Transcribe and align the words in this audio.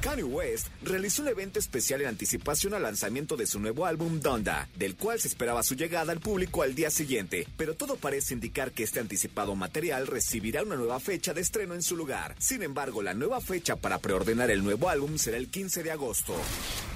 Kanye 0.00 0.24
West 0.24 0.68
realizó 0.82 1.20
un 1.20 1.28
evento 1.28 1.58
especial 1.58 2.00
en 2.00 2.08
anticipación 2.08 2.72
al 2.72 2.84
lanzamiento 2.84 3.36
de 3.36 3.46
su 3.46 3.60
nuevo 3.60 3.84
álbum 3.84 4.20
Donda, 4.20 4.66
del 4.74 4.96
cual 4.96 5.20
se 5.20 5.28
esperaba 5.28 5.62
su 5.62 5.74
llegada 5.74 6.10
al 6.10 6.20
público 6.20 6.62
al 6.62 6.74
día 6.74 6.90
siguiente, 6.90 7.46
pero 7.58 7.74
todo 7.74 7.96
parece 7.96 8.32
indicar 8.32 8.72
que 8.72 8.82
este 8.82 8.98
anticipado 8.98 9.54
material 9.54 10.06
recibirá 10.06 10.62
una 10.62 10.76
nueva 10.76 11.00
fecha 11.00 11.34
de 11.34 11.42
estreno 11.42 11.74
en 11.74 11.82
su 11.82 11.98
lugar. 11.98 12.34
Sin 12.38 12.62
embargo, 12.62 13.02
la 13.02 13.12
nueva 13.12 13.42
fecha 13.42 13.76
para 13.76 13.98
preordenar 13.98 14.50
el 14.50 14.64
nuevo 14.64 14.88
álbum 14.88 15.18
será 15.18 15.36
el 15.36 15.48
15 15.48 15.82
de 15.82 15.90
agosto. 15.90 16.34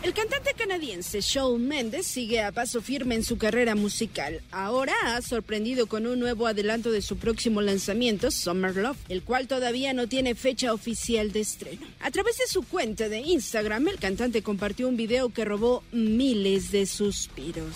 El 0.02 0.14
cantante 0.14 0.54
canadiense 0.54 1.20
Shawn 1.20 1.66
Mendes 1.66 2.06
sigue 2.06 2.42
a 2.42 2.52
paso 2.52 2.80
firme 2.80 3.16
en 3.16 3.24
su 3.24 3.36
carrera 3.36 3.74
musical. 3.74 4.40
Ahora 4.50 4.94
ha 5.04 5.20
sorprendido 5.20 5.88
con 5.88 6.06
un 6.06 6.20
nuevo 6.20 6.46
adelanto 6.46 6.90
de 6.90 7.02
su 7.02 7.18
próximo 7.18 7.60
lanzamiento, 7.60 8.30
Summer 8.30 8.74
Love, 8.74 8.98
el 9.10 9.22
cual 9.22 9.46
todavía 9.46 9.92
no 9.92 10.08
tiene 10.08 10.34
fecha 10.34 10.72
oficial 10.72 11.32
de 11.32 11.40
estreno. 11.40 11.86
A 12.00 12.10
través 12.10 12.38
de 12.38 12.46
su 12.46 12.62
cuenta 12.62 12.93
de 12.96 13.18
Instagram, 13.18 13.88
el 13.88 13.98
cantante 13.98 14.42
compartió 14.42 14.88
un 14.88 14.96
video 14.96 15.28
que 15.28 15.44
robó 15.44 15.82
miles 15.90 16.70
de 16.70 16.86
suspiros. 16.86 17.74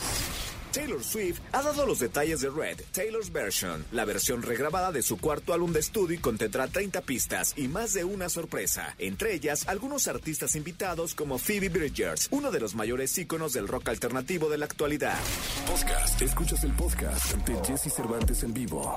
Taylor 0.72 1.02
Swift 1.02 1.41
ha 1.52 1.62
dado 1.62 1.86
los 1.86 1.98
detalles 1.98 2.41
de 2.41 2.50
Red, 2.50 2.80
Taylor's 2.92 3.32
Version, 3.32 3.84
la 3.91 4.04
versión 4.04 4.42
regrabada 4.42 4.92
de 4.92 5.02
su 5.02 5.16
cuarto 5.16 5.52
álbum 5.52 5.72
de 5.72 5.80
estudio 5.80 6.16
y 6.16 6.20
contendrá 6.20 6.68
30 6.68 7.00
pistas 7.00 7.54
y 7.56 7.68
más 7.68 7.94
de 7.94 8.04
una 8.04 8.28
sorpresa, 8.28 8.94
entre 8.98 9.34
ellas 9.34 9.66
algunos 9.66 10.06
artistas 10.06 10.54
invitados 10.56 11.14
como 11.14 11.38
Phoebe 11.38 11.69
Bridgers, 11.69 12.28
uno 12.30 12.50
de 12.50 12.60
los 12.60 12.74
mayores 12.74 13.16
íconos 13.19 13.55
del 13.55 13.66
rock 13.66 13.88
alternativo 13.88 14.48
de 14.50 14.58
la 14.58 14.66
actualidad. 14.66 15.19
Podcast. 15.66 16.22
Escuchas 16.22 16.62
el 16.62 16.72
podcast 16.72 17.34
de 17.39 17.64
Jesse 17.64 17.92
Cervantes 17.92 18.42
en 18.44 18.55
vivo. 18.55 18.96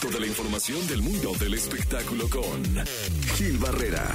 Toda 0.00 0.20
la 0.20 0.26
información 0.26 0.86
del 0.86 1.02
mundo 1.02 1.32
del 1.40 1.54
espectáculo 1.54 2.28
con 2.28 2.86
Gil 3.36 3.58
Barrera. 3.58 4.06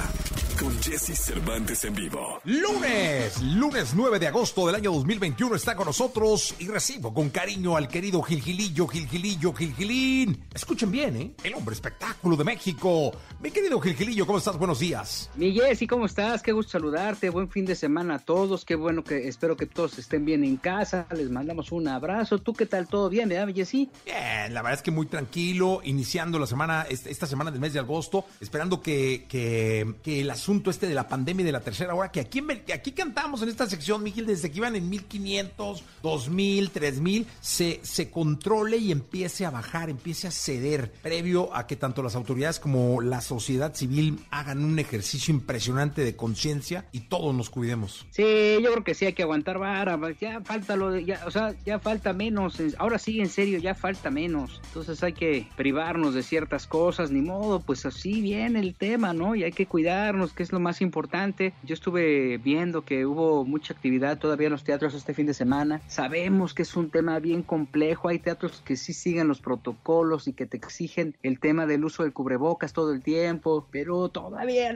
Con 0.58 0.82
Jesse 0.82 1.14
Cervantes 1.14 1.84
en 1.84 1.94
vivo. 1.94 2.40
Lunes, 2.44 3.42
lunes 3.42 3.92
9 3.94 4.18
de 4.18 4.28
agosto 4.28 4.66
del 4.66 4.76
año 4.76 4.90
2021 4.92 5.54
está 5.54 5.76
con 5.76 5.86
nosotros 5.86 6.54
y 6.58 6.68
recibo 6.68 7.12
con 7.12 7.28
cariño 7.28 7.76
al 7.76 7.88
querido 7.88 8.22
Gilgilillo, 8.22 8.86
Gilgilillo, 8.86 9.52
Gilgilín. 9.52 10.44
Escuchen 10.54 10.90
bien, 10.90 11.16
¿eh? 11.16 11.34
El 11.44 11.54
hombre 11.54 11.74
espectáculo 11.74 12.36
de 12.36 12.44
México. 12.44 13.12
Mi 13.40 13.50
querido 13.50 13.78
Gilgilillo, 13.80 14.26
¿cómo 14.26 14.38
estás? 14.38 14.56
Buenos 14.56 14.78
días. 14.78 15.28
Mi 15.34 15.52
Jessy, 15.52 15.86
¿cómo 15.86 16.06
estás? 16.06 16.42
Qué 16.42 16.52
gusto 16.52 16.72
saludarte. 16.72 17.28
Buen 17.28 17.50
fin 17.50 17.66
de 17.66 17.74
semana 17.74 18.14
a 18.14 18.18
todos. 18.18 18.64
Qué 18.64 18.76
bueno 18.76 19.04
que 19.04 19.28
espero 19.28 19.58
que 19.58 19.66
todos 19.66 19.98
estén 19.98 20.24
bien 20.24 20.42
en 20.42 20.56
casa. 20.56 21.06
Les 21.14 21.30
mandamos 21.30 21.70
un 21.70 21.86
abrazo. 21.88 22.38
¿Tú 22.38 22.54
qué 22.54 22.64
tal? 22.64 22.88
¿Todo 22.88 23.10
bien, 23.10 23.28
verdad, 23.28 23.52
Jessy? 23.54 23.90
Bien, 24.06 24.54
la 24.54 24.62
verdad 24.62 24.78
es 24.78 24.82
que 24.82 24.90
muy 24.90 25.06
tranquilo, 25.06 25.82
iniciando 25.84 26.38
la 26.38 26.46
semana, 26.46 26.86
esta 26.88 27.26
semana 27.26 27.50
del 27.50 27.60
mes 27.60 27.74
de 27.74 27.80
agosto, 27.80 28.24
esperando 28.40 28.80
que, 28.80 29.26
que, 29.28 29.96
que 30.02 30.22
el 30.22 30.30
asunto 30.46 30.70
este 30.70 30.86
de 30.86 30.94
la 30.94 31.08
pandemia 31.08 31.42
y 31.42 31.46
de 31.46 31.50
la 31.50 31.60
tercera 31.60 31.92
hora, 31.92 32.12
que 32.12 32.20
aquí, 32.20 32.40
aquí 32.72 32.92
cantamos 32.92 33.42
en 33.42 33.48
esta 33.48 33.66
sección, 33.66 34.00
Miguel, 34.00 34.26
desde 34.26 34.48
que 34.48 34.58
iban 34.58 34.76
en 34.76 34.88
1500, 34.88 35.82
2000, 36.04 36.70
3000, 36.70 37.26
se, 37.40 37.80
se 37.82 38.12
controle 38.12 38.76
y 38.76 38.92
empiece 38.92 39.44
a 39.44 39.50
bajar, 39.50 39.90
empiece 39.90 40.28
a 40.28 40.30
ceder, 40.30 40.92
previo 41.02 41.52
a 41.52 41.66
que 41.66 41.74
tanto 41.74 42.00
las 42.00 42.14
autoridades 42.14 42.60
como 42.60 43.00
la 43.00 43.22
sociedad 43.22 43.74
civil 43.74 44.20
hagan 44.30 44.64
un 44.64 44.78
ejercicio 44.78 45.34
impresionante 45.34 46.04
de 46.04 46.14
conciencia 46.14 46.86
y 46.92 47.00
todos 47.00 47.34
nos 47.34 47.50
cuidemos. 47.50 48.06
Sí, 48.10 48.58
yo 48.62 48.70
creo 48.70 48.84
que 48.84 48.94
sí 48.94 49.04
hay 49.04 49.14
que 49.14 49.24
aguantar 49.24 49.58
vara, 49.58 49.98
ya 50.20 50.42
falta 50.42 50.76
lo 50.76 50.92
de, 50.92 51.04
ya, 51.04 51.24
o 51.26 51.32
sea, 51.32 51.56
ya 51.64 51.80
falta 51.80 52.12
menos, 52.12 52.62
ahora 52.78 53.00
sí 53.00 53.18
en 53.18 53.30
serio, 53.30 53.58
ya 53.58 53.74
falta 53.74 54.12
menos, 54.12 54.60
entonces 54.68 55.02
hay 55.02 55.12
que 55.12 55.48
privarnos 55.56 56.14
de 56.14 56.22
ciertas 56.22 56.68
cosas, 56.68 57.10
ni 57.10 57.20
modo, 57.20 57.58
pues 57.58 57.84
así 57.84 58.20
viene 58.20 58.60
el 58.60 58.76
tema, 58.76 59.12
¿no? 59.12 59.34
Y 59.34 59.42
hay 59.42 59.50
que 59.50 59.66
cuidarnos, 59.66 60.35
que 60.36 60.44
es 60.44 60.52
lo 60.52 60.60
más 60.60 60.80
importante. 60.80 61.52
Yo 61.64 61.74
estuve 61.74 62.38
viendo 62.38 62.82
que 62.82 63.06
hubo 63.06 63.44
mucha 63.44 63.74
actividad 63.74 64.18
todavía 64.18 64.46
en 64.46 64.52
los 64.52 64.62
teatros 64.62 64.94
este 64.94 65.14
fin 65.14 65.26
de 65.26 65.34
semana. 65.34 65.80
Sabemos 65.88 66.54
que 66.54 66.62
es 66.62 66.76
un 66.76 66.90
tema 66.90 67.18
bien 67.18 67.42
complejo. 67.42 68.08
Hay 68.08 68.20
teatros 68.20 68.62
que 68.64 68.76
sí 68.76 68.92
siguen 68.92 69.26
los 69.26 69.40
protocolos 69.40 70.28
y 70.28 70.32
que 70.32 70.46
te 70.46 70.56
exigen 70.56 71.16
el 71.22 71.40
tema 71.40 71.66
del 71.66 71.84
uso 71.84 72.04
del 72.04 72.12
cubrebocas 72.12 72.72
todo 72.72 72.92
el 72.92 73.02
tiempo, 73.02 73.66
pero 73.70 74.08
todavía, 74.08 74.70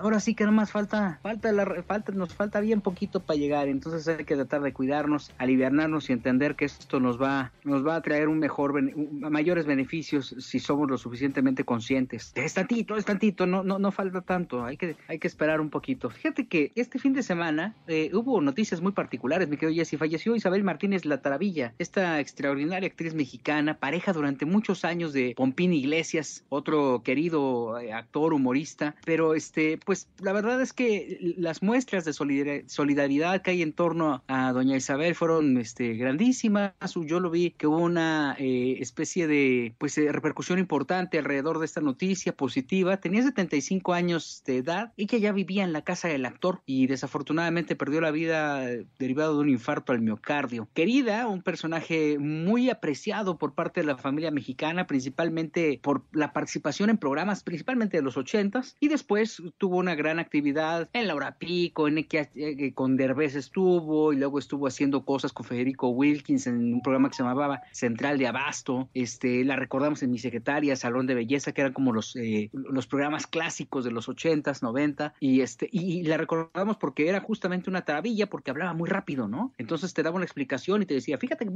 ahora 0.00 0.20
sí 0.20 0.34
que 0.34 0.44
nomás 0.44 0.70
falta, 0.70 1.18
falta, 1.22 1.52
la, 1.52 1.82
falta, 1.82 2.12
nos 2.12 2.34
falta 2.34 2.60
bien 2.60 2.80
poquito 2.80 3.20
para 3.20 3.38
llegar. 3.38 3.68
Entonces 3.68 4.06
hay 4.08 4.24
que 4.24 4.34
tratar 4.36 4.62
de 4.62 4.72
cuidarnos, 4.72 5.32
aliviarnos 5.38 6.10
y 6.10 6.12
entender 6.12 6.54
que 6.54 6.66
esto 6.66 7.00
nos 7.00 7.20
va, 7.20 7.52
nos 7.64 7.86
va 7.86 7.96
a 7.96 8.02
traer 8.02 8.28
un 8.28 8.38
mejor, 8.38 8.80
mayores 8.82 9.66
beneficios 9.66 10.34
si 10.38 10.60
somos 10.60 10.90
lo 10.90 10.98
suficientemente 10.98 11.64
conscientes. 11.64 12.32
Es 12.34 12.54
tantito, 12.54 12.96
es 12.96 13.04
tantito, 13.04 13.46
no, 13.46 13.62
no, 13.62 13.78
no 13.78 13.90
falta 13.90 14.20
tanto. 14.20 14.64
Hay 14.64 14.76
que, 14.76 14.96
hay 15.08 15.18
que 15.18 15.28
esperar 15.28 15.60
un 15.60 15.70
poquito. 15.70 16.10
Fíjate 16.10 16.46
que 16.46 16.72
este 16.74 16.98
fin 16.98 17.12
de 17.12 17.22
semana 17.22 17.74
eh, 17.86 18.10
hubo 18.12 18.40
noticias 18.40 18.80
muy 18.80 18.92
particulares, 18.92 19.48
mi 19.48 19.56
querido 19.56 19.76
Jessy. 19.76 19.96
Falleció 19.96 20.36
Isabel 20.36 20.64
Martínez 20.64 21.04
La 21.04 21.20
Taravilla, 21.20 21.74
esta 21.78 22.20
extraordinaria 22.20 22.88
actriz 22.88 23.14
mexicana, 23.14 23.78
pareja 23.78 24.12
durante 24.12 24.46
muchos 24.46 24.84
años 24.84 25.12
de 25.12 25.34
Pompín 25.36 25.72
Iglesias, 25.72 26.44
otro 26.48 27.02
querido 27.04 27.78
eh, 27.78 27.92
actor, 27.92 28.32
humorista. 28.32 28.96
Pero 29.04 29.34
este, 29.34 29.78
pues 29.84 30.08
la 30.20 30.32
verdad 30.32 30.60
es 30.60 30.72
que 30.72 31.34
las 31.36 31.62
muestras 31.62 32.04
de 32.04 32.12
solidaridad 32.12 33.42
que 33.42 33.50
hay 33.50 33.62
en 33.62 33.72
torno 33.72 34.22
a 34.28 34.52
doña 34.52 34.76
Isabel 34.76 35.14
fueron 35.14 35.58
este, 35.58 35.94
grandísimas. 35.94 36.72
Yo 37.06 37.20
lo 37.20 37.30
vi 37.30 37.50
que 37.50 37.66
hubo 37.66 37.78
una 37.78 38.36
eh, 38.38 38.78
especie 38.80 39.26
de 39.26 39.74
pues 39.78 39.96
repercusión 39.96 40.58
importante 40.58 41.18
alrededor 41.18 41.58
de 41.58 41.66
esta 41.66 41.80
noticia 41.80 42.32
positiva. 42.34 42.96
Tenía 42.98 43.22
75 43.22 43.92
años 43.92 44.42
de 44.46 44.58
edad 44.58 44.92
que 45.04 45.20
ya 45.20 45.32
vivía 45.32 45.62
en 45.62 45.74
la 45.74 45.82
casa 45.82 46.08
del 46.08 46.24
actor 46.24 46.62
y 46.64 46.86
desafortunadamente 46.86 47.76
perdió 47.76 48.00
la 48.00 48.10
vida 48.10 48.66
derivado 48.98 49.34
de 49.34 49.40
un 49.40 49.50
infarto 49.50 49.92
al 49.92 50.00
miocardio. 50.00 50.68
Querida, 50.72 51.26
un 51.26 51.42
personaje 51.42 52.18
muy 52.18 52.70
apreciado 52.70 53.36
por 53.36 53.54
parte 53.54 53.80
de 53.80 53.86
la 53.86 53.98
familia 53.98 54.30
mexicana, 54.30 54.86
principalmente 54.86 55.78
por 55.82 56.04
la 56.12 56.32
participación 56.32 56.88
en 56.88 56.96
programas, 56.96 57.42
principalmente 57.42 57.98
de 57.98 58.02
los 58.02 58.16
ochentas, 58.16 58.76
y 58.80 58.88
después 58.88 59.42
tuvo 59.58 59.76
una 59.76 59.94
gran 59.94 60.18
actividad 60.18 60.88
en 60.94 61.08
Laura 61.08 61.36
Pico, 61.38 61.88
en 61.88 62.02
que 62.04 62.30
eh, 62.34 62.72
con 62.72 62.96
Derbez 62.96 63.34
estuvo, 63.34 64.14
y 64.14 64.16
luego 64.16 64.38
estuvo 64.38 64.66
haciendo 64.66 65.04
cosas 65.04 65.34
con 65.34 65.44
Federico 65.44 65.88
Wilkins 65.90 66.46
en 66.46 66.72
un 66.72 66.80
programa 66.80 67.10
que 67.10 67.16
se 67.16 67.22
llamaba 67.22 67.60
Central 67.72 68.16
de 68.16 68.28
Abasto. 68.28 68.88
Este, 68.94 69.44
la 69.44 69.56
recordamos 69.56 70.02
en 70.02 70.10
Mi 70.10 70.18
Secretaria, 70.18 70.74
Salón 70.74 71.06
de 71.06 71.14
Belleza, 71.14 71.52
que 71.52 71.60
eran 71.60 71.74
como 71.74 71.92
los, 71.92 72.16
eh, 72.16 72.48
los 72.52 72.86
programas 72.86 73.26
clásicos 73.26 73.84
de 73.84 73.90
los 73.90 74.08
ochentas, 74.08 74.62
noventas 74.62 74.85
y 75.20 75.40
este 75.40 75.68
y 75.72 76.02
la 76.02 76.16
recordamos 76.16 76.76
porque 76.76 77.08
era 77.08 77.20
justamente 77.20 77.70
una 77.70 77.84
trabilla 77.84 78.28
porque 78.28 78.50
hablaba 78.50 78.72
muy 78.74 78.88
rápido, 78.88 79.28
¿no? 79.28 79.52
Entonces 79.58 79.94
te 79.94 80.02
daba 80.02 80.16
una 80.16 80.24
explicación 80.24 80.82
y 80.82 80.86
te 80.86 80.94
decía, 80.94 81.18
fíjate, 81.18 81.46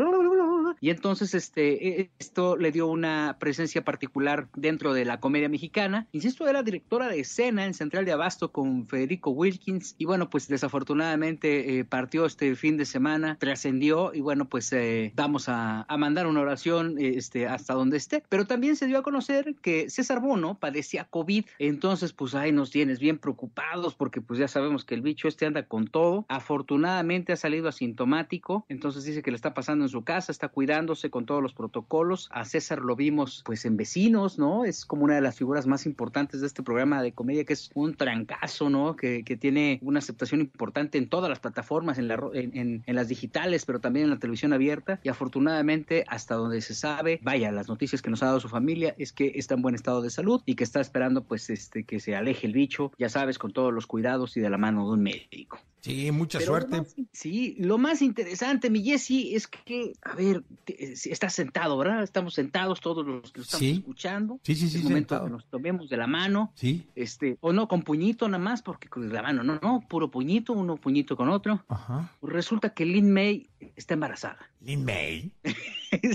y 0.80 0.90
entonces 0.90 1.34
este 1.34 2.00
e, 2.00 2.10
esto 2.18 2.56
le 2.56 2.72
dio 2.72 2.86
una 2.86 3.36
presencia 3.38 3.84
particular 3.84 4.48
dentro 4.54 4.92
de 4.92 5.04
la 5.04 5.20
comedia 5.20 5.48
mexicana. 5.48 6.06
Insisto, 6.12 6.48
era 6.48 6.62
directora 6.62 7.08
de 7.08 7.20
escena 7.20 7.66
en 7.66 7.74
Central 7.74 8.04
de 8.04 8.12
Abasto 8.12 8.52
con 8.52 8.86
Federico 8.86 9.30
Wilkins 9.30 9.94
y 9.98 10.04
bueno, 10.04 10.30
pues 10.30 10.48
desafortunadamente 10.48 11.78
eh, 11.78 11.84
partió 11.84 12.26
este 12.26 12.54
fin 12.54 12.76
de 12.76 12.84
semana, 12.84 13.36
trascendió 13.38 14.12
y 14.14 14.20
bueno, 14.20 14.48
pues 14.48 14.72
eh, 14.72 15.12
vamos 15.14 15.48
a, 15.48 15.82
a, 15.88 15.96
mandar 15.96 16.26
una 16.26 16.40
oración 16.40 16.96
este 16.98 17.46
hasta 17.46 17.74
donde 17.74 17.96
esté. 17.96 18.22
Pero 18.28 18.46
también 18.46 18.76
se 18.76 18.86
dio 18.86 18.98
a 18.98 19.02
conocer 19.02 19.56
que 19.62 19.90
César 19.90 20.20
Bono 20.20 20.58
padecía 20.58 21.04
COVID, 21.04 21.44
entonces 21.58 22.12
pues 22.12 22.34
ahí 22.34 22.52
nos 22.52 22.70
tienes 22.70 22.98
bien 22.98 23.18
preocupados 23.18 23.94
porque 23.94 24.20
pues 24.20 24.38
ya 24.38 24.48
sabemos 24.48 24.84
que 24.84 24.94
el 24.94 25.02
bicho 25.02 25.28
este 25.28 25.46
anda 25.46 25.66
con 25.66 25.86
todo. 25.86 26.24
Afortunadamente 26.28 27.32
ha 27.32 27.36
salido 27.36 27.68
asintomático, 27.68 28.64
entonces 28.68 29.04
dice 29.04 29.22
que 29.22 29.30
le 29.30 29.36
está 29.36 29.54
pasando 29.54 29.84
en 29.84 29.88
su 29.88 30.04
casa, 30.04 30.32
está 30.32 30.48
cuidándose 30.60 31.08
con 31.08 31.24
todos 31.24 31.42
los 31.42 31.54
protocolos. 31.54 32.28
A 32.30 32.44
César 32.44 32.82
lo 32.82 32.94
vimos 32.94 33.42
pues 33.46 33.64
en 33.64 33.78
Vecinos, 33.78 34.38
¿no? 34.38 34.66
Es 34.66 34.84
como 34.84 35.04
una 35.04 35.14
de 35.14 35.22
las 35.22 35.38
figuras 35.38 35.66
más 35.66 35.86
importantes 35.86 36.42
de 36.42 36.46
este 36.46 36.62
programa 36.62 37.02
de 37.02 37.12
comedia 37.12 37.46
que 37.46 37.54
es 37.54 37.70
un 37.72 37.94
trancazo, 37.94 38.68
¿no? 38.68 38.94
Que, 38.94 39.24
que 39.24 39.38
tiene 39.38 39.78
una 39.80 40.00
aceptación 40.00 40.42
importante 40.42 40.98
en 40.98 41.08
todas 41.08 41.30
las 41.30 41.38
plataformas, 41.38 41.96
en, 41.96 42.08
la, 42.08 42.20
en, 42.34 42.82
en, 42.84 42.94
las 42.94 43.08
digitales, 43.08 43.64
pero 43.64 43.80
también 43.80 44.04
en 44.04 44.10
la 44.10 44.18
televisión 44.18 44.52
abierta. 44.52 45.00
Y 45.02 45.08
afortunadamente, 45.08 46.04
hasta 46.08 46.34
donde 46.34 46.60
se 46.60 46.74
sabe, 46.74 47.20
vaya, 47.22 47.50
las 47.52 47.70
noticias 47.70 48.02
que 48.02 48.10
nos 48.10 48.22
ha 48.22 48.26
dado 48.26 48.40
su 48.40 48.50
familia 48.50 48.94
es 48.98 49.14
que 49.14 49.32
está 49.36 49.54
en 49.54 49.62
buen 49.62 49.74
estado 49.74 50.02
de 50.02 50.10
salud 50.10 50.42
y 50.44 50.56
que 50.56 50.64
está 50.64 50.82
esperando 50.82 51.24
pues 51.24 51.48
este 51.48 51.84
que 51.84 52.00
se 52.00 52.14
aleje 52.14 52.46
el 52.46 52.52
bicho, 52.52 52.92
ya 52.98 53.08
sabes, 53.08 53.38
con 53.38 53.54
todos 53.54 53.72
los 53.72 53.86
cuidados 53.86 54.36
y 54.36 54.40
de 54.40 54.50
la 54.50 54.58
mano 54.58 54.84
de 54.84 54.92
un 54.92 55.02
médico. 55.02 55.58
Sí, 55.80 56.10
mucha 56.10 56.40
suerte. 56.40 56.82
sí, 57.12 57.56
lo 57.58 57.78
más 57.78 58.02
interesante, 58.02 58.68
mi 58.68 58.82
Jesse, 58.82 59.34
es 59.34 59.46
que, 59.46 59.94
a 60.02 60.14
ver, 60.14 60.44
estás 60.66 61.34
sentado, 61.34 61.76
¿verdad? 61.78 62.02
Estamos 62.02 62.34
sentados 62.34 62.80
todos 62.80 63.06
los 63.06 63.32
que 63.32 63.40
lo 63.40 63.44
estamos 63.44 63.66
escuchando. 63.66 64.40
Sí, 64.42 64.54
sí, 64.54 64.68
sí. 64.68 64.78
Es 64.78 64.84
momento 64.84 65.24
que 65.24 65.30
nos 65.30 65.46
tomemos 65.46 65.88
de 65.88 65.96
la 65.96 66.06
mano. 66.06 66.52
Sí. 66.54 66.86
Este, 66.94 67.38
o 67.40 67.52
no, 67.52 67.68
con 67.68 67.82
puñito 67.82 68.28
nada 68.28 68.42
más, 68.42 68.62
porque 68.62 68.88
con 68.88 69.12
la 69.12 69.22
mano, 69.22 69.42
no, 69.42 69.58
no, 69.62 69.84
puro 69.88 70.10
puñito, 70.10 70.52
uno 70.52 70.76
puñito 70.76 71.16
con 71.16 71.28
otro. 71.28 71.64
Ajá. 71.68 72.12
Pues 72.20 72.32
resulta 72.32 72.74
que 72.74 72.84
Lin 72.84 73.12
May 73.12 73.48
está 73.76 73.94
embarazada. 73.94 74.38
¿Lin 74.60 74.84
May? 74.84 75.32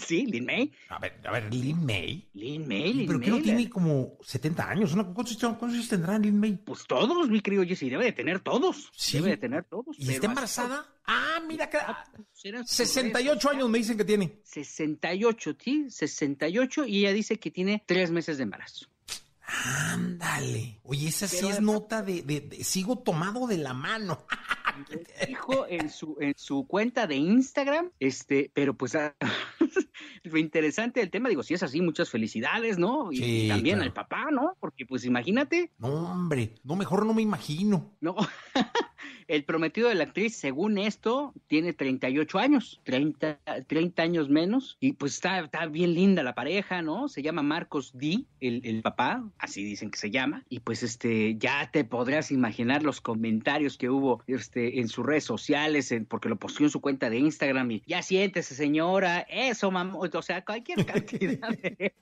sí, 0.06 0.26
Lin 0.28 0.46
May. 0.46 0.72
A 0.90 1.00
ver, 1.00 1.20
a 1.26 1.32
ver, 1.32 1.54
Lin 1.54 1.86
May. 1.86 2.28
Lin 2.34 2.68
May, 2.68 2.94
Lin 2.94 3.08
¿Pero 3.08 3.20
May. 3.20 3.26
qué 3.26 3.32
no 3.32 3.42
tiene 3.42 3.70
como 3.70 4.14
70 4.22 4.70
años? 4.70 4.96
¿Cuántos, 5.14 5.44
años 5.44 5.90
tendrá 5.90 6.18
Lin 6.20 6.40
May? 6.40 6.54
Pues 6.54 6.86
todos, 6.86 7.30
mi 7.30 7.42
querido 7.42 7.64
Jesse, 7.64 7.90
debe 7.90 8.06
de 8.06 8.14
tener 8.14 8.40
todos. 8.40 8.92
Sí. 8.96 9.18
Debe 9.18 9.32
de 9.32 9.38
tener 9.38 9.64
todos. 9.64 9.98
¿Y 9.98 10.12
está 10.12 10.28
embarazada? 10.28 10.86
Ah, 11.08 11.42
mira, 11.48 11.70
que... 11.70 11.78
68 12.66 13.50
años 13.50 13.70
me 13.70 13.78
dicen 13.78 13.98
que 13.98 14.06
tiene. 14.06 14.40
68, 14.44 15.56
sí, 15.60 15.86
68 15.90 16.86
y 16.86 17.00
ella 17.00 17.14
dice 17.14 17.38
que 17.38 17.52
tiene 17.52 17.84
tres 17.86 18.12
meses 18.12 18.38
de 18.38 18.44
embarazo. 18.44 18.88
Ándale. 19.48 20.80
Oye, 20.84 21.08
esa 21.10 21.28
sí 21.28 21.48
es 21.48 21.62
nota 21.62 22.02
de, 22.02 22.24
de, 22.24 22.64
sigo 22.64 22.98
tomado 23.00 23.48
de 23.48 23.58
la 23.58 23.74
mano. 23.74 24.26
Dijo 25.28 25.68
en 25.70 25.90
su 25.90 26.18
en 26.20 26.34
su 26.36 26.68
cuenta 26.68 27.08
de 27.08 27.16
Instagram, 27.16 27.92
este, 28.00 28.52
pero 28.54 28.74
pues 28.74 28.96
ah, 28.96 29.16
lo 30.24 30.38
interesante 30.38 31.00
del 31.00 31.10
tema, 31.10 31.30
digo, 31.30 31.44
si 31.44 31.54
es 31.54 31.64
así, 31.64 31.82
muchas 31.82 32.10
felicidades, 32.10 32.78
¿no? 32.78 33.12
Y, 33.12 33.18
Sí, 33.18 33.48
también 33.48 33.78
claro. 33.78 33.90
al 33.90 33.94
papá, 33.94 34.28
¿no? 34.32 34.56
Porque 34.60 34.86
pues 34.86 35.06
imagínate, 35.06 35.72
No, 35.78 36.12
hombre, 36.12 36.56
no, 36.64 36.76
mejor 36.76 37.06
no 37.06 37.14
me 37.14 37.22
imagino. 37.22 37.96
¿no? 38.02 38.16
El 39.28 39.44
prometido 39.44 39.90
de 39.90 39.96
la 39.96 40.04
actriz, 40.04 40.36
según 40.36 40.78
esto, 40.78 41.34
tiene 41.48 41.74
38 41.74 42.38
años, 42.38 42.80
30, 42.84 43.40
30 43.68 44.02
años 44.04 44.30
menos, 44.30 44.78
y 44.80 44.94
pues 44.94 45.16
está, 45.16 45.40
está 45.40 45.66
bien 45.66 45.96
linda 45.96 46.22
la 46.22 46.36
pareja, 46.36 46.84
¿no? 46.84 47.08
Se 47.08 47.24
llama 47.24 47.42
Marcos 47.42 47.92
D, 47.96 48.26
el, 48.40 48.62
el 48.66 48.82
papá, 48.84 49.28
así 49.40 49.64
dicen 49.64 49.90
que 49.90 49.98
se 49.98 50.12
llama, 50.12 50.44
y 50.48 50.60
pues 50.60 50.84
este, 50.84 51.38
ya 51.38 51.72
te 51.72 51.84
podrás 51.86 52.30
imaginar 52.32 52.84
los 52.84 53.02
comentarios 53.02 53.78
que 53.80 53.90
hubo 53.90 54.24
este, 54.28 54.80
en 54.80 54.88
sus 54.90 55.04
redes 55.06 55.24
sociales, 55.24 55.92
en- 55.92 56.06
porque 56.06 56.30
lo 56.30 56.36
posteó 56.38 56.68
en 56.68 56.72
su 56.72 56.80
cuenta 56.82 57.10
de 57.10 57.18
Instagram, 57.18 57.72
y 57.72 57.84
ya 57.88 58.04
siéntese 58.04 58.54
señora, 58.54 59.22
eso 59.22 59.72
mamá, 59.72 59.85
o 59.94 60.22
sea, 60.22 60.44
cualquier 60.44 60.86
cantidad 60.86 61.50
de, 61.50 61.94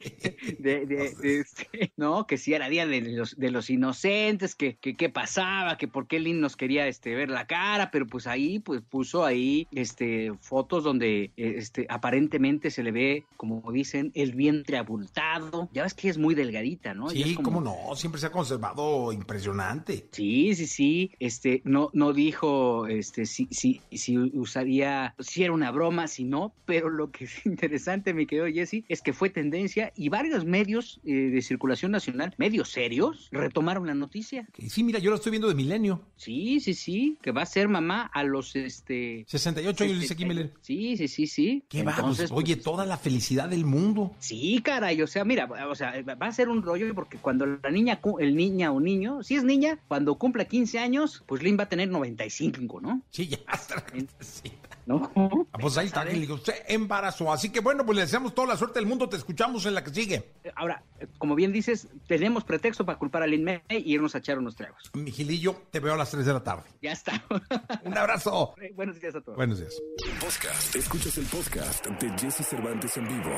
de- 0.60 0.86
de- 0.86 0.86
de, 0.86 1.40
este, 1.40 1.94
¿no? 1.98 2.26
Que 2.28 2.38
si 2.38 2.54
era 2.54 2.70
día 2.70 2.86
de 2.88 3.02
los, 3.02 3.38
de 3.38 3.52
los 3.52 3.70
inocentes, 3.70 4.56
que, 4.56 4.76
que 4.78 4.96
qué 4.96 5.10
pasaba, 5.10 5.78
que 5.78 5.88
por 5.88 6.08
qué 6.08 6.20
Lynn 6.20 6.40
nos 6.42 6.56
quería 6.56 6.88
este, 6.88 7.16
ver 7.16 7.30
la 7.30 7.48
cara, 7.48 7.92
pero 7.92 8.08
pues 8.08 8.28
ahí 8.28 8.60
pues 8.60 8.82
puso 8.82 9.26
ahí 9.26 9.68
este, 9.72 10.32
fotos 10.42 10.84
donde 10.84 11.32
eh, 11.38 11.56
este, 11.58 11.86
aparentemente 11.90 12.72
se 12.72 12.84
le 12.84 12.92
ve, 12.92 13.26
como 13.38 13.72
dicen, 13.72 14.12
el 14.16 14.34
vientre 14.34 14.78
abultado. 14.78 15.70
Ya 15.74 15.84
ves 15.84 15.94
que 15.94 16.10
es 16.10 16.18
muy 16.18 16.36
delgadita, 16.36 16.94
¿no? 16.94 17.10
Sí, 17.10 17.36
como- 17.36 17.44
cómo 17.44 17.62
no, 17.62 17.96
siempre 17.96 18.20
se 18.20 18.28
ha 18.28 18.32
conservado 18.32 19.12
impresionante. 19.12 20.08
Sí, 20.12 20.56
sí, 20.56 20.68
sí. 20.68 21.12
Este, 21.20 21.62
no, 21.66 21.90
no 21.94 22.14
dijo, 22.14 22.88
este, 22.88 23.26
si, 23.26 23.48
si, 23.52 23.82
si 23.92 24.18
usaría, 24.18 25.16
si 25.20 25.44
era 25.44 25.54
una 25.54 25.72
broma, 25.72 26.08
si 26.08 26.24
no, 26.24 26.54
pero 26.66 26.90
lo 26.90 27.12
que 27.12 27.26
es 27.26 27.46
interesante, 27.46 27.73
mi 28.14 28.26
querido 28.26 28.48
Jesse, 28.48 28.84
es 28.88 29.02
que 29.02 29.14
fue 29.14 29.30
tendencia 29.30 29.92
y 29.96 30.10
varios 30.10 30.46
medios 30.46 31.00
eh, 31.04 31.14
de 31.14 31.42
circulación 31.42 31.92
nacional, 31.92 32.34
medios 32.38 32.70
serios, 32.70 33.30
retomaron 33.32 33.88
la 33.88 33.94
noticia. 33.94 34.48
Sí, 34.68 34.84
mira, 34.84 35.00
yo 35.00 35.10
lo 35.10 35.16
estoy 35.16 35.32
viendo 35.32 35.48
de 35.48 35.56
milenio. 35.56 36.02
Sí, 36.16 36.60
sí, 36.60 36.74
sí, 36.74 37.18
que 37.22 37.32
va 37.32 37.44
a 37.44 37.46
ser 37.46 37.68
mamá 37.68 38.10
a 38.14 38.24
los, 38.24 38.56
este... 38.56 39.26
68 39.28 39.84
años, 39.84 40.00
dice 40.00 40.14
aquí 40.14 40.26
Miller. 40.26 40.54
Sí, 40.62 40.98
sí, 40.98 41.08
sí, 41.08 41.28
sí. 41.28 41.64
¿Qué 41.70 41.84
va? 41.84 41.92
Pues, 41.92 41.98
Entonces, 41.98 42.32
oye, 42.32 42.56
pues, 42.56 42.64
toda 42.64 42.86
la 42.86 42.98
felicidad 42.98 43.50
del 43.50 43.66
mundo. 43.66 44.16
Sí, 44.20 44.62
caray, 44.64 45.02
o 45.02 45.08
sea, 45.08 45.24
mira, 45.24 45.50
o 45.70 45.76
sea, 45.76 46.02
va 46.04 46.28
a 46.28 46.32
ser 46.32 46.50
un 46.50 46.62
rollo 46.62 46.94
porque 46.94 47.18
cuando 47.18 47.46
la 47.46 47.72
niña, 47.72 48.00
el 48.20 48.36
niña 48.36 48.72
o 48.72 48.80
niño, 48.80 49.24
si 49.24 49.36
es 49.36 49.44
niña, 49.44 49.80
cuando 49.88 50.16
cumpla 50.16 50.46
15 50.46 50.80
años, 50.80 51.24
pues 51.26 51.42
Lynn 51.42 51.58
va 51.58 51.64
a 51.64 51.70
tener 51.70 51.90
95, 51.90 52.82
¿no? 52.82 53.02
Sí, 53.10 53.28
ya 53.28 53.38
está. 53.54 53.84
Sí. 54.20 54.52
¿No? 54.86 55.12
Ah, 55.54 55.58
Pues 55.60 55.78
ahí 55.78 55.88
está, 55.88 56.04
que 56.06 56.14
le 56.14 56.20
digo, 56.20 56.36
usted 56.36 56.54
embarazó. 56.68 57.32
Así 57.32 57.50
que 57.50 57.62
bueno, 57.62 57.86
pues 57.86 57.96
le 57.96 58.02
deseamos 58.02 58.36
toda 58.36 58.50
la 58.50 58.58
suerte 58.58 58.80
del 58.80 58.88
mundo. 58.88 59.08
Te 59.08 59.16
escuchamos 59.18 59.66
en 59.66 59.74
la 59.76 59.84
que 59.84 59.92
sigue. 59.94 60.32
Ahora, 60.56 60.84
como 61.18 61.36
bien 61.36 61.54
dices, 61.54 61.88
tenemos 62.08 62.44
pretexto 62.44 62.86
para 62.86 62.98
culpar 63.00 63.24
a 63.24 63.28
Lin 63.28 63.44
May 63.46 63.62
y 63.70 63.94
irnos 63.94 64.14
a 64.16 64.18
echar 64.18 64.38
unos 64.40 64.56
tragos. 64.56 64.92
Miguelillo, 64.94 65.56
te 65.72 65.80
veo 65.80 65.94
a 65.94 65.98
las 65.98 66.12
3 66.12 66.26
de 66.26 66.34
la 66.34 66.44
tarde. 66.44 66.64
Ya 66.82 66.92
está. 66.92 67.24
Un 67.84 67.98
abrazo. 67.98 68.56
Buenos 68.76 69.00
días 69.00 69.16
a 69.16 69.22
todos. 69.22 69.38
Buenos 69.38 69.60
días. 69.60 69.74
Podcast. 70.20 70.76
Escuchas 70.76 71.18
el 71.18 71.26
podcast 71.26 71.86
de 71.88 72.10
Jesse 72.20 72.46
Cervantes 72.46 72.98
en 72.98 73.08
vivo. 73.08 73.32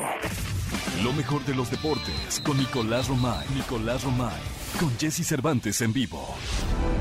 Lo 1.04 1.12
mejor 1.12 1.44
de 1.44 1.54
los 1.54 1.70
deportes 1.70 2.40
con 2.44 2.56
Nicolás 2.58 3.08
Romay. 3.08 3.46
Nicolás 3.54 4.02
Romay. 4.02 4.65
Con 4.78 4.96
Jesse 4.98 5.24
Cervantes 5.24 5.80
en 5.80 5.92
vivo. 5.92 6.34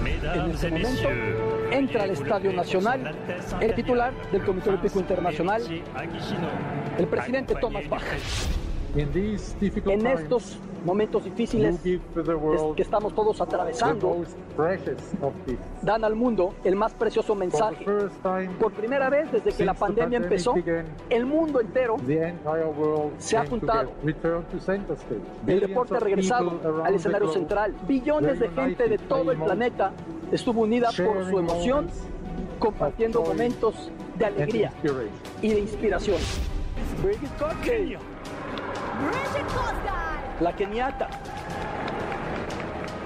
En 0.06 0.52
ese 0.52 0.70
momento 0.70 1.10
entra 1.72 2.04
al 2.04 2.12
Estadio 2.12 2.54
Nacional 2.54 3.16
el 3.60 3.76
titular 3.76 4.14
del 4.32 4.46
Comité 4.46 4.70
Olímpico 4.70 5.00
Internacional, 5.00 5.62
el 6.98 7.08
presidente 7.08 7.56
Thomas 7.56 7.90
Bach. 7.90 8.04
En 9.92 10.02
estos 10.24 10.58
momentos 10.86 11.24
difíciles 11.26 11.76
es- 12.56 12.76
que 12.76 12.82
estamos 12.84 13.14
todos 13.16 13.42
atravesando, 13.42 14.24
dan 15.82 16.04
al 16.06 16.16
mundo 16.16 16.54
el 16.64 16.76
más 16.76 16.94
precioso 16.94 17.34
mensaje. 17.36 17.84
Por 18.60 18.72
primera 18.74 19.10
vez 19.10 19.32
desde 19.32 19.52
que 19.52 19.66
la 19.66 19.74
pandemia 19.74 20.20
empezó, 20.20 20.54
el 21.10 21.26
mundo 21.26 21.60
entero 21.60 21.98
se 23.18 23.36
ha 23.38 23.46
juntado. 23.50 23.92
El 25.48 25.60
deporte 25.60 25.96
ha 25.96 26.00
regresado 26.00 26.60
al 26.86 26.96
escenario 26.96 27.28
central. 27.30 27.74
Billones 27.88 28.40
de 28.40 28.50
gente 28.50 28.88
de 28.88 28.98
todo 28.98 29.32
el 29.32 29.38
planeta 29.40 29.92
estuvo 30.32 30.62
unida 30.62 30.88
por 30.88 31.26
su 31.30 31.40
emoción, 31.40 31.88
compartiendo 32.60 33.22
momentos 33.24 33.92
de 34.18 34.26
alegría 34.26 34.72
y 35.42 35.50
de 35.50 35.60
inspiración. 35.60 36.18
La 40.40 40.54
keniata, 40.54 41.08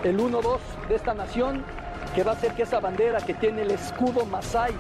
el 0.03 0.18
1-2 0.18 0.59
de 0.88 0.95
esta 0.95 1.13
nación 1.13 1.63
que 2.15 2.24
va 2.24 2.31
a 2.31 2.36
hacer 2.36 2.53
que 2.53 2.63
esa 2.63 2.80
bandera 2.80 3.19
que 3.19 3.33
tiene 3.33 3.62
el 3.62 3.71
escudo 3.71 4.25
Masai 4.25 4.74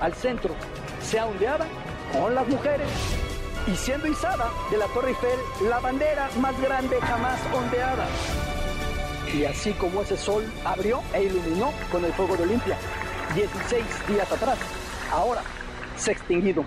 al 0.00 0.14
centro 0.14 0.54
sea 1.02 1.26
ondeada 1.26 1.66
con 2.12 2.34
las 2.34 2.46
mujeres 2.46 2.88
y 3.66 3.74
siendo 3.74 4.06
izada 4.06 4.50
de 4.70 4.78
la 4.78 4.86
Torre 4.86 5.10
Eiffel 5.10 5.38
la 5.68 5.80
bandera 5.80 6.30
más 6.40 6.58
grande 6.60 7.00
jamás 7.00 7.40
ondeada. 7.54 8.06
Y 9.34 9.44
así 9.44 9.72
como 9.72 10.02
ese 10.02 10.16
sol 10.16 10.44
abrió 10.64 11.00
e 11.12 11.24
iluminó 11.24 11.72
con 11.90 12.04
el 12.04 12.12
fuego 12.12 12.36
de 12.36 12.44
Olimpia 12.44 12.78
16 13.34 13.84
días 14.08 14.32
atrás, 14.32 14.58
ahora 15.12 15.42
se 15.96 16.10
ha 16.10 16.14
extinguido 16.14 16.64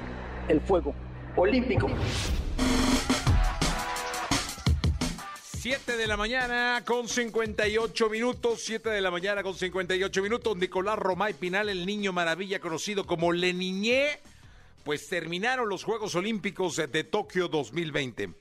el 0.47 0.61
fuego 0.61 0.93
olímpico. 1.35 1.87
7 5.61 5.95
de 5.95 6.07
la 6.07 6.17
mañana 6.17 6.81
con 6.83 7.07
58 7.07 8.09
minutos, 8.09 8.63
7 8.63 8.89
de 8.89 8.99
la 8.99 9.11
mañana 9.11 9.43
con 9.43 9.53
58 9.53 10.23
minutos. 10.23 10.57
Nicolás 10.57 10.97
Romay 10.97 11.35
Pinal, 11.35 11.69
el 11.69 11.85
niño 11.85 12.11
maravilla 12.11 12.59
conocido 12.59 13.05
como 13.05 13.31
Le 13.31 13.53
Niñé, 13.53 14.21
pues 14.83 15.07
terminaron 15.07 15.69
los 15.69 15.83
Juegos 15.83 16.15
Olímpicos 16.15 16.77
de 16.77 17.03
Tokio 17.03 17.47
2020. 17.47 18.33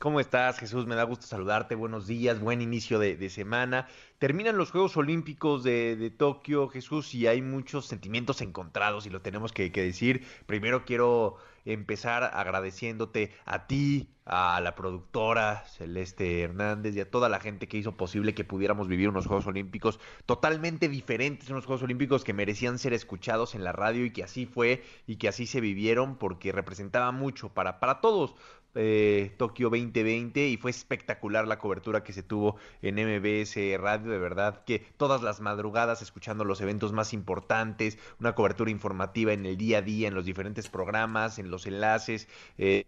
¿Cómo 0.00 0.18
estás, 0.18 0.58
Jesús? 0.58 0.86
Me 0.86 0.94
da 0.94 1.02
gusto 1.02 1.26
saludarte. 1.26 1.74
Buenos 1.74 2.06
días, 2.06 2.40
buen 2.40 2.62
inicio 2.62 2.98
de, 2.98 3.28
semana. 3.28 3.86
Terminan 4.18 4.56
los 4.56 4.70
Juegos 4.70 4.96
Olímpicos 4.96 5.62
de, 5.62 6.10
Tokio, 6.16 6.68
Jesús, 6.68 7.14
y 7.14 7.26
hay 7.26 7.42
muchos 7.42 7.84
sentimientos 7.84 8.40
encontrados 8.40 9.04
y 9.04 9.10
lo 9.10 9.20
tenemos 9.20 9.52
que, 9.52 9.70
que 9.72 9.82
decir. 9.82 10.24
Primero 10.46 10.86
quiero 10.86 11.36
empezar 11.66 12.30
agradeciéndote 12.32 13.34
a 13.44 13.66
ti, 13.66 14.08
a 14.24 14.60
la 14.60 14.74
productora 14.74 15.64
Celeste 15.66 16.42
Hernández 16.42 16.94
y 16.96 17.00
a 17.00 17.10
toda 17.10 17.28
la 17.28 17.40
gente 17.40 17.66
que 17.66 17.76
hizo 17.76 17.96
posible 17.96 18.32
que 18.32 18.44
pudiéramos 18.44 18.86
vivir 18.86 19.08
unos 19.08 19.26
Juegos 19.26 19.46
Olímpicos 19.46 19.98
totalmente 20.24 20.88
diferentes, 20.88 21.50
unos 21.50 21.66
Juegos 21.66 21.82
Olímpicos 21.82 22.22
que 22.22 22.32
merecían 22.32 22.78
ser 22.78 22.92
escuchados 22.92 23.54
en 23.54 23.64
la 23.64 23.72
radio 23.72 24.04
y 24.04 24.12
que 24.12 24.22
así 24.22 24.46
fue 24.46 24.84
y 25.06 25.16
que 25.16 25.28
así 25.28 25.46
se 25.46 25.60
vivieron 25.60 26.16
porque 26.16 26.52
representaba 26.52 27.10
mucho 27.10 27.48
para, 27.48 27.80
para 27.80 28.00
todos 28.00 28.36
eh, 28.74 29.34
Tokio 29.36 29.68
2020 29.70 30.48
y 30.48 30.56
fue 30.56 30.70
espectacular 30.70 31.46
la 31.46 31.58
cobertura 31.58 32.02
que 32.02 32.12
se 32.12 32.22
tuvo 32.22 32.56
en 32.82 32.96
MBS 32.96 33.56
Radio, 33.78 34.10
de 34.10 34.18
verdad 34.18 34.64
que 34.64 34.78
todas 34.96 35.22
las 35.22 35.40
madrugadas 35.40 36.02
escuchando 36.02 36.44
los 36.44 36.60
eventos 36.60 36.92
más 36.92 37.12
importantes, 37.12 37.98
una 38.18 38.34
cobertura 38.34 38.70
informativa 38.70 39.32
en 39.32 39.46
el 39.46 39.56
día 39.56 39.78
a 39.78 39.82
día, 39.82 40.08
en 40.08 40.14
los 40.14 40.24
diferentes 40.24 40.68
programas, 40.68 41.38
en 41.38 41.50
los 41.50 41.66
enlaces, 41.66 42.28
eh, 42.58 42.84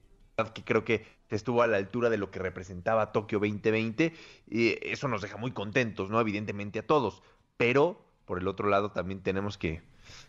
que 0.54 0.64
creo 0.64 0.84
que 0.84 1.04
estuvo 1.28 1.62
a 1.62 1.66
la 1.66 1.76
altura 1.76 2.10
de 2.10 2.18
lo 2.18 2.30
que 2.30 2.38
representaba 2.38 3.12
Tokio 3.12 3.38
2020 3.38 4.12
y 4.48 4.78
eso 4.82 5.08
nos 5.08 5.22
deja 5.22 5.36
muy 5.36 5.52
contentos, 5.52 6.10
¿no? 6.10 6.20
Evidentemente 6.20 6.80
a 6.80 6.86
todos, 6.86 7.22
pero 7.56 8.04
por 8.24 8.38
el 8.38 8.48
otro 8.48 8.68
lado 8.68 8.90
también 8.92 9.22
tenemos 9.22 9.58
que, 9.58 9.82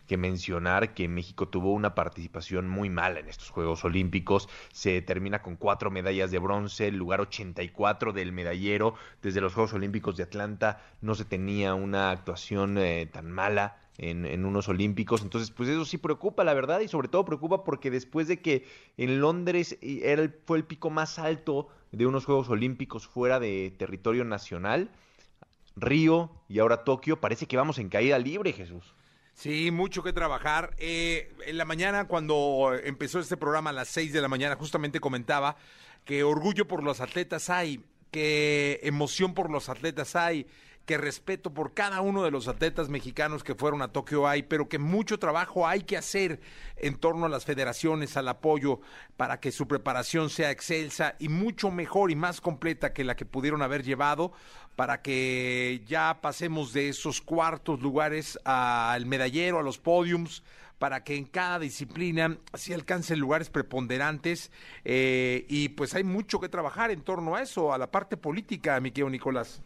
que, 0.06 0.16
mencionar 0.16 0.94
que 0.94 1.08
México 1.08 1.48
tuvo 1.48 1.72
una 1.72 1.94
participación 1.94 2.68
muy 2.68 2.90
mala 2.90 3.20
en 3.20 3.28
estos 3.28 3.50
Juegos 3.50 3.84
Olímpicos. 3.84 4.48
Se 4.72 5.02
termina 5.02 5.42
con 5.42 5.56
cuatro 5.56 5.90
medallas 5.90 6.30
de 6.30 6.38
bronce, 6.38 6.88
el 6.88 6.96
lugar 6.96 7.20
84 7.20 8.12
del 8.12 8.32
medallero. 8.32 8.94
Desde 9.22 9.40
los 9.40 9.54
Juegos 9.54 9.72
Olímpicos 9.72 10.16
de 10.16 10.24
Atlanta 10.24 10.82
no 11.00 11.14
se 11.14 11.24
tenía 11.24 11.74
una 11.74 12.10
actuación 12.10 12.78
eh, 12.78 13.08
tan 13.12 13.30
mala. 13.30 13.78
En, 13.96 14.26
en, 14.26 14.44
unos 14.44 14.68
olímpicos. 14.68 15.22
Entonces, 15.22 15.52
pues 15.52 15.68
eso 15.68 15.84
sí 15.84 15.98
preocupa, 15.98 16.42
la 16.42 16.52
verdad, 16.52 16.80
y 16.80 16.88
sobre 16.88 17.06
todo 17.06 17.24
preocupa 17.24 17.62
porque 17.62 17.92
después 17.92 18.26
de 18.26 18.42
que 18.42 18.66
en 18.96 19.20
Londres 19.20 19.78
era 19.80 20.20
el, 20.20 20.34
fue 20.44 20.58
el 20.58 20.64
pico 20.64 20.90
más 20.90 21.20
alto 21.20 21.68
de 21.92 22.06
unos 22.06 22.24
Juegos 22.24 22.48
Olímpicos 22.48 23.06
fuera 23.06 23.38
de 23.40 23.72
territorio 23.78 24.24
nacional, 24.24 24.90
Río 25.76 26.30
y 26.48 26.58
ahora 26.58 26.84
Tokio, 26.84 27.20
parece 27.20 27.46
que 27.46 27.56
vamos 27.56 27.78
en 27.78 27.88
caída 27.88 28.18
libre, 28.18 28.52
Jesús. 28.52 28.93
Sí, 29.34 29.70
mucho 29.70 30.02
que 30.02 30.12
trabajar. 30.12 30.74
Eh, 30.78 31.32
en 31.46 31.58
la 31.58 31.64
mañana, 31.64 32.06
cuando 32.06 32.72
empezó 32.84 33.18
este 33.18 33.36
programa 33.36 33.70
a 33.70 33.72
las 33.72 33.88
6 33.88 34.12
de 34.12 34.20
la 34.20 34.28
mañana, 34.28 34.56
justamente 34.56 35.00
comentaba 35.00 35.56
que 36.04 36.22
orgullo 36.22 36.68
por 36.68 36.82
los 36.82 37.00
atletas 37.00 37.50
hay, 37.50 37.84
que 38.10 38.80
emoción 38.84 39.34
por 39.34 39.50
los 39.50 39.68
atletas 39.68 40.14
hay, 40.14 40.46
que 40.86 40.98
respeto 40.98 41.54
por 41.54 41.72
cada 41.72 42.00
uno 42.00 42.22
de 42.22 42.30
los 42.30 42.46
atletas 42.46 42.88
mexicanos 42.88 43.42
que 43.42 43.54
fueron 43.54 43.80
a 43.82 43.88
Tokio 43.88 44.28
hay, 44.28 44.42
pero 44.42 44.68
que 44.68 44.78
mucho 44.78 45.18
trabajo 45.18 45.66
hay 45.66 45.82
que 45.82 45.96
hacer 45.96 46.40
en 46.76 46.96
torno 46.96 47.26
a 47.26 47.30
las 47.30 47.44
federaciones, 47.44 48.16
al 48.16 48.28
apoyo, 48.28 48.80
para 49.16 49.40
que 49.40 49.52
su 49.52 49.66
preparación 49.66 50.28
sea 50.28 50.50
excelsa 50.50 51.14
y 51.18 51.28
mucho 51.28 51.70
mejor 51.70 52.10
y 52.10 52.16
más 52.16 52.40
completa 52.40 52.92
que 52.92 53.04
la 53.04 53.16
que 53.16 53.24
pudieron 53.24 53.62
haber 53.62 53.82
llevado, 53.82 54.32
para 54.76 55.00
que 55.00 55.82
ya 55.86 56.18
pasemos 56.20 56.72
de 56.72 56.88
esos 56.88 57.20
cuartos 57.20 57.80
lugares 57.80 58.38
al 58.44 59.06
medallero, 59.06 59.58
a 59.58 59.62
los 59.62 59.78
podiums, 59.78 60.42
para 60.78 61.04
que 61.04 61.16
en 61.16 61.24
cada 61.24 61.60
disciplina 61.60 62.36
se 62.52 62.74
alcancen 62.74 63.20
lugares 63.20 63.48
preponderantes 63.48 64.50
eh, 64.84 65.46
y 65.48 65.70
pues 65.70 65.94
hay 65.94 66.04
mucho 66.04 66.40
que 66.40 66.48
trabajar 66.48 66.90
en 66.90 67.00
torno 67.00 67.36
a 67.36 67.42
eso, 67.42 67.72
a 67.72 67.78
la 67.78 67.90
parte 67.90 68.16
política, 68.16 68.78
mi 68.80 68.90
querido 68.90 69.08
Nicolás. 69.08 69.62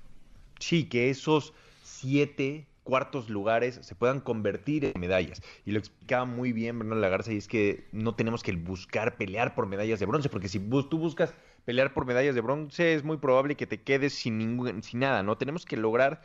Sí, 0.59 0.89
que 0.89 1.11
esos 1.11 1.55
siete 1.83 2.67
cuartos 2.89 3.29
lugares 3.29 3.79
se 3.83 3.95
puedan 3.95 4.21
convertir 4.21 4.87
en 4.87 4.99
medallas. 4.99 5.43
Y 5.67 5.73
lo 5.73 5.79
explicaba 5.79 6.25
muy 6.25 6.53
bien 6.53 6.79
Bernardo 6.79 7.03
Lagarza, 7.03 7.33
y 7.33 7.37
es 7.37 7.47
que 7.47 7.87
no 7.93 8.15
tenemos 8.15 8.43
que 8.43 8.53
buscar 8.53 9.17
pelear 9.17 9.55
por 9.55 9.67
medallas 9.67 10.01
de 10.01 10.07
bronce, 10.07 10.31
porque 10.31 10.49
si 10.49 10.59
tú 10.59 10.99
buscas 10.99 11.35
pelear 11.67 11.93
por 11.93 12.07
medallas 12.07 12.35
de 12.35 12.41
bronce, 12.41 12.95
es 12.95 13.05
muy 13.05 13.19
probable 13.19 13.57
que 13.57 13.67
te 13.67 13.83
quedes 13.83 14.15
sin, 14.15 14.39
ningún, 14.39 14.83
sin 14.83 15.01
nada, 15.01 15.23
¿no? 15.23 15.37
Tenemos 15.37 15.67
que 15.67 15.77
lograr 15.77 16.23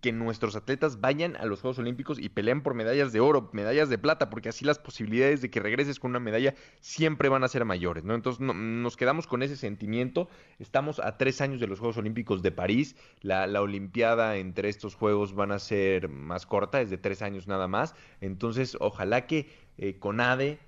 que 0.00 0.12
nuestros 0.12 0.56
atletas 0.56 1.00
vayan 1.00 1.36
a 1.36 1.46
los 1.46 1.60
Juegos 1.60 1.78
Olímpicos 1.78 2.18
y 2.18 2.28
peleen 2.28 2.62
por 2.62 2.74
medallas 2.74 3.12
de 3.12 3.20
oro, 3.20 3.50
medallas 3.52 3.88
de 3.88 3.98
plata, 3.98 4.30
porque 4.30 4.48
así 4.48 4.64
las 4.64 4.78
posibilidades 4.78 5.40
de 5.40 5.50
que 5.50 5.60
regreses 5.60 5.98
con 5.98 6.10
una 6.10 6.20
medalla 6.20 6.54
siempre 6.80 7.28
van 7.28 7.44
a 7.44 7.48
ser 7.48 7.64
mayores, 7.64 8.04
¿no? 8.04 8.14
Entonces 8.14 8.40
nos 8.40 8.96
quedamos 8.96 9.26
con 9.26 9.42
ese 9.42 9.56
sentimiento. 9.56 10.28
Estamos 10.58 11.00
a 11.00 11.16
tres 11.16 11.40
años 11.40 11.60
de 11.60 11.66
los 11.66 11.78
Juegos 11.78 11.96
Olímpicos 11.96 12.42
de 12.42 12.52
París. 12.52 12.96
La, 13.20 13.46
la 13.46 13.62
Olimpiada 13.62 14.36
entre 14.36 14.68
estos 14.68 14.94
Juegos 14.94 15.34
van 15.34 15.52
a 15.52 15.58
ser 15.58 16.08
más 16.08 16.46
corta, 16.46 16.80
es 16.80 16.90
de 16.90 16.98
tres 16.98 17.22
años 17.22 17.46
nada 17.46 17.68
más. 17.68 17.94
Entonces, 18.20 18.76
ojalá 18.80 19.26
que 19.26 19.48
eh, 19.78 19.98
CONADE 19.98 20.58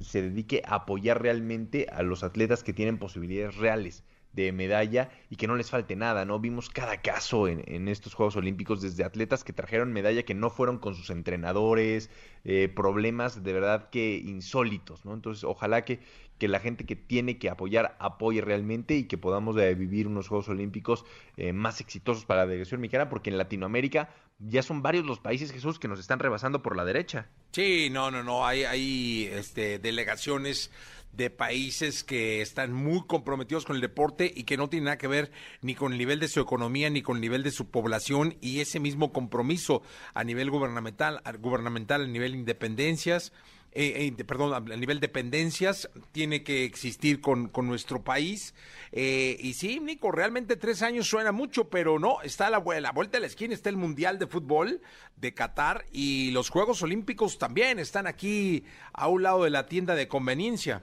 se 0.00 0.22
dedique 0.22 0.62
a 0.64 0.76
apoyar 0.76 1.22
realmente 1.22 1.86
a 1.92 2.02
los 2.02 2.22
atletas 2.22 2.62
que 2.62 2.72
tienen 2.72 2.98
posibilidades 2.98 3.56
reales 3.56 4.04
de 4.36 4.52
medalla 4.52 5.08
y 5.30 5.36
que 5.36 5.46
no 5.46 5.56
les 5.56 5.70
falte 5.70 5.96
nada, 5.96 6.24
¿no? 6.24 6.38
Vimos 6.38 6.68
cada 6.68 7.00
caso 7.00 7.48
en, 7.48 7.88
estos 7.88 8.14
Juegos 8.14 8.36
Olímpicos, 8.36 8.82
desde 8.82 9.02
atletas 9.02 9.42
que 9.42 9.52
trajeron 9.52 9.92
medalla 9.92 10.22
que 10.24 10.34
no 10.34 10.50
fueron 10.50 10.78
con 10.78 10.94
sus 10.94 11.10
entrenadores, 11.10 12.10
eh, 12.44 12.68
problemas 12.68 13.42
de 13.42 13.52
verdad 13.52 13.88
que 13.90 14.16
insólitos, 14.18 15.04
¿no? 15.04 15.14
Entonces, 15.14 15.42
ojalá 15.42 15.84
que, 15.84 16.00
que 16.38 16.48
la 16.48 16.60
gente 16.60 16.84
que 16.84 16.96
tiene 16.96 17.38
que 17.38 17.48
apoyar 17.48 17.96
apoye 17.98 18.42
realmente 18.42 18.94
y 18.94 19.04
que 19.04 19.16
podamos 19.16 19.56
vivir 19.56 20.06
unos 20.06 20.28
Juegos 20.28 20.50
Olímpicos 20.50 21.06
eh, 21.38 21.54
más 21.54 21.80
exitosos 21.80 22.26
para 22.26 22.42
la 22.42 22.46
delegación 22.46 22.80
mexicana, 22.80 23.08
porque 23.08 23.30
en 23.30 23.38
Latinoamérica 23.38 24.10
ya 24.38 24.62
son 24.62 24.82
varios 24.82 25.06
los 25.06 25.18
países, 25.18 25.50
Jesús, 25.50 25.78
que 25.78 25.88
nos 25.88 25.98
están 25.98 26.18
rebasando 26.18 26.62
por 26.62 26.76
la 26.76 26.84
derecha. 26.84 27.26
Sí, 27.52 27.88
no, 27.90 28.10
no, 28.10 28.22
no, 28.22 28.46
hay, 28.46 28.64
hay 28.64 29.30
este, 29.32 29.78
delegaciones 29.78 30.70
de 31.16 31.30
países 31.30 32.04
que 32.04 32.42
están 32.42 32.72
muy 32.72 33.06
comprometidos 33.06 33.64
con 33.64 33.76
el 33.76 33.82
deporte 33.82 34.30
y 34.34 34.44
que 34.44 34.56
no 34.56 34.68
tienen 34.68 34.84
nada 34.84 34.98
que 34.98 35.08
ver 35.08 35.30
ni 35.62 35.74
con 35.74 35.92
el 35.92 35.98
nivel 35.98 36.20
de 36.20 36.28
su 36.28 36.40
economía 36.40 36.90
ni 36.90 37.02
con 37.02 37.16
el 37.16 37.22
nivel 37.22 37.42
de 37.42 37.50
su 37.50 37.70
población 37.70 38.36
y 38.40 38.60
ese 38.60 38.80
mismo 38.80 39.12
compromiso 39.12 39.82
a 40.14 40.24
nivel 40.24 40.50
gubernamental, 40.50 41.22
gubernamental 41.40 42.02
a 42.02 42.06
nivel 42.06 42.34
independencias. 42.34 43.32
Eh, 43.78 44.06
eh, 44.18 44.24
perdón, 44.24 44.54
a 44.54 44.76
nivel 44.76 45.00
dependencias, 45.00 45.90
tiene 46.10 46.42
que 46.42 46.64
existir 46.64 47.20
con, 47.20 47.48
con 47.48 47.66
nuestro 47.66 48.02
país. 48.02 48.54
Eh, 48.90 49.36
y 49.38 49.52
sí, 49.52 49.80
Nico, 49.80 50.10
realmente 50.10 50.56
tres 50.56 50.80
años 50.80 51.06
suena 51.06 51.30
mucho, 51.30 51.68
pero 51.68 51.98
no, 51.98 52.22
está 52.22 52.46
a 52.46 52.50
la, 52.50 52.62
la 52.80 52.92
vuelta 52.92 53.18
de 53.18 53.20
la 53.20 53.26
esquina, 53.26 53.52
está 53.52 53.68
el 53.68 53.76
Mundial 53.76 54.18
de 54.18 54.28
Fútbol 54.28 54.80
de 55.16 55.34
Qatar 55.34 55.84
y 55.92 56.30
los 56.30 56.48
Juegos 56.48 56.82
Olímpicos 56.82 57.36
también 57.36 57.78
están 57.78 58.06
aquí 58.06 58.64
a 58.94 59.08
un 59.08 59.22
lado 59.22 59.44
de 59.44 59.50
la 59.50 59.66
tienda 59.66 59.94
de 59.94 60.08
conveniencia. 60.08 60.82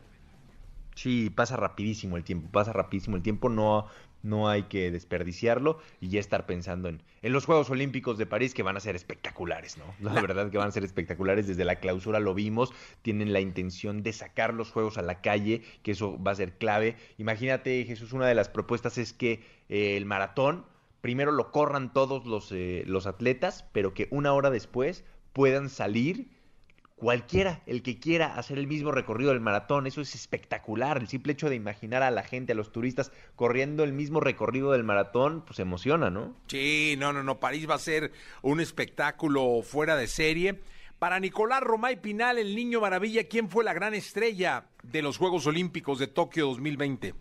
Sí, 0.96 1.30
pasa 1.30 1.58
rapidísimo 1.58 2.18
el 2.18 2.24
tiempo, 2.24 2.50
pasa 2.52 2.74
rapidísimo 2.74 3.16
el 3.16 3.24
tiempo, 3.24 3.50
no, 3.50 3.88
no 4.24 4.48
hay 4.48 4.64
que 4.64 4.90
desperdiciarlo 4.90 5.80
y 6.00 6.10
ya 6.10 6.20
estar 6.20 6.46
pensando 6.46 6.88
en, 6.90 7.04
en 7.22 7.34
los 7.34 7.46
Juegos 7.46 7.70
Olímpicos 7.70 8.18
de 8.18 8.26
París 8.26 8.54
que 8.54 8.64
van 8.64 8.78
a 8.78 8.80
ser 8.80 8.96
espectaculares, 8.96 9.78
¿no? 9.78 9.84
La 10.00 10.20
verdad 10.20 10.50
que 10.50 10.58
van 10.58 10.70
a 10.70 10.72
ser 10.72 10.84
espectaculares, 10.84 11.46
desde 11.46 11.66
la 11.66 11.76
clausura 11.76 12.20
lo 12.20 12.34
vimos, 12.34 12.74
tienen 13.02 13.34
la 13.34 13.42
intención 13.42 14.02
de 14.02 14.14
sacar 14.14 14.54
los 14.54 14.72
Juegos 14.72 14.98
a 14.98 15.02
la 15.02 15.22
calle, 15.22 15.62
que 15.84 15.92
eso 15.92 16.22
va 16.22 16.32
a 16.32 16.36
ser 16.36 16.58
clave. 16.58 16.96
Imagínate, 17.18 17.84
Jesús, 17.86 18.14
una 18.14 18.28
de 18.28 18.36
las 18.36 18.50
propuestas 18.50 18.98
es 18.98 19.14
que 19.14 19.44
eh, 19.70 19.98
el 19.98 20.06
maratón, 20.06 20.66
primero 21.02 21.32
lo 21.32 21.52
corran 21.52 21.92
todos 21.92 22.26
los, 22.26 22.52
eh, 22.54 22.84
los 22.88 23.08
atletas, 23.08 23.66
pero 23.74 23.94
que 23.94 24.08
una 24.10 24.34
hora 24.34 24.50
después 24.50 25.04
puedan 25.34 25.70
salir 25.70 26.30
cualquiera, 27.04 27.62
el 27.66 27.84
que 27.84 28.00
quiera 28.00 28.38
hacer 28.38 28.58
el 28.58 28.66
mismo 28.66 28.90
recorrido 28.90 29.32
del 29.32 29.42
maratón, 29.42 29.88
eso 29.88 30.00
es 30.00 30.16
espectacular. 30.16 30.98
El 30.98 31.10
simple 31.10 31.34
hecho 31.34 31.50
de 31.50 31.56
imaginar 31.58 32.02
a 32.02 32.12
la 32.12 32.24
gente, 32.24 32.54
a 32.54 32.56
los 32.56 32.72
turistas, 32.72 33.12
corriendo 33.36 33.84
el 33.84 33.92
mismo 33.92 34.22
recorrido 34.22 34.72
del 34.72 34.86
maratón, 34.86 35.44
pues 35.46 35.60
emociona, 35.60 36.10
¿no? 36.10 36.34
Sí, 36.48 36.96
no, 36.98 37.12
no, 37.12 37.22
no, 37.22 37.42
París 37.42 37.70
va 37.70 37.76
a 37.76 37.80
ser 37.80 38.14
un 38.42 38.62
espectáculo 38.62 39.62
fuera 39.64 39.98
de 39.98 40.08
serie. 40.08 40.62
Para 40.98 41.20
Nicolás 41.20 41.62
Romay 41.62 42.02
Pinal, 42.02 42.38
el 42.38 42.56
niño 42.56 42.80
maravilla, 42.80 43.28
¿quién 43.28 43.50
fue 43.50 43.66
la 43.66 43.74
gran 43.74 43.94
estrella 43.94 44.68
de 44.82 45.02
los 45.02 45.18
Juegos 45.18 45.46
Olímpicos 45.46 46.00
de 46.00 46.08
Tokio 46.08 46.46
2020? 46.46 47.16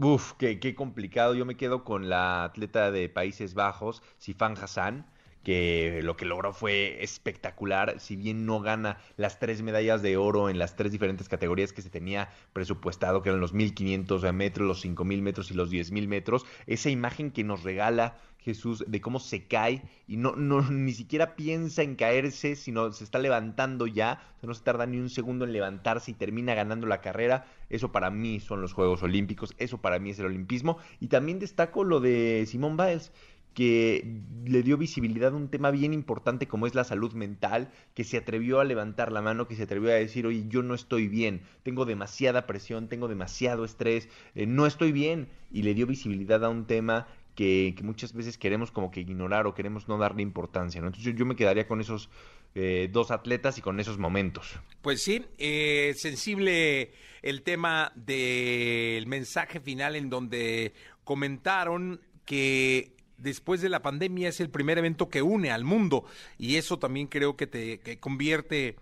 Uf, 0.00 0.32
qué, 0.32 0.58
qué 0.58 0.74
complicado. 0.74 1.36
Yo 1.36 1.44
me 1.44 1.56
quedo 1.56 1.84
con 1.84 2.08
la 2.08 2.42
atleta 2.42 2.90
de 2.90 3.08
Países 3.08 3.54
Bajos, 3.54 4.02
Sifan 4.18 4.56
Hassan 4.60 5.06
que 5.46 6.00
lo 6.02 6.16
que 6.16 6.24
logró 6.24 6.52
fue 6.52 7.04
espectacular, 7.04 8.00
si 8.00 8.16
bien 8.16 8.46
no 8.46 8.58
gana 8.58 8.98
las 9.16 9.38
tres 9.38 9.62
medallas 9.62 10.02
de 10.02 10.16
oro 10.16 10.50
en 10.50 10.58
las 10.58 10.74
tres 10.74 10.90
diferentes 10.90 11.28
categorías 11.28 11.72
que 11.72 11.82
se 11.82 11.88
tenía 11.88 12.30
presupuestado, 12.52 13.22
que 13.22 13.28
eran 13.28 13.40
los 13.40 13.52
1500 13.52 14.32
metros, 14.34 14.66
los 14.66 14.80
5000 14.80 15.22
metros 15.22 15.52
y 15.52 15.54
los 15.54 15.70
10000 15.70 16.08
metros, 16.08 16.46
esa 16.66 16.90
imagen 16.90 17.30
que 17.30 17.44
nos 17.44 17.62
regala 17.62 18.16
Jesús 18.38 18.84
de 18.88 19.00
cómo 19.00 19.20
se 19.20 19.46
cae 19.46 19.82
y 20.08 20.16
no, 20.16 20.34
no 20.34 20.62
ni 20.62 20.92
siquiera 20.92 21.36
piensa 21.36 21.82
en 21.82 21.94
caerse, 21.94 22.56
sino 22.56 22.90
se 22.92 23.04
está 23.04 23.20
levantando 23.20 23.86
ya, 23.86 24.22
no 24.42 24.54
se 24.54 24.62
tarda 24.62 24.86
ni 24.86 24.98
un 24.98 25.10
segundo 25.10 25.44
en 25.44 25.52
levantarse 25.52 26.12
y 26.12 26.14
termina 26.14 26.54
ganando 26.54 26.86
la 26.86 27.00
carrera, 27.00 27.46
eso 27.70 27.90
para 27.90 28.10
mí 28.10 28.38
son 28.40 28.60
los 28.62 28.72
Juegos 28.72 29.02
Olímpicos, 29.02 29.54
eso 29.58 29.78
para 29.78 29.98
mí 29.98 30.10
es 30.10 30.18
el 30.18 30.26
olimpismo 30.26 30.78
y 31.00 31.08
también 31.08 31.38
destaco 31.38 31.82
lo 31.82 32.00
de 32.00 32.44
Simón 32.46 32.76
Biles 32.76 33.12
que 33.56 34.20
le 34.44 34.62
dio 34.62 34.76
visibilidad 34.76 35.32
a 35.32 35.36
un 35.36 35.48
tema 35.48 35.70
bien 35.70 35.94
importante 35.94 36.46
como 36.46 36.66
es 36.66 36.74
la 36.74 36.84
salud 36.84 37.14
mental, 37.14 37.72
que 37.94 38.04
se 38.04 38.18
atrevió 38.18 38.60
a 38.60 38.64
levantar 38.64 39.10
la 39.10 39.22
mano, 39.22 39.48
que 39.48 39.56
se 39.56 39.62
atrevió 39.62 39.88
a 39.88 39.94
decir, 39.94 40.26
oye, 40.26 40.44
yo 40.46 40.62
no 40.62 40.74
estoy 40.74 41.08
bien, 41.08 41.40
tengo 41.62 41.86
demasiada 41.86 42.46
presión, 42.46 42.88
tengo 42.88 43.08
demasiado 43.08 43.64
estrés, 43.64 44.10
eh, 44.34 44.44
no 44.44 44.66
estoy 44.66 44.92
bien, 44.92 45.28
y 45.50 45.62
le 45.62 45.72
dio 45.72 45.86
visibilidad 45.86 46.44
a 46.44 46.50
un 46.50 46.66
tema 46.66 47.06
que, 47.34 47.74
muchas 47.82 48.12
veces 48.12 48.36
queremos 48.36 48.70
como 48.70 48.90
que 48.90 49.00
ignorar 49.00 49.46
o 49.46 49.54
queremos 49.54 49.88
no 49.88 49.96
darle 49.96 50.20
importancia, 50.20 50.82
¿no? 50.82 50.88
Entonces 50.88 51.14
yo, 51.16 51.24
me 51.24 51.34
quedaría 51.34 51.66
con 51.66 51.80
esos 51.80 52.10
eh, 52.54 52.90
dos 52.92 53.10
atletas 53.10 53.56
y 53.56 53.62
con 53.62 53.80
esos 53.80 53.96
momentos. 53.96 54.52
Pues 54.82 55.02
sí, 55.02 55.24
eh, 55.38 55.94
sensible 55.96 56.92
el 57.22 57.40
tema 57.40 57.90
del 57.94 59.06
mensaje 59.06 59.60
final 59.60 59.96
en 59.96 60.10
donde 60.10 60.74
comentaron 61.04 62.02
que 62.26 62.95
después 63.18 63.60
de 63.60 63.68
la 63.68 63.82
pandemia 63.82 64.28
es 64.28 64.40
el 64.40 64.50
primer 64.50 64.78
evento 64.78 65.08
que 65.08 65.22
une 65.22 65.50
al 65.50 65.64
mundo 65.64 66.04
y 66.38 66.56
eso 66.56 66.78
también 66.78 67.06
creo 67.06 67.36
que 67.36 67.46
te 67.46 67.98
convierte 68.00 68.76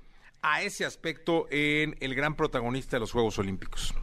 a 0.45 0.63
ese 0.63 0.85
aspecto 0.85 1.47
en 1.51 1.97
el 2.01 2.15
gran 2.15 2.37
protagonista 2.37 2.97
de 2.97 3.01
los 3.01 3.13
Juegos 3.13 3.39
Olímpicos. 3.39 3.95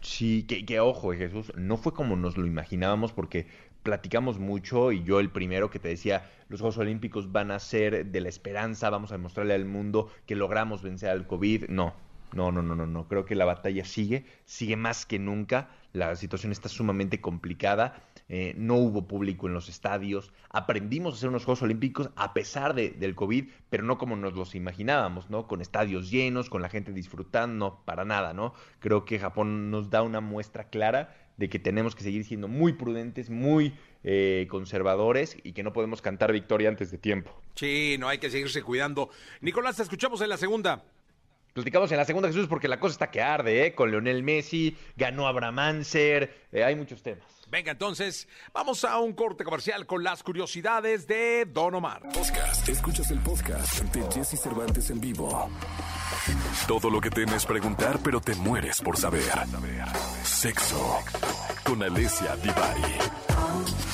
Sí, 0.00 0.44
que, 0.44 0.64
que, 0.64 0.80
ojo, 0.80 1.12
Jesús, 1.12 1.52
no 1.56 1.76
fue 1.76 1.92
como 1.92 2.16
nos 2.16 2.38
lo 2.38 2.46
imaginábamos 2.46 3.12
porque 3.12 3.46
platicamos 3.82 4.38
mucho 4.38 4.92
y 4.92 5.02
yo 5.04 5.20
el 5.20 5.30
primero 5.30 5.68
que 5.68 5.78
te 5.78 5.88
decía, 5.88 6.30
los 6.48 6.60
Juegos 6.60 6.78
Olímpicos 6.78 7.32
van 7.32 7.50
a 7.50 7.58
ser 7.58 8.06
de 8.06 8.20
la 8.22 8.30
esperanza, 8.30 8.88
vamos 8.88 9.10
a 9.12 9.16
demostrarle 9.16 9.52
al 9.52 9.66
mundo 9.66 10.10
que 10.26 10.36
logramos 10.36 10.82
vencer 10.82 11.10
al 11.10 11.26
COVID. 11.26 11.68
No, 11.68 11.92
no, 12.34 12.52
no, 12.52 12.62
no, 12.62 12.74
no, 12.74 12.86
no. 12.86 13.08
Creo 13.08 13.24
que 13.24 13.34
la 13.34 13.44
batalla 13.44 13.84
sigue, 13.84 14.24
sigue 14.44 14.76
más 14.76 15.06
que 15.06 15.18
nunca. 15.18 15.70
La 15.92 16.14
situación 16.16 16.52
está 16.52 16.68
sumamente 16.68 17.20
complicada. 17.20 18.02
Eh, 18.28 18.54
no 18.56 18.76
hubo 18.76 19.08
público 19.08 19.48
en 19.48 19.54
los 19.54 19.68
estadios. 19.68 20.32
Aprendimos 20.50 21.14
a 21.14 21.16
hacer 21.16 21.28
unos 21.28 21.44
Juegos 21.44 21.62
Olímpicos 21.62 22.10
a 22.14 22.32
pesar 22.32 22.74
de, 22.74 22.90
del 22.90 23.16
COVID, 23.16 23.48
pero 23.68 23.82
no 23.82 23.98
como 23.98 24.14
nos 24.14 24.34
los 24.34 24.54
imaginábamos, 24.54 25.30
¿no? 25.30 25.48
Con 25.48 25.60
estadios 25.60 26.10
llenos, 26.10 26.48
con 26.48 26.62
la 26.62 26.68
gente 26.68 26.92
disfrutando, 26.92 27.82
para 27.84 28.04
nada, 28.04 28.32
¿no? 28.32 28.54
Creo 28.78 29.04
que 29.04 29.18
Japón 29.18 29.70
nos 29.70 29.90
da 29.90 30.02
una 30.02 30.20
muestra 30.20 30.70
clara 30.70 31.16
de 31.38 31.48
que 31.48 31.58
tenemos 31.58 31.96
que 31.96 32.04
seguir 32.04 32.24
siendo 32.24 32.48
muy 32.48 32.74
prudentes, 32.74 33.30
muy 33.30 33.74
eh, 34.04 34.46
conservadores 34.50 35.36
y 35.42 35.52
que 35.52 35.62
no 35.62 35.72
podemos 35.72 36.02
cantar 36.02 36.32
victoria 36.32 36.68
antes 36.68 36.90
de 36.90 36.98
tiempo. 36.98 37.34
Sí, 37.54 37.96
no 37.98 38.08
hay 38.08 38.18
que 38.18 38.30
seguirse 38.30 38.62
cuidando. 38.62 39.08
Nicolás, 39.40 39.76
te 39.76 39.82
escuchamos 39.82 40.20
en 40.20 40.28
la 40.28 40.36
segunda. 40.36 40.84
Platicamos 41.52 41.90
en 41.92 41.98
la 41.98 42.04
segunda, 42.04 42.28
Jesús, 42.28 42.46
porque 42.48 42.68
la 42.68 42.78
cosa 42.78 42.92
está 42.92 43.10
que 43.10 43.22
arde, 43.22 43.66
¿eh? 43.66 43.74
Con 43.74 43.90
Leonel 43.90 44.22
Messi, 44.22 44.76
ganó 44.96 45.26
Abraham 45.26 45.58
Anser, 45.58 46.46
eh, 46.52 46.64
hay 46.64 46.76
muchos 46.76 47.02
temas. 47.02 47.24
Venga, 47.50 47.72
entonces, 47.72 48.28
vamos 48.52 48.84
a 48.84 48.98
un 49.00 49.12
corte 49.12 49.42
comercial 49.42 49.84
con 49.84 50.04
las 50.04 50.22
curiosidades 50.22 51.08
de 51.08 51.46
Don 51.46 51.74
Omar. 51.74 52.02
Podcast. 52.14 52.68
Escuchas 52.68 53.10
el 53.10 53.18
podcast 53.18 53.82
de 53.92 54.02
Jesse 54.12 54.40
Cervantes 54.40 54.88
en 54.90 55.00
vivo. 55.00 55.50
Todo 56.68 56.88
lo 56.90 57.00
que 57.00 57.10
temes 57.10 57.44
preguntar, 57.44 57.98
pero 58.04 58.20
te 58.20 58.36
mueres 58.36 58.80
por 58.80 58.96
saber. 58.96 59.24
Sexo. 60.22 61.00
Con 61.64 61.82
Alessia 61.82 62.36
Divari. 62.36 62.82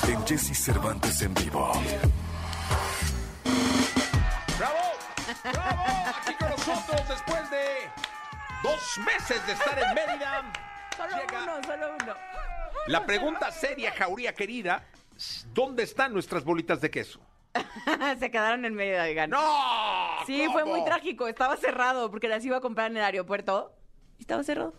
En 0.07 0.27
Jesse 0.27 0.55
Cervantes 0.55 1.19
en 1.23 1.33
vivo. 1.33 1.71
¡Bravo! 4.59 4.75
¡Bravo! 5.51 5.83
Aquí 6.21 6.33
con 6.35 6.46
nosotros 6.67 7.07
después 7.07 7.49
de 7.49 7.89
dos 8.61 8.97
meses 9.05 9.45
de 9.47 9.53
estar 9.53 9.79
en 9.79 9.93
Mérida. 9.95 10.53
Solo 10.97 11.15
llega 11.15 11.43
uno, 11.43 11.63
solo 11.63 11.95
uno. 12.01 12.13
La 12.87 13.05
pregunta 13.05 13.51
seria, 13.51 13.91
Jauría 13.91 14.33
querida, 14.33 14.83
¿dónde 15.53 15.83
están 15.83 16.11
nuestras 16.11 16.43
bolitas 16.43 16.81
de 16.81 16.89
queso? 16.89 17.19
Se 18.19 18.31
quedaron 18.31 18.65
en 18.65 18.75
de 18.75 19.13
gana. 19.13 19.37
¡No! 19.37 20.25
Sí, 20.25 20.47
fue 20.51 20.65
muy 20.65 20.83
trágico. 20.83 21.27
Estaba 21.27 21.55
cerrado 21.57 22.09
porque 22.09 22.27
las 22.27 22.43
iba 22.43 22.57
a 22.57 22.61
comprar 22.61 22.89
en 22.89 22.97
el 22.97 23.03
aeropuerto. 23.03 23.73
Y 24.17 24.21
estaba 24.21 24.43
cerrado. 24.43 24.73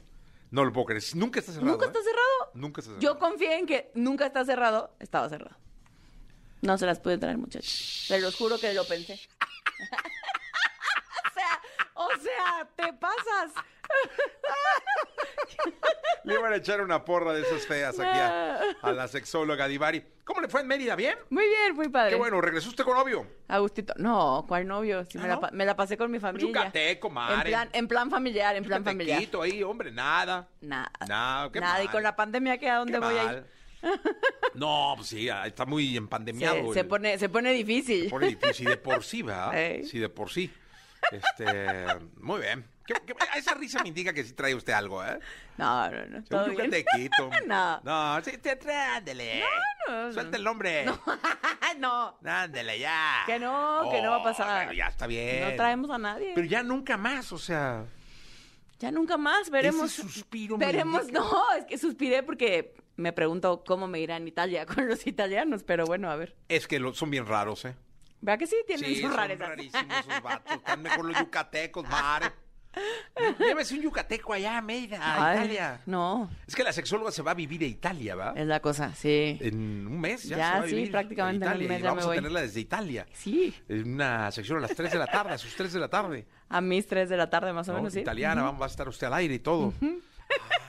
No 0.50 0.64
lo 0.64 0.72
puedo 0.72 0.86
creer. 0.86 1.02
Nunca 1.14 1.38
está 1.38 1.52
cerrado. 1.52 1.70
¿Nunca 1.70 1.84
¿eh? 1.84 1.88
está 1.88 2.00
cerrado? 2.02 2.50
Nunca 2.54 2.80
está 2.80 2.90
cerrado. 2.94 3.14
Yo 3.14 3.18
confié 3.18 3.58
en 3.58 3.66
que 3.66 3.92
nunca 3.94 4.26
está 4.26 4.44
cerrado. 4.44 4.96
Estaba 4.98 5.28
cerrado. 5.28 5.56
No 6.62 6.76
se 6.76 6.86
las 6.86 6.98
pude 6.98 7.16
traer, 7.18 7.38
muchachos. 7.38 8.06
Se 8.08 8.20
los 8.20 8.34
juro 8.34 8.58
que 8.58 8.74
lo 8.74 8.84
pensé. 8.84 9.20
o 12.16 12.20
sea, 12.20 12.68
te 12.76 12.92
pasas. 12.94 13.52
Le 16.24 16.34
iban 16.34 16.52
a 16.52 16.56
echar 16.56 16.80
una 16.82 17.04
porra 17.04 17.32
de 17.32 17.40
esas 17.42 17.66
feas 17.66 17.98
aquí 17.98 18.18
a, 18.18 18.60
a 18.82 18.92
la 18.92 19.08
sexóloga 19.08 19.66
Divari. 19.66 20.04
¿Cómo 20.24 20.42
le 20.42 20.48
fue 20.48 20.60
en 20.60 20.66
Mérida? 20.66 20.94
¿Bien? 20.94 21.16
Muy 21.30 21.46
bien, 21.46 21.74
muy 21.74 21.88
padre. 21.88 22.10
Qué 22.10 22.16
bueno, 22.16 22.38
¿regresó 22.42 22.68
usted 22.68 22.84
con 22.84 22.96
novio? 22.98 23.26
Agustito. 23.48 23.94
No, 23.96 24.44
¿cuál 24.46 24.66
novio? 24.66 25.06
Sí, 25.08 25.16
¿Ah, 25.18 25.22
me, 25.22 25.28
la, 25.28 25.34
no? 25.36 25.40
pa- 25.40 25.50
me 25.52 25.64
la 25.64 25.74
pasé 25.74 25.96
con 25.96 26.10
mi 26.10 26.20
familia. 26.20 26.48
yucateco, 26.48 27.08
En 27.08 27.14
madre. 27.14 27.48
plan, 27.48 27.70
en 27.72 27.88
plan 27.88 28.10
familiar, 28.10 28.54
en 28.56 28.64
plan 28.64 28.84
familiar. 28.84 29.22
Ahí, 29.42 29.62
hombre, 29.62 29.90
nada. 29.90 30.46
Nada. 30.60 30.90
No, 31.08 31.50
qué 31.50 31.60
Nada. 31.60 31.82
Y 31.82 31.88
con 31.88 32.02
la 32.02 32.14
pandemia, 32.14 32.58
¿qué? 32.58 32.68
¿A 32.68 32.76
dónde 32.76 32.92
Qué 32.94 32.98
voy 32.98 33.16
a 33.16 33.24
ir? 33.32 33.46
No, 34.54 34.92
pues 34.96 35.08
sí, 35.08 35.28
está 35.46 35.64
muy 35.64 35.96
empandemiado. 35.96 36.74
Se, 36.74 36.80
se 36.80 36.84
pone, 36.84 37.16
se 37.18 37.28
pone 37.30 37.52
difícil. 37.52 38.04
se 38.04 38.10
pone 38.10 38.26
difícil. 38.26 38.66
de 38.68 38.76
por 38.76 39.02
sí, 39.04 39.22
¿verdad? 39.22 39.54
Ey. 39.58 39.84
Sí, 39.86 39.98
de 39.98 40.10
por 40.10 40.30
sí. 40.30 40.52
Este, 41.10 41.86
muy 42.16 42.40
bien. 42.40 42.64
¿Qué- 42.86 42.94
qué- 43.06 43.14
esa 43.36 43.54
risa 43.54 43.82
me 43.82 43.88
indica 43.88 44.12
que 44.12 44.24
sí 44.24 44.32
trae 44.32 44.54
usted 44.54 44.72
algo, 44.72 45.04
¿eh? 45.04 45.18
No, 45.58 45.90
no, 45.90 46.06
no. 46.06 46.24
Todo 46.24 46.46
bien. 46.46 46.56
yucatequito. 46.70 47.30
No. 47.46 47.80
No, 47.82 48.22
sí, 48.24 48.38
te 48.38 48.56
trae, 48.56 48.96
ándele. 48.96 49.42
No, 49.88 50.06
no, 50.06 50.12
Suelta 50.12 50.36
el 50.36 50.44
nombre. 50.44 50.86
no. 51.78 52.18
Ándele, 52.24 52.78
ya. 52.78 53.22
Que 53.26 53.38
no, 53.38 53.88
que 53.90 54.00
no 54.02 54.10
va 54.10 54.16
a 54.16 54.20
Oh, 54.20 54.24
pasar. 54.24 54.56
bueno, 54.66 54.72
ya 54.72 54.86
está 54.86 55.06
bien. 55.06 55.50
No 55.50 55.56
traemos 55.56 55.90
a 55.90 55.98
nadie. 55.98 56.32
Pero 56.34 56.46
ya 56.46 56.62
nunca 56.62 56.96
más, 56.96 57.30
o 57.32 57.38
sea. 57.38 57.84
Ya 58.78 58.90
nunca 58.90 59.16
más 59.16 59.50
veremos. 59.50 59.92
Ese 59.98 60.02
suspiro 60.08 60.56
Veremos, 60.56 61.10
no, 61.12 61.52
es 61.58 61.64
que 61.66 61.76
suspiré 61.78 62.22
porque 62.22 62.74
me 62.96 63.12
pregunto 63.12 63.64
cómo 63.66 63.86
me 63.88 64.00
irá 64.00 64.16
en 64.16 64.28
Italia 64.28 64.64
con 64.74 64.86
los 64.88 65.06
italianos, 65.06 65.62
pero 65.64 65.84
bueno, 65.84 66.10
a 66.10 66.16
ver. 66.16 66.36
Es 66.48 66.66
que 66.68 66.78
lo- 66.78 66.94
son 66.94 67.10
bien 67.10 67.26
raros, 67.26 67.64
¿eh? 67.64 67.74
¿Verdad 68.20 68.38
que 68.38 68.46
sí? 68.46 68.56
Tienen 68.66 68.84
Sí, 68.86 68.94
sus 68.96 69.02
son 69.10 69.16
rarezas. 69.16 69.48
rarísimos 69.48 69.86
esos 70.00 70.22
vatos. 70.22 70.52
Están 70.56 70.82
mejor 70.82 71.04
los 71.04 71.18
yucatecos, 71.20 71.88
madre. 71.88 72.32
Llévese 73.40 73.74
un 73.74 73.82
yucateco 73.82 74.32
allá 74.34 74.58
a 74.58 74.62
Mérida, 74.62 74.98
a 75.02 75.30
Ay, 75.30 75.38
Italia. 75.38 75.80
No, 75.86 76.30
Es 76.46 76.54
que 76.54 76.62
la 76.62 76.72
sexóloga 76.72 77.10
se 77.10 77.22
va 77.22 77.32
a 77.32 77.34
vivir 77.34 77.62
a 77.62 77.66
Italia, 77.66 78.14
¿va? 78.14 78.34
es 78.36 78.46
la 78.46 78.60
cosa, 78.60 78.94
sí. 78.94 79.36
En 79.40 79.86
un 79.86 79.98
mes 80.00 80.24
ya, 80.24 80.36
Ya, 80.36 80.46
se 80.52 80.52
va 80.52 80.64
a 80.64 80.68
sí, 80.68 80.74
vivir 80.76 80.90
prácticamente 80.92 81.44
a 81.44 81.48
en 81.52 81.56
un 81.56 81.62
Italia 81.62 81.68
mes 81.68 81.80
y 81.80 81.82
ya 81.82 81.88
vamos 81.88 82.04
me 82.04 82.06
voy. 82.08 82.16
a 82.16 82.18
tenerla 82.20 82.40
desde 82.42 82.60
Italia. 82.60 83.06
Sí, 83.12 83.54
En 83.68 83.94
una 83.94 84.30
sección 84.30 84.58
a 84.58 84.60
las 84.60 84.74
3 84.76 84.92
de 84.92 84.98
la 84.98 85.06
tarde, 85.06 85.32
a 85.32 85.38
sus 85.38 85.54
3 85.56 85.72
de 85.72 85.80
la 85.80 85.88
tarde. 85.88 86.26
a 86.48 86.60
mis 86.60 86.86
3 86.86 87.08
de 87.08 87.16
la 87.16 87.28
tarde 87.30 87.52
más 87.52 87.68
o 87.68 87.72
¿no? 87.72 87.78
menos, 87.78 87.94
sí. 87.94 88.00
Italiana, 88.00 88.42
vamos, 88.42 88.60
va 88.60 88.66
a 88.66 88.68
estar 88.70 88.86
usted 88.88 89.06
al 89.08 89.14
aire 89.14 89.34
y 89.34 89.38
todo. 89.40 89.72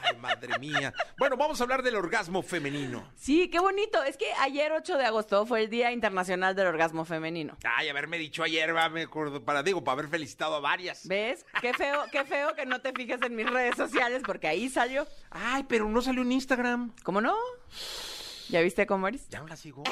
Ay, 0.03 0.15
madre 0.17 0.57
mía. 0.59 0.93
Bueno, 1.17 1.37
vamos 1.37 1.59
a 1.59 1.63
hablar 1.63 1.83
del 1.83 1.95
orgasmo 1.95 2.41
femenino. 2.41 3.11
Sí, 3.15 3.49
qué 3.49 3.59
bonito. 3.59 4.03
Es 4.03 4.17
que 4.17 4.31
ayer 4.39 4.71
8 4.71 4.97
de 4.97 5.05
agosto 5.05 5.45
fue 5.45 5.61
el 5.63 5.69
Día 5.69 5.91
Internacional 5.91 6.55
del 6.55 6.67
Orgasmo 6.67 7.05
Femenino. 7.05 7.57
Ay, 7.63 7.89
haberme 7.89 8.17
dicho 8.17 8.43
ayer, 8.43 8.75
va, 8.75 8.89
me 8.89 9.03
acuerdo, 9.03 9.43
para, 9.43 9.61
digo, 9.63 9.83
para 9.83 9.93
haber 9.99 10.07
felicitado 10.09 10.55
a 10.55 10.59
varias. 10.59 11.07
¿Ves? 11.07 11.45
Qué 11.61 11.73
feo, 11.73 12.03
qué 12.11 12.23
feo 12.25 12.55
que 12.55 12.65
no 12.65 12.81
te 12.81 12.91
fijes 12.93 13.21
en 13.21 13.35
mis 13.35 13.49
redes 13.49 13.75
sociales 13.75 14.23
porque 14.25 14.47
ahí 14.47 14.69
salió. 14.69 15.07
Ay, 15.31 15.65
pero 15.67 15.87
no 15.89 16.01
salió 16.01 16.21
en 16.21 16.31
Instagram. 16.31 16.93
¿Cómo 17.03 17.21
no? 17.21 17.35
¿Ya 18.49 18.61
viste 18.61 18.87
cómo 18.87 19.07
eres? 19.07 19.29
¿Ya 19.29 19.39
no 19.41 19.47
la 19.47 19.55
sigo? 19.55 19.83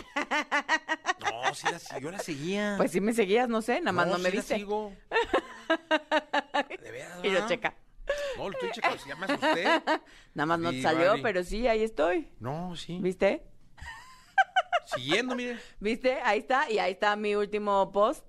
No, 1.24 1.54
sí 1.54 1.68
la 1.72 2.00
yo 2.00 2.10
la 2.12 2.20
seguía. 2.20 2.74
Pues 2.78 2.92
si 2.92 3.02
me 3.02 3.14
seguías, 3.14 3.48
no 3.48 3.62
sé, 3.62 3.80
nada 3.82 3.92
más 3.92 4.08
no, 4.08 4.16
sí 4.16 4.22
me 4.24 4.30
la 4.30 4.36
viste. 4.36 4.56
sigo. 4.56 4.94
De 6.82 6.92
veras, 6.92 7.20
Y 7.24 7.30
lo 7.30 7.48
checa. 7.48 7.76
No, 8.38 8.50
estoy 8.52 8.72
checando, 8.72 8.98
si 8.98 9.10
ya 9.10 9.16
me 9.16 9.26
asusté. 9.26 9.64
Nada 10.34 10.46
más 10.46 10.60
no 10.60 10.72
te 10.72 10.82
salió, 10.82 11.10
vale. 11.12 11.24
pero 11.24 11.44
sí, 11.44 11.68
ahí 11.68 11.84
estoy. 11.84 12.32
No, 12.40 12.76
sí. 12.76 13.00
¿Viste? 13.02 13.44
Siguiendo, 14.86 15.36
mire. 15.36 15.60
¿Viste? 15.80 16.20
Ahí 16.24 16.40
está. 16.40 16.70
Y 16.72 16.80
ahí 16.80 16.94
está 16.94 17.16
mi 17.16 17.36
último 17.36 17.92
post. 17.92 18.24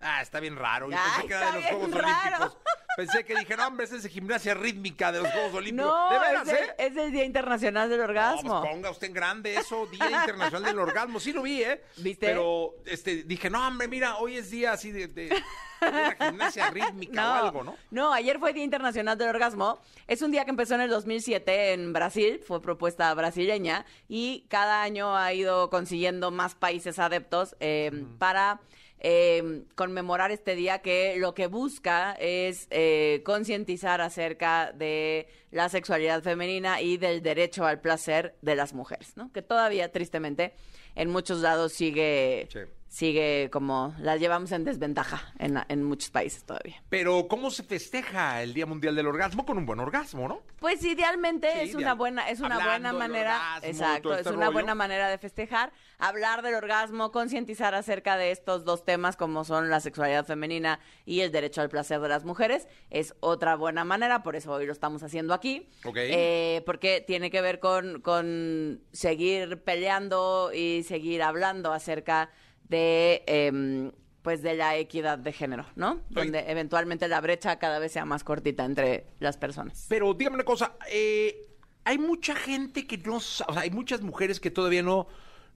Ah, 0.00 0.20
está 0.20 0.40
bien 0.40 0.56
raro. 0.56 0.90
Yo 0.90 0.96
Ay, 0.98 1.10
pensé 1.12 1.28
que 1.28 1.34
era 1.34 1.52
de 1.52 1.60
los 1.60 1.64
Juegos 1.70 1.90
raro. 1.92 2.36
Olímpicos. 2.36 2.58
Pensé 2.96 3.24
que 3.24 3.34
dije, 3.36 3.56
no, 3.56 3.66
hombre, 3.66 3.86
ese 3.86 3.96
es 3.96 4.06
gimnasia 4.06 4.54
rítmica 4.54 5.10
de 5.12 5.22
los 5.22 5.30
Juegos 5.32 5.54
Olímpicos. 5.54 5.90
No, 5.90 6.10
¿De 6.10 6.18
veras, 6.18 6.48
es, 6.48 6.60
el, 6.60 6.68
eh? 6.68 6.74
es 6.78 6.96
el 6.96 7.12
Día 7.12 7.24
Internacional 7.24 7.88
del 7.88 7.98
No, 7.98 8.04
Orgasmo. 8.04 8.60
pues 8.60 8.72
ponga 8.72 8.90
usted 8.90 9.06
en 9.06 9.12
grande 9.14 9.54
eso, 9.56 9.86
Día 9.86 10.10
Internacional 10.10 10.64
del 10.64 10.78
Orgasmo. 10.78 11.18
Sí 11.20 11.32
lo 11.32 11.42
vi, 11.42 11.62
¿eh? 11.62 11.82
¿Viste? 11.96 12.26
Pero 12.26 12.74
este, 12.84 13.22
dije, 13.22 13.48
no, 13.48 13.66
hombre, 13.66 13.88
mira, 13.88 14.16
hoy 14.18 14.36
es 14.36 14.50
día 14.50 14.72
así 14.72 14.90
de, 14.90 15.08
de, 15.08 15.28
de 15.28 15.42
una 15.88 16.16
gimnasia 16.20 16.70
rítmica 16.70 17.30
o 17.30 17.34
algo, 17.46 17.64
¿no? 17.64 17.76
No, 17.90 18.12
ayer 18.12 18.38
fue 18.38 18.52
Día 18.52 18.64
Internacional 18.64 19.16
del 19.16 19.28
Orgasmo. 19.30 19.80
Es 20.06 20.20
un 20.20 20.30
día 20.30 20.44
que 20.44 20.50
empezó 20.50 20.74
en 20.74 20.82
el 20.82 20.90
2007 20.90 21.72
en 21.72 21.92
Brasil, 21.94 22.40
fue 22.46 22.60
propuesta 22.60 23.12
brasileña 23.14 23.86
y 24.08 24.44
cada 24.48 24.82
año 24.82 25.16
ha 25.16 25.32
ido 25.32 25.70
consiguiendo 25.70 26.30
más 26.30 26.54
países 26.54 26.98
adeptos 26.98 27.56
eh, 27.60 28.04
para 28.18 28.60
eh, 29.04 29.64
conmemorar 29.74 30.30
este 30.30 30.54
día 30.54 30.78
que 30.78 31.16
lo 31.18 31.34
que 31.34 31.48
busca 31.48 32.12
es 32.20 32.68
eh, 32.70 33.20
concientizar 33.24 34.00
acerca 34.00 34.70
de 34.72 35.26
la 35.50 35.68
sexualidad 35.68 36.22
femenina 36.22 36.80
y 36.80 36.98
del 36.98 37.20
derecho 37.20 37.66
al 37.66 37.80
placer 37.80 38.36
de 38.42 38.54
las 38.54 38.74
mujeres, 38.74 39.16
¿no? 39.16 39.32
Que 39.32 39.42
todavía, 39.42 39.90
tristemente, 39.90 40.52
en 40.94 41.10
muchos 41.10 41.40
lados 41.40 41.72
sigue... 41.72 42.48
Sigue 42.92 43.48
como 43.50 43.94
la 44.00 44.18
llevamos 44.18 44.52
en 44.52 44.64
desventaja 44.64 45.32
en, 45.38 45.58
en 45.70 45.82
muchos 45.82 46.10
países 46.10 46.44
todavía. 46.44 46.76
Pero, 46.90 47.26
¿cómo 47.26 47.50
se 47.50 47.62
festeja 47.62 48.42
el 48.42 48.52
Día 48.52 48.66
Mundial 48.66 48.94
del 48.94 49.06
Orgasmo? 49.06 49.46
Con 49.46 49.56
un 49.56 49.64
buen 49.64 49.80
orgasmo, 49.80 50.28
¿no? 50.28 50.42
Pues 50.58 50.84
idealmente 50.84 51.50
Sí, 51.54 51.70
es 51.70 51.74
una 51.74 51.94
buena, 51.94 52.28
es 52.28 52.40
una 52.40 52.56
Hablando 52.56 52.90
buena 52.90 52.92
manera, 52.92 53.36
orgasmo 53.38 53.66
exacto, 53.66 54.12
es 54.12 54.18
este 54.18 54.28
una 54.34 54.40
rollo. 54.44 54.52
buena 54.52 54.74
manera 54.74 55.08
de 55.08 55.16
festejar, 55.16 55.72
hablar 55.98 56.42
del 56.42 56.54
orgasmo, 56.54 57.12
concientizar 57.12 57.74
acerca 57.74 58.18
de 58.18 58.30
estos 58.30 58.66
dos 58.66 58.84
temas 58.84 59.16
como 59.16 59.44
son 59.44 59.70
la 59.70 59.80
sexualidad 59.80 60.26
femenina 60.26 60.78
y 61.06 61.20
el 61.20 61.32
derecho 61.32 61.62
al 61.62 61.70
placer 61.70 61.98
de 61.98 62.10
las 62.10 62.24
mujeres, 62.24 62.68
es 62.90 63.14
otra 63.20 63.56
buena 63.56 63.84
manera, 63.84 64.22
por 64.22 64.36
eso 64.36 64.52
hoy 64.52 64.66
lo 64.66 64.72
estamos 64.72 65.02
haciendo 65.02 65.32
aquí, 65.32 65.66
Ok. 65.86 65.96
Eh, 65.96 66.62
porque 66.66 67.02
tiene 67.06 67.30
que 67.30 67.40
ver 67.40 67.58
con, 67.58 68.02
con 68.02 68.82
seguir 68.92 69.62
peleando 69.62 70.50
y 70.52 70.82
seguir 70.82 71.22
hablando 71.22 71.72
acerca 71.72 72.28
de 72.72 73.22
em, 73.26 73.92
pues 74.22 74.42
de 74.42 74.54
la 74.54 74.76
equidad 74.76 75.18
de 75.18 75.32
género, 75.32 75.66
¿no? 75.76 76.00
Donde 76.08 76.50
eventualmente 76.50 77.06
la 77.08 77.20
brecha 77.20 77.58
cada 77.58 77.78
vez 77.78 77.92
sea 77.92 78.04
más 78.04 78.24
cortita 78.24 78.64
entre 78.64 79.06
las 79.18 79.36
personas. 79.36 79.86
Pero 79.88 80.14
dígame 80.14 80.36
una 80.36 80.44
cosa, 80.44 80.76
eh, 80.90 81.48
hay 81.84 81.98
mucha 81.98 82.34
gente 82.34 82.86
que 82.86 82.98
no, 82.98 83.16
o 83.16 83.20
sea, 83.20 83.46
hay 83.56 83.70
muchas 83.70 84.00
mujeres 84.00 84.38
que 84.38 84.50
todavía 84.50 84.82
no, 84.82 85.08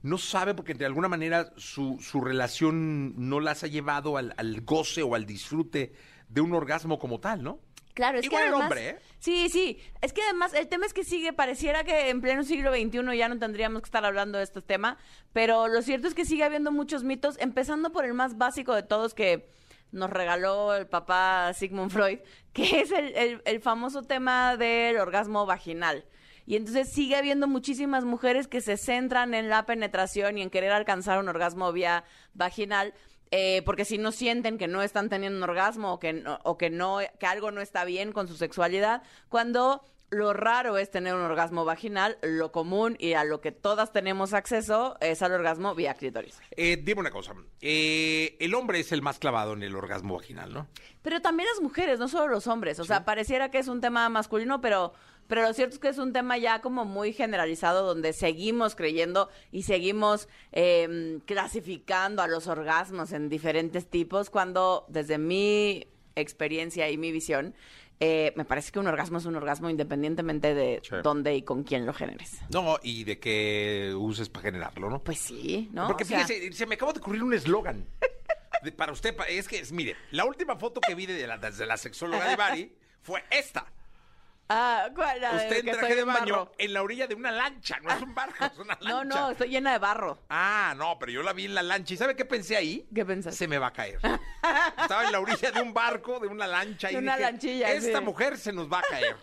no 0.03 0.19
sabe 0.19 0.55
porque 0.55 0.75
de 0.75 0.85
alguna 0.85 1.09
manera 1.09 1.53
su, 1.57 1.99
su 2.01 2.21
relación 2.21 3.15
no 3.17 3.41
las 3.41 3.63
ha 3.63 3.69
llevado 3.69 4.17
al, 4.17 4.35
al 4.37 4.61
goce 4.63 5.03
o 5.03 5.15
al 5.15 5.27
disfrute 5.27 5.93
de 6.29 6.41
un 6.41 6.53
orgasmo 6.53 6.99
como 6.99 7.21
tal, 7.21 7.43
¿no? 7.43 7.61
Claro, 7.97 8.19
es 8.19 8.27
Igual 8.27 8.43
que 8.43 8.49
además, 8.49 8.63
hombre, 8.65 8.89
¿eh? 8.91 8.99
Sí, 9.21 9.49
sí. 9.49 9.81
Es 10.03 10.13
que 10.13 10.21
además 10.23 10.53
el 10.53 10.69
tema 10.69 10.85
es 10.85 10.93
que 10.93 11.03
sigue, 11.03 11.33
pareciera 11.33 11.83
que 11.83 12.11
en 12.11 12.21
pleno 12.21 12.45
siglo 12.45 12.71
XXI 12.73 13.17
ya 13.17 13.29
no 13.31 13.39
tendríamos 13.39 13.81
que 13.81 13.87
estar 13.87 14.05
hablando 14.05 14.37
de 14.37 14.45
este 14.45 14.61
tema, 14.61 14.99
pero 15.33 15.67
lo 15.67 15.81
cierto 15.81 16.07
es 16.07 16.13
que 16.15 16.27
sigue 16.27 16.45
habiendo 16.45 16.71
muchos 16.71 17.05
mitos, 17.05 17.39
empezando 17.41 17.91
por 17.93 18.05
el 18.05 18.13
más 18.13 18.37
básico 18.37 18.75
de 18.75 18.83
todos 18.83 19.15
que 19.15 19.49
nos 19.93 20.11
regaló 20.11 20.75
el 20.75 20.87
papá 20.87 21.53
Sigmund 21.55 21.91
Freud, 21.91 22.19
que 22.53 22.81
es 22.81 22.91
el, 22.93 23.17
el- 23.17 23.43
el 23.47 23.61
famoso 23.63 24.03
tema 24.03 24.59
del 24.59 24.99
orgasmo 24.99 25.47
vaginal. 25.47 26.05
Y 26.45 26.57
entonces 26.57 26.91
sigue 26.93 27.17
habiendo 27.17 27.49
muchísimas 27.49 28.05
mujeres 28.05 28.47
que 28.47 28.61
se 28.61 28.77
centran 28.77 29.33
en 29.33 29.49
la 29.49 29.65
penetración 29.65 30.37
y 30.37 30.43
en 30.43 30.51
querer 30.51 30.71
alcanzar 30.73 31.19
un 31.19 31.29
orgasmo 31.31 31.73
vía 31.73 32.05
vaginal, 32.35 32.93
eh, 33.31 33.63
porque 33.65 33.85
si 33.85 33.99
no 33.99 34.13
sienten 34.13 34.59
que 34.59 34.69
no 34.69 34.83
están 34.83 35.09
teniendo 35.09 35.39
un 35.39 35.43
orgasmo 35.43 35.93
o 35.93 35.99
que 35.99 36.13
no, 36.13 36.39
o 36.45 36.57
que 36.57 36.71
no, 36.71 36.99
que 37.19 37.27
algo 37.27 37.51
no 37.51 37.61
está 37.61 37.85
bien 37.85 38.13
con 38.13 38.29
su 38.29 38.37
sexualidad, 38.37 39.03
cuando 39.29 39.85
lo 40.11 40.33
raro 40.33 40.79
es 40.79 40.91
tener 40.91 41.15
un 41.15 41.23
orgasmo 41.23 41.65
vaginal, 41.65 42.17
lo 42.23 42.53
común 42.53 42.97
y 43.01 43.15
a 43.15 43.25
lo 43.25 43.41
que 43.41 43.51
todas 43.51 43.93
tenemos 43.93 44.35
acceso 44.35 44.97
es 45.01 45.21
al 45.23 45.33
orgasmo 45.33 45.75
vía 45.75 45.95
clítoris. 45.95 46.39
Eh, 46.57 46.81
dime 46.83 47.01
una 47.01 47.11
cosa. 47.11 47.35
eh, 47.61 48.37
el 48.39 48.55
hombre 48.55 48.81
es 48.81 48.93
el 48.93 49.03
más 49.03 49.19
clavado 49.19 49.55
en 49.55 49.63
el 49.63 49.75
orgasmo 49.75 50.15
vaginal, 50.17 50.53
¿no? 50.53 50.69
Pero 51.03 51.21
también 51.21 51.49
las 51.53 51.61
mujeres, 51.63 51.99
no 51.99 52.09
solo 52.09 52.29
los 52.29 52.47
hombres. 52.47 52.79
O 52.81 52.85
sea, 52.85 53.05
pareciera 53.05 53.51
que 53.51 53.59
es 53.59 53.69
un 53.69 53.81
tema 53.81 54.09
masculino, 54.09 54.61
pero, 54.61 54.93
pero 55.29 55.43
lo 55.43 55.53
cierto 55.53 55.75
es 55.75 55.81
que 55.81 55.89
es 55.89 55.99
un 55.99 56.13
tema 56.13 56.39
ya 56.39 56.61
como 56.61 56.85
muy 56.85 57.13
generalizado 57.13 57.87
donde 57.87 58.13
seguimos 58.13 58.75
creyendo 58.75 59.29
y 59.53 59.63
seguimos 59.63 60.29
eh, 60.53 61.19
clasificando 61.27 62.23
a 62.23 62.29
los 62.29 62.47
orgasmos 62.47 63.13
en 63.13 63.29
diferentes 63.29 63.89
tipos 63.89 64.31
cuando 64.31 64.85
desde 64.89 65.19
mi 65.19 65.87
experiencia 66.17 66.91
y 66.91 66.97
mi 66.97 67.13
visión, 67.13 67.55
eh, 67.99 68.33
me 68.37 68.45
parece 68.45 68.73
que 68.73 68.79
un 68.79 68.87
orgasmo 68.87 69.19
es 69.19 69.25
un 69.25 69.37
orgasmo 69.37 69.71
independientemente 69.71 70.55
de 70.55 70.83
dónde 71.03 71.35
y 71.35 71.43
con 71.43 71.63
quién 71.63 71.87
lo 71.87 71.95
generes. 71.95 72.41
No, 72.51 72.79
y 72.83 73.05
de 73.05 73.19
que 73.19 73.95
uses 73.97 74.29
para 74.29 74.45
generarlo, 74.45 74.91
¿no? 74.91 75.03
Pues 75.03 75.19
sí, 75.19 75.71
¿no? 75.73 75.87
Porque 75.87 76.05
O 76.05 76.07
sea, 76.07 76.27
fíjese, 76.27 76.53
se 76.53 76.67
me 76.67 76.75
acaba 76.75 76.93
de 76.93 77.01
ocurrir 77.01 77.23
un 77.23 77.33
eslogan. 77.33 77.87
Para 78.77 78.93
usted, 78.93 79.17
es 79.29 79.49
que, 79.49 79.61
es, 79.61 79.73
mire, 79.73 79.97
la 80.11 80.25
última 80.25 80.57
foto 80.57 80.81
que 80.81 80.95
vi 80.95 81.07
de 81.07 81.27
la, 81.27 81.39
de 81.39 81.67
la 81.67 81.77
sexóloga 81.77 82.29
de 82.29 82.37
Bari 82.37 82.77
fue 83.03 83.23
esta. 83.31 83.67
Ah, 84.49 84.89
¿cuál? 84.95 85.21
La 85.21 85.31
de 85.33 85.37
Usted 85.45 85.57
en 85.59 85.65
que 85.65 85.71
traje 85.73 85.87
estoy 85.87 85.95
de 85.97 86.01
en 86.03 86.07
baño 86.07 86.37
barro. 86.37 86.53
en 86.59 86.73
la 86.73 86.83
orilla 86.83 87.07
de 87.09 87.15
una 87.17 87.33
lancha, 87.33 87.81
no 87.81 87.91
es 87.91 88.01
un 88.01 88.15
barco, 88.15 88.45
es 88.45 88.59
una 88.59 88.79
lancha. 88.81 88.89
No, 88.89 89.05
no, 89.05 89.31
estoy 89.33 89.49
llena 89.49 89.73
de 89.73 89.79
barro. 89.79 90.19
Ah, 90.31 90.73
no, 90.77 90.97
pero 91.01 91.11
yo 91.13 91.23
la 91.25 91.33
vi 91.33 91.47
en 91.47 91.55
la 91.55 91.63
lancha. 91.65 91.95
¿Y 91.95 91.97
sabe 91.97 92.15
qué 92.15 92.25
pensé 92.25 92.57
ahí? 92.57 92.87
¿Qué 92.95 93.05
pensaste? 93.05 93.37
Se 93.37 93.49
me 93.49 93.59
va 93.59 93.69
a 93.69 93.73
caer. 93.73 93.99
Estaba 94.81 95.05
en 95.05 95.13
la 95.13 95.19
orilla 95.21 95.51
de 95.51 95.61
un 95.61 95.75
barco, 95.75 96.21
de 96.21 96.29
una 96.29 96.47
lancha. 96.47 96.91
y 96.91 96.95
De 96.95 97.01
una 97.01 97.17
dije, 97.17 97.31
lanchilla, 97.31 97.73
Esta 97.73 97.99
sí. 97.99 98.05
mujer 98.05 98.39
se 98.39 98.53
nos 98.53 98.71
va 98.73 98.79
a 98.79 98.83
caer. 98.83 99.17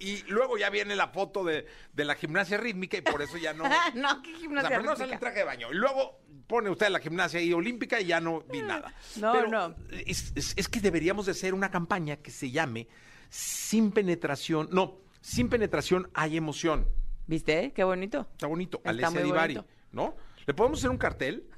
Y 0.00 0.22
luego 0.24 0.56
ya 0.56 0.70
viene 0.70 0.96
la 0.96 1.08
foto 1.08 1.44
de, 1.44 1.66
de 1.92 2.04
la 2.04 2.14
gimnasia 2.14 2.56
rítmica 2.56 2.96
y 2.96 3.02
por 3.02 3.20
eso 3.22 3.36
ya 3.36 3.52
no... 3.52 3.64
no, 3.94 4.22
qué 4.22 4.30
O 4.30 4.32
sea, 4.32 4.40
gimnasia 4.40 4.68
primero 4.70 4.96
sale 4.96 5.12
rítmica. 5.12 5.14
el 5.14 5.20
traje 5.20 5.38
de 5.40 5.44
baño. 5.44 5.70
Y 5.70 5.74
luego 5.74 6.18
pone 6.46 6.70
usted 6.70 6.88
la 6.88 6.98
gimnasia 6.98 7.38
ahí 7.40 7.52
olímpica 7.52 8.00
y 8.00 8.06
ya 8.06 8.20
no 8.20 8.40
vi 8.40 8.62
nada. 8.62 8.92
No, 9.16 9.32
Pero 9.32 9.48
no. 9.48 9.74
Es, 10.06 10.32
es- 10.34 10.54
es 10.56 10.68
que 10.68 10.80
deberíamos 10.80 11.26
de 11.26 11.32
hacer 11.32 11.52
una 11.54 11.70
campaña 11.70 12.16
que 12.16 12.30
se 12.30 12.50
llame 12.50 12.88
Sin 13.34 13.92
penetración... 13.92 14.68
No, 14.72 14.98
sin 15.22 15.48
penetración 15.48 16.10
hay 16.12 16.36
emoción. 16.36 16.86
¿Viste? 17.26 17.72
Qué 17.72 17.82
bonito. 17.82 18.26
Está 18.32 18.46
bonito. 18.46 18.76
Está 18.78 18.90
Alessia 18.90 19.10
muy 19.10 19.22
Divari, 19.22 19.54
bonito. 19.54 19.72
¿no? 19.92 20.14
Le 20.46 20.52
podemos 20.52 20.78
hacer 20.80 20.90
un 20.90 20.98
cartel, 20.98 21.48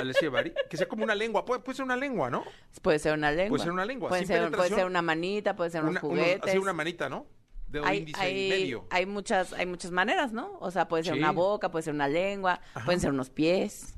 Alessia 0.00 0.28
Divari, 0.28 0.52
que 0.70 0.76
sea 0.76 0.86
como 0.86 1.02
una 1.02 1.16
lengua. 1.16 1.44
Puede, 1.44 1.60
puede 1.60 1.74
ser 1.74 1.84
una 1.86 1.96
lengua, 1.96 2.30
¿no? 2.30 2.44
Puede 2.82 3.00
ser 3.00 3.14
una 3.14 3.32
lengua. 3.32 3.48
Puede 3.50 3.62
ser 3.64 3.72
una 3.72 3.84
lengua, 3.84 4.08
Puede 4.10 4.20
sin 4.20 4.28
ser, 4.28 4.36
puede 4.38 4.50
penetración. 4.50 4.78
ser 4.78 4.86
una 4.86 5.02
manita, 5.02 5.56
puede 5.56 5.70
ser 5.70 5.82
unos 5.82 5.90
Una, 5.90 6.00
unos- 6.02 6.10
juguetes. 6.20 6.48
así 6.50 6.58
una 6.58 6.72
manita, 6.72 7.08
¿no? 7.08 7.26
Dedo 7.66 7.84
hay, 7.84 7.98
índice 7.98 8.20
hay, 8.20 8.46
y 8.46 8.48
medio. 8.50 8.86
hay 8.90 9.04
muchas, 9.06 9.52
hay 9.54 9.66
muchas 9.66 9.90
maneras, 9.90 10.32
¿no? 10.32 10.56
O 10.60 10.70
sea, 10.70 10.86
puede 10.86 11.02
ser 11.02 11.14
Sí. 11.14 11.18
una 11.18 11.32
boca, 11.32 11.70
puede 11.72 11.82
ser 11.82 11.94
una 11.94 12.06
lengua, 12.08 12.60
pueden 12.84 13.00
ser 13.00 13.10
unos 13.10 13.28
pies. 13.28 13.94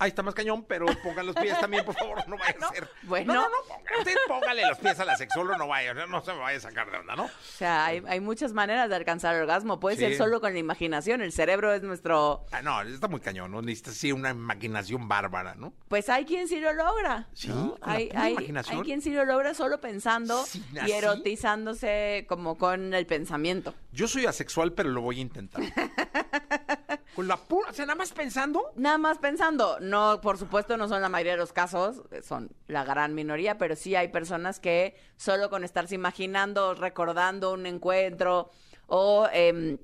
Ahí 0.00 0.10
está 0.10 0.22
más 0.22 0.34
cañón, 0.34 0.64
pero 0.64 0.86
pongan 1.02 1.26
los 1.26 1.34
pies 1.36 1.58
también, 1.60 1.84
por 1.84 1.94
favor, 1.96 2.26
no 2.28 2.36
vaya 2.38 2.54
a 2.60 2.68
ser. 2.72 2.88
bueno. 3.02 3.34
No, 3.34 3.42
no, 3.42 3.48
no, 3.48 3.98
usted 3.98 4.14
póngale 4.28 4.62
los 4.66 4.78
pies 4.78 4.98
a 5.00 5.04
la 5.04 5.16
sexóloga, 5.16 5.58
no 5.58 5.66
vaya, 5.66 5.92
no 6.06 6.22
se 6.24 6.32
me 6.32 6.38
vaya 6.38 6.58
a 6.58 6.60
sacar 6.60 6.90
de 6.90 6.98
onda, 6.98 7.16
¿no? 7.16 7.24
O 7.24 7.30
sea, 7.56 7.86
hay, 7.86 8.02
hay 8.06 8.20
muchas 8.20 8.52
maneras 8.52 8.88
de 8.88 8.96
alcanzar 8.96 9.34
el 9.34 9.42
orgasmo. 9.42 9.80
Puede 9.80 9.96
Sí. 9.96 10.02
ser 10.02 10.16
solo 10.16 10.40
con 10.40 10.52
la 10.52 10.58
imaginación. 10.60 11.20
El 11.20 11.32
cerebro 11.32 11.72
es 11.72 11.82
nuestro... 11.82 12.46
Ah, 12.52 12.62
no, 12.62 12.80
está 12.82 13.08
muy 13.08 13.20
cañón, 13.20 13.50
¿no? 13.50 13.60
Necesita 13.60 13.90
sí 13.90 14.12
una 14.12 14.30
imaginación 14.30 15.08
bárbara, 15.08 15.54
¿no? 15.56 15.72
Pues 15.88 16.08
hay 16.08 16.24
quien 16.24 16.46
sí 16.46 16.60
lo 16.60 16.72
logra. 16.72 17.26
Sí, 17.32 17.52
Hay, 17.80 18.10
hay, 18.14 18.36
hay 18.68 18.80
quien 18.82 19.02
sí 19.02 19.10
lo 19.10 19.24
logra 19.24 19.54
solo 19.54 19.80
pensando 19.80 20.44
Sí, 20.44 20.62
y 20.86 20.92
erotizándose 20.92 22.24
como 22.28 22.56
con 22.56 22.94
el 22.94 23.06
pensamiento. 23.06 23.74
Yo 23.92 24.06
soy 24.06 24.26
asexual, 24.26 24.72
pero 24.74 24.90
lo 24.90 25.00
voy 25.00 25.18
a 25.18 25.22
intentar. 25.22 25.62
Con 27.14 27.26
la 27.26 27.36
pura, 27.36 27.70
o 27.70 27.72
sea, 27.72 27.86
nada 27.86 27.96
más 27.96 28.12
pensando. 28.12 28.72
Nada 28.76 28.98
más 28.98 29.18
pensando, 29.18 29.78
no, 29.80 30.20
por 30.20 30.38
supuesto 30.38 30.76
no 30.76 30.88
son 30.88 31.02
la 31.02 31.08
mayoría 31.08 31.32
de 31.32 31.38
los 31.38 31.52
casos, 31.52 32.02
eh, 32.12 32.22
son 32.22 32.50
la 32.68 32.84
gran 32.84 33.14
minoría, 33.14 33.58
pero 33.58 33.74
sí 33.74 33.94
hay 33.96 34.08
personas 34.08 34.60
que 34.60 34.94
solo 35.16 35.50
con 35.50 35.64
estarse 35.64 35.94
imaginando, 35.94 36.74
recordando 36.74 37.52
un 37.52 37.66
encuentro 37.66 38.50
o... 38.86 39.28
em, 39.32 39.78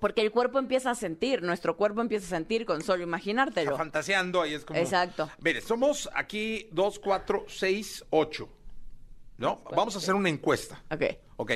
porque 0.00 0.22
el 0.22 0.30
cuerpo 0.30 0.58
empieza 0.58 0.90
a 0.90 0.94
sentir, 0.94 1.42
nuestro 1.42 1.76
cuerpo 1.76 2.00
empieza 2.00 2.24
a 2.24 2.30
sentir 2.30 2.64
con 2.64 2.82
solo 2.82 3.02
imaginártelo. 3.02 3.76
fantaseando, 3.76 4.40
ahí 4.40 4.54
es 4.54 4.64
como. 4.64 4.78
Exacto. 4.80 5.30
Mire, 5.40 5.60
somos 5.60 6.08
aquí 6.14 6.66
dos, 6.72 6.98
cuatro, 6.98 7.44
seis, 7.46 8.02
ocho. 8.08 8.48
¿No? 9.36 9.62
Vamos 9.76 9.94
a 9.94 9.98
hacer 9.98 10.14
una 10.14 10.28
encuesta. 10.30 10.82
Ok. 10.90 11.02
Ok. 11.36 11.52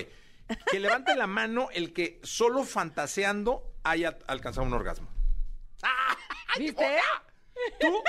Que 0.70 0.80
levante 0.80 1.14
la 1.16 1.26
mano 1.26 1.68
el 1.72 1.92
que 1.92 2.20
solo 2.22 2.64
fantaseando 2.64 3.74
haya 3.82 4.18
alcanzado 4.26 4.66
un 4.66 4.72
orgasmo. 4.72 5.08
¿Viste? 6.58 6.98
¿Tú? 7.80 8.02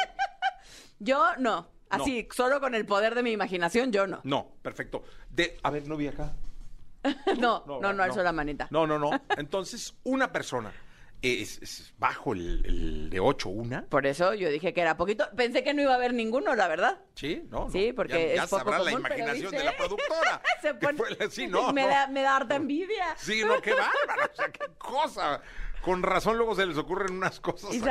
Yo 1.00 1.36
no. 1.38 1.70
Así, 1.90 2.28
solo 2.36 2.60
con 2.60 2.76
el 2.76 2.86
poder 2.86 3.16
de 3.16 3.24
mi 3.24 3.32
imaginación, 3.32 3.92
yo 3.92 4.08
no. 4.08 4.20
No, 4.24 4.58
perfecto. 4.62 5.04
De, 5.30 5.58
a 5.64 5.70
ver, 5.70 5.88
no 5.88 5.96
vi 5.96 6.08
acá. 6.08 6.34
No, 7.40 7.64
no, 7.66 7.94
no, 7.94 8.04
alzo 8.04 8.22
la 8.22 8.34
manita. 8.34 8.68
No, 8.70 8.86
no, 8.86 9.00
no. 9.00 9.12
Entonces, 9.38 9.96
una 10.04 10.32
persona 10.32 10.74
es, 11.22 11.62
es 11.62 11.94
bajo 11.98 12.34
el, 12.34 12.64
el 12.66 13.10
de 13.10 13.20
ocho, 13.20 13.50
una. 13.50 13.86
Por 13.86 14.06
eso 14.06 14.34
yo 14.34 14.50
dije 14.50 14.74
que 14.74 14.82
era 14.82 14.98
poquito. 14.98 15.28
Pensé 15.36 15.64
que 15.64 15.74
no 15.74 15.82
iba 15.82 15.92
a 15.94 15.96
haber 15.96 16.14
ninguno, 16.14 16.56
la 16.56 16.68
verdad. 16.68 17.00
Sí, 17.16 17.44
no. 17.50 17.66
no. 17.66 17.72
Sí, 17.72 17.92
porque 17.94 18.30
ya, 18.30 18.36
ya 18.36 18.44
es 18.44 18.50
poco 18.50 18.64
sabrá 18.72 18.80
la 18.80 18.92
común, 18.92 19.00
imaginación 19.08 19.52
de 19.52 19.64
la 19.64 19.76
productora. 19.78 20.42
Se 20.62 20.74
pone- 20.76 20.98
fue 20.98 21.18
así, 21.26 21.48
no, 21.48 21.74
me, 21.74 21.82
no. 21.84 21.88
Da, 21.88 22.08
me 22.08 22.22
da 22.22 22.36
harta 22.36 22.56
envidia. 22.56 23.16
Sí, 23.18 23.42
no, 23.44 23.62
qué 23.62 23.72
bárbaro. 23.74 24.32
O 24.32 24.36
sea, 24.36 24.52
qué 24.52 24.66
cosa. 24.78 25.42
Con 25.82 26.04
razón 26.04 26.38
luego 26.38 26.56
se 26.56 26.66
les 26.66 26.78
ocurren 26.78 27.14
unas 27.14 27.40
cosas 27.40 27.70
así. 27.70 27.82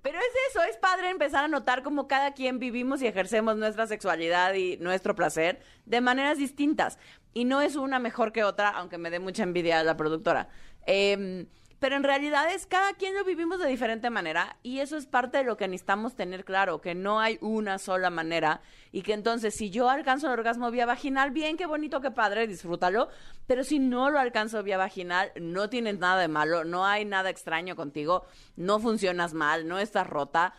Pero 0.00 0.18
es 0.20 0.26
eso, 0.50 0.62
es 0.62 0.76
padre 0.78 1.10
empezar 1.10 1.44
a 1.44 1.48
notar 1.48 1.82
cómo 1.82 2.06
cada 2.08 2.32
quien 2.32 2.58
vivimos 2.58 3.02
y 3.02 3.06
ejercemos 3.06 3.56
nuestra 3.56 3.86
sexualidad 3.86 4.54
y 4.54 4.78
nuestro 4.78 5.14
placer 5.14 5.60
de 5.84 6.00
maneras 6.00 6.38
distintas. 6.38 6.98
Y 7.38 7.44
no 7.44 7.60
es 7.60 7.76
una 7.76 8.00
mejor 8.00 8.32
que 8.32 8.42
otra, 8.42 8.70
aunque 8.70 8.98
me 8.98 9.10
dé 9.10 9.20
mucha 9.20 9.44
envidia 9.44 9.84
la 9.84 9.96
productora. 9.96 10.48
Em, 10.86 11.46
pero 11.78 11.94
en 11.94 12.02
realidad 12.02 12.52
es 12.52 12.66
cada 12.66 12.94
quien 12.94 13.14
lo 13.14 13.22
vivimos 13.22 13.60
de 13.60 13.68
diferente 13.68 14.10
manera 14.10 14.56
y 14.64 14.80
eso 14.80 14.96
es 14.96 15.06
parte 15.06 15.38
de 15.38 15.44
lo 15.44 15.56
que 15.56 15.68
necesitamos 15.68 16.16
tener 16.16 16.44
claro, 16.44 16.80
que 16.80 16.96
no 16.96 17.20
hay 17.20 17.38
una 17.40 17.78
sola 17.78 18.10
manera 18.10 18.60
y 18.90 19.02
que 19.02 19.12
entonces 19.12 19.54
si 19.54 19.70
yo 19.70 19.88
alcanzo 19.88 20.26
el 20.26 20.32
orgasmo 20.32 20.72
vía 20.72 20.84
vaginal, 20.84 21.30
bien, 21.30 21.56
qué 21.56 21.66
bonito, 21.66 22.00
qué 22.00 22.10
padre, 22.10 22.48
disfrútalo, 22.48 23.08
pero 23.46 23.62
si 23.62 23.78
no 23.78 24.10
lo 24.10 24.18
alcanzo 24.18 24.64
vía 24.64 24.76
vaginal, 24.76 25.30
no 25.40 25.70
tienes 25.70 26.00
nada 26.00 26.20
de 26.20 26.26
malo, 26.26 26.64
no 26.64 26.86
hay 26.86 27.04
nada 27.04 27.30
extraño 27.30 27.76
contigo, 27.76 28.24
no 28.56 28.80
funcionas 28.80 29.32
mal, 29.32 29.68
no 29.68 29.78
estás 29.78 30.08
rota, 30.08 30.54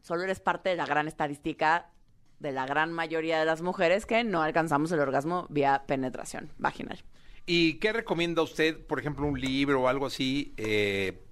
solo 0.00 0.24
eres 0.24 0.40
parte 0.40 0.70
de 0.70 0.74
la 0.74 0.86
gran 0.86 1.06
estadística 1.06 1.93
de 2.38 2.52
la 2.52 2.66
gran 2.66 2.92
mayoría 2.92 3.38
de 3.38 3.44
las 3.44 3.62
mujeres 3.62 4.06
que 4.06 4.24
no 4.24 4.42
alcanzamos 4.42 4.92
el 4.92 5.00
orgasmo 5.00 5.46
vía 5.48 5.84
penetración 5.86 6.52
vaginal. 6.58 7.02
¿Y 7.46 7.74
qué 7.74 7.92
recomienda 7.92 8.42
usted, 8.42 8.86
por 8.86 8.98
ejemplo, 8.98 9.26
un 9.26 9.38
libro 9.40 9.82
o 9.82 9.88
algo 9.88 10.06
así 10.06 10.54
eh, 10.56 11.22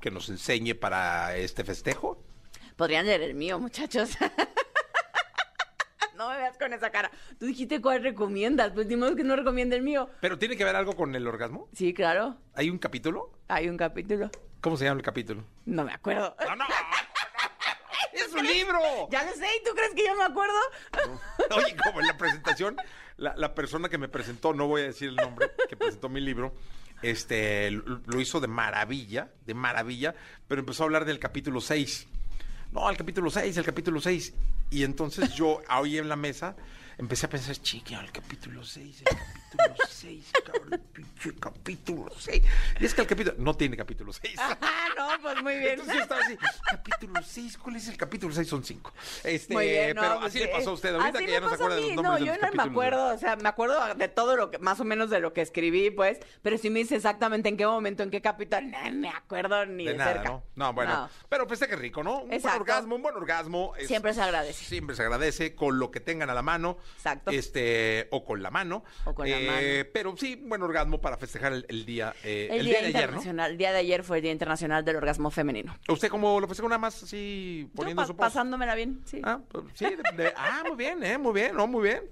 que 0.00 0.10
nos 0.10 0.28
enseñe 0.28 0.74
para 0.74 1.36
este 1.36 1.62
festejo? 1.64 2.22
Podrían 2.76 3.06
leer 3.06 3.22
el 3.22 3.34
mío, 3.34 3.60
muchachos. 3.60 4.16
no 6.16 6.30
me 6.30 6.36
veas 6.36 6.58
con 6.58 6.72
esa 6.72 6.90
cara. 6.90 7.10
Tú 7.38 7.46
dijiste 7.46 7.80
cuál 7.80 8.02
recomiendas, 8.02 8.72
pues 8.72 8.88
dimos 8.88 9.14
que 9.14 9.22
no 9.22 9.36
recomienda 9.36 9.76
el 9.76 9.82
mío. 9.82 10.10
¿Pero 10.20 10.38
tiene 10.38 10.56
que 10.56 10.64
ver 10.64 10.74
algo 10.74 10.96
con 10.96 11.14
el 11.14 11.26
orgasmo? 11.26 11.68
Sí, 11.72 11.94
claro. 11.94 12.36
¿Hay 12.54 12.68
un 12.68 12.78
capítulo? 12.78 13.30
Hay 13.46 13.68
un 13.68 13.76
capítulo. 13.76 14.30
¿Cómo 14.60 14.76
se 14.76 14.84
llama 14.84 14.98
el 14.98 15.04
capítulo? 15.04 15.44
No 15.64 15.84
me 15.84 15.92
acuerdo. 15.92 16.36
¡No, 16.44 16.56
no! 16.56 16.64
¡Es 18.26 18.32
un 18.32 18.46
libro! 18.46 18.78
Ya 19.10 19.24
lo 19.24 19.32
sé, 19.32 19.46
¿y 19.60 19.64
tú 19.64 19.70
crees 19.74 19.94
que 19.94 20.04
yo 20.04 20.14
me 20.16 20.24
acuerdo? 20.24 20.58
Oye, 21.56 21.76
como 21.76 22.00
en 22.00 22.06
la 22.06 22.16
presentación, 22.16 22.76
la, 23.16 23.34
la 23.36 23.54
persona 23.54 23.88
que 23.88 23.98
me 23.98 24.08
presentó, 24.08 24.52
no 24.54 24.66
voy 24.66 24.82
a 24.82 24.84
decir 24.86 25.08
el 25.08 25.16
nombre, 25.16 25.50
que 25.68 25.76
presentó 25.76 26.08
mi 26.08 26.20
libro, 26.20 26.54
este, 27.02 27.70
lo 27.70 28.20
hizo 28.20 28.40
de 28.40 28.48
maravilla, 28.48 29.30
de 29.46 29.54
maravilla, 29.54 30.14
pero 30.46 30.60
empezó 30.60 30.84
a 30.84 30.86
hablar 30.86 31.04
del 31.04 31.18
capítulo 31.18 31.60
6. 31.60 32.06
No, 32.72 32.88
el 32.88 32.96
capítulo 32.96 33.30
6, 33.30 33.56
el 33.56 33.64
capítulo 33.64 34.00
6. 34.00 34.32
Y 34.70 34.84
entonces 34.84 35.34
yo 35.34 35.60
ahí 35.68 35.98
en 35.98 36.08
la 36.08 36.16
mesa 36.16 36.56
empecé 36.96 37.26
a 37.26 37.30
pensar, 37.30 37.56
chique, 37.56 37.94
el 37.94 38.10
capítulo 38.12 38.64
6, 38.64 39.00
el 39.00 39.04
capítulo 39.04 39.41
6, 39.88 40.32
cabrón, 40.44 40.82
pinche 40.92 41.34
capítulo 41.38 42.12
6. 42.18 42.42
Y 42.80 42.84
es 42.84 42.94
que 42.94 43.00
el 43.02 43.06
capítulo 43.06 43.36
no 43.38 43.54
tiene 43.54 43.76
capítulo 43.76 44.12
6. 44.12 44.34
Ah, 44.38 44.58
no, 44.96 45.22
pues 45.22 45.42
muy 45.42 45.56
bien. 45.58 45.70
Entonces 45.72 45.94
yo 45.96 46.02
estaba 46.02 46.20
así, 46.22 46.36
capítulo 46.70 47.22
6, 47.22 47.58
¿cuál 47.58 47.76
es 47.76 47.88
el 47.88 47.96
capítulo 47.96 48.34
6? 48.34 48.48
Son 48.48 48.64
5. 48.64 48.92
Este, 49.24 49.54
Muy 49.54 49.66
bien, 49.68 49.94
no, 49.96 50.02
pero 50.02 50.14
pues 50.20 50.26
así 50.28 50.38
le 50.40 50.48
pasó 50.48 50.70
a 50.70 50.72
usted 50.74 50.94
ahorita 50.94 51.18
Así 51.18 51.26
que 51.26 51.32
ya 51.32 51.40
no 51.40 51.48
se 51.48 51.54
acuerda 51.54 51.76
de 51.76 51.80
los 51.82 51.94
nombres 51.94 52.20
No, 52.20 52.26
yo 52.26 52.32
no 52.40 52.52
me 52.52 52.62
acuerdo, 52.62 53.14
o 53.14 53.18
sea, 53.18 53.36
me 53.36 53.48
acuerdo 53.48 53.94
de 53.94 54.08
todo 54.08 54.36
lo 54.36 54.50
que, 54.50 54.58
más 54.58 54.80
o 54.80 54.84
menos 54.84 55.10
de 55.10 55.20
lo 55.20 55.32
que 55.32 55.40
escribí, 55.40 55.90
pues, 55.90 56.18
pero 56.42 56.58
si 56.58 56.70
me 56.70 56.80
dice 56.80 56.96
exactamente 56.96 57.48
en 57.48 57.56
qué 57.56 57.66
momento, 57.66 58.02
en 58.02 58.10
qué 58.10 58.20
capítulo, 58.20 58.60
no 58.62 58.92
me 58.92 59.08
acuerdo 59.08 59.66
ni 59.66 59.84
de, 59.84 59.92
De 59.92 59.98
nada, 59.98 60.12
cerca. 60.12 60.28
¿no? 60.28 60.42
No, 60.56 60.72
bueno. 60.72 60.92
No. 60.92 61.10
Pero 61.28 61.46
pues 61.46 61.60
que 61.60 61.76
rico, 61.76 62.02
¿no? 62.02 62.14
Un 62.18 62.20
buen 62.28 62.32
Exacto. 62.34 62.60
orgasmo, 62.60 62.96
un 62.96 63.02
buen 63.02 63.14
orgasmo. 63.16 63.74
es- 63.76 63.86
Siempre 63.88 64.12
se 64.14 64.22
agradece. 64.22 64.64
Siempre 64.64 64.96
se 64.96 65.02
agradece 65.02 65.54
con 65.54 65.78
lo 65.78 65.90
que 65.90 66.00
tengan 66.00 66.30
a 66.30 66.34
la 66.34 66.42
mano. 66.42 66.78
Exacto. 66.96 67.30
Este, 67.30 68.08
o 68.10 68.24
con 68.24 68.42
la 68.42 68.50
mano. 68.50 68.84
O 69.04 69.14
con 69.14 69.28
la 69.28 69.36
Eh, 69.38 69.41
mano. 69.46 69.88
Pero 69.92 70.16
sí, 70.16 70.36
buen 70.36 70.62
orgasmo 70.62 71.00
para 71.00 71.16
festejar 71.16 71.52
el, 71.52 71.66
el 71.68 71.84
día, 71.86 72.14
eh, 72.24 72.48
El, 72.50 72.58
el 72.60 72.64
día, 72.66 72.72
día 72.80 72.82
de 72.82 72.98
ayer, 72.98 73.12
¿no? 73.34 73.44
el 73.46 73.58
día 73.58 73.72
de 73.72 73.78
ayer 73.78 74.02
fue 74.04 74.18
el 74.18 74.22
Día 74.22 74.32
Internacional 74.32 74.84
del 74.84 74.96
Orgasmo 74.96 75.30
Femenino. 75.30 75.76
¿Usted 75.88 76.08
cómo 76.08 76.40
lo 76.40 76.46
festejó 76.48 76.68
nada 76.68 76.78
más 76.78 77.02
así 77.02 77.66
Yo 77.68 77.74
poniendo 77.74 78.02
pa- 78.02 78.06
su 78.06 78.16
post? 78.16 78.28
pasándomela 78.28 78.74
bien, 78.74 79.00
sí. 79.04 79.20
Ah, 79.24 79.40
pues, 79.48 79.64
sí, 79.74 79.86
de- 79.86 80.22
de- 80.24 80.32
ah, 80.36 80.62
muy 80.66 80.76
bien, 80.76 81.02
eh, 81.02 81.18
muy 81.18 81.32
bien, 81.32 81.56
no, 81.56 81.66
muy 81.66 81.82
bien. 81.88 82.02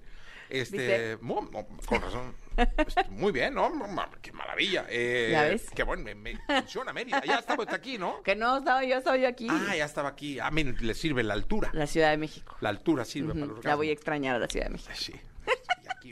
Este, 0.48 0.76
¿Viste? 0.76 1.18
mu- 1.20 1.42
no, 1.42 1.66
con 1.86 2.02
razón. 2.02 2.34
Este, 2.56 3.04
Muy 3.10 3.30
bien, 3.32 3.54
¿no? 3.54 3.72
Qué 4.20 4.32
maravilla. 4.32 4.84
Eh, 4.90 5.28
¿Ya 5.30 5.44
ves? 5.44 5.70
Qué 5.74 5.82
bueno, 5.84 6.02
me, 6.02 6.14
me 6.16 6.36
funciona 6.46 6.92
Mérida. 6.92 7.22
Ya 7.24 7.36
estaba 7.38 7.64
aquí, 7.70 7.96
¿no? 7.96 8.22
Que 8.22 8.34
no 8.36 8.58
estaba 8.58 8.84
yo, 8.84 8.96
estaba 8.98 9.16
yo 9.16 9.28
aquí. 9.28 9.46
Ah, 9.48 9.74
ya 9.76 9.84
estaba 9.86 10.08
aquí. 10.10 10.38
Ah, 10.40 10.50
miren, 10.50 10.76
le 10.80 10.92
sirve 10.94 11.22
la 11.22 11.34
altura. 11.34 11.70
La 11.72 11.86
Ciudad 11.86 12.10
de 12.10 12.16
México. 12.18 12.56
La 12.60 12.68
altura 12.68 13.04
sirve 13.06 13.28
para 13.32 13.44
el 13.44 13.50
orgasmo. 13.52 13.68
La 13.70 13.76
voy 13.76 13.88
a 13.88 13.92
extrañar 13.92 14.36
a 14.36 14.38
la 14.40 14.48
Ciudad 14.48 14.66
de 14.66 14.72
México. 14.72 14.92
Sí. 14.94 15.14
Aquí, 15.88 16.10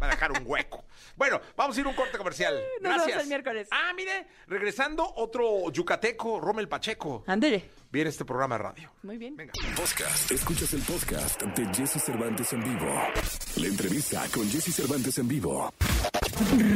va 0.00 0.06
a 0.06 0.10
dejar 0.10 0.32
un 0.32 0.42
hueco. 0.44 0.84
Bueno, 1.16 1.40
vamos 1.56 1.76
a 1.76 1.80
ir 1.80 1.86
a 1.86 1.88
un 1.90 1.94
corte 1.96 2.16
comercial. 2.18 2.54
Nos 2.54 2.82
vemos 2.82 2.96
Gracias. 2.98 3.22
el 3.22 3.28
miércoles. 3.28 3.68
Ah, 3.70 3.92
mire, 3.94 4.26
regresando 4.46 5.10
otro 5.16 5.70
yucateco, 5.70 6.40
Rommel 6.40 6.68
Pacheco. 6.68 7.24
Ándele. 7.26 7.70
Viene 7.90 8.10
este 8.10 8.24
programa 8.24 8.56
de 8.58 8.62
radio. 8.64 8.92
Muy 9.02 9.16
bien. 9.16 9.34
Venga. 9.36 9.52
Podcast. 9.76 10.30
Escuchas 10.30 10.72
el 10.74 10.82
podcast 10.82 11.40
de 11.42 11.64
Jesse 11.74 12.02
Cervantes 12.02 12.52
en 12.52 12.62
vivo. 12.62 13.02
La 13.56 13.66
entrevista 13.66 14.24
con 14.32 14.48
Jesse 14.50 14.74
Cervantes 14.74 15.16
en 15.18 15.28
vivo. 15.28 15.70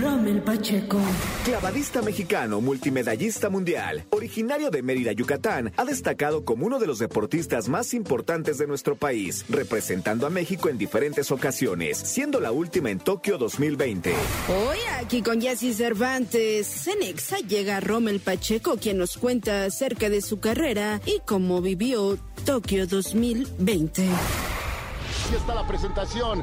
Rommel 0.03 0.43
Pacheco. 0.43 0.99
Clavadista 1.45 2.03
mexicano, 2.03 2.61
multimedallista 2.61 3.49
mundial, 3.49 4.05
originario 4.11 4.71
de 4.71 4.83
Mérida, 4.83 5.13
Yucatán, 5.13 5.73
ha 5.77 5.85
destacado 5.85 6.45
como 6.45 6.67
uno 6.67 6.81
de 6.81 6.89
los 6.89 6.99
deportistas 6.99 7.69
más 7.69 7.95
importantes 7.95 8.59
de 8.59 8.67
nuestro 8.67 8.97
país, 8.97 9.45
representando 9.49 10.27
a 10.27 10.31
México 10.31 10.69
en 10.69 10.79
diferentes 10.79 11.31
ocasiones, 11.31 11.97
siendo 11.97 12.41
la 12.41 12.51
última 12.51 12.91
en 12.91 12.99
Tokio 12.99 13.39
2020. 13.39 14.13
Hoy 14.49 14.79
aquí 15.01 15.23
con 15.23 15.41
Jesse 15.41 15.77
Cervantes, 15.77 16.67
Cenexa 16.67 17.39
llega 17.39 17.79
Rommel 17.79 18.19
Pacheco, 18.19 18.77
quien 18.79 18.99
nos 18.99 19.17
cuenta 19.17 19.65
acerca 19.67 20.09
de 20.09 20.23
su 20.23 20.41
carrera 20.41 21.01
y 21.07 21.21
cómo 21.25 21.63
vivió 21.63 22.19
Tokio 22.45 22.89
2020. 22.89 24.03
Aquí 24.03 25.37
está 25.37 25.55
la 25.55 25.67
presentación 25.69 26.43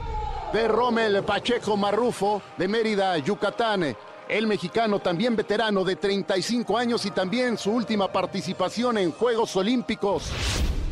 de 0.54 0.68
Rommel 0.68 1.24
Pacheco 1.24 1.78
Marrufo 1.78 2.42
de 2.58 2.68
Mérida, 2.68 3.18
Yucatán. 3.18 3.96
El 4.28 4.48
mexicano 4.48 5.00
también 5.00 5.36
veterano 5.36 5.84
de 5.84 5.96
35 5.96 6.78
años 6.78 7.06
y 7.06 7.12
también 7.12 7.58
su 7.58 7.72
última 7.72 8.12
participación 8.12 8.98
en 8.98 9.12
Juegos 9.12 9.56
Olímpicos. 9.56 10.32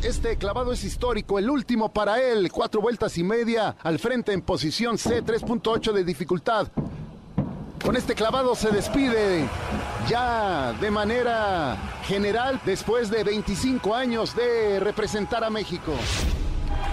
Este 0.02 0.36
clavado 0.36 0.72
es 0.72 0.84
histórico, 0.84 1.38
el 1.38 1.50
último 1.50 1.88
para 1.88 2.20
él, 2.20 2.50
cuatro 2.52 2.80
vueltas 2.80 3.18
y 3.18 3.24
media 3.24 3.76
al 3.82 3.98
frente 3.98 4.32
en 4.32 4.42
posición 4.42 4.96
C, 4.96 5.24
3.8 5.24 5.92
de 5.92 6.04
dificultad. 6.04 6.68
Con 7.84 7.96
este 7.96 8.14
clavado 8.14 8.54
se 8.54 8.70
despide 8.70 9.48
ya 10.08 10.72
de 10.80 10.90
manera 10.90 11.76
general 12.04 12.60
después 12.64 13.10
de 13.10 13.24
25 13.24 13.94
años 13.94 14.34
de 14.36 14.78
representar 14.80 15.42
a 15.42 15.50
México. 15.50 15.92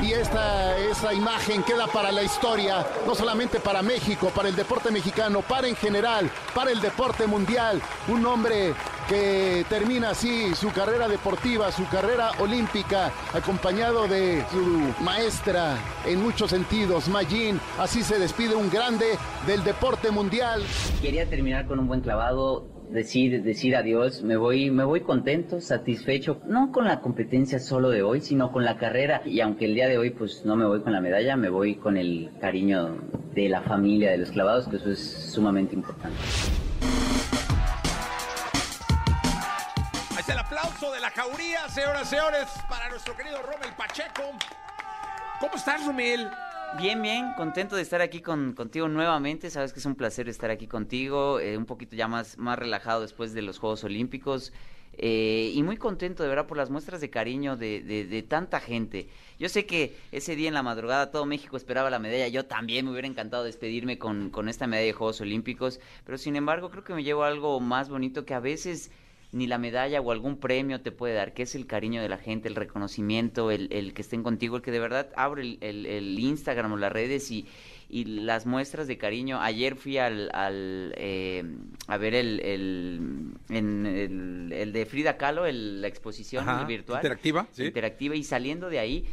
Y 0.01 0.11
esta, 0.11 0.77
esa 0.77 1.13
imagen 1.13 1.63
queda 1.63 1.87
para 1.87 2.11
la 2.11 2.21
historia, 2.21 2.85
no 3.07 3.15
solamente 3.15 3.59
para 3.59 3.81
México, 3.81 4.31
para 4.35 4.49
el 4.49 4.55
deporte 4.55 4.91
mexicano, 4.91 5.41
para 5.41 5.67
en 5.67 5.75
general, 5.75 6.29
para 6.53 6.71
el 6.71 6.81
deporte 6.81 7.27
mundial. 7.27 7.81
Un 8.07 8.25
hombre 8.25 8.73
que 9.07 9.65
termina 9.69 10.09
así 10.09 10.53
su 10.55 10.71
carrera 10.71 11.07
deportiva, 11.07 11.71
su 11.71 11.87
carrera 11.87 12.31
olímpica, 12.39 13.11
acompañado 13.33 14.07
de 14.07 14.43
su 14.51 15.03
maestra 15.03 15.77
en 16.05 16.21
muchos 16.21 16.49
sentidos, 16.49 17.07
Magin. 17.07 17.59
Así 17.79 18.03
se 18.03 18.19
despide 18.19 18.55
un 18.55 18.69
grande 18.69 19.17
del 19.47 19.63
deporte 19.63 20.11
mundial. 20.11 20.63
Quería 21.01 21.29
terminar 21.29 21.67
con 21.67 21.79
un 21.79 21.87
buen 21.87 22.01
clavado, 22.01 22.74
decir, 22.89 23.43
decir 23.43 23.75
adiós. 23.75 24.21
Me 24.21 24.37
voy, 24.37 24.71
me 24.71 24.83
voy 24.83 25.01
contento, 25.01 25.61
satisfecho, 25.61 26.41
no 26.45 26.71
con 26.71 26.85
la 26.85 27.01
competencia 27.01 27.59
solo 27.59 27.89
de 27.89 28.03
hoy, 28.03 28.21
sino 28.21 28.51
con 28.51 28.63
la 28.63 28.77
carrera. 28.77 29.21
Y 29.25 29.41
aunque 29.41 29.65
el 29.65 29.75
día 29.75 29.87
de 29.87 29.97
hoy 29.97 30.11
pues 30.11 30.45
no 30.45 30.55
me 30.55 30.65
voy 30.65 30.81
con 30.81 30.93
la 30.93 31.01
medalla, 31.01 31.35
me 31.35 31.49
voy 31.49 31.75
con 31.75 31.97
el 31.97 32.31
cariño 32.39 32.97
de 33.33 33.49
la 33.49 33.61
familia 33.61 34.11
de 34.11 34.17
los 34.17 34.31
clavados, 34.31 34.67
que 34.67 34.77
eso 34.77 34.91
es 34.91 35.31
sumamente 35.33 35.75
importante. 35.75 36.17
Ahí 40.11 40.19
está 40.19 40.33
el 40.33 40.39
aplauso 40.39 40.91
de 40.91 40.99
la 40.99 41.09
jauría, 41.09 41.67
señoras 41.69 42.03
y 42.03 42.15
señores, 42.15 42.47
para 42.69 42.89
nuestro 42.89 43.15
querido 43.15 43.37
Rommel 43.41 43.73
Pacheco. 43.77 44.23
¿Cómo 45.39 45.55
estás, 45.55 45.85
Rommel? 45.85 46.29
Bien, 46.77 47.01
bien, 47.01 47.31
contento 47.33 47.75
de 47.77 47.81
estar 47.83 48.01
aquí 48.01 48.21
con, 48.21 48.53
contigo 48.53 48.87
nuevamente. 48.89 49.49
Sabes 49.49 49.71
que 49.71 49.79
es 49.79 49.85
un 49.85 49.95
placer 49.95 50.27
estar 50.27 50.49
aquí 50.51 50.67
contigo, 50.67 51.39
eh, 51.39 51.57
un 51.57 51.65
poquito 51.65 51.95
ya 51.95 52.07
más, 52.07 52.37
más 52.37 52.59
relajado 52.59 53.01
después 53.01 53.33
de 53.33 53.41
los 53.41 53.59
Juegos 53.59 53.83
Olímpicos. 53.83 54.51
eh, 54.97 55.51
y 55.53 55.61
muy 55.63 55.75
contento 55.77 56.23
de 56.23 56.29
verdad 56.29 56.47
por 56.47 56.55
las 56.57 56.69
muestras 56.69 57.01
de 57.01 57.09
cariño 57.09 57.57
de, 57.57 57.81
de- 57.81 58.05
de 58.05 58.23
tanta 58.23 58.59
gente. 58.61 59.09
Yo 59.37 59.49
sé 59.49 59.65
que 59.65 59.93
ese 60.13 60.35
día 60.37 60.47
en 60.47 60.53
la 60.53 60.63
madrugada 60.63 61.11
todo 61.11 61.25
México 61.25 61.57
esperaba 61.57 61.89
la 61.89 61.99
medalla. 61.99 62.27
Yo 62.29 62.45
también 62.45 62.85
me 62.85 62.91
hubiera 62.91 63.07
encantado 63.07 63.43
despedirme 63.43 63.97
con, 63.97 64.29
con 64.29 64.47
esta 64.47 64.67
medalla 64.67 64.85
de 64.87 64.93
Juegos 64.93 65.19
Olímpicos. 65.21 65.79
Pero 66.05 66.17
sin 66.17 66.35
embargo, 66.37 66.69
creo 66.71 66.83
que 66.85 66.93
me 66.93 67.03
llevo 67.03 67.23
algo 67.25 67.59
más 67.59 67.89
bonito 67.89 68.25
que 68.25 68.33
a 68.35 68.39
veces 68.39 68.89
ni 69.31 69.47
la 69.47 69.57
medalla 69.57 69.99
o 70.01 70.11
algún 70.11 70.37
premio 70.37 70.81
te 70.81 70.91
puede 70.91 71.13
dar, 71.13 71.33
que 71.33 71.43
es 71.43 71.55
el 71.55 71.65
cariño 71.67 72.01
de 72.01 72.09
la 72.09 72.17
gente, 72.17 72.47
el 72.47 72.55
reconocimiento, 72.55 73.51
el, 73.51 73.67
el 73.71 73.93
que 73.93 74.01
estén 74.01 74.23
contigo, 74.23 74.55
el 74.57 74.61
que 74.61 74.71
de 74.71 74.79
verdad 74.79 75.09
abre 75.15 75.41
el, 75.43 75.57
el- 75.61 75.85
el 75.85 76.19
Instagram 76.19 76.71
o 76.73 76.77
las 76.77 76.91
redes 76.91 77.29
y, 77.31 77.45
y 77.89 78.05
las 78.05 78.45
muestras 78.45 78.87
de 78.87 78.97
cariño. 78.97 79.41
Ayer 79.41 79.75
fui 79.75 79.97
al, 79.97 80.29
al, 80.33 80.93
eh, 80.97 81.43
a 81.87 81.97
ver 81.97 82.15
el, 82.15 82.39
el, 82.39 82.99
en 83.49 83.85
el, 83.85 84.53
el 84.53 84.71
de 84.73 84.85
Frida 84.85 85.17
Kahlo, 85.17 85.45
el- 85.45 85.81
la 85.81 85.87
exposición 85.87 86.47
Ajá, 86.47 86.63
virtual. 86.65 86.99
interactiva, 86.99 87.47
sí. 87.51 87.65
Interactiva 87.65 88.15
y 88.15 88.23
saliendo 88.23 88.69
de 88.69 88.79
ahí 88.79 89.05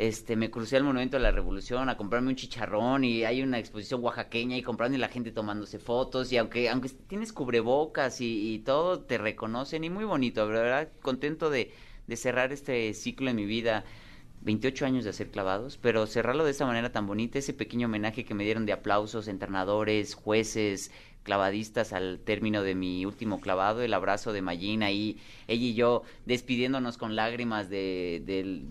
este, 0.00 0.34
me 0.34 0.50
crucé 0.50 0.78
al 0.78 0.84
Monumento 0.84 1.18
de 1.18 1.22
la 1.22 1.30
Revolución 1.30 1.90
a 1.90 1.98
comprarme 1.98 2.30
un 2.30 2.34
chicharrón 2.34 3.04
y 3.04 3.24
hay 3.24 3.42
una 3.42 3.58
exposición 3.58 4.02
oaxaqueña 4.02 4.56
y 4.56 4.62
comprando 4.62 4.96
y 4.96 5.00
la 5.00 5.08
gente 5.08 5.30
tomándose 5.30 5.78
fotos 5.78 6.32
y 6.32 6.38
aunque 6.38 6.70
aunque 6.70 6.88
tienes 6.88 7.34
cubrebocas 7.34 8.22
y, 8.22 8.54
y 8.54 8.58
todo, 8.60 9.00
te 9.00 9.18
reconocen 9.18 9.84
y 9.84 9.90
muy 9.90 10.04
bonito, 10.04 10.48
verdad, 10.48 10.88
contento 11.02 11.50
de, 11.50 11.70
de 12.06 12.16
cerrar 12.16 12.50
este 12.50 12.94
ciclo 12.94 13.28
en 13.28 13.36
mi 13.36 13.44
vida. 13.44 13.84
28 14.42 14.86
años 14.86 15.04
de 15.04 15.10
hacer 15.10 15.30
clavados, 15.30 15.76
pero 15.76 16.06
cerrarlo 16.06 16.46
de 16.46 16.52
esta 16.52 16.64
manera 16.64 16.90
tan 16.92 17.06
bonita, 17.06 17.38
ese 17.38 17.52
pequeño 17.52 17.88
homenaje 17.88 18.24
que 18.24 18.32
me 18.32 18.44
dieron 18.44 18.64
de 18.64 18.72
aplausos, 18.72 19.28
entrenadores, 19.28 20.14
jueces, 20.14 20.90
clavadistas 21.22 21.92
al 21.92 22.20
término 22.24 22.62
de 22.62 22.74
mi 22.74 23.04
último 23.04 23.40
clavado, 23.40 23.82
el 23.82 23.92
abrazo 23.94 24.32
de 24.32 24.42
Mayín 24.42 24.82
ahí, 24.82 25.18
ella 25.48 25.64
y 25.66 25.74
yo 25.74 26.02
despidiéndonos 26.26 26.96
con 26.98 27.14
lágrimas 27.16 27.68
de, 27.68 28.22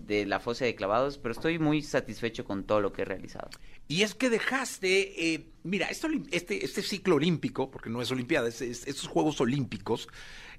de- 0.06 0.26
la 0.26 0.40
fosa 0.40 0.64
de 0.64 0.74
clavados, 0.74 1.18
pero 1.18 1.32
estoy 1.32 1.58
muy 1.58 1.82
satisfecho 1.82 2.44
con 2.44 2.64
todo 2.64 2.80
lo 2.80 2.92
que 2.92 3.02
he 3.02 3.04
realizado. 3.04 3.48
Y 3.88 4.02
es 4.02 4.14
que 4.14 4.30
dejaste, 4.30 5.34
eh, 5.34 5.46
mira, 5.64 5.88
este, 5.90 6.64
este 6.64 6.82
ciclo 6.82 7.16
olímpico, 7.16 7.70
porque 7.70 7.90
no 7.90 8.02
es 8.02 8.10
Olimpiada, 8.10 8.48
es- 8.48 8.60
es- 8.62 8.86
estos 8.86 9.08
Juegos 9.08 9.40
Olímpicos, 9.40 10.08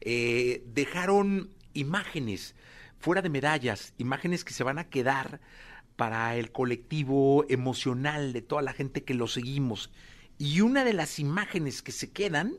eh, 0.01 0.63
dejaron 0.73 1.49
imágenes 1.73 2.55
fuera 2.99 3.21
de 3.21 3.29
medallas, 3.29 3.93
imágenes 3.97 4.43
que 4.43 4.53
se 4.53 4.63
van 4.63 4.79
a 4.79 4.89
quedar 4.89 5.39
para 5.95 6.35
el 6.35 6.51
colectivo 6.51 7.45
emocional 7.49 8.33
de 8.33 8.41
toda 8.41 8.61
la 8.61 8.73
gente 8.73 9.03
que 9.03 9.13
lo 9.13 9.27
seguimos. 9.27 9.91
Y 10.41 10.61
una 10.61 10.83
de 10.83 10.93
las 10.93 11.19
imágenes 11.19 11.83
que 11.83 11.91
se 11.91 12.11
quedan, 12.11 12.55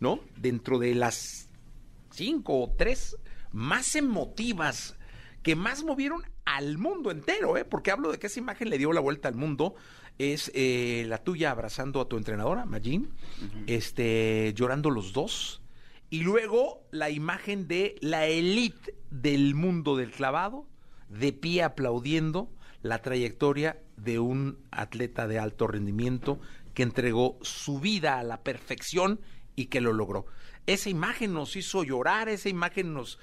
¿no? 0.00 0.18
Dentro 0.36 0.80
de 0.80 0.96
las 0.96 1.48
cinco 2.10 2.60
o 2.60 2.74
tres 2.76 3.16
más 3.52 3.94
emotivas 3.94 4.96
que 5.44 5.54
más 5.54 5.84
movieron 5.84 6.24
al 6.44 6.76
mundo 6.76 7.12
entero, 7.12 7.56
¿eh? 7.56 7.64
Porque 7.64 7.92
hablo 7.92 8.10
de 8.10 8.18
que 8.18 8.26
esa 8.26 8.40
imagen 8.40 8.68
le 8.68 8.78
dio 8.78 8.92
la 8.92 8.98
vuelta 8.98 9.28
al 9.28 9.36
mundo. 9.36 9.76
Es 10.18 10.50
eh, 10.56 11.04
la 11.06 11.18
tuya 11.18 11.52
abrazando 11.52 12.00
a 12.00 12.08
tu 12.08 12.16
entrenadora, 12.16 12.64
Majin, 12.64 13.12
este, 13.68 14.52
llorando 14.56 14.90
los 14.90 15.12
dos. 15.12 15.62
Y 16.10 16.22
luego 16.22 16.82
la 16.90 17.10
imagen 17.10 17.68
de 17.68 17.94
la 18.00 18.26
elite 18.26 18.96
del 19.12 19.54
mundo 19.54 19.96
del 19.96 20.10
clavado, 20.10 20.66
de 21.08 21.32
pie 21.32 21.62
aplaudiendo 21.62 22.50
la 22.82 23.02
trayectoria 23.02 23.78
de 23.96 24.18
un 24.18 24.58
atleta 24.70 25.28
de 25.28 25.38
alto 25.38 25.66
rendimiento 25.66 26.40
que 26.74 26.82
entregó 26.82 27.38
su 27.42 27.80
vida 27.80 28.18
a 28.18 28.22
la 28.22 28.42
perfección 28.42 29.20
y 29.56 29.66
que 29.66 29.80
lo 29.80 29.92
logró. 29.92 30.26
Esa 30.66 30.90
imagen 30.90 31.32
nos 31.32 31.56
hizo 31.56 31.84
llorar, 31.84 32.28
esa 32.28 32.48
imagen 32.48 32.92
nos, 32.94 33.18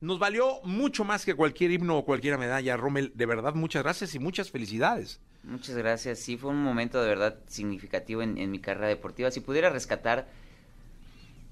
nos 0.00 0.18
valió 0.18 0.60
mucho 0.64 1.04
más 1.04 1.24
que 1.24 1.34
cualquier 1.34 1.70
himno 1.70 1.98
o 1.98 2.04
cualquier 2.04 2.38
medalla. 2.38 2.76
Rommel, 2.76 3.12
de 3.14 3.26
verdad, 3.26 3.54
muchas 3.54 3.82
gracias 3.82 4.14
y 4.14 4.18
muchas 4.18 4.50
felicidades. 4.50 5.20
Muchas 5.42 5.76
gracias. 5.76 6.18
Sí, 6.18 6.36
fue 6.36 6.50
un 6.50 6.62
momento 6.62 7.00
de 7.00 7.08
verdad 7.08 7.38
significativo 7.46 8.22
en, 8.22 8.38
en 8.38 8.50
mi 8.50 8.60
carrera 8.60 8.88
deportiva. 8.88 9.30
Si 9.30 9.40
pudiera 9.40 9.70
rescatar 9.70 10.28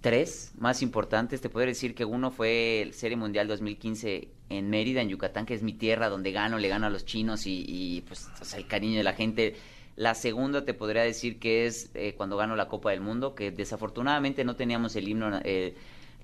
tres 0.00 0.53
más 0.59 0.83
importantes, 0.83 1.40
te 1.40 1.48
podría 1.48 1.68
decir 1.68 1.94
que 1.94 2.05
uno 2.05 2.31
fue 2.31 2.83
el 2.83 2.94
Serie 2.94 3.16
Mundial 3.16 3.48
2015 3.48 4.29
en 4.48 4.70
Mérida, 4.70 5.00
en 5.03 5.09
Yucatán, 5.09 5.46
que 5.46 5.55
es 5.55 5.62
mi 5.62 5.72
tierra, 5.72 6.09
donde 6.09 6.33
gano, 6.33 6.59
le 6.59 6.68
gano 6.68 6.87
a 6.87 6.90
los 6.90 7.05
chinos 7.05 7.42
y, 7.46 8.03
pues 8.07 8.29
el 8.57 8.66
cariño 8.66 8.98
de 8.98 9.05
la 9.05 9.12
gente. 9.12 9.57
La 10.00 10.14
segunda 10.14 10.64
te 10.64 10.72
podría 10.72 11.02
decir 11.02 11.38
que 11.38 11.66
es 11.66 11.90
eh, 11.92 12.14
cuando 12.16 12.38
gano 12.38 12.56
la 12.56 12.68
Copa 12.68 12.90
del 12.90 13.02
Mundo, 13.02 13.34
que 13.34 13.50
desafortunadamente 13.50 14.44
no 14.44 14.56
teníamos 14.56 14.96
el 14.96 15.06
himno, 15.06 15.40
eh, 15.44 15.74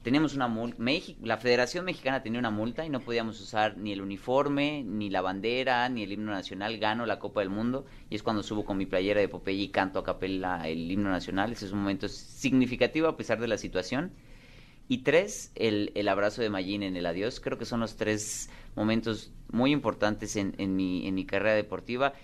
teníamos 0.00 0.34
una 0.34 0.48
multa, 0.48 0.82
la 1.22 1.36
Federación 1.36 1.84
Mexicana 1.84 2.22
tenía 2.22 2.38
una 2.38 2.50
multa 2.50 2.86
y 2.86 2.88
no 2.88 3.00
podíamos 3.00 3.38
usar 3.38 3.76
ni 3.76 3.92
el 3.92 4.00
uniforme, 4.00 4.82
ni 4.82 5.10
la 5.10 5.20
bandera, 5.20 5.86
ni 5.90 6.04
el 6.04 6.12
himno 6.12 6.30
nacional, 6.30 6.78
gano 6.78 7.04
la 7.04 7.18
Copa 7.18 7.40
del 7.40 7.50
Mundo 7.50 7.84
y 8.08 8.14
es 8.14 8.22
cuando 8.22 8.42
subo 8.42 8.64
con 8.64 8.78
mi 8.78 8.86
playera 8.86 9.20
de 9.20 9.28
Popeye 9.28 9.64
y 9.64 9.68
canto 9.68 9.98
a 9.98 10.04
capela 10.04 10.66
el 10.66 10.90
himno 10.90 11.10
nacional, 11.10 11.52
ese 11.52 11.66
es 11.66 11.72
un 11.72 11.80
momento 11.80 12.08
significativo 12.08 13.08
a 13.08 13.18
pesar 13.18 13.40
de 13.40 13.48
la 13.48 13.58
situación. 13.58 14.10
Y 14.88 15.02
tres, 15.02 15.52
el, 15.54 15.92
el 15.96 16.08
abrazo 16.08 16.40
de 16.40 16.48
Mayín 16.48 16.82
en 16.82 16.96
el 16.96 17.04
adiós, 17.04 17.40
creo 17.40 17.58
que 17.58 17.66
son 17.66 17.80
los 17.80 17.96
tres 17.96 18.48
momentos 18.74 19.32
muy 19.52 19.70
importantes 19.70 20.34
en, 20.36 20.54
en, 20.56 20.76
mi, 20.76 21.06
en 21.06 21.14
mi 21.14 21.26
carrera 21.26 21.54
deportiva. 21.54 22.14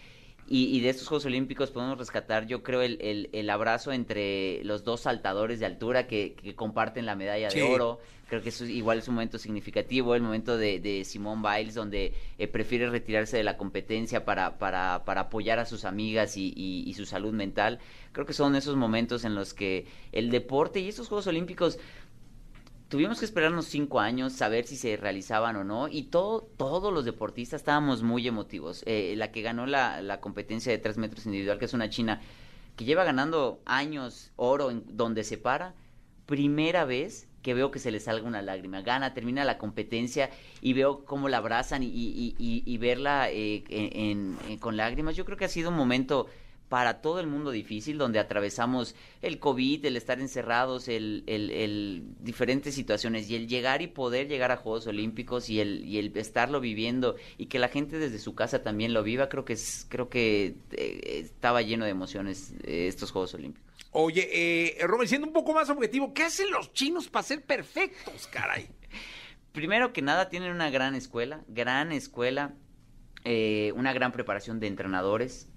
Y, 0.49 0.77
y, 0.77 0.81
de 0.81 0.91
estos 0.91 1.09
Juegos 1.09 1.25
Olímpicos 1.25 1.71
podemos 1.71 1.97
rescatar, 1.99 2.47
yo 2.47 2.63
creo, 2.63 2.83
el, 2.83 2.99
el, 3.01 3.31
el 3.33 3.49
abrazo 3.49 3.93
entre 3.93 4.63
los 4.65 4.85
dos 4.85 5.03
saltadores 5.03 5.61
de 5.61 5.67
altura 5.67 6.07
que, 6.07 6.35
que 6.35 6.55
comparten 6.55 7.07
la 7.07 7.15
medalla 7.15 7.51
sí. 7.51 7.61
de 7.61 7.65
oro. 7.65 8.01
Creo 8.29 8.43
que 8.43 8.49
eso 8.49 8.65
igual 8.65 8.99
es 8.99 9.09
un 9.09 9.15
momento 9.15 9.39
significativo, 9.39 10.15
el 10.15 10.23
momento 10.23 10.57
de, 10.57 10.81
de 10.81 11.05
Simone 11.05 11.43
Biles, 11.43 11.75
donde 11.75 12.15
eh, 12.39 12.49
prefiere 12.49 12.89
retirarse 12.89 13.37
de 13.37 13.45
la 13.45 13.59
competencia 13.59 14.25
para, 14.25 14.59
para, 14.59 15.05
para 15.05 15.23
apoyar 15.23 15.59
a 15.59 15.67
sus 15.67 15.85
amigas 15.85 16.39
y, 16.39 16.53
y, 16.57 16.83
y, 16.87 16.95
su 16.95 17.05
salud 17.05 17.35
mental. 17.35 17.79
Creo 18.13 18.25
que 18.25 18.33
son 18.33 18.57
esos 18.57 18.75
momentos 18.75 19.25
en 19.27 19.35
los 19.35 19.53
que 19.53 19.87
el 20.13 20.31
deporte 20.31 20.81
y 20.81 20.89
estos 20.89 21.09
Juegos 21.09 21.27
Olímpicos 21.27 21.79
tuvimos 22.93 23.21
que 23.21 23.25
esperarnos 23.25 23.65
cinco 23.65 24.01
años, 24.01 24.35
saber 24.35 24.67
si 24.67 24.77
se 24.77 24.99
realizaban 24.99 25.57
o 25.57 25.65
no, 25.65 25.89
y 25.89 26.03
todo, 26.03 26.43
todos 26.59 26.93
los 26.93 27.07
deportistas 27.07 27.63
estábamos 27.63 28.03
muy 28.03 28.29
emotivos. 28.29 28.83
Eh, 28.85 29.15
la 29.17 29.33
que 29.33 29.41
ganó 29.41 29.65
la, 29.65 30.03
la, 30.03 30.21
competencia 30.21 30.71
de 30.71 30.77
tres 30.77 30.99
metros 30.99 31.25
individual, 31.25 31.59
que 31.59 31.65
es 31.65 31.73
una 31.73 31.89
china 31.89 32.21
que 32.77 32.85
lleva 32.85 33.05
ganando 33.05 33.63
años 33.65 34.31
oro 34.37 34.71
en 34.71 34.85
donde 34.95 35.25
se 35.25 35.39
para, 35.39 35.75
primera 36.27 36.85
vez 36.85 37.31
que 37.41 37.55
veo 37.55 37.71
que 37.71 37.79
se 37.79 37.91
le 37.91 37.99
salga 37.99 38.29
una 38.29 38.43
lágrima. 38.43 38.83
Gana, 38.83 39.15
termina 39.15 39.43
la 39.47 39.57
competencia 39.57 40.29
y 40.61 40.75
veo 40.75 41.07
cómo 41.07 41.31
la 41.31 41.39
abrazan 41.39 41.83
y, 41.83 41.87
y, 41.87 42.35
y, 42.39 42.77
verla 42.77 43.31
eh, 43.31 43.65
en, 43.71 44.37
en, 44.51 44.59
con 44.59 44.77
lágrimas. 44.77 45.17
Yo 45.17 45.25
creo 45.25 45.39
que 45.39 45.47
ha 45.47 45.49
sido 45.49 45.71
un 45.71 45.77
momento 45.77 46.27
para 46.73 47.03
todo 47.03 47.21
el 47.21 47.27
mundo 47.27 47.51
difícil, 47.51 47.99
donde 47.99 48.19
atravesamos 48.19 48.95
el 49.21 49.39
COVID, 49.39 49.85
el 49.85 49.95
estar 49.95 50.19
encerrados, 50.21 50.89
el, 50.89 51.23
el, 51.27 51.51
el, 51.51 52.03
diferentes 52.21 52.75
situaciones 52.75 53.29
y 53.29 53.37
el 53.37 53.47
llegar 53.47 53.83
y 53.83 53.89
poder 53.89 54.27
llegar 54.27 54.53
a 54.53 54.57
Juegos 54.57 54.87
Olímpicos 54.87 55.51
y 55.51 55.61
el, 55.61 55.85
y 55.85 55.99
el 55.99 56.17
estarlo 56.17 56.61
viviendo 56.61 57.17
y 57.37 57.45
que 57.45 57.59
la 57.59 57.69
gente 57.69 57.99
desde 57.99 58.19
su 58.19 58.35
casa 58.35 58.63
también 58.63 58.95
lo 58.95 59.03
viva, 59.03 59.29
creo 59.29 59.45
que 59.45 59.53
es, 59.53 59.85
creo 59.91 60.09
que 60.09 60.55
eh, 60.71 61.21
estaba 61.23 61.61
lleno 61.61 61.85
de 61.85 61.91
emociones 61.91 62.55
eh, 62.65 62.87
estos 62.89 63.11
Juegos 63.11 63.35
Olímpicos. 63.35 63.71
Oye, 63.91 64.31
eh, 64.33 64.87
Romel, 64.87 65.09
siendo 65.09 65.27
un 65.27 65.35
poco 65.35 65.53
más 65.53 65.69
objetivo, 65.69 66.15
¿qué 66.15 66.23
hacen 66.23 66.51
los 66.51 66.73
chinos 66.73 67.07
para 67.11 67.23
ser 67.23 67.43
perfectos, 67.43 68.27
caray? 68.29 68.67
Primero 69.53 69.93
que 69.93 70.01
nada, 70.01 70.31
tienen 70.31 70.51
una 70.51 70.71
gran 70.71 70.95
escuela, 70.95 71.45
gran 71.49 71.93
escuela, 71.93 72.55
eh, 73.25 73.73
una 73.77 73.93
gran 73.93 74.11
preparación 74.11 74.59
de 74.59 74.67
entrenadores, 74.67 75.49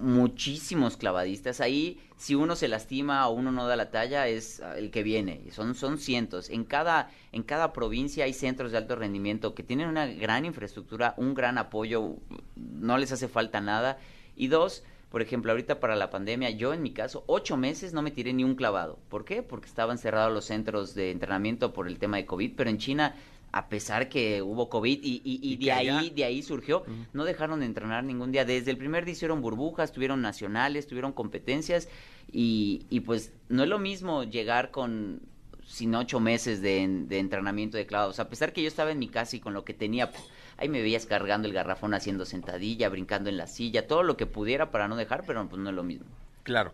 muchísimos 0.00 0.96
clavadistas. 0.96 1.60
Ahí, 1.60 2.00
si 2.16 2.34
uno 2.34 2.56
se 2.56 2.68
lastima 2.68 3.26
o 3.28 3.32
uno 3.32 3.52
no 3.52 3.66
da 3.66 3.76
la 3.76 3.90
talla, 3.90 4.26
es 4.28 4.60
el 4.76 4.90
que 4.90 5.02
viene. 5.02 5.42
Son, 5.52 5.74
son 5.74 5.98
cientos. 5.98 6.50
En 6.50 6.64
cada, 6.64 7.10
en 7.32 7.42
cada 7.42 7.72
provincia 7.72 8.24
hay 8.24 8.32
centros 8.32 8.72
de 8.72 8.78
alto 8.78 8.96
rendimiento 8.96 9.54
que 9.54 9.62
tienen 9.62 9.88
una 9.88 10.06
gran 10.06 10.44
infraestructura, 10.44 11.14
un 11.16 11.34
gran 11.34 11.58
apoyo, 11.58 12.16
no 12.56 12.98
les 12.98 13.12
hace 13.12 13.28
falta 13.28 13.60
nada. 13.60 13.98
Y 14.36 14.48
dos, 14.48 14.82
por 15.10 15.22
ejemplo, 15.22 15.52
ahorita 15.52 15.80
para 15.80 15.96
la 15.96 16.10
pandemia, 16.10 16.50
yo 16.50 16.72
en 16.72 16.82
mi 16.82 16.92
caso, 16.92 17.24
ocho 17.26 17.56
meses 17.56 17.92
no 17.92 18.02
me 18.02 18.10
tiré 18.10 18.32
ni 18.32 18.44
un 18.44 18.54
clavado. 18.54 18.98
¿Por 19.08 19.24
qué? 19.24 19.42
Porque 19.42 19.66
estaban 19.66 19.98
cerrados 19.98 20.32
los 20.32 20.44
centros 20.44 20.94
de 20.94 21.10
entrenamiento 21.10 21.72
por 21.72 21.88
el 21.88 21.98
tema 21.98 22.16
de 22.16 22.26
COVID, 22.26 22.52
pero 22.56 22.70
en 22.70 22.78
China 22.78 23.14
a 23.52 23.68
pesar 23.68 24.08
que 24.08 24.42
hubo 24.42 24.68
COVID 24.68 25.00
y, 25.02 25.22
y, 25.24 25.40
y, 25.42 25.52
y 25.54 25.56
de 25.56 25.72
allá? 25.72 25.98
ahí 25.98 26.10
de 26.10 26.24
ahí 26.24 26.42
surgió, 26.42 26.80
uh 26.80 26.84
-huh. 26.84 27.06
no 27.12 27.24
dejaron 27.24 27.60
de 27.60 27.66
entrenar 27.66 28.04
ningún 28.04 28.30
día. 28.32 28.44
Desde 28.44 28.70
el 28.70 28.76
primer 28.76 29.04
día 29.04 29.12
hicieron 29.12 29.42
burbujas, 29.42 29.92
tuvieron 29.92 30.22
nacionales, 30.22 30.86
tuvieron 30.86 31.12
competencias 31.12 31.88
y, 32.32 32.86
y 32.90 33.00
pues 33.00 33.32
no 33.48 33.62
es 33.64 33.68
lo 33.68 33.78
mismo 33.78 34.24
llegar 34.24 34.70
con 34.70 35.20
sin 35.66 35.94
ocho 35.94 36.18
meses 36.18 36.60
de, 36.62 36.86
de, 37.06 37.18
entrenamiento 37.18 37.76
de 37.76 37.86
clavados. 37.86 38.18
A 38.18 38.28
pesar 38.28 38.52
que 38.52 38.60
yo 38.62 38.68
estaba 38.68 38.90
en 38.90 38.98
mi 38.98 39.08
casa 39.08 39.36
y 39.36 39.40
con 39.40 39.52
lo 39.52 39.64
que 39.64 39.72
tenía, 39.72 40.10
ahí 40.56 40.68
me 40.68 40.82
veías 40.82 41.06
cargando 41.06 41.46
el 41.46 41.54
garrafón, 41.54 41.94
haciendo 41.94 42.24
sentadilla, 42.24 42.88
brincando 42.88 43.30
en 43.30 43.36
la 43.36 43.46
silla, 43.46 43.86
todo 43.86 44.02
lo 44.02 44.16
que 44.16 44.26
pudiera 44.26 44.72
para 44.72 44.88
no 44.88 44.96
dejar, 44.96 45.22
pero 45.26 45.48
pues 45.48 45.62
no 45.62 45.70
es 45.70 45.76
lo 45.76 45.84
mismo. 45.84 46.06
Claro. 46.42 46.72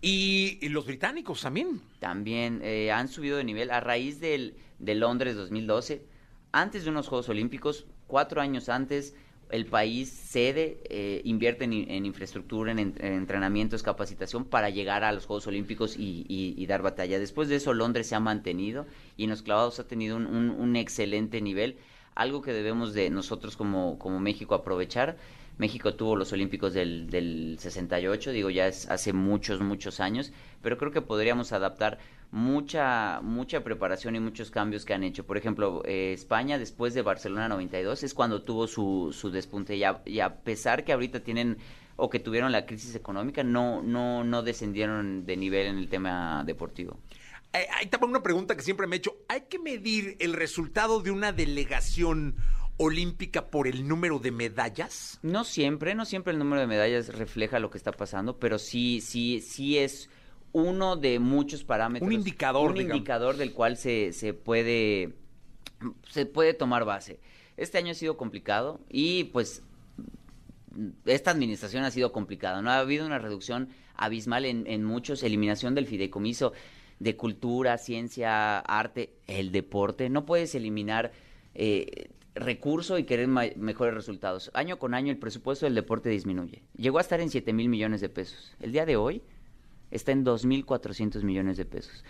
Y, 0.00 0.58
y 0.60 0.68
los 0.70 0.86
británicos 0.86 1.40
también. 1.42 1.80
También 2.00 2.60
eh, 2.64 2.90
han 2.90 3.06
subido 3.06 3.36
de 3.36 3.44
nivel 3.44 3.70
a 3.70 3.78
raíz 3.78 4.18
del, 4.18 4.56
de 4.80 4.96
Londres 4.96 5.36
2012 5.36 6.02
antes 6.52 6.84
de 6.84 6.90
unos 6.90 7.08
Juegos 7.08 7.28
Olímpicos, 7.28 7.86
cuatro 8.06 8.40
años 8.40 8.68
antes, 8.68 9.14
el 9.50 9.66
país 9.66 10.08
sede 10.08 10.78
eh, 10.84 11.20
invierte 11.24 11.64
en, 11.64 12.06
infraestructura, 12.06 12.72
en, 12.72 12.78
en, 12.78 13.12
entrenamientos, 13.12 13.82
capacitación 13.82 14.44
para 14.44 14.70
llegar 14.70 15.04
a 15.04 15.12
los 15.12 15.26
Juegos 15.26 15.46
Olímpicos 15.46 15.96
y, 15.96 16.24
y, 16.28 16.54
y, 16.56 16.66
dar 16.66 16.80
batalla. 16.80 17.18
Después 17.18 17.48
de 17.48 17.56
eso, 17.56 17.74
Londres 17.74 18.06
se 18.06 18.14
ha 18.14 18.20
mantenido 18.20 18.86
y 19.16 19.24
en 19.24 19.30
los 19.30 19.42
clavados 19.42 19.78
ha 19.78 19.86
tenido 19.86 20.16
un, 20.16 20.76
excelente 20.76 21.42
nivel, 21.42 21.76
algo 22.14 22.40
que 22.40 22.52
debemos 22.52 22.94
de 22.94 23.10
nosotros 23.10 23.56
como 23.56 24.20
México 24.20 24.54
aprovechar. 24.54 25.16
México 25.58 25.94
tuvo 25.94 26.16
los 26.16 26.32
Olímpicos 26.32 26.72
del, 26.74 27.08
del 27.10 27.56
68, 27.58 28.32
digo, 28.32 28.50
ya 28.50 28.66
es 28.66 28.88
hace 28.90 29.12
muchos, 29.12 29.60
muchos 29.60 30.00
años, 30.00 30.32
pero 30.62 30.78
creo 30.78 30.92
que 30.92 31.02
podríamos 31.02 31.52
adaptar 31.52 31.98
mucha 32.32 33.20
mucha 33.20 33.62
preparación 33.62 34.16
y 34.16 34.20
muchos 34.20 34.50
cambios 34.50 34.84
que 34.84 34.94
han 34.94 35.04
hecho. 35.04 35.24
Por 35.24 35.36
ejemplo, 35.36 35.82
eh, 35.84 36.12
España 36.14 36.58
después 36.58 36.94
de 36.94 37.02
Barcelona 37.02 37.48
92 37.48 38.02
es 38.02 38.14
cuando 38.14 38.42
tuvo 38.42 38.66
su, 38.66 39.14
su 39.16 39.30
despunte 39.30 39.76
y 39.76 39.84
a, 39.84 40.34
pesar 40.42 40.84
que 40.84 40.92
ahorita 40.92 41.20
tienen 41.20 41.58
o 41.96 42.08
que 42.08 42.18
tuvieron 42.18 42.50
la 42.50 42.64
crisis 42.64 42.94
económica, 42.94 43.44
no, 43.44 43.82
no, 43.82 44.24
no 44.24 44.42
descendieron 44.42 45.26
de 45.26 45.36
nivel 45.36 45.66
en 45.66 45.78
el 45.78 45.88
tema 45.88 46.42
deportivo. 46.44 46.98
Eh, 47.52 47.66
ahí 47.78 47.86
te 47.86 47.98
pongo 47.98 48.12
una 48.12 48.22
pregunta 48.22 48.56
que 48.56 48.62
siempre 48.62 48.86
me 48.86 48.96
he 48.96 48.98
hecho. 48.98 49.14
¿Hay 49.28 49.42
que 49.42 49.58
medir 49.58 50.16
el 50.18 50.32
resultado 50.32 51.00
de 51.00 51.10
una 51.10 51.32
delegación 51.32 52.36
olímpica 52.82 53.46
por 53.50 53.68
el 53.68 53.86
número 53.86 54.18
de 54.18 54.30
medallas? 54.30 55.18
No 55.22 55.44
siempre, 55.44 55.94
no 55.94 56.04
siempre 56.04 56.32
el 56.32 56.38
número 56.38 56.60
de 56.60 56.66
medallas 56.66 57.08
refleja 57.08 57.58
lo 57.58 57.70
que 57.70 57.78
está 57.78 57.92
pasando, 57.92 58.38
pero 58.38 58.58
sí, 58.58 59.00
sí, 59.00 59.40
sí 59.40 59.78
es 59.78 60.10
uno 60.52 60.96
de 60.96 61.18
muchos 61.18 61.64
parámetros. 61.64 62.06
Un 62.06 62.12
indicador. 62.12 62.70
Un 62.70 62.78
digamos. 62.78 62.96
indicador 62.96 63.36
del 63.36 63.52
cual 63.52 63.76
se, 63.76 64.12
se, 64.12 64.34
puede, 64.34 65.14
se 66.10 66.26
puede 66.26 66.54
tomar 66.54 66.84
base. 66.84 67.20
Este 67.56 67.78
año 67.78 67.92
ha 67.92 67.94
sido 67.94 68.16
complicado 68.16 68.80
y 68.88 69.24
pues 69.24 69.62
esta 71.06 71.30
administración 71.30 71.84
ha 71.84 71.90
sido 71.90 72.12
complicada. 72.12 72.62
No 72.62 72.70
ha 72.70 72.78
habido 72.78 73.06
una 73.06 73.18
reducción 73.18 73.68
abismal 73.94 74.44
en, 74.44 74.66
en 74.66 74.84
muchos, 74.84 75.22
eliminación 75.22 75.74
del 75.74 75.86
fideicomiso 75.86 76.52
de 76.98 77.16
cultura, 77.16 77.78
ciencia, 77.78 78.58
arte, 78.60 79.14
el 79.26 79.52
deporte. 79.52 80.08
No 80.08 80.24
puedes 80.24 80.54
eliminar 80.54 81.12
eh, 81.54 82.10
recurso 82.34 82.98
y 82.98 83.04
querer 83.04 83.28
mejores 83.28 83.94
resultados. 83.94 84.50
Año 84.54 84.78
con 84.78 84.94
año 84.94 85.10
el 85.10 85.18
presupuesto 85.18 85.66
del 85.66 85.74
deporte 85.74 86.08
disminuye. 86.08 86.62
Llegó 86.76 86.98
a 86.98 87.02
estar 87.02 87.20
en 87.20 87.30
7 87.30 87.52
mil 87.52 87.68
millones 87.68 88.00
de 88.00 88.08
pesos. 88.08 88.54
El 88.60 88.72
día 88.72 88.86
de 88.86 88.96
hoy 88.96 89.22
está 89.90 90.12
en 90.12 90.24
2.400 90.24 91.22
millones 91.22 91.56
de 91.56 91.64
pesos. 91.64 92.04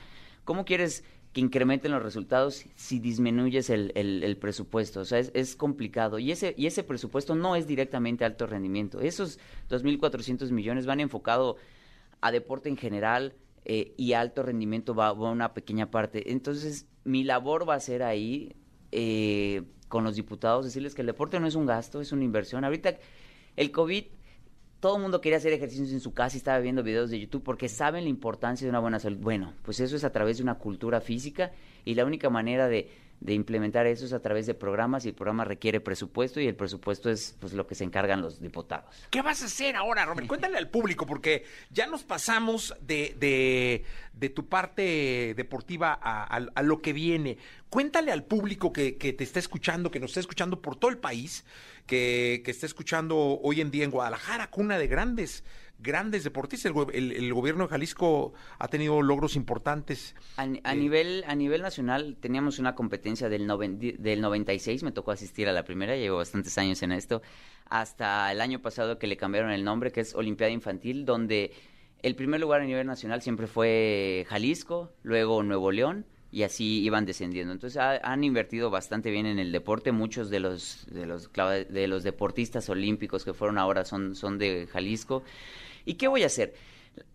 ¿Cómo 0.44 0.64
quieres 0.64 1.04
que 1.32 1.40
incrementen 1.40 1.92
los 1.92 2.02
resultados 2.02 2.66
si 2.76 2.98
disminuyes 2.98 3.70
el, 3.70 3.92
el, 3.94 4.36
presupuesto. 4.36 5.00
O 5.00 5.04
sea, 5.04 5.18
es, 5.18 5.30
es, 5.34 5.56
complicado. 5.56 6.18
Y 6.18 6.30
ese, 6.30 6.54
y 6.58 6.66
ese 6.66 6.82
presupuesto 6.82 7.34
no 7.34 7.56
es 7.56 7.66
directamente 7.66 8.24
alto 8.24 8.46
rendimiento. 8.46 9.00
Esos 9.00 9.38
2.400 9.70 10.50
millones 10.50 10.84
van 10.84 11.00
enfocado 11.00 11.56
a 12.20 12.30
deporte 12.30 12.68
en 12.68 12.76
general 12.76 13.34
eh, 13.64 13.94
y 13.96 14.12
alto 14.12 14.42
rendimiento 14.42 14.94
va, 14.94 15.12
va, 15.14 15.30
una 15.30 15.54
pequeña 15.54 15.90
parte. 15.90 16.32
Entonces, 16.32 16.86
mi 17.04 17.24
labor 17.24 17.66
va 17.66 17.76
a 17.76 17.80
ser 17.80 18.02
ahí 18.02 18.54
eh, 18.92 19.62
con 19.88 20.04
los 20.04 20.16
diputados, 20.16 20.64
decirles 20.64 20.94
que 20.94 21.02
el 21.02 21.06
deporte 21.06 21.40
no 21.40 21.46
es 21.46 21.54
un 21.54 21.66
gasto, 21.66 22.00
es 22.00 22.12
una 22.12 22.24
inversión. 22.24 22.64
Ahorita 22.64 22.96
el 23.56 23.70
COVID 23.72 24.04
todo 24.82 24.96
el 24.96 25.02
mundo 25.02 25.20
quería 25.20 25.38
hacer 25.38 25.52
ejercicios 25.52 25.92
en 25.92 26.00
su 26.00 26.12
casa 26.12 26.36
y 26.36 26.38
estaba 26.38 26.58
viendo 26.58 26.82
videos 26.82 27.08
de 27.08 27.20
YouTube 27.20 27.44
porque 27.44 27.68
saben 27.68 28.02
la 28.02 28.10
importancia 28.10 28.64
de 28.66 28.70
una 28.70 28.80
buena 28.80 28.98
salud. 28.98 29.18
Bueno, 29.18 29.54
pues 29.62 29.78
eso 29.78 29.94
es 29.94 30.02
a 30.02 30.10
través 30.10 30.38
de 30.38 30.42
una 30.42 30.56
cultura 30.56 31.00
física 31.00 31.52
y 31.84 31.94
la 31.94 32.04
única 32.04 32.30
manera 32.30 32.66
de, 32.66 32.90
de 33.24 33.34
implementar 33.34 33.86
eso 33.86 34.04
es 34.04 34.12
a 34.12 34.20
través 34.20 34.46
de 34.46 34.54
programas 34.54 35.04
y 35.04 35.08
el 35.08 35.14
programa 35.14 35.44
requiere 35.44 35.80
presupuesto 35.80 36.40
y 36.40 36.48
el 36.48 36.56
presupuesto 36.56 37.08
es 37.08 37.36
pues 37.40 37.52
lo 37.52 37.66
que 37.66 37.74
se 37.74 37.84
encargan 37.84 38.20
los 38.20 38.40
diputados. 38.40 39.06
¿Qué 39.10 39.22
vas 39.22 39.42
a 39.42 39.46
hacer 39.46 39.76
ahora, 39.76 40.04
Robert? 40.04 40.26
Cuéntale 40.26 40.58
al 40.58 40.68
público 40.68 41.06
porque 41.06 41.44
ya 41.70 41.86
nos 41.86 42.02
pasamos 42.02 42.74
de, 42.80 43.14
de, 43.18 43.84
de 44.12 44.28
tu 44.28 44.48
parte 44.48 45.34
deportiva 45.36 45.96
a, 46.02 46.24
a, 46.24 46.62
lo 46.62 46.82
que 46.82 46.92
viene. 46.92 47.38
Cuéntale 47.68 48.10
al 48.10 48.24
público 48.24 48.72
que, 48.72 48.96
que, 48.96 49.12
te 49.12 49.22
está 49.22 49.38
escuchando, 49.38 49.90
que 49.90 50.00
nos 50.00 50.10
está 50.10 50.20
escuchando 50.20 50.60
por 50.60 50.76
todo 50.76 50.90
el 50.90 50.98
país, 50.98 51.44
que, 51.86 52.42
que 52.44 52.50
está 52.50 52.66
escuchando 52.66 53.16
hoy 53.16 53.60
en 53.60 53.70
día 53.70 53.84
en 53.84 53.92
Guadalajara, 53.92 54.50
cuna 54.50 54.78
de 54.78 54.88
grandes 54.88 55.44
grandes 55.82 56.24
deportistas. 56.24 56.72
El, 56.92 57.34
gobierno 57.34 57.64
de 57.64 57.70
Jalisco 57.70 58.32
ha 58.58 58.68
tenido 58.68 59.02
logros 59.02 59.36
importantes. 59.36 60.14
A, 60.36 60.44
eh, 60.44 60.76
nivel, 60.76 61.24
a 61.26 61.34
nivel 61.34 61.62
nacional 61.62 62.16
teníamos 62.20 62.58
una 62.58 62.74
competencia 62.74 63.28
del, 63.28 63.46
del 63.98 64.20
96, 64.20 64.82
me 64.82 64.92
tocó 64.92 65.10
asistir 65.10 65.48
a 65.48 65.52
la 65.52 65.64
primera, 65.64 65.96
llevo 65.96 66.18
bastantes 66.18 66.56
años 66.58 66.82
en 66.82 66.92
esto, 66.92 67.22
hasta 67.68 68.30
el 68.30 68.40
año 68.40 68.60
pasado 68.60 68.98
que 68.98 69.06
le 69.06 69.16
cambiaron 69.16 69.50
el 69.50 69.64
nombre, 69.64 69.92
que 69.92 70.00
es 70.00 70.14
Olimpiada 70.14 70.52
Infantil, 70.52 71.04
donde 71.04 71.52
el 72.02 72.14
primer 72.14 72.40
lugar 72.40 72.60
a 72.60 72.64
nivel 72.64 72.86
nacional 72.86 73.22
siempre 73.22 73.46
fue 73.46 74.26
Jalisco, 74.28 74.92
luego 75.02 75.42
Nuevo 75.42 75.72
León, 75.72 76.06
y 76.32 76.44
así 76.44 76.82
iban 76.82 77.04
descendiendo. 77.04 77.52
Entonces 77.52 77.80
han 77.80 78.24
invertido 78.24 78.70
bastante 78.70 79.10
bien 79.10 79.26
en 79.26 79.38
el 79.38 79.52
deporte. 79.52 79.92
Muchos 79.92 80.30
de 80.30 80.40
los 80.40 80.86
de 80.90 81.06
los 81.06 81.30
de 81.32 81.86
los 81.86 82.02
deportistas 82.02 82.68
olímpicos 82.70 83.24
que 83.24 83.34
fueron 83.34 83.58
ahora 83.58 83.84
son 83.84 84.16
son 84.16 84.38
de 84.38 84.66
Jalisco. 84.72 85.22
¿Y 85.84 85.94
qué 85.94 86.08
voy 86.08 86.22
a 86.22 86.26
hacer? 86.26 86.54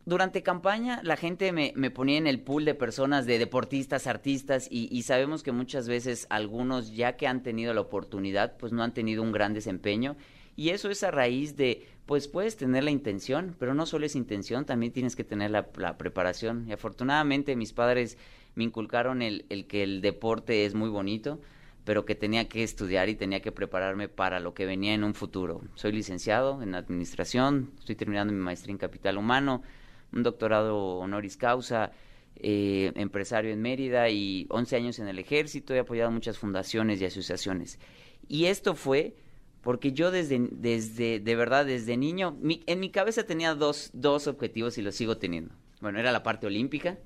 Durante 0.05 0.41
campaña 0.41 1.01
la 1.03 1.17
gente 1.17 1.51
me, 1.51 1.73
me, 1.75 1.91
ponía 1.91 2.17
en 2.17 2.27
el 2.27 2.39
pool 2.39 2.65
de 2.65 2.73
personas, 2.73 3.25
de 3.25 3.39
deportistas, 3.39 4.07
artistas, 4.07 4.67
y, 4.71 5.01
sabemos 5.03 5.43
que 5.43 5.51
muchas 5.51 5.87
veces 5.87 6.27
algunos, 6.29 6.95
ya 6.95 7.17
que 7.17 7.27
han 7.27 7.43
tenido 7.43 7.73
la 7.73 7.81
oportunidad, 7.81 8.57
pues 8.57 8.71
no 8.71 8.83
han 8.83 8.93
tenido 8.93 9.21
un 9.21 9.31
gran 9.31 9.53
desempeño. 9.53 10.15
Y 10.55 10.69
eso 10.69 10.89
es 10.89 11.03
a 11.03 11.11
raíz 11.11 11.55
de, 11.55 11.85
pues 12.05 12.27
puedes 12.27 12.55
tener 12.55 12.83
la 12.83 12.91
intención, 12.91 13.55
pero 13.59 13.75
no 13.75 13.85
solo 13.85 14.05
es 14.05 14.15
intención, 14.15 14.65
también 14.65 14.93
tienes 14.93 15.15
que 15.15 15.23
tener 15.23 15.51
la, 15.51 15.67
la 15.75 15.97
preparación. 15.97 16.65
Y 16.67 16.71
afortunadamente 16.71 17.55
mis 17.55 17.73
padres 17.73 18.17
me 18.55 18.63
inculcaron 18.63 19.21
el, 19.21 19.45
el 19.49 19.67
que 19.67 19.83
el 19.83 20.01
deporte 20.01 20.65
es 20.65 20.73
muy 20.73 20.89
bonito 20.89 21.39
pero 21.87 22.03
que 22.03 22.15
tenía 22.15 22.49
que 22.49 22.63
estudiar 22.63 23.07
y 23.07 23.15
tenía 23.15 23.39
que 23.39 23.53
prepararme 23.53 24.09
para 24.09 24.41
lo 24.41 24.53
que 24.53 24.65
venía 24.65 24.93
en 24.93 25.05
un 25.05 25.13
futuro. 25.13 25.61
Soy 25.75 25.93
licenciado 25.93 26.61
en 26.61 26.75
administración, 26.75 27.71
estoy 27.79 27.95
terminando 27.95 28.33
mi 28.33 28.41
maestría 28.41 28.73
en 28.73 28.77
capital 28.77 29.17
humano, 29.17 29.63
un 30.11 30.21
doctorado 30.21 30.97
honoris 30.97 31.37
causa, 31.37 31.93
eh, 32.35 32.91
empresario 32.95 33.53
en 33.53 33.61
Mérida 33.61 34.09
y 34.09 34.47
11 34.49 34.75
años 34.75 34.99
en 34.99 35.07
el 35.07 35.17
ejército, 35.17 35.73
he 35.73 35.79
apoyado 35.79 36.11
muchas 36.11 36.37
fundaciones 36.37 36.99
y 36.99 37.05
asociaciones. 37.05 37.79
Y 38.27 38.47
esto 38.47 38.75
fue 38.75 39.15
porque 39.61 39.93
yo 39.93 40.11
desde, 40.11 40.45
desde 40.51 41.21
de 41.21 41.35
verdad, 41.37 41.65
desde 41.65 41.95
niño, 41.95 42.37
en 42.43 42.79
mi 42.81 42.91
cabeza 42.91 43.23
tenía 43.23 43.55
dos, 43.55 43.91
dos 43.93 44.27
objetivos 44.27 44.77
y 44.77 44.81
los 44.81 44.93
sigo 44.93 45.19
teniendo. 45.19 45.55
Bueno, 45.79 45.99
era 45.99 46.11
la 46.11 46.21
parte 46.21 46.47
olímpica 46.47 46.97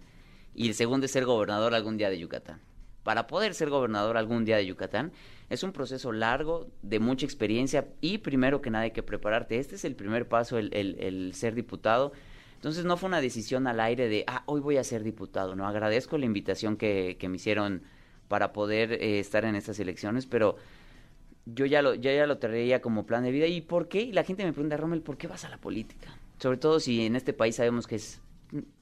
y 0.56 0.70
el 0.70 0.74
segundo 0.74 1.06
es 1.06 1.12
ser 1.12 1.26
gobernador 1.26 1.76
algún 1.76 1.98
día 1.98 2.10
de 2.10 2.18
Yucatán 2.18 2.71
para 3.04 3.28
poder 3.28 3.54
ser 3.54 3.70
gobernador 3.70 4.18
algún 4.18 4.46
día 4.46 4.58
de 4.58 4.66
Yucatán, 4.66 5.12
es 5.50 5.64
un 5.64 5.72
proceso 5.72 6.12
largo, 6.12 6.68
de 6.82 7.00
mucha 7.00 7.26
experiencia 7.26 7.88
y 8.00 8.20
primero 8.20 8.62
que 8.62 8.70
nada 8.70 8.86
hay 8.86 8.92
que 8.92 9.04
prepararte. 9.04 9.60
Este 9.60 9.76
es 9.76 9.86
el 9.86 9.96
primer 9.96 10.28
paso, 10.28 10.58
el, 10.58 10.74
el, 10.74 11.34
ser 11.34 11.56
diputado. 11.56 12.14
Entonces 12.56 12.86
no 12.86 12.96
fue 12.96 13.08
una 13.08 13.22
decisión 13.22 13.68
al 13.68 13.80
aire 13.80 14.08
de, 14.08 14.24
ah, 14.28 14.44
hoy 14.46 14.62
voy 14.62 14.78
a 14.78 14.84
ser 14.84 15.04
diputado. 15.04 15.56
No, 15.56 15.68
agradezco 15.68 16.18
la 16.18 16.26
invitación 16.26 16.78
que, 16.78 17.18
que 17.20 17.28
me 17.28 17.38
hicieron 17.38 17.82
para 18.28 18.54
poder 18.54 18.94
eh, 18.94 19.20
estar 19.20 19.44
en 19.44 19.56
estas 19.56 19.80
elecciones, 19.80 20.26
pero 20.26 20.56
yo 21.46 21.66
ya 21.66 21.82
lo, 21.82 21.96
ya, 21.96 22.14
ya 22.14 22.28
lo 22.28 22.38
traía 22.38 22.82
como 22.82 23.06
plan 23.06 23.24
de 23.24 23.32
vida. 23.32 23.48
¿Y 23.48 23.62
por 23.62 23.88
qué? 23.88 24.02
Y 24.02 24.12
la 24.14 24.24
gente 24.24 24.46
me 24.46 24.54
pregunta, 24.54 24.78
Rommel, 24.78 25.02
¿por 25.02 25.18
qué 25.18 25.28
vas 25.28 25.44
a 25.44 25.50
la 25.50 25.58
política? 25.58 26.16
Sobre 26.40 26.58
todo 26.58 26.80
si 26.80 27.06
en 27.06 27.16
este 27.16 27.34
país 27.34 27.56
sabemos 27.56 27.88
que 27.88 27.96
es 27.96 28.22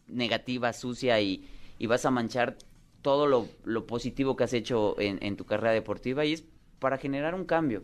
negativa, 0.08 0.72
sucia 0.74 1.20
y, 1.20 1.48
y 1.80 1.88
vas 1.88 2.06
a 2.06 2.12
manchar 2.12 2.58
todo 3.02 3.28
lo, 3.28 3.88
positivo 3.88 4.36
que 4.36 4.44
has 4.44 4.54
hecho 4.54 5.00
en, 5.00 5.36
tu 5.36 5.46
carrera 5.46 5.74
deportiva 5.74 6.26
y 6.26 6.34
es 6.34 6.44
para 6.80 6.98
generar 6.98 7.36
un 7.36 7.46
cambio. 7.46 7.84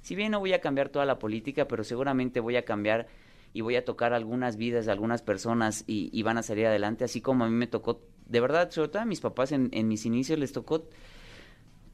Si 0.00 0.14
bien 0.14 0.32
no 0.32 0.40
voy 0.40 0.52
a 0.52 0.60
cambiar 0.60 0.90
toda 0.90 1.06
la 1.06 1.18
política, 1.18 1.66
pero 1.66 1.84
seguramente 1.84 2.40
voy 2.40 2.56
a 2.56 2.64
cambiar 2.64 3.06
y 3.52 3.60
voy 3.60 3.76
a 3.76 3.84
tocar 3.84 4.12
algunas 4.12 4.56
vidas 4.56 4.86
de 4.86 4.92
algunas 4.92 5.22
personas 5.22 5.84
y, 5.86 6.22
van 6.22 6.38
a 6.38 6.42
salir 6.42 6.66
adelante, 6.66 7.04
así 7.04 7.20
como 7.20 7.44
a 7.44 7.48
mí 7.48 7.54
me 7.54 7.66
tocó, 7.66 8.00
de 8.26 8.40
verdad, 8.40 8.70
sobre 8.70 8.88
todo 8.88 9.02
a 9.02 9.06
mis 9.06 9.20
papás 9.20 9.52
en, 9.52 9.70
en 9.72 9.88
mis 9.88 10.06
inicios 10.06 10.38
les 10.38 10.52
tocó 10.52 10.88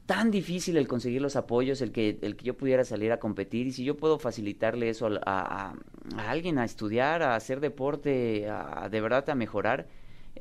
tan 0.05 0.29
difícil 0.29 0.75
el 0.75 0.89
conseguir 0.89 1.21
los 1.21 1.37
apoyos, 1.37 1.81
el 1.81 1.93
que, 1.93 2.19
el 2.21 2.35
que 2.35 2.43
yo 2.43 2.57
pudiera 2.57 2.83
salir 2.83 3.13
a 3.13 3.19
competir 3.19 3.67
y 3.67 3.71
si 3.71 3.85
yo 3.85 3.95
puedo 3.95 4.19
facilitarle 4.19 4.89
eso 4.89 5.07
a, 5.07 5.19
a, 5.25 5.73
a 6.17 6.29
alguien, 6.29 6.57
a 6.57 6.65
estudiar, 6.65 7.23
a 7.23 7.35
hacer 7.35 7.61
deporte, 7.61 8.49
a, 8.49 8.89
de 8.89 8.99
verdad 8.99 9.29
a 9.29 9.35
mejorar, 9.35 9.87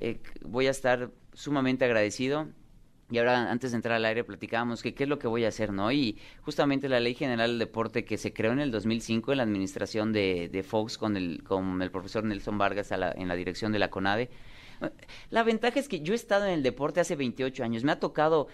eh, 0.00 0.20
voy 0.42 0.66
a 0.66 0.70
estar 0.70 1.10
sumamente 1.34 1.84
agradecido. 1.84 2.48
Y 3.10 3.18
ahora, 3.18 3.50
antes 3.50 3.72
de 3.72 3.76
entrar 3.76 3.96
al 3.96 4.04
aire, 4.04 4.22
platicábamos 4.22 4.82
que 4.82 4.94
qué 4.94 5.02
es 5.02 5.08
lo 5.08 5.18
que 5.18 5.26
voy 5.26 5.44
a 5.44 5.48
hacer, 5.48 5.72
¿no? 5.72 5.90
Y 5.90 6.16
justamente 6.42 6.88
la 6.88 7.00
Ley 7.00 7.14
General 7.14 7.50
del 7.50 7.58
Deporte 7.58 8.04
que 8.04 8.16
se 8.16 8.32
creó 8.32 8.52
en 8.52 8.60
el 8.60 8.70
2005 8.70 9.32
en 9.32 9.38
la 9.38 9.42
administración 9.42 10.12
de, 10.12 10.48
de 10.48 10.62
Fox 10.62 10.96
con 10.96 11.16
el, 11.16 11.42
con 11.42 11.82
el 11.82 11.90
profesor 11.90 12.22
Nelson 12.22 12.56
Vargas 12.56 12.92
en 12.92 13.28
la 13.28 13.34
dirección 13.34 13.72
de 13.72 13.80
la 13.80 13.90
CONADE. 13.90 14.30
La 15.30 15.42
ventaja 15.42 15.78
es 15.80 15.88
que 15.88 16.00
yo 16.00 16.12
he 16.12 16.16
estado 16.16 16.46
en 16.46 16.52
el 16.52 16.62
deporte 16.62 17.00
hace 17.00 17.16
28 17.16 17.64
años. 17.64 17.82
Me 17.82 17.92
ha 17.92 17.98
tocado 17.98 18.46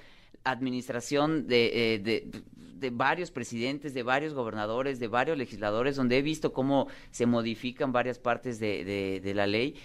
administración 0.44 1.46
de, 1.46 1.94
eh, 1.94 1.98
de, 1.98 2.42
de, 2.54 2.90
varios 2.90 3.30
presidentes, 3.30 3.94
de 3.94 4.02
varios 4.02 4.32
gobernadores, 4.32 4.98
de 4.98 5.08
varios 5.08 5.36
legisladores, 5.36 5.96
donde 5.96 6.18
he 6.18 6.22
visto 6.22 6.52
cómo 6.52 6.88
se 7.10 7.26
modifican 7.26 7.92
varias 7.92 8.18
partes 8.18 8.58
de, 8.58 9.20
de 9.22 9.34
la 9.34 9.46
ley 9.46 9.76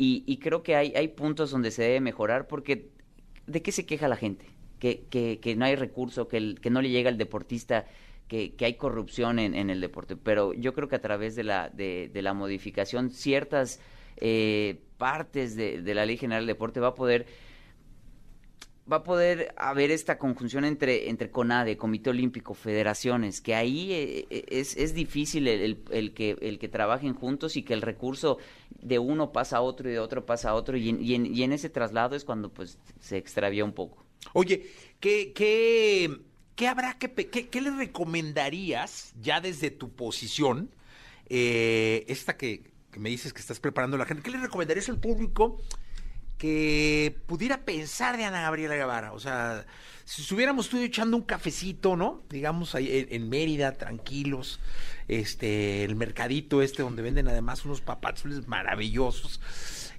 y, 0.00 0.36
creo 0.36 0.62
que 0.62 0.76
hay, 0.76 0.92
hay 0.94 1.08
puntos 1.08 1.50
donde 1.50 1.70
se 1.72 1.82
debe 1.82 2.00
mejorar 2.00 2.46
porque 2.46 2.90
¿de 3.48 3.62
qué 3.62 3.72
se 3.72 3.84
queja 3.84 4.06
la 4.06 4.16
gente? 4.16 4.46
Que, 4.78 5.06
que, 5.10 5.40
que 5.40 5.56
no 5.56 5.64
hay 5.64 5.74
recurso, 5.74 6.28
que, 6.28 6.36
el, 6.36 6.60
que 6.60 6.70
no 6.70 6.80
le 6.80 6.90
llega 6.90 7.10
al 7.10 7.18
deportista, 7.18 7.86
que, 8.28 8.54
que 8.54 8.64
hay 8.64 8.74
corrupción 8.74 9.40
en, 9.40 9.56
en, 9.56 9.70
el 9.70 9.80
deporte. 9.80 10.14
Pero 10.16 10.54
yo 10.54 10.72
creo 10.72 10.88
que 10.88 10.94
a 10.94 11.00
través 11.00 11.34
de 11.34 11.42
la, 11.42 11.68
de, 11.70 12.10
de 12.12 12.22
la 12.22 12.32
modificación, 12.32 13.10
ciertas 13.10 13.80
eh, 14.18 14.78
partes 14.98 15.56
de, 15.56 15.82
de 15.82 15.94
la 15.94 16.06
Ley 16.06 16.16
General 16.16 16.42
del 16.42 16.54
Deporte 16.54 16.78
va 16.78 16.88
a 16.88 16.94
poder 16.94 17.26
va 18.90 18.98
a 18.98 19.02
poder 19.02 19.54
haber 19.56 19.90
esta 19.90 20.18
conjunción 20.18 20.64
entre, 20.64 21.10
entre 21.10 21.30
CONADE, 21.30 21.76
Comité 21.76 22.10
Olímpico, 22.10 22.54
federaciones, 22.54 23.40
que 23.40 23.54
ahí 23.54 23.92
eh, 23.92 24.26
eh, 24.30 24.44
es, 24.48 24.76
es 24.76 24.94
difícil 24.94 25.46
el, 25.46 26.14
que, 26.14 26.36
el 26.40 26.58
que 26.58 26.68
trabajen 26.68 27.14
juntos 27.14 27.56
y 27.56 27.62
que 27.62 27.74
el 27.74 27.82
recurso 27.82 28.38
de 28.70 28.98
uno 28.98 29.32
pasa 29.32 29.58
a 29.58 29.60
otro 29.60 29.88
y 29.88 29.92
de 29.92 29.98
otro 29.98 30.24
pasa 30.24 30.50
a 30.50 30.54
otro 30.54 30.76
y 30.76 30.88
en, 30.88 31.02
y 31.02 31.14
en, 31.14 31.26
y 31.26 31.42
en 31.42 31.52
ese 31.52 31.68
traslado 31.68 32.16
es 32.16 32.24
cuando 32.24 32.52
pues 32.52 32.78
se 33.00 33.18
extravía 33.18 33.64
un 33.64 33.72
poco. 33.72 34.04
Oye, 34.32 34.66
¿qué, 35.00 35.32
qué, 35.34 36.20
qué 36.56 36.68
habrá 36.68 36.98
que, 36.98 37.12
qué, 37.12 37.48
qué 37.48 37.60
le 37.60 37.70
recomendarías 37.70 39.12
ya 39.20 39.40
desde 39.40 39.70
tu 39.70 39.90
posición, 39.90 40.70
eh, 41.28 42.04
esta 42.08 42.36
que, 42.36 42.62
que 42.90 43.00
me 43.00 43.10
dices 43.10 43.34
que 43.34 43.40
estás 43.40 43.60
preparando 43.60 43.98
la 43.98 44.06
gente, 44.06 44.22
qué 44.22 44.30
le 44.30 44.38
recomendarías 44.38 44.88
al 44.88 44.98
público? 44.98 45.60
Que 46.38 47.16
pudiera 47.26 47.64
pensar 47.64 48.16
de 48.16 48.24
Ana 48.24 48.40
Gabriela 48.40 48.76
Guevara. 48.76 49.12
O 49.12 49.18
sea, 49.18 49.66
si 50.04 50.22
estuviéramos 50.22 50.68
tú 50.68 50.78
echando 50.78 51.16
un 51.16 51.24
cafecito, 51.24 51.96
¿no? 51.96 52.22
Digamos 52.30 52.74
ahí 52.74 53.06
en, 53.10 53.28
Mérida, 53.28 53.72
tranquilos, 53.72 54.60
este, 55.08 55.84
el 55.84 55.96
mercadito 55.96 56.62
este 56.62 56.82
donde 56.82 57.02
venden 57.02 57.28
además 57.28 57.64
unos 57.64 57.80
papazules 57.80 58.46
maravillosos. 58.46 59.40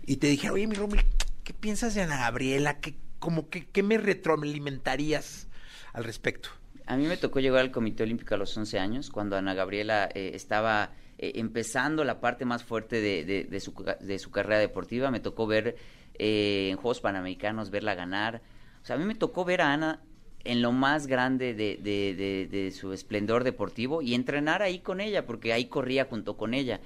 Y 0.05 0.17
te 0.17 0.27
dije, 0.27 0.49
oye, 0.49 0.65
mi 0.65 0.75
Romil, 0.75 1.03
¿qué 1.43 1.53
piensas 1.53 1.93
de 1.93 2.01
Ana 2.01 2.17
Gabriela? 2.17 2.79
¿Qué, 2.79 2.95
como 3.19 3.49
que, 3.49 3.67
¿Qué 3.67 3.83
me 3.83 3.97
retroalimentarías 3.97 5.47
al 5.93 6.05
respecto? 6.05 6.49
A 6.85 6.95
mí 6.95 7.05
me 7.05 7.17
tocó 7.17 7.39
llegar 7.39 7.59
al 7.59 7.71
Comité 7.71 8.03
Olímpico 8.03 8.33
a 8.33 8.37
los 8.37 8.57
11 8.57 8.79
años, 8.79 9.11
cuando 9.11 9.37
Ana 9.37 9.53
Gabriela 9.53 10.09
eh, 10.15 10.31
estaba 10.33 10.93
eh, 11.19 11.33
empezando 11.35 12.03
la 12.03 12.19
parte 12.21 12.45
más 12.45 12.63
fuerte 12.63 13.01
de, 13.01 13.59
su, 13.59 13.75
de 13.99 14.17
su 14.17 14.31
carrera 14.31 14.57
deportiva. 14.57 15.11
Me 15.11 15.19
tocó 15.19 15.45
ver 15.45 15.75
eh, 16.20 16.70
en 16.70 16.78
Juegos 16.78 17.01
Panamericanos, 17.01 17.72
verla 17.72 17.95
ganar. 17.95 18.41
O 18.84 18.86
sea, 18.86 18.95
a 18.95 18.99
mí 18.99 19.05
me 19.05 19.15
tocó 19.15 19.45
ver 19.45 19.61
a 19.61 19.74
Ana 19.74 20.01
en 20.43 20.61
lo 20.61 20.72
más 20.72 21.07
grande 21.07 21.53
de, 21.53 21.78
de, 22.49 22.72
su 22.72 22.93
esplendor 22.93 23.43
deportivo 23.43 24.01
y 24.01 24.13
entrenar 24.13 24.61
ahí 24.61 24.80
con 24.80 25.01
ella, 25.01 25.26
porque 25.26 25.53
ahí 25.53 25.65
corría 25.65 26.05
junto 26.05 26.38
con 26.38 26.53
ella. 26.53 26.80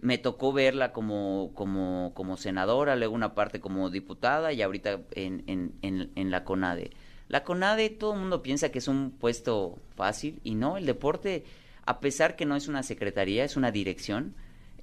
Me 0.00 0.18
tocó 0.18 0.52
verla 0.52 0.92
como, 0.92 1.52
como, 1.54 2.12
como 2.14 2.36
senadora, 2.36 2.96
luego 2.96 3.14
una 3.14 3.34
parte 3.34 3.60
como 3.60 3.90
diputada 3.90 4.52
y 4.52 4.62
ahorita 4.62 5.00
en, 5.14 6.30
la 6.30 6.44
CONADE. 6.44 6.90
La 7.28 7.42
CONADE 7.42 7.90
todo 7.90 8.14
el 8.14 8.20
mundo 8.20 8.42
piensa 8.42 8.70
que 8.70 8.78
es 8.78 8.88
un 8.88 9.10
puesto 9.10 9.78
fácil 9.96 10.40
y 10.44 10.54
no, 10.54 10.76
el 10.76 10.86
deporte, 10.86 11.44
a 11.86 12.00
pesar 12.00 12.36
que 12.36 12.44
no 12.44 12.54
es 12.54 12.68
una 12.68 12.82
secretaría, 12.82 13.44
es 13.44 13.56
una 13.56 13.70
dirección, 13.70 14.34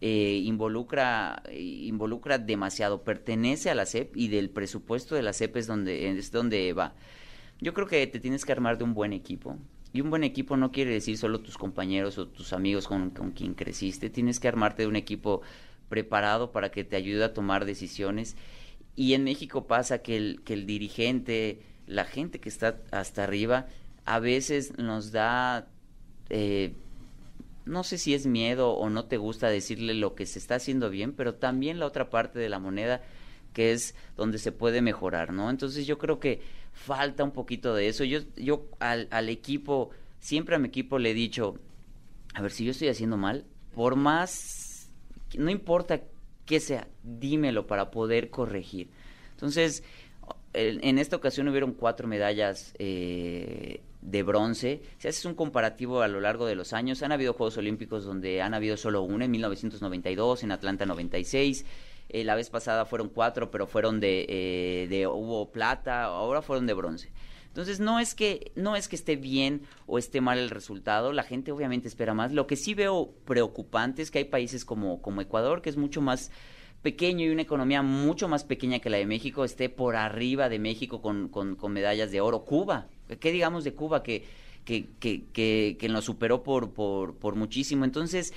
eh, 0.01 0.41
involucra, 0.43 1.43
involucra 1.53 2.39
demasiado, 2.39 3.03
pertenece 3.03 3.69
a 3.69 3.75
la 3.75 3.85
SEP 3.85 4.17
y 4.17 4.29
del 4.29 4.49
presupuesto 4.49 5.15
de 5.15 5.21
la 5.21 5.31
SEP 5.31 5.57
es 5.57 5.67
donde, 5.67 6.09
es 6.09 6.31
donde 6.31 6.73
va. 6.73 6.95
Yo 7.59 7.75
creo 7.75 7.85
que 7.85 8.05
te 8.07 8.19
tienes 8.19 8.43
que 8.43 8.51
armar 8.51 8.79
de 8.79 8.83
un 8.83 8.95
buen 8.95 9.13
equipo. 9.13 9.57
Y 9.93 10.01
un 10.01 10.09
buen 10.09 10.23
equipo 10.23 10.57
no 10.57 10.71
quiere 10.71 10.91
decir 10.91 11.17
solo 11.17 11.41
tus 11.41 11.57
compañeros 11.57 12.17
o 12.17 12.27
tus 12.27 12.53
amigos 12.53 12.87
con, 12.87 13.11
quien 13.35 13.53
creciste. 13.53 14.09
Tienes 14.09 14.39
que 14.39 14.47
armarte 14.47 14.83
de 14.83 14.87
un 14.87 14.95
equipo 14.95 15.41
preparado 15.87 16.51
para 16.51 16.71
que 16.71 16.83
te 16.83 16.95
ayude 16.95 17.23
a 17.23 17.33
tomar 17.33 17.65
decisiones. 17.65 18.35
Y 18.95 19.13
en 19.13 19.23
México 19.23 19.67
pasa 19.67 20.01
que 20.01 20.17
el, 20.17 20.41
que 20.43 20.53
el 20.53 20.65
dirigente, 20.65 21.61
la 21.85 22.05
gente 22.05 22.39
que 22.39 22.49
está 22.49 22.81
hasta 22.91 23.23
arriba, 23.23 23.67
a 24.05 24.19
veces 24.19 24.77
nos 24.77 25.11
da, 25.11 25.67
eh, 26.29 26.73
no 27.65 27.83
sé 27.83 27.97
si 27.97 28.13
es 28.13 28.25
miedo 28.25 28.71
o 28.71 28.89
no 28.89 29.05
te 29.05 29.17
gusta 29.17 29.49
decirle 29.49 29.93
lo 29.93 30.15
que 30.15 30.25
se 30.25 30.39
está 30.39 30.55
haciendo 30.55 30.89
bien, 30.89 31.13
pero 31.13 31.35
también 31.35 31.79
la 31.79 31.85
otra 31.85 32.09
parte 32.09 32.39
de 32.39 32.49
la 32.49 32.59
moneda 32.59 33.01
que 33.53 33.73
es 33.73 33.95
donde 34.15 34.37
se 34.37 34.51
puede 34.51 34.81
mejorar, 34.81 35.33
¿no? 35.33 35.49
Entonces 35.49 35.85
yo 35.85 35.97
creo 35.97 36.19
que 36.19 36.41
falta 36.71 37.23
un 37.23 37.31
poquito 37.31 37.73
de 37.75 37.87
eso. 37.87 38.03
Yo, 38.03 38.19
yo 38.37 38.67
al, 38.79 39.07
al 39.11 39.29
equipo, 39.29 39.89
siempre 40.19 40.55
a 40.55 40.59
mi 40.59 40.69
equipo 40.69 40.99
le 40.99 41.11
he 41.11 41.13
dicho, 41.13 41.55
a 42.33 42.41
ver, 42.41 42.51
si 42.51 42.65
yo 42.65 42.71
estoy 42.71 42.87
haciendo 42.87 43.17
mal, 43.17 43.45
por 43.75 43.95
más, 43.95 44.89
no 45.37 45.49
importa 45.49 46.01
qué 46.45 46.59
sea, 46.59 46.87
dímelo 47.03 47.67
para 47.67 47.91
poder 47.91 48.29
corregir. 48.29 48.89
Entonces, 49.31 49.83
en 50.53 50.97
esta 50.97 51.15
ocasión 51.15 51.47
hubieron 51.47 51.73
cuatro 51.73 52.07
medallas 52.07 52.73
eh, 52.79 53.81
de 54.01 54.23
bronce. 54.23 54.81
Si 54.97 55.07
haces 55.07 55.25
un 55.25 55.35
comparativo 55.35 56.01
a 56.01 56.07
lo 56.07 56.19
largo 56.19 56.45
de 56.45 56.55
los 56.55 56.73
años, 56.73 57.03
han 57.03 57.11
habido 57.11 57.33
Juegos 57.33 57.57
Olímpicos 57.57 58.03
donde 58.03 58.41
han 58.41 58.53
habido 58.53 58.77
solo 58.77 59.01
uno, 59.01 59.23
en 59.23 59.31
1992, 59.31 60.43
en 60.43 60.51
Atlanta 60.51 60.85
96. 60.85 61.65
Eh, 62.09 62.23
la 62.23 62.35
vez 62.35 62.49
pasada 62.49 62.85
fueron 62.85 63.09
cuatro, 63.09 63.51
pero 63.51 63.67
fueron 63.67 63.99
de, 63.99 64.25
eh, 64.27 64.87
de 64.89 65.07
hubo 65.07 65.51
plata, 65.51 66.03
ahora 66.03 66.41
fueron 66.41 66.67
de 66.67 66.73
bronce. 66.73 67.11
Entonces 67.47 67.81
no 67.81 67.99
es 67.99 68.15
que 68.15 68.53
no 68.55 68.77
es 68.77 68.87
que 68.87 68.95
esté 68.95 69.17
bien 69.17 69.63
o 69.85 69.97
esté 69.97 70.21
mal 70.21 70.37
el 70.37 70.49
resultado, 70.49 71.11
la 71.11 71.23
gente 71.23 71.51
obviamente 71.51 71.89
espera 71.89 72.13
más. 72.13 72.31
Lo 72.31 72.47
que 72.47 72.55
sí 72.55 72.73
veo 72.73 73.13
preocupante 73.25 74.01
es 74.01 74.09
que 74.09 74.19
hay 74.19 74.25
países 74.25 74.63
como 74.63 75.01
como 75.01 75.19
Ecuador 75.19 75.61
que 75.61 75.69
es 75.69 75.75
mucho 75.75 76.01
más 76.01 76.31
pequeño 76.81 77.25
y 77.25 77.29
una 77.29 77.41
economía 77.43 77.81
mucho 77.81 78.27
más 78.27 78.43
pequeña 78.43 78.79
que 78.79 78.89
la 78.89 78.97
de 78.97 79.05
México 79.05 79.45
esté 79.45 79.69
por 79.69 79.95
arriba 79.95 80.49
de 80.49 80.59
México 80.59 81.01
con, 81.01 81.29
con, 81.29 81.71
medallas 81.71 82.11
de 82.11 82.21
oro. 82.21 82.43
Cuba, 82.45 82.87
¿qué 83.19 83.31
digamos 83.31 83.63
de 83.63 83.73
Cuba 83.73 84.03
que 84.03 84.23
que, 84.65 84.89
que, 84.99 85.25
que, 85.33 85.77
que 85.79 85.89
nos 85.89 86.05
superó 86.05 86.43
por, 86.43 86.71
por, 86.73 87.15
por 87.17 87.35
muchísimo? 87.35 87.83
Entonces, 87.83 88.33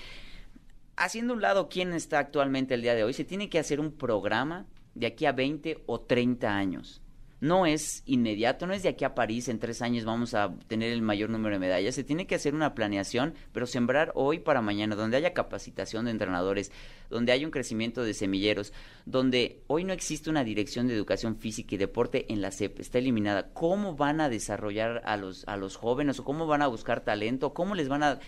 haciendo 0.96 1.34
un 1.34 1.42
lado 1.42 1.68
quién 1.68 1.92
está 1.92 2.18
actualmente 2.18 2.74
el 2.74 2.82
día 2.82 2.94
de 2.94 3.04
hoy, 3.04 3.12
se 3.12 3.24
tiene 3.24 3.48
que 3.48 3.58
hacer 3.58 3.80
un 3.80 3.92
programa 3.92 4.66
de 4.94 5.06
aquí 5.06 5.26
a 5.26 5.32
20 5.32 5.82
o 5.86 6.00
30 6.00 6.56
años. 6.56 7.02
No 7.44 7.66
es 7.66 8.02
inmediato, 8.06 8.66
no 8.66 8.72
es 8.72 8.82
de 8.82 8.88
aquí 8.88 9.04
a 9.04 9.14
París, 9.14 9.48
en 9.48 9.58
tres 9.58 9.82
años 9.82 10.06
vamos 10.06 10.32
a 10.32 10.54
tener 10.66 10.90
el 10.90 11.02
mayor 11.02 11.28
número 11.28 11.56
de 11.56 11.58
medallas. 11.58 11.94
Se 11.94 12.02
tiene 12.02 12.26
que 12.26 12.36
hacer 12.36 12.54
una 12.54 12.74
planeación, 12.74 13.34
pero 13.52 13.66
sembrar 13.66 14.12
hoy 14.14 14.38
para 14.38 14.62
mañana, 14.62 14.96
donde 14.96 15.18
haya 15.18 15.34
capacitación 15.34 16.06
de 16.06 16.12
entrenadores, 16.12 16.72
donde 17.10 17.32
haya 17.32 17.44
un 17.44 17.50
crecimiento 17.50 18.02
de 18.02 18.14
semilleros, 18.14 18.72
donde 19.04 19.62
hoy 19.66 19.84
no 19.84 19.92
existe 19.92 20.30
una 20.30 20.42
dirección 20.42 20.88
de 20.88 20.94
educación 20.94 21.36
física 21.36 21.74
y 21.74 21.76
deporte 21.76 22.32
en 22.32 22.40
la 22.40 22.50
CEP, 22.50 22.80
está 22.80 22.96
eliminada. 22.96 23.52
¿Cómo 23.52 23.94
van 23.94 24.22
a 24.22 24.30
desarrollar 24.30 25.02
a 25.04 25.18
los, 25.18 25.46
a 25.46 25.58
los 25.58 25.76
jóvenes 25.76 26.18
o 26.20 26.24
cómo 26.24 26.46
van 26.46 26.62
a 26.62 26.68
buscar 26.68 27.02
talento? 27.02 27.52
¿Cómo 27.52 27.74
les 27.74 27.90
van 27.90 28.04
a 28.04 28.20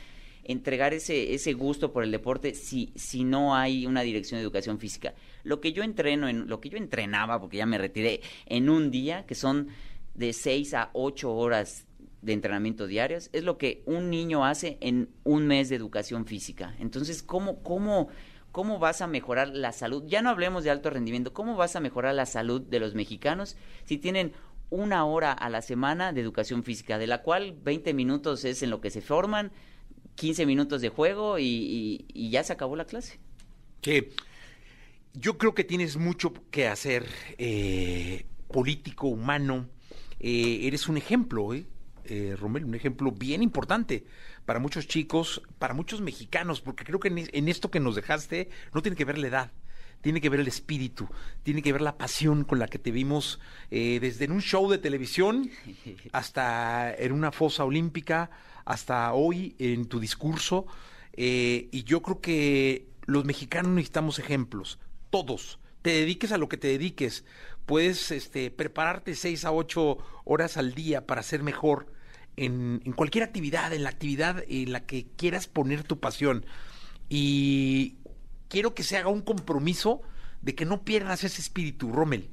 entregar 0.48 0.94
ese, 0.94 1.34
ese 1.34 1.52
gusto 1.52 1.92
por 1.92 2.04
el 2.04 2.10
deporte 2.10 2.54
si, 2.54 2.92
si 2.94 3.24
no 3.24 3.54
hay 3.54 3.86
una 3.86 4.02
dirección 4.02 4.38
de 4.38 4.42
educación 4.42 4.78
física. 4.78 5.14
Lo 5.42 5.60
que 5.60 5.72
yo 5.72 5.82
entreno, 5.82 6.28
en, 6.28 6.48
lo 6.48 6.60
que 6.60 6.68
yo 6.68 6.78
entrenaba, 6.78 7.40
porque 7.40 7.58
ya 7.58 7.66
me 7.66 7.78
retiré, 7.78 8.20
en 8.46 8.68
un 8.68 8.90
día, 8.90 9.26
que 9.26 9.34
son 9.34 9.68
de 10.14 10.32
seis 10.32 10.74
a 10.74 10.90
ocho 10.92 11.34
horas 11.34 11.86
de 12.22 12.32
entrenamiento 12.32 12.86
diarios, 12.86 13.30
es 13.32 13.44
lo 13.44 13.58
que 13.58 13.82
un 13.86 14.10
niño 14.10 14.44
hace 14.44 14.78
en 14.80 15.10
un 15.24 15.46
mes 15.46 15.68
de 15.68 15.76
educación 15.76 16.26
física. 16.26 16.74
Entonces, 16.78 17.22
¿cómo, 17.22 17.62
cómo, 17.62 18.08
cómo 18.52 18.78
vas 18.78 19.00
a 19.00 19.06
mejorar 19.06 19.48
la 19.48 19.72
salud? 19.72 20.04
Ya 20.06 20.22
no 20.22 20.30
hablemos 20.30 20.64
de 20.64 20.70
alto 20.70 20.90
rendimiento, 20.90 21.32
¿cómo 21.32 21.56
vas 21.56 21.76
a 21.76 21.80
mejorar 21.80 22.14
la 22.14 22.26
salud 22.26 22.60
de 22.60 22.80
los 22.80 22.94
mexicanos 22.94 23.56
si 23.84 23.98
tienen 23.98 24.32
una 24.70 25.04
hora 25.04 25.32
a 25.32 25.48
la 25.48 25.62
semana 25.62 26.12
de 26.12 26.20
educación 26.20 26.64
física, 26.64 26.98
de 26.98 27.06
la 27.06 27.22
cual 27.22 27.56
20 27.62 27.94
minutos 27.94 28.44
es 28.44 28.62
en 28.62 28.70
lo 28.70 28.80
que 28.80 28.90
se 28.90 29.00
forman, 29.00 29.52
15 30.16 30.44
minutos 30.46 30.80
de 30.80 30.88
juego 30.88 31.38
y, 31.38 32.06
ya 32.14 32.42
se 32.42 32.52
acabó 32.52 32.74
la 32.76 32.86
clase. 32.86 33.20
Sí, 33.82 34.08
yo 35.14 35.38
creo 35.38 35.54
que 35.54 35.64
tienes 35.64 35.96
mucho 35.96 36.32
que 36.50 36.66
hacer, 36.66 37.06
eh, 37.38 38.26
político, 38.48 39.08
humano. 39.08 39.68
Eh, 40.18 40.60
eres 40.62 40.88
un 40.88 40.96
ejemplo, 40.96 41.54
¿eh? 41.54 41.66
eh, 42.04 42.36
Romel, 42.38 42.64
un 42.64 42.74
ejemplo 42.74 43.12
bien 43.12 43.42
importante 43.42 44.06
para 44.44 44.60
muchos 44.60 44.86
chicos, 44.86 45.42
para 45.58 45.74
muchos 45.74 46.00
mexicanos, 46.00 46.60
porque 46.60 46.84
creo 46.84 47.00
que 47.00 47.08
en, 47.08 47.48
esto 47.48 47.70
que 47.70 47.80
nos 47.80 47.96
dejaste 47.96 48.48
no 48.72 48.82
tiene 48.82 48.96
que 48.96 49.04
ver 49.04 49.18
la 49.18 49.26
edad, 49.26 49.52
tiene 50.00 50.20
que 50.20 50.28
ver 50.28 50.40
el 50.40 50.48
espíritu, 50.48 51.08
tiene 51.42 51.62
que 51.62 51.72
ver 51.72 51.82
la 51.82 51.98
pasión 51.98 52.44
con 52.44 52.58
la 52.58 52.68
que 52.68 52.78
te 52.78 52.92
vimos 52.92 53.40
desde 53.70 54.24
en 54.24 54.32
un 54.32 54.40
show 54.40 54.70
de 54.70 54.78
televisión 54.78 55.50
hasta 56.12 56.94
en 56.94 57.12
una 57.12 57.32
fosa 57.32 57.64
olímpica, 57.64 58.30
hasta 58.66 59.14
hoy 59.14 59.54
en 59.58 59.86
tu 59.86 59.98
discurso. 59.98 60.66
Eh, 61.14 61.68
y 61.72 61.84
yo 61.84 62.02
creo 62.02 62.20
que 62.20 62.88
los 63.06 63.24
mexicanos 63.24 63.72
necesitamos 63.72 64.18
ejemplos, 64.18 64.78
todos. 65.08 65.58
Te 65.80 65.90
dediques 65.90 66.32
a 66.32 66.36
lo 66.36 66.48
que 66.48 66.58
te 66.58 66.68
dediques. 66.68 67.24
Puedes 67.64 68.10
este, 68.10 68.50
prepararte 68.50 69.14
seis 69.14 69.44
a 69.44 69.52
ocho 69.52 69.98
horas 70.24 70.56
al 70.58 70.74
día 70.74 71.06
para 71.06 71.22
ser 71.22 71.42
mejor 71.42 71.86
en, 72.36 72.80
cualquier 72.96 73.24
actividad, 73.24 73.72
en 73.72 73.84
la 73.84 73.90
actividad 73.90 74.44
en 74.48 74.72
la 74.72 74.84
que 74.84 75.06
quieras 75.16 75.46
poner 75.46 75.84
tu 75.84 75.98
pasión. 76.00 76.44
Y 77.08 77.94
quiero 78.48 78.74
que 78.74 78.82
se 78.82 78.96
haga 78.96 79.08
un 79.08 79.22
compromiso 79.22 80.02
de 80.42 80.54
que 80.54 80.64
no 80.64 80.82
pierdas 80.82 81.24
ese 81.24 81.40
espíritu, 81.40 81.92
Rommel. 81.92 82.28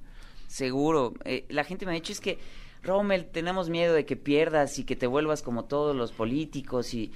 Seguro. 0.47 1.13
Eh, 1.25 1.45
la 1.49 1.63
gente 1.63 1.85
me 1.85 1.91
ha 1.93 1.95
dicho 1.95 2.11
es 2.11 2.19
que 2.19 2.39
Rommel, 2.83 3.25
tenemos 3.25 3.69
miedo 3.69 3.93
de 3.93 4.05
que 4.05 4.17
pierdas 4.17 4.77
y 4.77 4.83
que 4.83 4.95
te 4.95 5.07
vuelvas 5.07 5.41
como 5.41 5.65
todos 5.65 5.95
los 5.95 6.11
políticos 6.11 6.93
y 6.93 7.11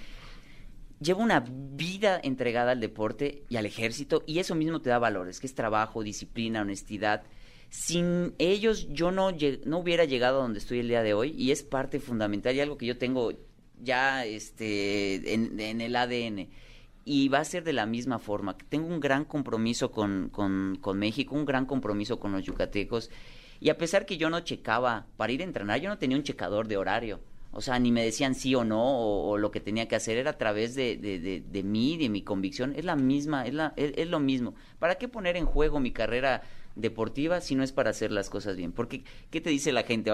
lleva 0.99 1.21
una 1.21 1.43
vida 1.45 2.19
entregada 2.23 2.71
al 2.71 2.79
deporte 2.79 3.43
y 3.49 3.57
al 3.57 3.65
ejército 3.65 4.23
y 4.25 4.39
eso 4.39 4.55
mismo 4.55 4.81
te 4.81 4.89
da 4.89 4.97
valores, 4.97 5.39
que 5.39 5.47
es 5.47 5.53
trabajo, 5.53 6.03
disciplina, 6.03 6.61
honestidad. 6.61 7.23
Sin 7.69 8.33
ellos 8.37 8.87
yo 8.91 9.11
no, 9.11 9.31
no 9.65 9.79
hubiera 9.79 10.05
llegado 10.05 10.39
a 10.39 10.43
donde 10.43 10.59
estoy 10.59 10.79
el 10.79 10.87
día 10.87 11.03
de 11.03 11.13
hoy 11.13 11.35
y 11.37 11.51
es 11.51 11.63
parte 11.63 11.99
fundamental 11.99 12.55
y 12.55 12.61
algo 12.61 12.77
que 12.77 12.85
yo 12.85 12.97
tengo 12.97 13.33
ya 13.81 14.25
este, 14.25 15.33
en, 15.33 15.59
en 15.59 15.81
el 15.81 15.97
ADN 15.97 16.47
y 17.03 17.27
va 17.27 17.39
a 17.39 17.45
ser 17.45 17.65
de 17.65 17.73
la 17.73 17.85
misma 17.85 18.19
forma. 18.19 18.57
Tengo 18.69 18.87
un 18.87 19.01
gran 19.01 19.25
compromiso 19.25 19.91
con, 19.91 20.29
con, 20.29 20.77
con 20.79 20.97
México, 20.97 21.35
un 21.35 21.45
gran 21.45 21.65
compromiso 21.65 22.19
con 22.19 22.31
los 22.31 22.43
yucatecos 22.43 23.09
y 23.59 23.69
a 23.69 23.77
pesar 23.77 24.05
que 24.05 24.17
yo 24.17 24.29
no 24.29 24.39
checaba 24.41 25.07
para 25.17 25.31
ir 25.31 25.41
a 25.41 25.45
entrenar, 25.45 25.79
yo 25.79 25.89
no 25.89 25.97
tenía 25.97 26.17
un 26.17 26.23
checador 26.23 26.67
de 26.67 26.77
horario. 26.77 27.19
O 27.51 27.61
sea, 27.61 27.79
ni 27.79 27.91
me 27.91 28.03
decían 28.03 28.35
sí 28.35 28.53
o 28.53 28.63
no, 28.63 28.83
o, 28.83 29.37
lo 29.37 29.51
que 29.51 29.59
tenía 29.59 29.87
que 29.87 29.95
hacer 29.95 30.17
era 30.17 30.31
a 30.31 30.37
través 30.37 30.75
de, 30.75 30.97
de, 30.97 31.41
de, 31.41 31.63
mí, 31.63 31.97
de 31.97 32.09
mi 32.09 32.21
convicción. 32.21 32.73
Es 32.75 32.85
la 32.85 32.95
misma, 32.95 33.47
es, 33.47 33.53
la, 33.53 33.73
es, 33.77 34.07
lo 34.07 34.19
mismo. 34.19 34.53
¿Para 34.79 34.95
qué 34.95 35.07
poner 35.07 35.37
en 35.37 35.45
juego 35.45 35.79
mi 35.79 35.91
carrera 35.91 36.43
deportiva 36.75 37.41
si 37.41 37.55
no 37.55 37.63
es 37.63 37.71
para 37.71 37.89
hacer 37.89 38.11
las 38.11 38.29
cosas 38.29 38.57
bien? 38.57 38.73
Porque, 38.73 39.03
¿qué 39.31 39.41
te 39.41 39.49
dice 39.49 39.71
la 39.71 39.83
gente? 39.83 40.11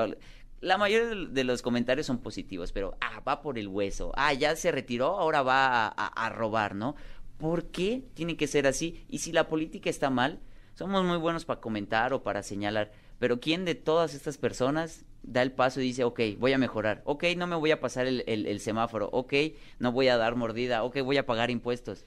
La 0.61 0.77
mayoría 0.77 1.27
de 1.29 1.43
los 1.43 1.61
comentarios 1.61 2.07
son 2.07 2.19
positivos, 2.19 2.71
pero, 2.71 2.95
ah, 3.01 3.21
va 3.27 3.41
por 3.41 3.59
el 3.59 3.67
hueso. 3.67 4.13
Ah, 4.15 4.31
ya 4.33 4.55
se 4.55 4.71
retiró, 4.71 5.19
ahora 5.19 5.41
va 5.41 5.87
a 5.87 6.29
robar, 6.29 6.75
¿no? 6.75 6.95
¿Por 7.37 7.65
qué 7.65 8.05
tiene 8.13 8.37
que 8.37 8.47
ser 8.47 8.67
así? 8.67 9.05
Y 9.09 9.17
si 9.17 9.33
la 9.33 9.49
política 9.49 9.89
está 9.89 10.09
mal, 10.09 10.39
somos 10.75 11.03
muy 11.03 11.17
buenos 11.17 11.45
para 11.45 11.59
comentar 11.59 12.13
o 12.13 12.23
para 12.23 12.41
señalar 12.41 12.91
pero 13.20 13.39
¿quién 13.39 13.66
de 13.66 13.76
todas 13.76 14.14
estas 14.14 14.38
personas 14.38 15.05
da 15.24 15.41
el 15.41 15.51
paso 15.51 15.80
y 15.80 15.86
dice, 15.86 16.03
ok, 16.03 16.20
voy 16.38 16.53
a 16.53 16.57
mejorar, 16.57 17.01
ok, 17.05 17.24
no 17.38 17.47
me 17.47 17.55
voy 17.55 17.72
a 17.72 17.80
pasar 17.80 18.05
el, 18.05 18.24
el, 18.28 18.59
semáforo, 18.59 19.09
ok, 19.11 19.34
no 19.80 19.91
voy 19.91 20.09
a 20.09 20.18
dar 20.18 20.36
mordida, 20.36 20.84
ok, 20.84 21.01
voy 21.01 21.18
a 21.18 21.26
pagar 21.26 21.49
impuestos? 21.49 22.05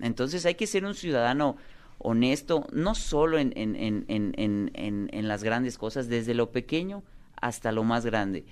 Entonces 0.00 0.46
hay 0.46 0.54
que 0.54 0.66
ser 0.66 0.84
un 0.84 0.94
ciudadano 0.94 1.56
honesto, 1.98 2.66
no 2.72 2.94
solo 2.94 3.38
en, 3.38 3.52
en, 3.56 3.74
en, 3.76 4.70
en, 4.74 5.28
las 5.28 5.42
grandes 5.42 5.78
cosas, 5.78 6.08
desde 6.08 6.34
lo 6.34 6.50
pequeño 6.50 7.02
hasta 7.40 7.72
lo 7.72 7.84
más 7.84 8.04
grande. 8.04 8.44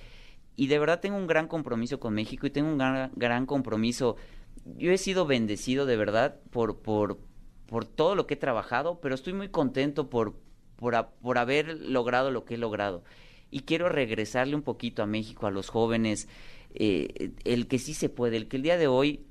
Y 0.57 0.67
de 0.67 0.79
verdad 0.79 1.01
tengo 1.01 1.17
un 1.17 1.27
gran 1.27 1.49
compromiso 1.49 1.99
con 1.99 2.15
México 2.15 2.47
y 2.47 2.51
tengo 2.51 2.69
un 2.69 2.79
gran, 2.79 3.11
gran 3.15 3.47
compromiso. 3.47 4.17
Yo 4.77 4.93
he 4.93 4.99
sido 4.99 5.27
bendecido 5.27 5.87
de 5.87 5.97
verdad 5.97 6.37
por, 6.51 6.79
por, 6.79 7.19
por 7.67 7.85
todo 7.85 8.15
lo 8.15 8.27
que 8.27 8.35
he 8.35 8.39
trabajado, 8.39 9.01
pero 9.01 9.15
estoy 9.15 9.33
muy 9.33 9.49
contento 9.49 10.09
por, 10.11 10.35
por, 10.83 11.09
por 11.23 11.39
haber 11.39 11.81
logrado 11.81 12.31
lo 12.31 12.45
que 12.45 12.55
he 12.55 12.59
logrado. 12.59 13.05
Y 13.51 13.61
quiero 13.61 13.89
regresarle 13.89 14.55
un 14.55 14.63
poquito 14.63 15.03
a 15.03 15.07
México, 15.07 15.47
a 15.47 15.51
los 15.51 15.69
jóvenes, 15.69 16.29
eh, 16.75 17.31
el 17.45 17.69
que 17.69 17.79
sí 17.79 17.95
se 17.95 18.09
puede, 18.09 18.37
el 18.37 18.49
que 18.49 18.57
el 18.57 18.63
día 18.63 18.77
de 18.77 18.89
hoy 18.89 19.25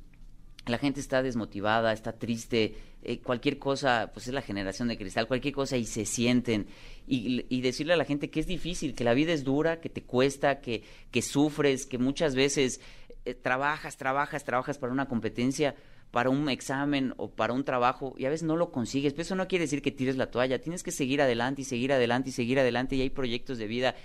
la 0.66 0.78
gente 0.78 1.00
está 1.00 1.24
desmotivada, 1.24 1.92
está 1.92 2.14
triste, 2.14 2.76
eh, 3.04 3.20
cualquier 3.20 3.58
cosa, 3.58 4.12
pues 4.14 4.28
es 4.28 4.34
la 4.34 4.44
generación 4.44 4.88
de 4.88 4.98
cristal, 4.98 5.28
cualquier 5.28 5.54
cosa 5.54 5.76
y 5.78 5.86
se 5.86 6.06
sienten. 6.06 6.68
Y, 7.08 7.62
decirle 7.62 7.94
a 7.94 7.98
la 7.98 8.06
gente 8.06 8.30
que 8.30 8.40
es 8.40 8.48
difícil, 8.48 8.96
que 8.96 9.04
la 9.04 9.14
vida 9.14 9.34
es 9.34 9.44
dura, 9.44 9.82
que 9.82 9.90
te 9.90 10.04
cuesta, 10.04 10.62
que, 10.62 10.84
que 11.10 11.22
sufres, 11.22 11.86
que 11.86 11.98
muchas 11.98 12.36
veces 12.36 12.80
eh, 13.26 13.34
trabajas, 13.34 13.98
trabajas, 13.98 14.46
trabajas 14.46 14.78
para 14.78 14.94
una 14.94 15.08
competencia, 15.08 15.76
para 16.12 16.30
un 16.30 16.50
examen 16.50 17.14
o 17.18 17.32
para 17.32 17.54
un 17.54 17.64
trabajo 17.64 18.14
y 18.18 18.26
a 18.26 18.30
veces 18.30 18.44
no 18.44 18.58
lo 18.58 18.72
consigues. 18.72 19.14
Pero 19.14 19.24
eso 19.24 19.36
no 19.36 19.48
quiere 19.48 19.64
decir 19.64 19.82
que 19.82 19.92
tires 19.92 20.18
la 20.18 20.30
toalla, 20.30 20.60
tienes 20.60 20.84
que 20.84 20.92
seguir 20.92 21.22
adelante 21.22 21.62
y 21.62 21.66
seguir 21.66 21.94
adelante 21.94 22.30
y 22.30 22.34
seguir 22.34 22.60
adelante 22.60 22.96
y 22.96 23.02
hay 23.02 23.10
proyectos 23.10 23.58
de 23.58 23.68
vida 23.68 23.96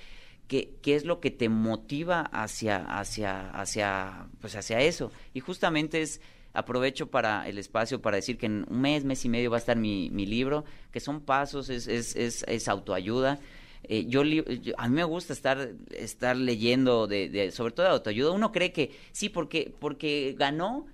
que, 0.47 0.79
es 0.85 1.05
lo 1.05 1.21
que 1.21 1.31
te 1.31 1.49
motiva 1.49 2.21
hacia, 2.21 2.79
hacia, 2.99 3.51
hacia, 3.51 4.29
pues 4.41 4.55
hacia 4.55 4.81
eso. 4.81 5.11
Y 5.35 5.41
justamente 5.41 6.03
es 6.03 6.21
aprovecho 6.53 7.11
para 7.11 7.47
el 7.49 7.59
espacio 7.59 8.01
para 8.01 8.17
decir 8.17 8.39
que 8.39 8.47
en 8.47 8.65
un 8.69 8.81
mes, 8.81 9.05
mes 9.05 9.25
y 9.25 9.29
medio 9.29 9.51
va 9.51 9.57
a 9.57 9.61
estar 9.61 9.77
mi, 9.77 10.09
mi 10.11 10.25
libro, 10.25 10.65
que 10.93 11.01
son 11.01 11.21
pasos, 11.21 11.69
es, 11.69 11.87
es, 11.87 12.17
es, 12.17 12.45
es 12.47 12.69
autoayuda. 12.69 13.41
Eh, 13.83 14.07
yo, 14.07 14.23
a 14.23 14.89
mí 14.89 14.95
me 14.95 15.05
gusta 15.05 15.33
estar 15.33 15.71
estar 15.91 16.37
leyendo 16.37 17.07
de, 17.07 17.29
de, 17.29 17.51
sobre 17.53 17.73
todo 17.73 17.87
de 17.87 17.93
autoayuda 17.93 18.33
uno 18.33 18.51
cree 18.51 18.73
que 18.73 18.91
sí 19.13 19.29
porque 19.29 19.73
porque 19.79 20.35
ganó 20.37 20.87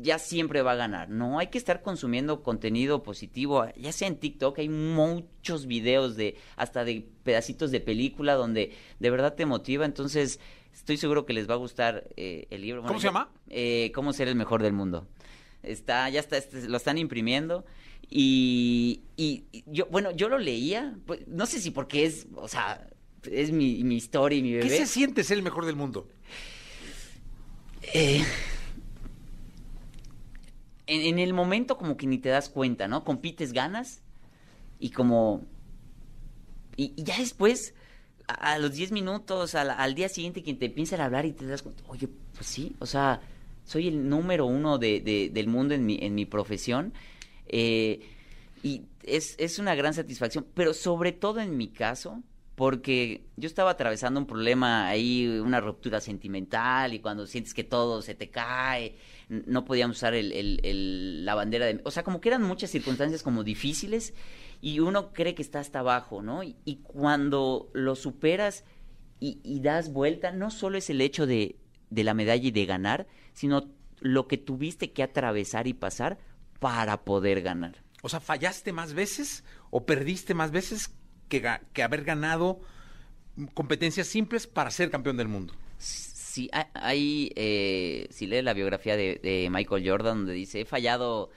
ya 0.00 0.18
siempre 0.18 0.62
va 0.62 0.72
a 0.72 0.76
ganar 0.76 1.08
no 1.08 1.38
hay 1.38 1.48
que 1.48 1.58
estar 1.58 1.82
consumiendo 1.82 2.42
contenido 2.42 3.02
positivo 3.02 3.66
ya 3.76 3.92
sea 3.92 4.08
en 4.08 4.16
TikTok 4.16 4.58
hay 4.58 4.68
muchos 4.68 5.66
videos 5.66 6.16
de 6.16 6.36
hasta 6.56 6.84
de 6.84 7.08
pedacitos 7.22 7.70
de 7.70 7.80
película 7.80 8.34
donde 8.34 8.72
de 8.98 9.10
verdad 9.10 9.34
te 9.34 9.46
motiva 9.46 9.84
entonces 9.84 10.40
Estoy 10.76 10.98
seguro 10.98 11.24
que 11.24 11.32
les 11.32 11.48
va 11.48 11.54
a 11.54 11.56
gustar 11.56 12.06
eh, 12.16 12.46
el 12.50 12.60
libro. 12.60 12.82
¿Cómo 12.82 13.00
se 13.00 13.06
llama? 13.06 13.30
Eh, 13.48 13.90
¿Cómo 13.94 14.12
ser 14.12 14.28
el 14.28 14.36
mejor 14.36 14.62
del 14.62 14.74
mundo? 14.74 15.08
Está, 15.62 16.08
ya 16.10 16.20
está, 16.20 16.36
este, 16.36 16.68
lo 16.68 16.76
están 16.76 16.98
imprimiendo. 16.98 17.64
Y, 18.10 19.00
y, 19.16 19.46
yo, 19.64 19.86
bueno, 19.86 20.10
yo 20.10 20.28
lo 20.28 20.38
leía, 20.38 20.96
pues, 21.06 21.26
no 21.26 21.46
sé 21.46 21.60
si 21.60 21.70
porque 21.70 22.04
es, 22.04 22.26
o 22.34 22.46
sea, 22.46 22.86
es 23.28 23.50
mi, 23.52 23.82
mi 23.84 23.96
historia 23.96 24.38
y 24.38 24.42
mi 24.42 24.52
bebé. 24.52 24.68
¿Qué 24.68 24.76
se 24.76 24.86
siente 24.86 25.24
ser 25.24 25.38
el 25.38 25.42
mejor 25.42 25.64
del 25.64 25.76
mundo? 25.76 26.06
Eh, 27.94 28.22
en, 30.86 31.18
el 31.18 31.32
momento 31.32 31.76
como 31.76 31.96
que 31.96 32.06
ni 32.06 32.18
te 32.18 32.28
das 32.28 32.48
cuenta, 32.48 32.88
¿no? 32.88 33.04
Compites, 33.04 33.52
ganas 33.52 34.02
y 34.78 34.90
como... 34.90 35.42
Y, 36.76 36.92
ya 37.02 37.18
después 37.18 37.74
a, 38.28 38.58
los 38.58 38.74
10 38.74 38.92
minutos, 38.92 39.54
al, 39.54 39.94
día 39.94 40.08
siguiente, 40.08 40.42
quien 40.42 40.58
te 40.58 40.66
empieza 40.66 41.00
a 41.00 41.04
hablar 41.04 41.26
y 41.26 41.32
te 41.32 41.46
das 41.46 41.62
cuenta, 41.62 41.82
oye, 41.88 42.08
pues 42.34 42.46
sí, 42.46 42.76
o 42.78 42.86
sea, 42.86 43.20
soy 43.64 43.88
el 43.88 44.08
número 44.08 44.46
uno 44.46 44.78
de, 44.78 45.30
del 45.32 45.48
mundo 45.48 45.74
en 45.74 45.86
mi, 45.86 45.98
en 46.00 46.14
mi 46.14 46.26
profesión. 46.26 46.92
Eh, 47.48 48.00
y 48.62 48.82
es, 49.02 49.36
es 49.38 49.58
una 49.58 49.74
gran 49.74 49.94
satisfacción, 49.94 50.46
pero 50.54 50.74
sobre 50.74 51.12
todo 51.12 51.40
en 51.40 51.56
mi 51.56 51.68
caso, 51.68 52.22
porque 52.56 53.28
yo 53.36 53.46
estaba 53.46 53.72
atravesando 53.72 54.18
un 54.18 54.26
problema 54.26 54.88
ahí, 54.88 55.28
una 55.28 55.60
ruptura 55.60 56.00
sentimental, 56.00 56.94
y 56.94 57.00
cuando 57.00 57.26
sientes 57.26 57.52
que 57.52 57.64
todo 57.64 58.00
se 58.00 58.14
te 58.14 58.30
cae, 58.30 58.96
no 59.28 59.66
podíamos 59.66 59.98
usar 59.98 60.14
el, 60.14 61.24
la 61.24 61.34
bandera 61.34 61.66
de... 61.66 61.82
O 61.84 61.90
sea, 61.90 62.02
como 62.02 62.18
que 62.18 62.30
eran 62.30 62.42
muchas 62.42 62.70
circunstancias 62.70 63.22
como 63.22 63.44
difíciles, 63.44 64.14
y 64.62 64.80
uno 64.80 65.12
cree 65.12 65.34
que 65.34 65.42
está 65.42 65.60
hasta 65.60 65.80
abajo, 65.80 66.22
¿no? 66.22 66.42
Y, 66.42 66.80
cuando 66.82 67.70
lo 67.74 67.94
superas 67.94 68.64
y, 69.20 69.60
das 69.60 69.92
vuelta, 69.92 70.32
no 70.32 70.50
solo 70.50 70.78
es 70.78 70.88
el 70.88 71.02
hecho 71.02 71.26
de, 71.26 71.56
de 71.90 72.04
la 72.04 72.14
medalla 72.14 72.48
y 72.48 72.52
de 72.52 72.64
ganar, 72.64 73.06
sino 73.34 73.68
lo 74.00 74.28
que 74.28 74.38
tuviste 74.38 74.92
que 74.92 75.02
atravesar 75.02 75.66
y 75.66 75.74
pasar 75.74 76.16
para 76.58 77.04
poder 77.04 77.42
ganar. 77.42 77.84
O 78.02 78.08
sea, 78.08 78.20
¿fallaste 78.20 78.72
más 78.72 78.94
veces 78.94 79.44
o 79.70 79.84
perdiste 79.84 80.32
más 80.32 80.52
veces 80.52 80.94
que, 81.28 81.82
haber 81.82 82.04
ganado 82.04 82.60
competencias 83.54 84.06
simples 84.06 84.46
para 84.46 84.70
ser 84.70 84.90
campeón 84.90 85.16
del 85.16 85.28
mundo? 85.28 85.54
Sí, 85.78 86.50
hay, 86.74 87.32
eh, 87.36 88.08
si 88.10 88.26
lee 88.26 88.42
la 88.42 88.54
biografía 88.54 88.96
de, 88.96 89.48
Michael 89.50 89.88
Jordan, 89.88 90.18
donde 90.18 90.34
dice, 90.34 90.60
he 90.60 90.64
fallado 90.64 91.30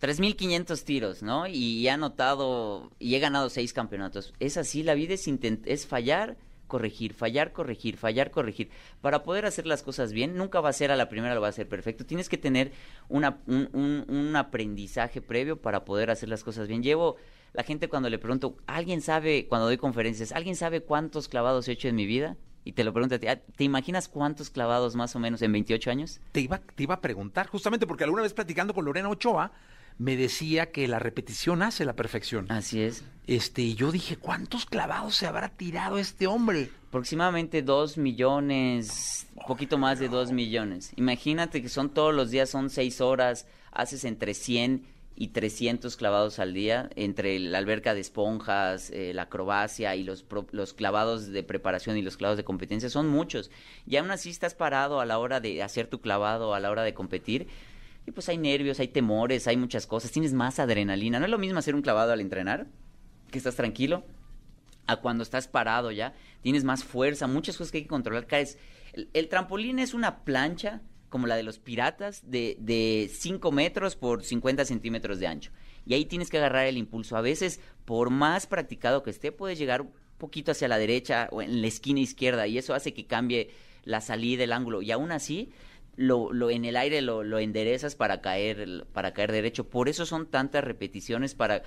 3.500 0.00 0.84
tiros, 0.84 1.22
¿no? 1.22 1.46
Y 1.46 1.86
he 1.86 1.90
anotado, 1.90 2.90
y 2.98 3.14
he 3.14 3.18
ganado 3.18 3.50
seis 3.50 3.72
campeonatos. 3.72 4.32
Es 4.40 4.56
así, 4.56 4.82
la 4.82 4.94
vida 4.94 5.14
es, 5.14 5.26
es 5.66 5.86
fallar, 5.86 6.36
corregir, 6.66 7.14
fallar, 7.14 7.52
corregir, 7.52 7.96
fallar, 7.96 8.30
corregir. 8.30 8.70
Para 9.00 9.22
poder 9.22 9.46
hacer 9.46 9.66
las 9.66 9.82
cosas 9.82 10.12
bien, 10.12 10.36
nunca 10.36 10.60
va 10.60 10.70
a 10.70 10.72
ser 10.72 10.90
a 10.90 10.96
la 10.96 11.08
primera, 11.08 11.34
lo 11.34 11.40
va 11.40 11.48
a 11.48 11.52
ser 11.52 11.68
perfecto. 11.68 12.04
Tienes 12.04 12.28
que 12.28 12.38
tener 12.38 12.72
una, 13.08 13.38
un, 13.46 14.04
un, 14.08 14.36
aprendizaje 14.36 15.20
previo 15.20 15.60
para 15.60 15.84
poder 15.84 16.10
hacer 16.10 16.28
las 16.28 16.44
cosas 16.44 16.68
bien. 16.68 16.82
Llevo, 16.82 17.16
la 17.56 17.62
gente 17.62 17.88
cuando 17.88 18.10
le 18.10 18.18
pregunto, 18.18 18.56
¿alguien 18.66 19.00
sabe, 19.00 19.46
cuando 19.48 19.66
doy 19.66 19.78
conferencias, 19.78 20.32
¿alguien 20.32 20.56
sabe 20.56 20.82
cuántos 20.82 21.28
clavados 21.28 21.66
he 21.66 21.72
hecho 21.72 21.88
en 21.88 21.96
mi 21.96 22.04
vida? 22.04 22.36
Y 22.64 22.72
te 22.72 22.84
lo 22.84 22.92
pregunto 22.92 23.14
a 23.14 23.18
ti, 23.18 23.28
ah, 23.28 23.40
¿te 23.40 23.64
imaginas 23.64 24.08
cuántos 24.08 24.50
clavados 24.50 24.94
más 24.94 25.16
o 25.16 25.18
menos 25.18 25.40
en 25.40 25.52
28 25.52 25.90
años? 25.90 26.20
Te 26.32 26.40
iba, 26.40 26.58
te 26.58 26.82
iba 26.82 26.96
a 26.96 27.00
preguntar, 27.00 27.46
justamente 27.46 27.86
porque 27.86 28.04
alguna 28.04 28.22
vez 28.22 28.34
platicando 28.34 28.74
con 28.74 28.84
Lorena 28.84 29.08
Ochoa, 29.08 29.52
me 29.98 30.16
decía 30.16 30.70
que 30.70 30.86
la 30.86 30.98
repetición 30.98 31.62
hace 31.62 31.86
la 31.86 31.96
perfección. 31.96 32.50
Así 32.52 32.82
es. 32.82 33.04
Este, 33.26 33.62
y 33.62 33.74
yo 33.74 33.90
dije, 33.90 34.18
¿cuántos 34.18 34.66
clavados 34.66 35.16
se 35.16 35.26
habrá 35.26 35.48
tirado 35.48 35.96
este 35.96 36.26
hombre? 36.26 36.68
Aproximadamente 36.88 37.62
dos 37.62 37.96
millones, 37.96 39.26
poquito 39.46 39.78
más 39.78 39.98
de 39.98 40.08
dos 40.08 40.30
millones. 40.32 40.92
Imagínate 40.96 41.62
que 41.62 41.70
son 41.70 41.88
todos 41.88 42.14
los 42.14 42.30
días, 42.30 42.50
son 42.50 42.68
seis 42.68 43.00
horas, 43.00 43.46
haces 43.72 44.04
entre 44.04 44.34
100 44.34 44.95
y 45.18 45.28
300 45.28 45.96
clavados 45.96 46.38
al 46.38 46.52
día, 46.52 46.90
entre 46.94 47.38
la 47.38 47.58
alberca 47.58 47.94
de 47.94 48.00
esponjas, 48.00 48.90
eh, 48.90 49.12
la 49.14 49.22
acrobacia 49.22 49.96
y 49.96 50.04
los, 50.04 50.26
los 50.52 50.74
clavados 50.74 51.28
de 51.28 51.42
preparación 51.42 51.96
y 51.96 52.02
los 52.02 52.18
clavados 52.18 52.36
de 52.36 52.44
competencia, 52.44 52.90
son 52.90 53.08
muchos. 53.08 53.50
Y 53.86 53.96
aún 53.96 54.10
así 54.10 54.28
estás 54.28 54.54
parado 54.54 55.00
a 55.00 55.06
la 55.06 55.18
hora 55.18 55.40
de 55.40 55.62
hacer 55.62 55.86
tu 55.86 56.00
clavado, 56.00 56.54
a 56.54 56.60
la 56.60 56.70
hora 56.70 56.82
de 56.82 56.92
competir, 56.92 57.48
y 58.06 58.12
pues 58.12 58.28
hay 58.28 58.38
nervios, 58.38 58.78
hay 58.78 58.88
temores, 58.88 59.48
hay 59.48 59.56
muchas 59.56 59.86
cosas, 59.86 60.12
tienes 60.12 60.32
más 60.32 60.60
adrenalina. 60.60 61.18
No 61.18 61.24
es 61.24 61.30
lo 61.30 61.38
mismo 61.38 61.58
hacer 61.58 61.74
un 61.74 61.82
clavado 61.82 62.12
al 62.12 62.20
entrenar, 62.20 62.66
que 63.30 63.38
estás 63.38 63.56
tranquilo, 63.56 64.04
a 64.86 64.96
cuando 64.96 65.22
estás 65.22 65.48
parado 65.48 65.90
ya, 65.90 66.14
tienes 66.42 66.62
más 66.62 66.84
fuerza, 66.84 67.26
muchas 67.26 67.56
cosas 67.56 67.72
que 67.72 67.78
hay 67.78 67.84
que 67.84 67.88
controlar. 67.88 68.26
Caes. 68.26 68.58
El, 69.12 69.28
trampolín 69.28 69.78
es 69.78 69.92
una 69.92 70.24
plancha 70.24 70.80
como 71.16 71.28
la 71.28 71.36
de 71.36 71.42
los 71.44 71.58
piratas 71.58 72.30
de, 72.30 72.58
de 72.60 73.10
5 73.10 73.50
metros 73.50 73.96
por 73.96 74.22
50 74.22 74.66
centímetros 74.66 75.18
de 75.18 75.26
ancho. 75.26 75.50
Y 75.86 75.94
ahí 75.94 76.04
tienes 76.04 76.28
que 76.28 76.36
agarrar 76.36 76.66
el 76.66 76.76
impulso. 76.76 77.16
A 77.16 77.22
veces, 77.22 77.58
por 77.86 78.10
más 78.10 78.46
practicado 78.46 79.02
que 79.02 79.08
esté, 79.08 79.32
puedes 79.32 79.58
llegar 79.58 79.80
un 79.80 79.92
poquito 80.18 80.52
hacia 80.52 80.68
la 80.68 80.76
derecha 80.76 81.30
o 81.32 81.40
en 81.40 81.62
la 81.62 81.68
esquina 81.68 82.00
izquierda 82.00 82.46
y 82.46 82.58
eso 82.58 82.74
hace 82.74 82.92
que 82.92 83.06
cambie 83.06 83.48
la 83.84 84.02
salida, 84.02 84.44
el 84.44 84.52
ángulo. 84.52 84.82
Y 84.82 84.90
aún 84.90 85.10
así, 85.10 85.54
lo, 85.96 86.34
lo 86.34 86.50
en 86.50 86.66
el 86.66 86.76
aire 86.76 87.00
lo, 87.00 87.24
lo 87.24 87.38
enderezas 87.38 87.94
para 87.94 88.20
caer, 88.20 88.86
para 88.92 89.14
caer 89.14 89.32
derecho. 89.32 89.70
Por 89.70 89.88
eso 89.88 90.04
son 90.04 90.26
tantas 90.26 90.64
repeticiones 90.64 91.34
para 91.34 91.62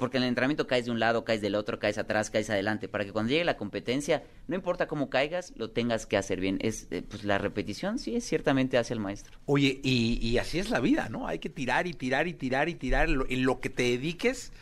porque 0.00 0.16
en 0.16 0.24
el 0.24 0.30
entrenamiento 0.30 0.66
caes 0.66 0.86
de 0.86 0.90
un 0.90 0.98
lado, 0.98 1.24
caes 1.24 1.40
del 1.40 1.54
otro, 1.54 1.78
caes 1.78 1.98
atrás, 1.98 2.30
caes 2.30 2.50
adelante, 2.50 2.88
para 2.88 3.04
que 3.04 3.12
cuando 3.12 3.30
llegue 3.30 3.44
la 3.44 3.56
competencia, 3.56 4.24
no 4.48 4.56
importa 4.56 4.88
cómo 4.88 5.08
caigas, 5.10 5.52
lo 5.56 5.70
tengas 5.70 6.06
que 6.06 6.16
hacer 6.16 6.40
bien. 6.40 6.58
Es 6.60 6.88
eh, 6.90 7.02
pues 7.08 7.22
la 7.22 7.38
repetición 7.38 8.00
sí 8.00 8.16
es 8.16 8.24
ciertamente 8.24 8.78
hace 8.78 8.94
el 8.94 8.98
maestro. 9.00 9.38
Oye, 9.46 9.80
y, 9.84 10.18
y, 10.26 10.38
así 10.38 10.58
es 10.58 10.70
la 10.70 10.80
vida, 10.80 11.08
¿no? 11.08 11.28
Hay 11.28 11.38
que 11.38 11.50
tirar 11.50 11.86
y 11.86 11.92
tirar 11.92 12.26
y 12.26 12.34
tirar 12.34 12.68
y 12.68 12.74
tirar 12.74 13.08
en 13.08 13.44
lo, 13.44 13.60
que 13.60 13.70
te 13.70 13.84
dediques 13.84 14.52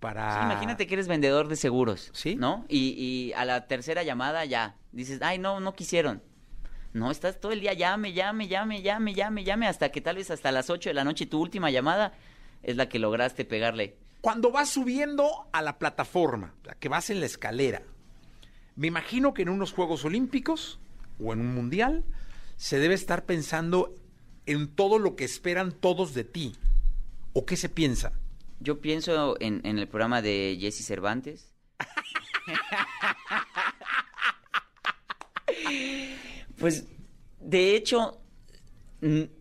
para... 0.00 0.42
imagínate 0.44 0.86
que 0.86 0.94
eres 0.94 1.06
vendedor 1.06 1.48
de 1.48 1.56
seguros, 1.56 2.10
¿sí? 2.12 2.34
¿No? 2.34 2.64
Y, 2.68 2.94
y 2.96 3.32
a 3.34 3.44
la 3.44 3.66
tercera 3.68 4.02
llamada 4.02 4.44
ya 4.44 4.74
dices, 4.90 5.20
ay, 5.22 5.38
no, 5.38 5.60
no 5.60 5.74
quisieron. 5.74 6.22
No, 6.94 7.10
estás 7.10 7.38
todo 7.38 7.52
el 7.52 7.60
día 7.60 7.74
llame, 7.74 8.12
llame, 8.12 8.48
llame, 8.48 8.82
llame, 8.82 9.14
llame, 9.14 9.44
llame, 9.44 9.66
hasta 9.68 9.90
que 9.90 10.00
tal 10.00 10.16
vez 10.16 10.30
hasta 10.30 10.50
las 10.50 10.70
8 10.70 10.90
de 10.90 10.94
la 10.94 11.04
noche 11.04 11.26
tu 11.26 11.40
última 11.40 11.70
llamada 11.70 12.14
es 12.62 12.76
la 12.76 12.88
que 12.88 12.98
lograste 12.98 13.44
pegarle. 13.44 13.96
Cuando 14.20 14.50
vas 14.50 14.68
subiendo 14.68 15.48
a 15.52 15.62
la 15.62 15.78
plataforma, 15.78 16.54
que 16.80 16.88
vas 16.88 17.10
en 17.10 17.20
la 17.20 17.26
escalera, 17.26 17.82
me 18.74 18.88
imagino 18.88 19.32
que 19.32 19.42
en 19.42 19.48
unos 19.48 19.72
Juegos 19.72 20.04
Olímpicos 20.04 20.80
o 21.20 21.32
en 21.32 21.40
un 21.40 21.54
Mundial 21.54 22.04
se 22.56 22.78
debe 22.78 22.94
estar 22.94 23.26
pensando 23.26 23.94
en 24.46 24.68
todo 24.68 24.98
lo 24.98 25.14
que 25.14 25.24
esperan 25.24 25.72
todos 25.72 26.14
de 26.14 26.24
ti. 26.24 26.56
¿O 27.32 27.46
qué 27.46 27.56
se 27.56 27.68
piensa? 27.68 28.12
Yo 28.60 28.80
pienso 28.80 29.36
en, 29.40 29.60
en 29.64 29.78
el 29.78 29.86
programa 29.86 30.22
de 30.22 30.56
Jesse 30.60 30.84
Cervantes. 30.84 31.54
pues, 36.58 36.86
de 37.40 37.76
hecho, 37.76 38.20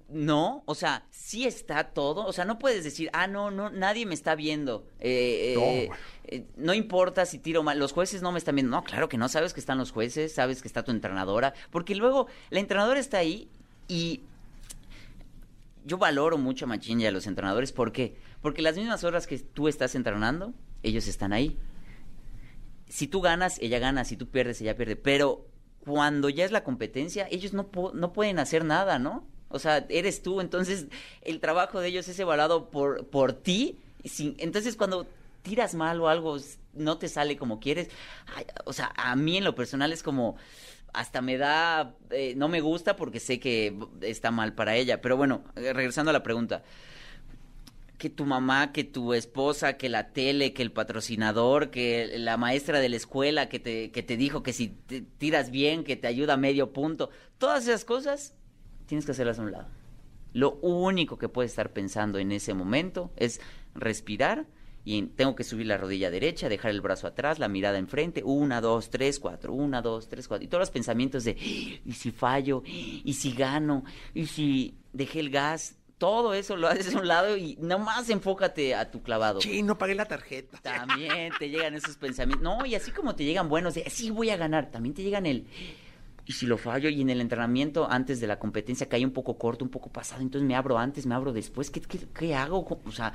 no, 0.09 0.63
o 0.65 0.75
sea, 0.75 1.05
sí 1.27 1.45
está 1.45 1.83
todo. 1.83 2.25
O 2.25 2.31
sea, 2.31 2.45
no 2.45 2.57
puedes 2.57 2.85
decir, 2.85 3.09
ah, 3.11 3.27
no, 3.27 3.51
no, 3.51 3.69
nadie 3.69 4.05
me 4.05 4.13
está 4.13 4.33
viendo. 4.33 4.87
Eh, 5.01 5.55
eh, 5.57 5.89
eh, 6.23 6.45
no, 6.55 6.73
importa 6.73 7.25
si 7.25 7.37
tiro 7.37 7.63
mal, 7.63 7.77
los 7.77 7.91
jueces 7.91 8.21
no 8.21 8.31
me 8.31 8.39
están 8.39 8.55
viendo. 8.55 8.71
No, 8.71 8.81
claro 8.81 9.09
que 9.09 9.17
no, 9.17 9.27
sabes 9.27 9.53
que 9.53 9.59
están 9.59 9.77
los 9.77 9.91
jueces, 9.91 10.33
sabes 10.33 10.61
que 10.61 10.69
está 10.69 10.83
tu 10.83 10.91
entrenadora. 10.91 11.53
Porque 11.69 11.95
luego 11.95 12.27
la 12.49 12.61
entrenadora 12.61 12.97
está 13.01 13.17
ahí 13.17 13.49
y 13.89 14.21
yo 15.83 15.97
valoro 15.97 16.37
mucho 16.37 16.63
a 16.63 16.69
Machín 16.69 17.01
y 17.01 17.07
a 17.07 17.11
los 17.11 17.27
entrenadores. 17.27 17.73
¿Por 17.73 17.91
qué? 17.91 18.15
Porque 18.41 18.61
las 18.61 18.77
mismas 18.77 19.03
horas 19.03 19.27
que 19.27 19.37
tú 19.37 19.67
estás 19.67 19.95
entrenando, 19.95 20.53
ellos 20.81 21.09
están 21.09 21.33
ahí. 21.33 21.57
Si 22.87 23.05
tú 23.05 23.19
ganas, 23.19 23.59
ella 23.59 23.79
gana. 23.79 24.05
Si 24.05 24.15
tú 24.15 24.29
pierdes, 24.29 24.61
ella 24.61 24.77
pierde. 24.77 24.95
Pero 24.95 25.45
cuando 25.81 26.29
ya 26.29 26.45
es 26.45 26.51
la 26.51 26.63
competencia, 26.63 27.27
ellos 27.29 27.51
no, 27.51 27.69
no 27.93 28.13
pueden 28.13 28.39
hacer 28.39 28.63
nada, 28.63 28.97
¿no? 28.97 29.27
O 29.49 29.59
sea, 29.59 29.85
eres 29.89 30.21
tú, 30.21 30.41
entonces 30.41 30.87
el 31.21 31.39
trabajo 31.39 31.79
de 31.79 31.89
ellos 31.89 32.07
es 32.07 32.19
evaluado 32.19 32.69
por, 32.69 33.07
por 33.07 33.33
ti. 33.33 33.77
Entonces 34.37 34.75
cuando 34.75 35.07
tiras 35.41 35.75
mal 35.75 35.99
o 36.01 36.09
algo 36.09 36.37
no 36.73 36.97
te 36.97 37.07
sale 37.07 37.37
como 37.37 37.59
quieres, 37.59 37.89
o 38.65 38.73
sea, 38.73 38.91
a 38.95 39.15
mí 39.15 39.37
en 39.37 39.43
lo 39.43 39.55
personal 39.55 39.91
es 39.93 40.03
como, 40.03 40.35
hasta 40.93 41.21
me 41.21 41.37
da, 41.37 41.95
eh, 42.09 42.33
no 42.35 42.47
me 42.47 42.61
gusta 42.61 42.95
porque 42.95 43.19
sé 43.19 43.39
que 43.39 43.75
está 44.01 44.31
mal 44.31 44.53
para 44.53 44.75
ella. 44.75 45.01
Pero 45.01 45.17
bueno, 45.17 45.43
eh, 45.55 45.73
regresando 45.73 46.09
a 46.09 46.13
la 46.13 46.23
pregunta, 46.23 46.63
que 47.97 48.09
tu 48.09 48.25
mamá, 48.25 48.71
que 48.71 48.83
tu 48.83 49.13
esposa, 49.13 49.77
que 49.77 49.89
la 49.89 50.09
tele, 50.11 50.53
que 50.53 50.61
el 50.61 50.71
patrocinador, 50.71 51.71
que 51.71 52.17
la 52.17 52.37
maestra 52.37 52.79
de 52.79 52.89
la 52.89 52.95
escuela 52.95 53.49
que 53.49 53.59
te, 53.59 53.91
que 53.91 54.03
te 54.03 54.17
dijo 54.17 54.43
que 54.43 54.53
si 54.53 54.69
te 54.69 55.01
tiras 55.01 55.49
bien, 55.49 55.83
que 55.83 55.95
te 55.95 56.07
ayuda 56.07 56.33
a 56.33 56.37
medio 56.37 56.73
punto, 56.73 57.09
todas 57.37 57.67
esas 57.67 57.85
cosas 57.85 58.33
tienes 58.87 59.05
que 59.05 59.11
hacerlas 59.11 59.37
a 59.37 59.43
un 59.43 59.51
lado. 59.51 59.67
Lo 60.33 60.55
único 60.61 61.17
que 61.17 61.29
puedes 61.29 61.51
estar 61.51 61.73
pensando 61.73 62.19
en 62.19 62.31
ese 62.31 62.53
momento 62.53 63.11
es 63.15 63.39
respirar 63.75 64.45
y 64.83 65.01
tengo 65.01 65.35
que 65.35 65.43
subir 65.43 65.67
la 65.67 65.77
rodilla 65.77 66.09
derecha, 66.09 66.47
dejar 66.47 66.71
el 66.71 66.79
brazo 66.79 67.07
atrás, 67.07 67.39
la 67.39 67.49
mirada 67.49 67.77
enfrente, 67.77 68.23
una, 68.23 68.61
dos, 68.61 68.89
tres, 68.89 69.19
cuatro, 69.19 69.51
una, 69.51 69.81
dos, 69.81 70.07
tres, 70.07 70.29
cuatro. 70.29 70.45
Y 70.45 70.47
todos 70.47 70.61
los 70.61 70.71
pensamientos 70.71 71.25
de, 71.25 71.31
¿y 71.31 71.91
si 71.91 72.11
fallo? 72.11 72.63
¿Y 72.65 73.13
si 73.13 73.33
gano? 73.33 73.83
¿Y 74.13 74.27
si 74.27 74.75
dejé 74.93 75.19
el 75.19 75.29
gas? 75.29 75.75
Todo 75.97 76.33
eso 76.33 76.55
lo 76.55 76.67
haces 76.67 76.95
a 76.95 76.99
un 76.99 77.07
lado 77.07 77.35
y 77.35 77.57
nomás 77.59 78.09
enfócate 78.09 78.75
a 78.75 78.89
tu 78.89 79.01
clavado. 79.01 79.41
Sí, 79.41 79.63
no 79.63 79.77
pagué 79.77 79.95
la 79.95 80.05
tarjeta. 80.05 80.57
También 80.59 81.33
te 81.37 81.49
llegan 81.49 81.73
esos 81.73 81.97
pensamientos. 81.97 82.43
No, 82.43 82.65
y 82.65 82.75
así 82.75 82.91
como 82.91 83.15
te 83.15 83.25
llegan 83.25 83.49
buenos 83.49 83.73
de, 83.73 83.89
sí 83.89 84.11
voy 84.11 84.29
a 84.29 84.37
ganar, 84.37 84.71
también 84.71 84.93
te 84.93 85.03
llegan 85.03 85.25
el 85.25 85.47
y 86.27 86.33
si 86.33 86.45
lo 86.45 86.57
fallo 86.57 86.89
y 86.89 87.01
en 87.01 87.09
el 87.09 87.21
entrenamiento 87.21 87.89
antes 87.89 88.19
de 88.19 88.27
la 88.27 88.37
competencia 88.37 88.89
cae 88.89 89.05
un 89.05 89.11
poco 89.11 89.37
corto, 89.37 89.63
un 89.63 89.71
poco 89.71 89.89
pasado, 89.89 90.21
entonces 90.21 90.45
me 90.45 90.55
abro 90.55 90.77
antes, 90.77 91.05
me 91.05 91.15
abro 91.15 91.31
después, 91.31 91.71
¿qué, 91.71 91.81
qué, 91.81 92.35
hago? 92.35 92.67
O 92.85 92.91
sea, 92.91 93.13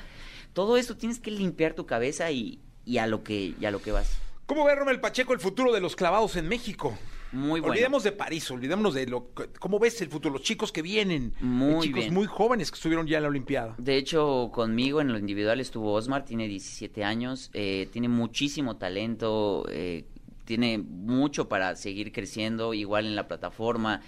todo 0.54 0.78
eso 0.78 0.96
tienes 0.96 1.20
que 1.20 1.30
limpiar 1.30 1.74
tu 1.74 1.84
cabeza 1.84 2.30
y, 2.30 2.58
a, 2.98 3.06
lo 3.06 3.22
que, 3.22 3.54
y 3.60 3.64
a 3.66 3.70
lo 3.70 3.82
que 3.82 3.92
vas. 3.92 4.18
¿Cómo 4.46 4.64
ve 4.64 4.74
Romel 4.74 5.00
Pacheco 5.00 5.34
el 5.34 5.40
futuro 5.40 5.72
de 5.72 5.80
los 5.80 5.94
clavados 5.94 6.36
en 6.36 6.48
México? 6.48 6.96
Muy 7.32 7.60
bueno. 7.60 7.72
Olvidemos 7.72 8.02
de 8.02 8.12
París, 8.12 8.50
olvidémonos 8.50 8.92
de 8.92 9.06
lo 9.06 9.30
cómo 9.58 9.78
ves 9.78 10.00
el 10.02 10.08
futuro, 10.08 10.34
los 10.34 10.42
chicos 10.42 10.70
que 10.70 10.82
vienen, 10.82 11.32
muy 11.40 11.86
chicos 11.86 12.10
muy 12.10 12.26
jóvenes 12.26 12.70
que 12.70 12.74
estuvieron 12.74 13.06
ya 13.06 13.16
en 13.16 13.22
la 13.22 13.30
Olimpiada. 13.30 13.74
De 13.78 13.96
hecho, 13.96 14.50
conmigo 14.52 15.00
en 15.00 15.12
lo 15.12 15.18
individual 15.18 15.58
estuvo 15.58 15.94
Osmar, 15.94 16.26
tiene 16.26 16.46
17 16.46 17.04
años, 17.04 17.50
eh, 17.54 17.88
tiene 17.90 18.08
muchísimo 18.08 18.76
talento, 18.76 19.64
eh, 19.70 20.04
tiene 20.52 20.76
mucho 20.76 21.48
para 21.48 21.76
seguir 21.76 22.12
creciendo, 22.12 22.74
igual 22.74 23.06
en 23.06 23.16
la 23.16 23.26
plataforma, 23.26 24.02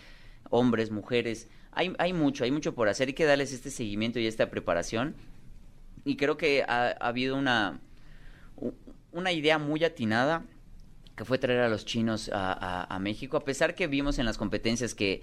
hombres, 0.51 0.90
mujeres, 0.90 1.49
hay, 1.72 1.95
hay 1.97 2.12
mucho, 2.12 2.45
hay 2.45 2.51
mucho 2.51 2.74
por 2.74 2.90
hacer, 2.90 3.09
hay 3.09 3.14
que 3.14 3.24
darles 3.24 3.55
este 3.55 3.70
seguimiento 3.70 4.18
y 4.18 4.26
esta 4.26 4.51
preparación. 4.51 5.16
Y 6.05 6.16
creo 6.16 6.36
que 6.36 6.62
ha, 6.62 6.90
habido 7.01 7.34
una, 7.36 7.80
una 9.12 9.32
idea 9.32 9.57
muy 9.57 9.84
atinada 9.84 10.45
que 11.16 11.24
fue 11.24 11.38
traer 11.38 11.61
a 11.61 11.70
los 11.70 11.86
chinos 11.86 12.30
a, 12.30 12.99
México, 13.01 13.38
a 13.38 13.45
pesar 13.47 13.74
que 13.74 13.86
vimos 13.86 14.18
en 14.18 14.26
las 14.26 14.36
competencias 14.36 14.95
que, 14.95 15.22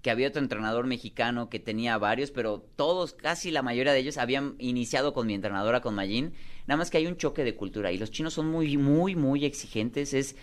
que 0.00 0.10
había 0.10 0.28
otro 0.28 0.40
entrenador 0.40 0.86
mexicano 0.86 1.50
que 1.50 1.58
tenía 1.58 1.98
varios, 1.98 2.30
pero 2.30 2.64
todos, 2.76 3.12
casi 3.12 3.50
la 3.50 3.60
mayoría 3.60 3.92
de 3.92 3.98
ellos 3.98 4.16
habían 4.16 4.54
iniciado 4.58 5.12
con 5.12 5.26
mi 5.26 5.34
entrenadora, 5.34 5.82
con 5.82 5.94
Mayin, 5.94 6.32
nada 6.66 6.78
más 6.78 6.90
que 6.90 6.96
hay 6.96 7.06
un 7.06 7.18
choque 7.18 7.44
de 7.44 7.54
cultura 7.54 7.92
y 7.92 7.98
los 7.98 8.10
chinos 8.10 8.32
son 8.32 8.48
muy, 8.48 8.78
muy, 8.78 9.14
muy 9.14 9.44
exigentes, 9.44 10.14
es 10.14 10.36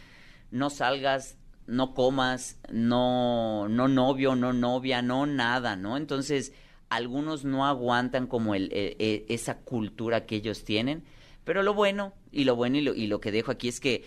no 0.52 0.70
salgas, 0.70 1.38
no 1.68 1.94
comas, 1.94 2.60
no, 2.70 3.68
no 3.70 3.88
novio, 3.88 4.36
no 4.36 4.54
novia, 4.54 5.02
no 5.02 5.26
nada, 5.26 5.76
¿no? 5.76 5.98
Entonces, 5.98 6.54
algunos 6.90 7.46
no 7.46 7.66
aguantan 7.66 8.28
como 8.28 8.54
el, 8.54 8.72
e, 8.74 8.96
e, 9.00 9.26
esa 9.30 9.60
cultura 9.60 10.26
que 10.26 10.36
ellos 10.36 10.64
tienen, 10.64 11.04
pero 11.44 11.64
lo 11.64 11.74
bueno, 11.74 12.14
y 12.32 12.44
lo 12.44 12.56
bueno 12.56 12.78
y 12.78 12.82
lo, 12.82 12.94
y 12.94 13.08
lo 13.08 13.22
que 13.22 13.32
dejo 13.32 13.52
aquí 13.52 13.70
es 13.70 13.80
que 13.80 14.04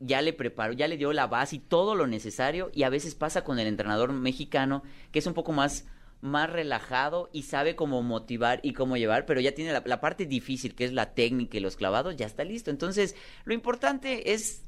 ya 0.00 0.22
le 0.22 0.32
preparó, 0.32 0.72
ya 0.72 0.88
le 0.88 0.96
dio 0.96 1.12
la 1.12 1.26
base 1.26 1.56
y 1.56 1.58
todo 1.60 1.94
lo 1.94 2.06
necesario, 2.06 2.70
y 2.72 2.82
a 2.82 2.88
veces 2.88 3.14
pasa 3.14 3.44
con 3.44 3.58
el 3.58 3.66
entrenador 3.66 4.12
mexicano, 4.12 4.82
que 5.12 5.18
es 5.18 5.26
un 5.26 5.34
poco 5.34 5.52
más 5.52 5.86
más 6.24 6.48
relajado 6.48 7.28
y 7.34 7.42
sabe 7.42 7.76
cómo 7.76 8.02
motivar 8.02 8.58
y 8.62 8.72
cómo 8.72 8.96
llevar, 8.96 9.26
pero 9.26 9.42
ya 9.42 9.52
tiene 9.52 9.72
la, 9.72 10.00
parte 10.00 10.24
difícil, 10.24 10.74
que 10.74 10.86
es 10.86 10.92
la 10.94 11.12
técnica 11.12 11.58
y 11.58 11.60
los 11.60 11.76
clavados, 11.76 12.16
ya 12.16 12.24
está 12.24 12.44
listo. 12.44 12.70
Entonces, 12.70 13.14
lo 13.44 13.52
importante 13.52 14.32
es 14.32 14.64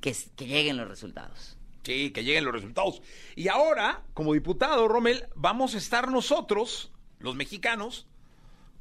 que, 0.00 0.14
lleguen 0.38 0.76
los 0.76 0.88
resultados. 0.88 1.56
Sí, 1.82 2.10
que 2.10 2.24
lleguen 2.24 2.44
los 2.44 2.52
resultados. 2.52 3.02
Y 3.34 3.48
ahora, 3.48 4.02
como 4.14 4.34
diputado, 4.34 4.88
Rommel, 4.88 5.26
vamos 5.34 5.74
a 5.74 5.78
estar 5.78 6.10
nosotros, 6.10 6.92
los 7.18 7.34
mexicanos, 7.34 8.06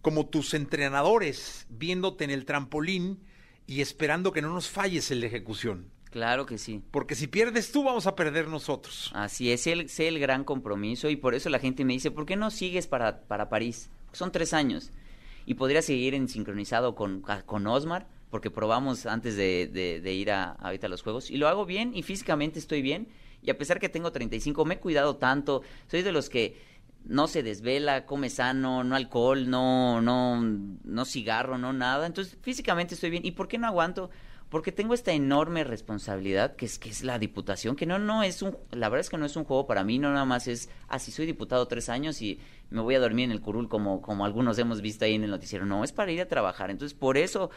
como 0.02 0.28
tus 0.28 0.54
entrenadores, 0.54 1.66
viéndote 1.70 2.24
en 2.24 2.32
el 2.32 2.46
trampolín 2.46 3.24
y 3.66 3.82
esperando 3.82 4.32
que 4.32 4.42
no 4.42 4.54
nos 4.54 4.70
falles 4.70 5.12
en 5.12 5.22
la 5.22 5.28
ejecución. 5.28 5.92
Claro 6.10 6.46
que 6.46 6.58
sí. 6.58 6.82
Porque 6.92 7.16
si 7.16 7.28
pierdes 7.28 7.72
tú, 7.72 7.84
vamos 7.84 8.08
a 8.08 8.16
perder 8.16 8.48
nosotros. 8.48 9.12
Así 9.14 9.52
es, 9.52 9.68
el, 9.68 9.90
sé 9.90 10.08
el 10.08 10.20
gran 10.20 10.44
compromiso 10.44 11.10
y 11.10 11.16
por 11.16 11.36
eso 11.36 11.50
la 11.50 11.60
gente 11.60 11.84
me 11.86 11.94
dice, 11.94 12.12
¿por 12.12 12.26
qué 12.26 12.36
no 12.36 12.50
sigues 12.50 12.88
para, 12.88 13.22
para 13.22 13.50
París? 13.50 13.90
Son 14.14 14.32
tres 14.32 14.54
años 14.54 14.92
y 15.46 15.56
podría 15.56 15.82
seguir 15.82 16.14
en 16.14 16.28
sincronizado 16.28 16.96
con, 16.96 17.24
con 17.46 17.68
Osmar 17.68 18.08
porque 18.30 18.52
probamos 18.52 19.06
antes 19.06 19.36
de, 19.36 19.68
de, 20.04 20.14
ir 20.14 20.32
a, 20.32 20.52
ahorita 20.52 20.88
a 20.88 20.90
los 20.90 21.02
juegos. 21.02 21.32
Y 21.32 21.38
lo 21.38 21.48
hago 21.48 21.66
bien 21.66 21.96
y 21.96 22.04
físicamente 22.04 22.60
estoy 22.60 22.82
bien. 22.82 23.08
Y 23.42 23.50
a 23.50 23.58
pesar 23.58 23.80
que 23.80 23.90
tengo 23.90 24.12
35 24.12 24.66
me 24.66 24.76
he 24.76 24.80
cuidado 24.80 25.16
tanto, 25.16 25.62
soy 25.88 26.02
de 26.02 26.12
los 26.12 26.30
que 26.30 26.58
no 27.06 27.28
se 27.28 27.44
desvela, 27.44 28.06
come 28.06 28.30
sano, 28.30 28.84
no 28.84 28.96
alcohol, 28.96 29.50
no 29.50 30.02
no 30.02 30.42
no 30.42 31.06
cigarro, 31.06 31.58
no 31.58 31.72
nada, 31.72 32.06
entonces 32.06 32.38
físicamente 32.42 32.96
estoy 32.96 33.10
bien. 33.10 33.26
Y 33.26 33.32
¿por 33.32 33.48
qué 33.48 33.58
no 33.58 33.68
aguanto? 33.68 34.10
Porque 34.50 34.72
tengo 34.72 34.94
esta 34.94 35.12
enorme 35.12 35.64
responsabilidad 35.64 36.56
que 36.56 36.66
es 36.66 36.80
que 36.80 36.90
es 36.90 37.04
la 37.04 37.20
diputación, 37.20 37.76
que 37.76 37.86
no 37.86 38.00
no 38.00 38.24
es 38.24 38.42
un 38.42 38.58
la 38.72 38.90
verdad 38.90 39.02
es 39.02 39.10
que 39.10 39.18
no 39.18 39.26
es 39.26 39.36
un 39.36 39.46
juego 39.46 39.68
para 39.68 39.84
mí, 39.84 40.00
no 40.00 40.12
nada 40.12 40.26
más 40.26 40.48
es 40.48 40.70
así 40.90 41.12
ah, 41.12 41.16
soy 41.16 41.26
diputado 41.26 41.68
tres 41.68 41.88
años 41.88 42.22
y 42.22 42.40
me 42.70 42.82
voy 42.82 42.96
a 42.96 43.00
dormir 43.00 43.26
en 43.26 43.32
el 43.32 43.42
curul 43.42 43.70
como 43.70 44.02
como 44.02 44.26
algunos 44.26 44.58
hemos 44.60 44.82
visto 44.82 45.06
ahí 45.06 45.16
en 45.16 45.24
el 45.24 45.32
noticiero, 45.32 45.66
no, 45.66 45.84
es 45.84 45.92
para 45.92 46.12
ir 46.12 46.22
a 46.22 46.28
trabajar. 46.28 46.70
Entonces, 46.70 46.98
por 46.98 47.18
eso 47.18 47.50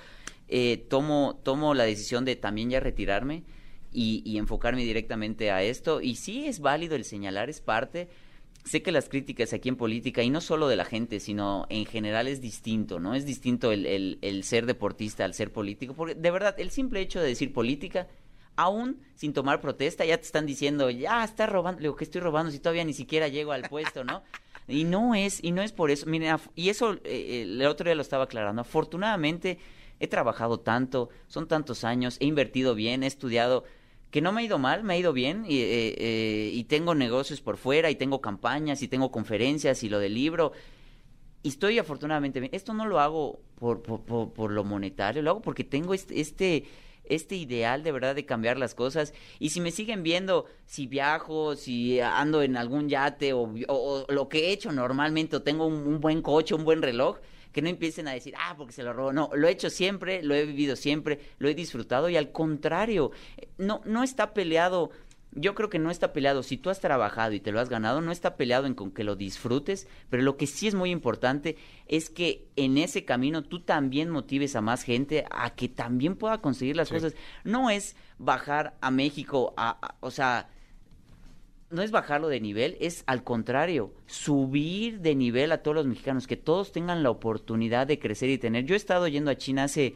eh, 0.49 0.85
tomo, 0.89 1.41
tomo 1.45 1.75
la 1.75 1.85
decisión 1.85 2.25
de 2.25 2.37
también 2.37 2.71
ya 2.71 2.81
retirarme 2.81 3.45
y, 3.93 4.37
enfocarme 4.37 4.85
directamente 4.85 5.51
a 5.51 5.63
esto. 5.63 6.01
Y 6.01 6.17
sí 6.17 6.47
es 6.47 6.61
válido 6.61 6.97
el 6.97 7.05
señalar, 7.05 7.49
es 7.51 7.61
parte. 7.61 8.09
Sé 8.65 8.83
que 8.83 8.93
las 8.93 9.09
críticas 9.09 9.53
aquí 9.53 9.69
en 9.69 9.77
política, 9.77 10.23
y 10.23 10.31
no 10.31 10.41
solo 10.41 10.69
de 10.69 10.77
la 10.77 10.85
gente, 10.85 11.19
sino 11.19 11.67
en 11.71 11.87
general 11.87 12.29
es 12.29 12.41
distinto, 12.41 13.01
¿no? 13.01 13.15
Es 13.15 13.25
distinto 13.25 13.73
el, 13.73 14.19
el, 14.21 14.45
ser 14.45 14.67
deportista 14.67 15.25
al 15.25 15.35
ser 15.35 15.53
político, 15.53 15.95
porque 15.95 16.15
de 16.15 16.31
verdad, 16.31 16.55
el 16.59 16.71
simple 16.71 17.01
hecho 17.01 17.21
de 17.21 17.29
decir 17.29 17.53
política, 17.53 18.07
aún 18.57 19.01
sin 19.15 19.33
tomar 19.33 19.61
protesta, 19.61 20.05
ya 20.05 20.19
te 20.19 20.25
están 20.25 20.45
diciendo, 20.45 20.91
ya 20.91 21.25
está 21.25 21.47
robando, 21.47 21.81
digo, 21.81 21.97
que 21.97 22.05
estoy 22.05 22.21
robando 22.21 22.53
si 22.53 22.59
todavía 22.59 22.85
ni 22.85 22.93
siquiera 22.93 23.29
llego 23.29 23.53
al 23.53 23.63
puesto, 23.63 24.05
¿no? 24.05 24.23
Y 24.71 24.85
no 24.85 25.15
es, 25.15 25.43
y 25.43 25.53
no 25.53 25.63
es 25.63 25.73
por 25.73 25.91
eso, 25.91 26.07
miren, 26.07 26.37
y 26.55 26.69
eso 26.69 26.95
eh, 26.95 27.01
eh, 27.05 27.43
el 27.43 27.67
otro 27.67 27.85
día 27.85 27.95
lo 27.95 28.03
estaba 28.03 28.25
aclarando, 28.25 28.63
afortunadamente 28.63 29.59
he 30.01 30.09
trabajado 30.09 30.59
tanto, 30.59 31.11
son 31.29 31.47
tantos 31.47 31.85
años, 31.85 32.17
he 32.21 32.25
invertido 32.25 32.75
bien, 32.75 33.03
he 33.03 33.07
estudiado, 33.07 33.65
que 34.11 34.23
no 34.23 34.33
me 34.33 34.41
ha 34.41 34.45
ido 34.45 34.59
mal, 34.59 34.83
me 34.83 34.95
ha 34.95 34.99
ido 34.99 35.13
bien 35.13 35.45
y, 35.47 35.59
eh, 35.59 35.95
eh, 35.99 36.51
y 36.53 36.65
tengo 36.65 36.95
negocios 36.95 37.41
por 37.43 37.59
fuera 37.59 37.91
y 37.91 37.95
tengo 37.95 38.21
campañas 38.21 38.83
y 38.83 38.89
tengo 38.89 39.13
conferencias 39.13 39.85
y 39.85 39.89
lo 39.89 39.99
del 39.99 40.15
libro. 40.15 40.53
Y 41.43 41.51
estoy 41.51 41.79
afortunadamente 41.79 42.41
bien. 42.41 42.51
Esto 42.53 42.75
no 42.75 42.87
lo 42.87 42.99
hago 42.99 43.41
por, 43.55 43.83
por, 43.83 44.33
por, 44.33 44.51
lo 44.51 44.65
monetario, 44.65 45.23
lo 45.23 45.31
hago 45.31 45.43
porque 45.43 45.65
tengo 45.65 45.95
este, 45.95 46.21
este 46.21 46.65
este 47.11 47.37
ideal 47.37 47.83
de 47.83 47.93
verdad 47.93 48.15
de 48.15 48.25
cambiar 48.25 48.57
las 48.57 48.75
cosas. 48.75 49.13
Y 49.39 49.51
si 49.51 49.61
me 49.61 49.71
siguen 49.71 50.03
viendo, 50.03 50.47
si 50.65 50.87
viajo, 50.87 51.57
si 51.57 52.01
ando 52.01 52.43
en 52.43 52.57
algún 52.57 52.89
yate 52.89 53.33
o, 53.33 54.07
lo 54.09 54.29
que 54.29 54.47
he 54.47 54.53
hecho 54.53 54.73
normalmente, 54.73 55.37
o 55.37 55.43
tengo 55.43 55.67
un, 55.67 56.01
buen 56.01 56.23
coche, 56.23 56.55
un 56.55 56.65
buen 56.65 56.83
reloj, 56.83 57.19
que 57.53 57.63
no 57.63 57.69
empiecen 57.69 58.07
a 58.07 58.13
decir, 58.13 58.35
ah, 58.39 58.55
porque 58.57 58.73
se 58.73 58.85
lo 58.85 58.93
robó. 58.93 59.13
No, 59.13 59.29
lo 59.35 59.49
he 59.49 59.51
hecho 59.51 59.71
siempre, 59.71 60.23
lo 60.23 60.35
he 60.35 60.47
vivido 60.47 60.77
siempre, 60.77 61.19
lo 61.39 61.49
he 61.49 61.55
disfrutado 61.55 62.09
y 62.09 62.17
al 62.17 62.31
contrario, 62.31 63.11
no, 63.59 63.83
no 63.85 64.05
está 64.05 64.33
peleado 64.33 64.91
yo 65.33 65.55
creo 65.55 65.71
que 65.71 65.79
no 65.79 65.91
está 65.91 66.13
peleado. 66.13 66.43
Si 66.43 66.57
tú 66.57 66.71
has 66.71 66.81
trabajado 66.81 67.33
y 67.33 67.41
te 67.41 67.53
lo 67.53 67.61
has 67.61 67.69
ganado, 67.69 68.01
no 68.01 68.13
está 68.13 68.37
peleado 68.37 68.67
en 68.67 68.75
con 68.75 68.91
que 68.91 69.05
lo 69.05 69.17
disfrutes, 69.17 69.87
pero 70.09 70.23
lo 70.23 70.37
que 70.37 70.47
sí 70.47 70.67
es 70.67 70.75
muy 70.75 70.91
importante 70.91 71.57
es 71.87 72.11
que 72.11 72.49
en 72.57 72.79
ese 72.79 73.05
camino 73.05 73.43
tú 73.43 73.61
también 73.61 74.11
motives 74.11 74.57
a 74.57 74.61
más 74.61 74.83
gente 74.83 75.25
a 75.31 75.51
que 75.51 75.69
también 75.69 76.17
pueda 76.17 76.39
conseguir 76.39 76.77
las 76.77 76.91
cosas. 76.91 77.15
No 77.45 77.71
es 77.71 77.97
bajar 78.19 78.77
a 78.81 78.91
México, 78.91 79.55
a, 79.57 79.97
o 80.01 80.11
sea, 80.11 80.49
no 81.71 81.83
es 81.83 81.93
bajarlo 81.93 82.29
de 82.29 82.41
nivel, 82.41 82.77
es 82.81 83.05
al 83.07 83.23
contrario, 83.23 83.95
subir 84.07 85.01
de 85.01 85.15
nivel 85.15 85.53
a 85.53 85.63
todos 85.63 85.77
los 85.77 85.87
mexicanos, 85.87 86.27
que 86.27 86.37
todos 86.37 86.73
tengan 86.73 87.05
la 87.05 87.11
oportunidad 87.11 87.87
de 87.87 88.01
crecer 88.01 88.31
y 88.31 88.39
tener. 88.39 88.65
Yo 88.65 88.75
he 88.75 88.77
estado 88.77 89.07
yendo 89.07 89.31
a 89.31 89.37
China 89.37 89.65
hace 89.65 89.95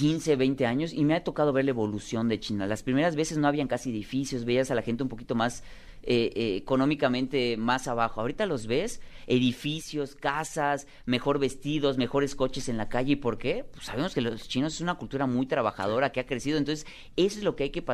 15, 0.00 0.36
20 0.36 0.64
años 0.64 0.94
y 0.94 1.04
me 1.04 1.14
ha 1.14 1.22
tocado 1.22 1.52
ver 1.52 1.66
la 1.66 1.72
evolución 1.72 2.26
de 2.26 2.40
China. 2.40 2.66
Las 2.66 2.82
primeras 2.82 3.16
veces 3.16 3.36
no 3.36 3.46
habían 3.46 3.68
casi 3.68 3.90
edificios, 3.90 4.46
veías 4.46 4.70
a 4.70 4.74
la 4.74 4.80
gente 4.80 5.02
un 5.02 5.10
poquito 5.10 5.34
más 5.34 5.62
eh, 6.02 6.32
eh, 6.34 6.56
económicamente 6.56 7.58
más 7.58 7.86
abajo. 7.86 8.22
Ahorita 8.22 8.46
los 8.46 8.66
ves, 8.66 9.02
edificios, 9.26 10.14
casas, 10.14 10.86
mejor 11.04 11.38
vestidos, 11.38 11.98
mejores 11.98 12.34
coches 12.34 12.70
en 12.70 12.78
la 12.78 12.88
calle. 12.88 13.12
¿Y 13.12 13.16
por 13.16 13.36
qué? 13.36 13.66
Pues 13.70 13.84
sabemos 13.84 14.14
que 14.14 14.22
los 14.22 14.48
chinos 14.48 14.72
es 14.72 14.80
una 14.80 14.94
cultura 14.94 15.26
muy 15.26 15.44
trabajadora 15.44 16.12
que 16.12 16.20
ha 16.20 16.24
crecido. 16.26 16.56
Entonces, 16.56 16.86
eso 17.16 17.36
es 17.36 17.44
lo 17.44 17.54
que 17.54 17.64
hay 17.64 17.70
que 17.70 17.84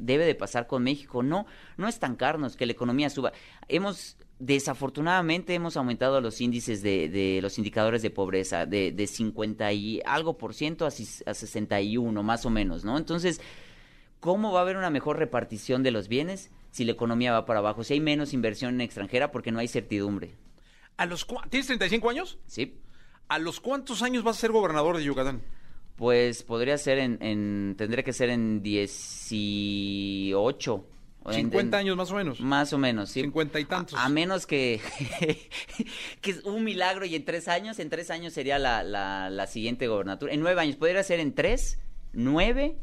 debe 0.00 0.26
de 0.26 0.34
pasar 0.34 0.66
con 0.66 0.82
México. 0.82 1.22
No, 1.22 1.46
no 1.76 1.86
estancarnos, 1.86 2.56
que 2.56 2.66
la 2.66 2.72
economía 2.72 3.08
suba. 3.08 3.32
Hemos 3.68 4.16
desafortunadamente 4.42 5.54
hemos 5.54 5.76
aumentado 5.76 6.20
los 6.20 6.40
índices 6.40 6.82
de, 6.82 7.08
de 7.08 7.40
los 7.40 7.58
indicadores 7.58 8.02
de 8.02 8.10
pobreza 8.10 8.66
de, 8.66 8.90
de 8.90 9.06
50 9.06 9.72
y 9.72 10.00
algo 10.04 10.36
por 10.36 10.52
ciento 10.52 10.84
a, 10.84 10.88
a 10.88 11.34
61 11.34 12.22
más 12.24 12.44
o 12.44 12.50
menos, 12.50 12.84
¿no? 12.84 12.98
Entonces, 12.98 13.40
¿cómo 14.18 14.50
va 14.50 14.58
a 14.58 14.62
haber 14.62 14.76
una 14.76 14.90
mejor 14.90 15.18
repartición 15.18 15.84
de 15.84 15.92
los 15.92 16.08
bienes 16.08 16.50
si 16.72 16.84
la 16.84 16.90
economía 16.90 17.30
va 17.30 17.46
para 17.46 17.60
abajo? 17.60 17.84
Si 17.84 17.94
hay 17.94 18.00
menos 18.00 18.32
inversión 18.32 18.80
extranjera 18.80 19.30
porque 19.30 19.52
no 19.52 19.60
hay 19.60 19.68
certidumbre. 19.68 20.34
¿A 20.96 21.06
los 21.06 21.24
¿Tienes 21.48 21.68
35 21.68 22.10
años? 22.10 22.38
Sí. 22.46 22.80
¿A 23.28 23.38
los 23.38 23.60
cuántos 23.60 24.02
años 24.02 24.24
vas 24.24 24.38
a 24.38 24.40
ser 24.40 24.50
gobernador 24.50 24.96
de 24.96 25.04
Yucatán? 25.04 25.40
Pues 25.94 26.42
podría 26.42 26.76
ser 26.78 26.98
en, 26.98 27.22
en 27.22 27.76
tendría 27.78 28.02
que 28.02 28.12
ser 28.12 28.28
en 28.28 28.60
18 28.60 30.84
50 31.30 31.76
años 31.76 31.96
más 31.96 32.10
o 32.10 32.14
menos. 32.14 32.40
Más 32.40 32.72
o 32.72 32.78
menos, 32.78 33.10
sí. 33.10 33.22
50 33.22 33.60
y 33.60 33.64
tantos. 33.64 33.98
A, 33.98 34.08
menos 34.08 34.46
que, 34.46 34.80
que 36.20 36.30
es 36.30 36.44
un 36.44 36.64
milagro 36.64 37.04
y 37.04 37.14
en 37.14 37.24
tres 37.24 37.48
años, 37.48 37.78
en 37.78 37.90
tres 37.90 38.10
años 38.10 38.32
sería 38.32 38.58
la, 38.58 38.82
la, 38.82 39.46
siguiente 39.46 39.86
gobernatura. 39.86 40.32
En 40.32 40.40
nueve 40.40 40.60
años, 40.60 40.76
podría 40.76 41.02
ser 41.02 41.20
en 41.20 41.34
tres, 41.34 41.78
nueve, 42.12 42.76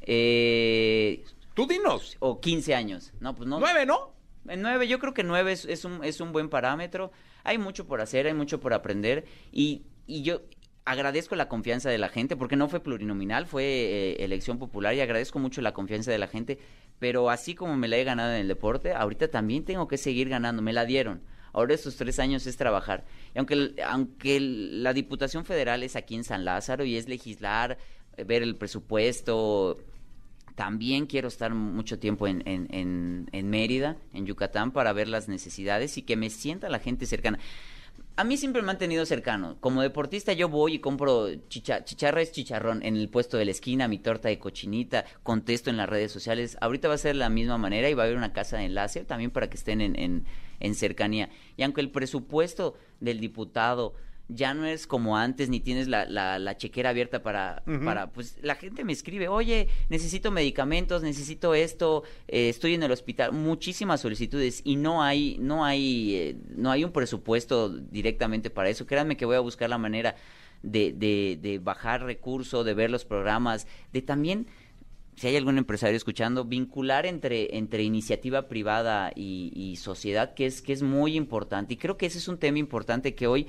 eh, 0.00 1.24
Tú 1.58 1.66
dinos. 1.66 2.16
O 2.20 2.40
15 2.40 2.72
años. 2.76 3.12
No, 3.18 3.34
pues 3.34 3.48
no. 3.48 3.58
Nueve, 3.58 3.84
¿no? 3.84 4.14
En 4.46 4.62
nueve, 4.62 4.86
yo 4.86 5.00
creo 5.00 5.12
que 5.12 5.24
nueve 5.24 5.50
es, 5.50 5.64
es, 5.64 5.84
un, 5.84 6.04
es 6.04 6.20
un 6.20 6.30
buen 6.30 6.48
parámetro. 6.48 7.10
Hay 7.42 7.58
mucho 7.58 7.84
por 7.84 8.00
hacer, 8.00 8.28
hay 8.28 8.34
mucho 8.34 8.60
por 8.60 8.72
aprender. 8.72 9.24
Y, 9.50 9.82
y 10.06 10.22
yo, 10.22 10.42
agradezco 10.88 11.36
la 11.36 11.48
confianza 11.48 11.90
de 11.90 11.98
la 11.98 12.08
gente, 12.08 12.34
porque 12.34 12.56
no 12.56 12.68
fue 12.68 12.80
plurinominal, 12.80 13.46
fue 13.46 13.64
eh, 13.64 14.24
elección 14.24 14.58
popular 14.58 14.94
y 14.94 15.00
agradezco 15.00 15.38
mucho 15.38 15.60
la 15.60 15.74
confianza 15.74 16.10
de 16.10 16.18
la 16.18 16.28
gente, 16.28 16.58
pero 16.98 17.28
así 17.28 17.54
como 17.54 17.76
me 17.76 17.88
la 17.88 17.98
he 17.98 18.04
ganado 18.04 18.32
en 18.32 18.40
el 18.40 18.48
deporte, 18.48 18.94
ahorita 18.94 19.28
también 19.28 19.64
tengo 19.64 19.86
que 19.86 19.98
seguir 19.98 20.30
ganando, 20.30 20.62
me 20.62 20.72
la 20.72 20.86
dieron. 20.86 21.20
Ahora 21.52 21.74
estos 21.74 21.96
tres 21.96 22.18
años 22.18 22.46
es 22.46 22.56
trabajar. 22.56 23.04
Y 23.34 23.38
aunque, 23.38 23.74
aunque 23.86 24.40
la 24.40 24.94
Diputación 24.94 25.44
Federal 25.44 25.82
es 25.82 25.94
aquí 25.94 26.14
en 26.14 26.24
San 26.24 26.46
Lázaro 26.46 26.84
y 26.84 26.96
es 26.96 27.06
legislar, 27.06 27.76
eh, 28.16 28.24
ver 28.24 28.42
el 28.42 28.56
presupuesto, 28.56 29.76
también 30.54 31.04
quiero 31.04 31.28
estar 31.28 31.52
mucho 31.52 31.98
tiempo 31.98 32.26
en, 32.26 32.42
en, 32.46 33.28
en 33.30 33.50
Mérida, 33.50 33.96
en 34.14 34.24
Yucatán, 34.24 34.72
para 34.72 34.94
ver 34.94 35.08
las 35.08 35.28
necesidades 35.28 35.98
y 35.98 36.02
que 36.02 36.16
me 36.16 36.30
sienta 36.30 36.70
la 36.70 36.78
gente 36.78 37.04
cercana 37.04 37.38
a 38.18 38.24
mí 38.24 38.36
siempre 38.36 38.62
me 38.62 38.72
han 38.72 38.78
tenido 38.78 39.06
cercano. 39.06 39.58
Como 39.60 39.80
deportista 39.80 40.32
yo 40.32 40.48
voy 40.48 40.74
y 40.74 40.78
compro 40.80 41.32
chicha, 41.48 41.84
chicharrón 41.84 42.82
en 42.82 42.96
el 42.96 43.08
puesto 43.08 43.36
de 43.36 43.44
la 43.44 43.52
esquina, 43.52 43.86
mi 43.86 44.00
torta 44.00 44.28
de 44.28 44.40
cochinita, 44.40 45.04
contesto 45.22 45.70
en 45.70 45.76
las 45.76 45.88
redes 45.88 46.10
sociales. 46.10 46.58
Ahorita 46.60 46.88
va 46.88 46.94
a 46.94 46.98
ser 46.98 47.14
la 47.14 47.28
misma 47.28 47.58
manera 47.58 47.88
y 47.88 47.94
va 47.94 48.02
a 48.02 48.06
haber 48.06 48.18
una 48.18 48.32
casa 48.32 48.56
de 48.56 48.64
enlace 48.64 49.04
también 49.04 49.30
para 49.30 49.48
que 49.48 49.56
estén 49.56 49.80
en, 49.80 49.96
en, 49.96 50.24
en 50.58 50.74
cercanía. 50.74 51.30
Y 51.56 51.62
aunque 51.62 51.80
el 51.80 51.92
presupuesto 51.92 52.74
del 52.98 53.20
diputado 53.20 53.94
ya 54.28 54.52
no 54.52 54.66
es 54.66 54.86
como 54.86 55.16
antes, 55.16 55.48
ni 55.48 55.60
tienes 55.60 55.88
la, 55.88 56.04
la, 56.06 56.56
chequera 56.56 56.90
abierta 56.90 57.22
para, 57.22 57.62
para, 57.84 58.10
pues 58.10 58.36
la 58.42 58.56
gente 58.56 58.84
me 58.84 58.92
escribe, 58.92 59.28
oye, 59.28 59.68
necesito 59.88 60.30
medicamentos, 60.30 61.02
necesito 61.02 61.54
esto, 61.54 62.02
eh, 62.28 62.50
estoy 62.50 62.74
en 62.74 62.82
el 62.82 62.92
hospital, 62.92 63.32
muchísimas 63.32 64.02
solicitudes 64.02 64.60
y 64.64 64.76
no 64.76 65.02
hay, 65.02 65.38
no 65.40 65.64
hay, 65.64 66.14
eh, 66.14 66.36
no 66.54 66.70
hay 66.70 66.84
un 66.84 66.92
presupuesto 66.92 67.70
directamente 67.70 68.50
para 68.50 68.68
eso. 68.68 68.86
Créanme 68.86 69.16
que 69.16 69.24
voy 69.24 69.36
a 69.36 69.40
buscar 69.40 69.70
la 69.70 69.78
manera 69.78 70.14
de, 70.62 70.92
de, 70.92 71.38
de 71.40 71.58
bajar 71.58 72.02
recursos, 72.02 72.66
de 72.66 72.74
ver 72.74 72.90
los 72.90 73.04
programas, 73.04 73.66
de 73.92 74.02
también 74.02 74.46
si 75.16 75.26
hay 75.26 75.36
algún 75.36 75.58
empresario 75.58 75.96
escuchando, 75.96 76.44
vincular 76.44 77.04
entre, 77.04 77.56
entre 77.56 77.82
iniciativa 77.82 78.46
privada 78.46 79.10
y, 79.16 79.50
y, 79.52 79.74
sociedad, 79.76 80.34
que 80.34 80.46
es, 80.46 80.62
que 80.62 80.72
es 80.72 80.82
muy 80.82 81.16
importante. 81.16 81.74
Y 81.74 81.76
creo 81.76 81.96
que 81.96 82.06
ese 82.06 82.18
es 82.18 82.28
un 82.28 82.38
tema 82.38 82.58
importante 82.58 83.16
que 83.16 83.26
hoy 83.26 83.48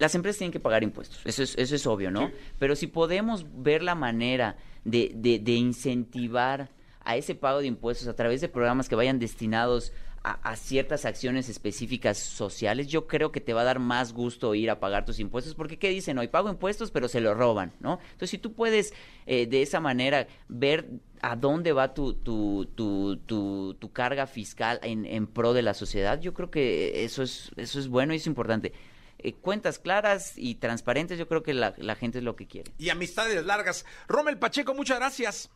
las 0.00 0.14
empresas 0.14 0.38
tienen 0.38 0.52
que 0.52 0.60
pagar 0.60 0.82
impuestos, 0.82 1.20
eso 1.24 1.42
es, 1.42 1.56
eso 1.56 1.76
es 1.76 1.86
obvio, 1.86 2.10
¿no? 2.10 2.30
Pero 2.58 2.74
si 2.74 2.86
podemos 2.86 3.46
ver 3.62 3.82
la 3.82 3.94
manera 3.94 4.56
de, 4.84 5.12
de, 5.14 5.52
incentivar 5.52 6.70
a 7.04 7.16
ese 7.16 7.34
pago 7.34 7.60
de 7.60 7.66
impuestos 7.66 8.08
a 8.08 8.16
través 8.16 8.40
de 8.40 8.48
programas 8.48 8.88
que 8.88 8.94
vayan 8.94 9.18
destinados 9.18 9.92
a, 10.22 10.54
ciertas 10.56 11.06
acciones 11.06 11.48
específicas 11.48 12.18
sociales, 12.18 12.88
yo 12.88 13.06
creo 13.06 13.32
que 13.32 13.40
te 13.40 13.54
va 13.54 13.62
a 13.62 13.64
dar 13.64 13.78
más 13.78 14.12
gusto 14.12 14.54
ir 14.54 14.70
a 14.70 14.78
pagar 14.78 15.06
tus 15.06 15.18
impuestos, 15.18 15.54
porque 15.54 15.78
¿qué 15.78 15.88
dicen 15.88 16.18
hoy? 16.18 16.28
Pago 16.28 16.50
impuestos, 16.50 16.90
pero 16.90 17.08
se 17.08 17.20
lo 17.20 17.32
roban, 17.32 17.72
¿no? 17.80 17.98
Entonces, 18.02 18.30
si 18.30 18.38
tú 18.38 18.52
puedes 18.52 18.92
eh, 19.26 19.46
de 19.46 19.62
esa 19.62 19.80
manera 19.80 20.26
ver 20.48 20.88
a 21.22 21.36
dónde 21.36 21.72
va 21.72 21.94
tu, 21.94 22.14
tu, 22.14 22.66
tu, 22.74 23.16
tu, 23.18 23.74
tu 23.78 23.92
carga 23.92 24.26
fiscal 24.26 24.78
en, 24.82 25.06
en, 25.06 25.26
pro 25.26 25.54
de 25.54 25.62
la 25.62 25.72
sociedad, 25.72 26.20
yo 26.20 26.34
creo 26.34 26.50
que 26.50 27.04
eso 27.04 27.22
es, 27.22 27.50
eso 27.56 27.78
es 27.78 27.88
bueno 27.88 28.12
y 28.12 28.16
es 28.16 28.26
importante. 28.26 28.74
Eh, 29.22 29.34
cuentas 29.34 29.78
claras 29.78 30.32
y 30.36 30.56
transparentes, 30.56 31.18
yo 31.18 31.28
creo 31.28 31.42
que 31.42 31.54
la, 31.54 31.74
la 31.76 31.94
gente 31.94 32.18
es 32.18 32.24
lo 32.24 32.36
que 32.36 32.46
quiere. 32.46 32.72
Y 32.78 32.88
amistades 32.88 33.44
largas. 33.44 33.84
Rommel 34.08 34.38
Pacheco, 34.38 34.74
muchas 34.74 34.98
gracias. 34.98 35.50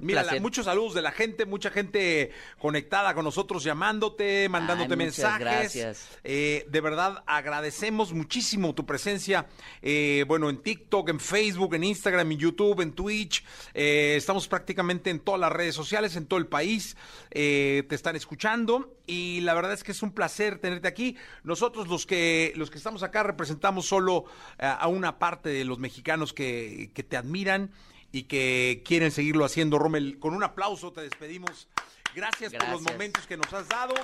Mira, 0.00 0.24
muchos 0.40 0.66
saludos 0.66 0.94
de 0.94 1.02
la 1.02 1.10
gente, 1.10 1.44
mucha 1.44 1.70
gente 1.70 2.30
conectada 2.58 3.14
con 3.14 3.24
nosotros, 3.24 3.64
llamándote, 3.64 4.48
mandándote 4.48 4.96
mensajes. 4.96 5.40
Gracias. 5.40 6.08
Eh, 6.22 6.66
de 6.68 6.80
verdad, 6.80 7.24
agradecemos 7.26 8.12
muchísimo 8.12 8.74
tu 8.74 8.86
presencia. 8.86 9.46
Eh, 9.82 10.24
bueno, 10.28 10.50
en 10.50 10.58
TikTok, 10.58 11.08
en 11.08 11.18
Facebook, 11.18 11.74
en 11.74 11.84
Instagram, 11.84 12.30
en 12.30 12.38
YouTube, 12.38 12.80
en 12.80 12.92
Twitch. 12.92 13.44
Eh, 13.74 14.14
estamos 14.16 14.46
prácticamente 14.46 15.10
en 15.10 15.18
todas 15.18 15.40
las 15.40 15.50
redes 15.50 15.74
sociales, 15.74 16.14
en 16.16 16.26
todo 16.26 16.38
el 16.38 16.46
país. 16.46 16.96
te 17.30 17.94
están 17.94 18.16
escuchando 18.16 18.96
y 19.06 19.40
la 19.40 19.54
verdad 19.54 19.72
es 19.72 19.82
que 19.82 19.92
es 19.92 20.02
un 20.02 20.12
placer 20.12 20.58
tenerte 20.58 20.86
aquí. 20.86 21.16
Nosotros 21.42 21.88
los 21.88 22.06
que 22.06 22.52
los 22.56 22.70
que 22.70 22.78
estamos 22.78 23.02
acá 23.02 23.22
representamos 23.22 23.86
solo 23.86 24.24
a 24.58 24.86
una 24.88 25.18
parte 25.18 25.48
de 25.48 25.64
los 25.64 25.78
mexicanos 25.78 26.32
que, 26.32 26.90
que 26.94 27.02
te 27.02 27.16
admiran 27.16 27.72
y 28.12 28.24
que 28.24 28.82
quieren 28.84 29.10
seguirlo 29.10 29.44
haciendo. 29.44 29.78
Rommel, 29.78 30.18
con 30.18 30.34
un 30.34 30.42
aplauso 30.42 30.92
te 30.92 31.02
despedimos. 31.02 31.68
Gracias, 32.14 32.52
por 32.52 32.68
los 32.68 32.82
momentos 32.82 33.26
que 33.26 33.36
nos 33.36 33.52
has 33.52 33.68
dado. 33.68 33.94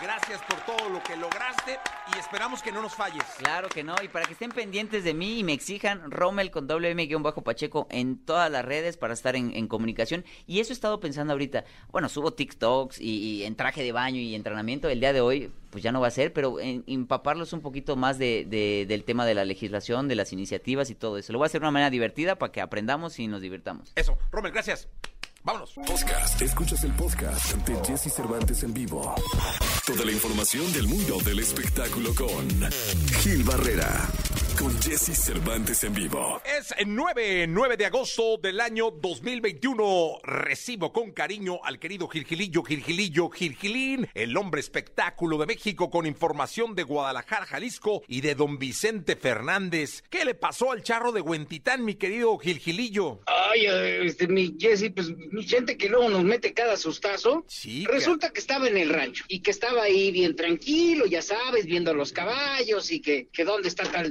Gracias 0.00 0.40
por 0.42 0.60
todo 0.60 0.88
lo 0.90 1.02
que 1.02 1.16
lograste 1.16 1.78
y 2.14 2.18
esperamos 2.18 2.62
que 2.62 2.70
no 2.70 2.80
nos 2.80 2.94
falles. 2.94 3.24
Claro 3.38 3.68
que 3.68 3.82
no, 3.82 3.96
y 4.02 4.06
para 4.06 4.26
que 4.26 4.34
estén 4.34 4.50
pendientes 4.50 5.02
de 5.02 5.12
mí 5.12 5.40
y 5.40 5.44
me 5.44 5.52
exijan 5.52 6.10
Rommel 6.10 6.52
con 6.52 6.68
WM-Pacheco 6.68 7.88
en 7.90 8.24
todas 8.24 8.48
las 8.50 8.64
redes 8.64 8.96
para 8.96 9.14
estar 9.14 9.34
en, 9.34 9.66
comunicación. 9.66 10.24
Y 10.46 10.60
eso 10.60 10.72
he 10.72 10.74
estado 10.74 11.00
pensando 11.00 11.32
ahorita. 11.32 11.64
Bueno, 11.90 12.08
subo 12.08 12.32
TikToks 12.32 13.00
y, 13.00 13.42
en 13.42 13.56
traje 13.56 13.82
de 13.82 13.90
baño 13.90 14.20
y 14.20 14.36
entrenamiento. 14.36 14.88
El 14.88 15.00
día 15.00 15.12
de 15.12 15.20
hoy, 15.20 15.50
pues 15.70 15.82
ya 15.82 15.90
no 15.90 16.00
va 16.00 16.06
a 16.06 16.12
ser, 16.12 16.32
pero 16.32 16.60
en, 16.60 16.84
empaparlos 16.86 17.52
un 17.52 17.60
poquito 17.60 17.96
más 17.96 18.18
de, 18.18 18.44
del 18.88 19.04
tema 19.04 19.26
de 19.26 19.34
la 19.34 19.44
legislación, 19.44 20.06
de 20.06 20.14
las 20.14 20.32
iniciativas 20.32 20.90
y 20.90 20.94
todo 20.94 21.18
eso. 21.18 21.32
Lo 21.32 21.40
voy 21.40 21.46
a 21.46 21.48
hacer 21.48 21.60
de 21.60 21.64
una 21.64 21.72
manera 21.72 21.90
divertida 21.90 22.36
para 22.36 22.52
que 22.52 22.60
aprendamos 22.60 23.18
y 23.18 23.26
nos 23.26 23.42
divirtamos. 23.42 23.92
Eso, 23.96 24.16
Rommel, 24.30 24.52
gracias. 24.52 24.88
Vámonos. 25.44 25.72
Podcast. 25.74 26.42
Escuchas 26.42 26.84
el 26.84 26.92
podcast 26.92 27.54
de 27.66 27.74
Jesse 27.84 28.12
Cervantes 28.12 28.62
en 28.64 28.74
vivo. 28.74 29.14
Toda 29.88 30.04
la 30.04 30.12
información 30.12 30.70
del 30.74 30.86
mundo 30.86 31.16
del 31.24 31.38
espectáculo 31.38 32.14
con 32.14 32.46
Gil 33.22 33.42
Barrera 33.42 34.06
con 34.58 34.76
Jesse 34.82 35.16
Cervantes 35.16 35.84
en 35.84 35.94
vivo. 35.94 36.40
Es 36.44 36.74
el 36.76 36.92
9, 36.92 37.46
9 37.48 37.76
de 37.76 37.86
agosto 37.86 38.38
del 38.38 38.60
año 38.60 38.90
2021. 38.90 40.18
Recibo 40.24 40.92
con 40.92 41.12
cariño 41.12 41.60
al 41.62 41.78
querido 41.78 42.08
Gilgilillo, 42.08 42.64
Gilgilillo, 42.64 43.30
Gilgilín, 43.30 44.08
el 44.14 44.36
hombre 44.36 44.60
espectáculo 44.60 45.38
de 45.38 45.46
México 45.46 45.90
con 45.90 46.06
información 46.06 46.74
de 46.74 46.82
Guadalajara, 46.82 47.46
Jalisco 47.46 48.02
y 48.08 48.20
de 48.20 48.34
don 48.34 48.58
Vicente 48.58 49.14
Fernández. 49.14 50.02
¿Qué 50.10 50.24
le 50.24 50.34
pasó 50.34 50.72
al 50.72 50.82
charro 50.82 51.12
de 51.12 51.20
Huentitán, 51.20 51.84
mi 51.84 51.94
querido 51.94 52.36
Gilgilillo? 52.38 53.20
Ay, 53.26 53.66
este, 54.06 54.26
mi 54.26 54.56
Jesse, 54.58 54.90
pues 54.92 55.10
mi 55.10 55.44
gente 55.44 55.76
que 55.76 55.88
luego 55.88 56.08
nos 56.08 56.24
mete 56.24 56.52
cada 56.52 56.76
sustazo. 56.76 57.44
Sí. 57.46 57.84
Resulta 57.86 58.30
que 58.30 58.40
estaba 58.40 58.66
en 58.66 58.76
el 58.76 58.88
rancho 58.88 59.24
y 59.28 59.40
que 59.40 59.52
estaba 59.52 59.82
ahí 59.82 60.10
bien 60.10 60.34
tranquilo, 60.34 61.06
ya 61.06 61.22
sabes, 61.22 61.66
viendo 61.66 61.92
a 61.92 61.94
los 61.94 62.12
caballos 62.12 62.90
y 62.90 63.00
que, 63.00 63.28
que 63.32 63.44
dónde 63.44 63.68
está 63.68 63.84
tal 63.84 64.10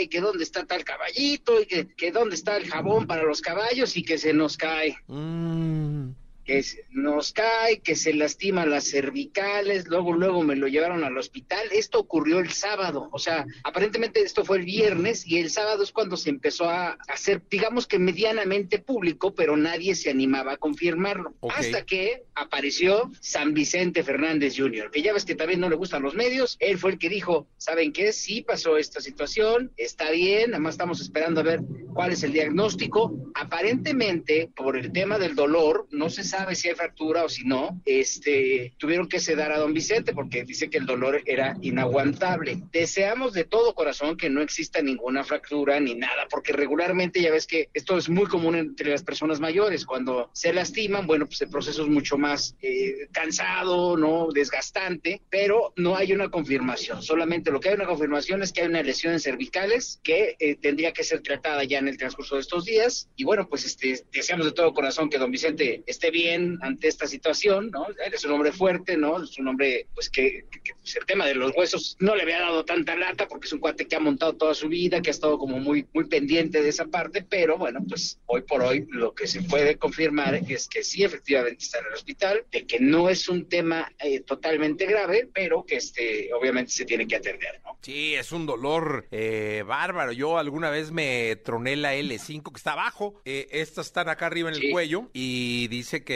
y 0.00 0.08
que 0.08 0.20
dónde 0.20 0.44
está 0.44 0.66
tal 0.66 0.84
caballito 0.84 1.60
y 1.60 1.66
que, 1.66 1.86
que 1.94 2.12
dónde 2.12 2.34
está 2.34 2.56
el 2.56 2.68
jabón 2.68 3.06
para 3.06 3.22
los 3.22 3.40
caballos 3.40 3.96
y 3.96 4.04
que 4.04 4.18
se 4.18 4.32
nos 4.32 4.56
cae. 4.56 4.96
Mm. 5.06 6.10
Que 6.46 6.64
nos 6.90 7.32
cae, 7.32 7.80
que 7.80 7.96
se 7.96 8.14
lastima 8.14 8.64
las 8.64 8.88
cervicales, 8.88 9.88
luego 9.88 10.12
luego 10.12 10.44
me 10.44 10.54
lo 10.54 10.68
llevaron 10.68 11.02
al 11.02 11.18
hospital. 11.18 11.66
Esto 11.72 11.98
ocurrió 11.98 12.38
el 12.38 12.52
sábado, 12.52 13.08
o 13.12 13.18
sea, 13.18 13.44
aparentemente 13.64 14.22
esto 14.22 14.44
fue 14.44 14.58
el 14.58 14.64
viernes 14.64 15.26
y 15.26 15.38
el 15.38 15.50
sábado 15.50 15.82
es 15.82 15.90
cuando 15.90 16.16
se 16.16 16.30
empezó 16.30 16.70
a 16.70 16.96
hacer, 17.08 17.42
digamos 17.50 17.88
que 17.88 17.98
medianamente 17.98 18.78
público, 18.78 19.34
pero 19.34 19.56
nadie 19.56 19.96
se 19.96 20.08
animaba 20.08 20.52
a 20.52 20.56
confirmarlo. 20.56 21.34
Ok. 21.40 21.52
Hasta 21.56 21.84
que 21.84 22.22
apareció 22.36 23.10
San 23.20 23.52
Vicente 23.52 24.04
Fernández 24.04 24.54
Jr., 24.56 24.90
que 24.92 25.02
ya 25.02 25.12
ves 25.12 25.24
que 25.24 25.34
también 25.34 25.58
no 25.58 25.68
le 25.68 25.74
gustan 25.74 26.02
los 26.02 26.14
medios, 26.14 26.56
él 26.60 26.78
fue 26.78 26.92
el 26.92 26.98
que 26.98 27.08
dijo, 27.08 27.48
¿saben 27.56 27.92
qué? 27.92 28.12
Sí 28.12 28.42
pasó 28.42 28.76
esta 28.76 29.00
situación, 29.00 29.72
está 29.76 30.12
bien, 30.12 30.54
además 30.54 30.74
estamos 30.74 31.00
esperando 31.00 31.40
a 31.40 31.44
ver 31.44 31.60
cuál 31.92 32.12
es 32.12 32.22
el 32.22 32.32
diagnóstico. 32.32 33.12
Aparentemente, 33.34 34.48
por 34.54 34.76
el 34.76 34.92
tema 34.92 35.18
del 35.18 35.34
dolor, 35.34 35.88
no 35.90 36.08
se 36.08 36.22
sabe 36.22 36.35
si 36.54 36.68
hay 36.68 36.74
fractura 36.74 37.24
o 37.24 37.28
si 37.28 37.44
no, 37.44 37.80
este, 37.84 38.74
tuvieron 38.78 39.08
que 39.08 39.20
sedar 39.20 39.52
a 39.52 39.58
don 39.58 39.72
Vicente 39.72 40.12
porque 40.12 40.44
dice 40.44 40.70
que 40.70 40.78
el 40.78 40.86
dolor 40.86 41.22
era 41.26 41.56
inaguantable. 41.62 42.62
Deseamos 42.72 43.32
de 43.32 43.44
todo 43.44 43.74
corazón 43.74 44.16
que 44.16 44.30
no 44.30 44.42
exista 44.42 44.82
ninguna 44.82 45.24
fractura 45.24 45.80
ni 45.80 45.94
nada, 45.94 46.26
porque 46.30 46.52
regularmente 46.52 47.20
ya 47.20 47.30
ves 47.30 47.46
que 47.46 47.68
esto 47.74 47.96
es 47.96 48.08
muy 48.08 48.26
común 48.26 48.56
entre 48.56 48.90
las 48.90 49.02
personas 49.02 49.40
mayores. 49.40 49.84
Cuando 49.84 50.30
se 50.32 50.52
lastiman, 50.52 51.06
bueno, 51.06 51.26
pues 51.26 51.40
el 51.42 51.48
proceso 51.48 51.82
es 51.82 51.88
mucho 51.88 52.18
más 52.18 52.56
eh, 52.60 53.08
cansado, 53.12 53.96
¿no? 53.96 54.28
Desgastante, 54.32 55.20
pero 55.30 55.72
no 55.76 55.96
hay 55.96 56.12
una 56.12 56.30
confirmación. 56.30 57.02
Solamente 57.02 57.50
lo 57.50 57.60
que 57.60 57.70
hay 57.70 57.74
una 57.74 57.86
confirmación 57.86 58.42
es 58.42 58.52
que 58.52 58.62
hay 58.62 58.68
una 58.68 58.82
lesión 58.82 59.12
en 59.12 59.20
cervicales 59.20 60.00
que 60.02 60.36
eh, 60.38 60.56
tendría 60.56 60.92
que 60.92 61.04
ser 61.04 61.20
tratada 61.20 61.64
ya 61.64 61.78
en 61.78 61.88
el 61.88 61.96
transcurso 61.96 62.36
de 62.36 62.42
estos 62.42 62.64
días. 62.64 63.08
Y 63.16 63.24
bueno, 63.24 63.48
pues 63.48 63.64
este, 63.64 64.04
deseamos 64.12 64.46
de 64.46 64.52
todo 64.52 64.74
corazón 64.74 65.10
que 65.10 65.18
don 65.18 65.30
Vicente 65.30 65.82
esté 65.86 66.10
bien 66.10 66.25
ante 66.34 66.88
esta 66.88 67.06
situación, 67.06 67.70
¿no? 67.70 67.86
Él 68.04 68.14
es 68.14 68.24
un 68.24 68.32
hombre 68.32 68.52
fuerte, 68.52 68.96
¿no? 68.96 69.22
Es 69.22 69.38
un 69.38 69.48
hombre, 69.48 69.86
pues 69.94 70.10
que, 70.10 70.44
que- 70.50 70.60
que, 70.60 70.72
pues, 70.74 70.96
el 70.96 71.04
tema 71.06 71.26
de 71.26 71.34
los 71.34 71.52
huesos 71.56 71.96
no 72.00 72.14
le 72.14 72.22
había 72.22 72.40
dado 72.40 72.64
tanta 72.64 72.96
lata 72.96 73.26
porque 73.28 73.46
es 73.46 73.52
un 73.52 73.60
cuate 73.60 73.86
que 73.86 73.96
ha 73.96 74.00
montado 74.00 74.34
toda 74.34 74.54
su 74.54 74.68
vida, 74.68 75.00
que 75.02 75.10
ha 75.10 75.12
estado 75.12 75.38
como 75.38 75.58
muy, 75.58 75.86
muy 75.92 76.04
pendiente 76.08 76.62
de 76.62 76.68
esa 76.68 76.86
parte, 76.86 77.22
pero 77.28 77.56
bueno, 77.58 77.80
pues 77.88 78.18
hoy 78.26 78.42
por 78.42 78.62
hoy 78.62 78.86
lo 78.90 79.14
que 79.14 79.26
se 79.26 79.42
puede 79.42 79.76
confirmar 79.76 80.34
es 80.48 80.68
que 80.68 80.82
sí, 80.82 81.04
efectivamente 81.04 81.62
está 81.64 81.78
en 81.80 81.86
el 81.86 81.92
hospital, 81.94 82.44
de 82.50 82.66
que 82.66 82.80
no 82.80 83.08
es 83.08 83.28
un 83.28 83.48
tema 83.48 83.92
eh, 84.00 84.20
totalmente 84.20 84.86
grave, 84.86 85.28
pero 85.32 85.64
que 85.64 85.76
este, 85.76 86.32
obviamente 86.32 86.72
se 86.72 86.84
tiene 86.84 87.06
que 87.06 87.16
atender, 87.16 87.60
¿no? 87.64 87.76
Sí, 87.82 88.14
es 88.14 88.32
un 88.32 88.46
dolor 88.46 89.06
eh, 89.12 89.62
bárbaro. 89.66 90.10
Yo 90.12 90.38
alguna 90.38 90.70
vez 90.70 90.90
me 90.90 91.36
troné 91.36 91.76
la 91.76 91.94
L5 91.94 92.50
que 92.50 92.56
está 92.56 92.72
abajo. 92.72 93.20
Eh, 93.24 93.46
estas 93.52 93.86
están 93.86 94.08
acá 94.08 94.26
arriba 94.26 94.48
en 94.48 94.56
el 94.56 94.60
Sí. 94.62 94.70
cuello 94.70 95.08
y 95.12 95.68
dice 95.68 96.02
que 96.02 96.15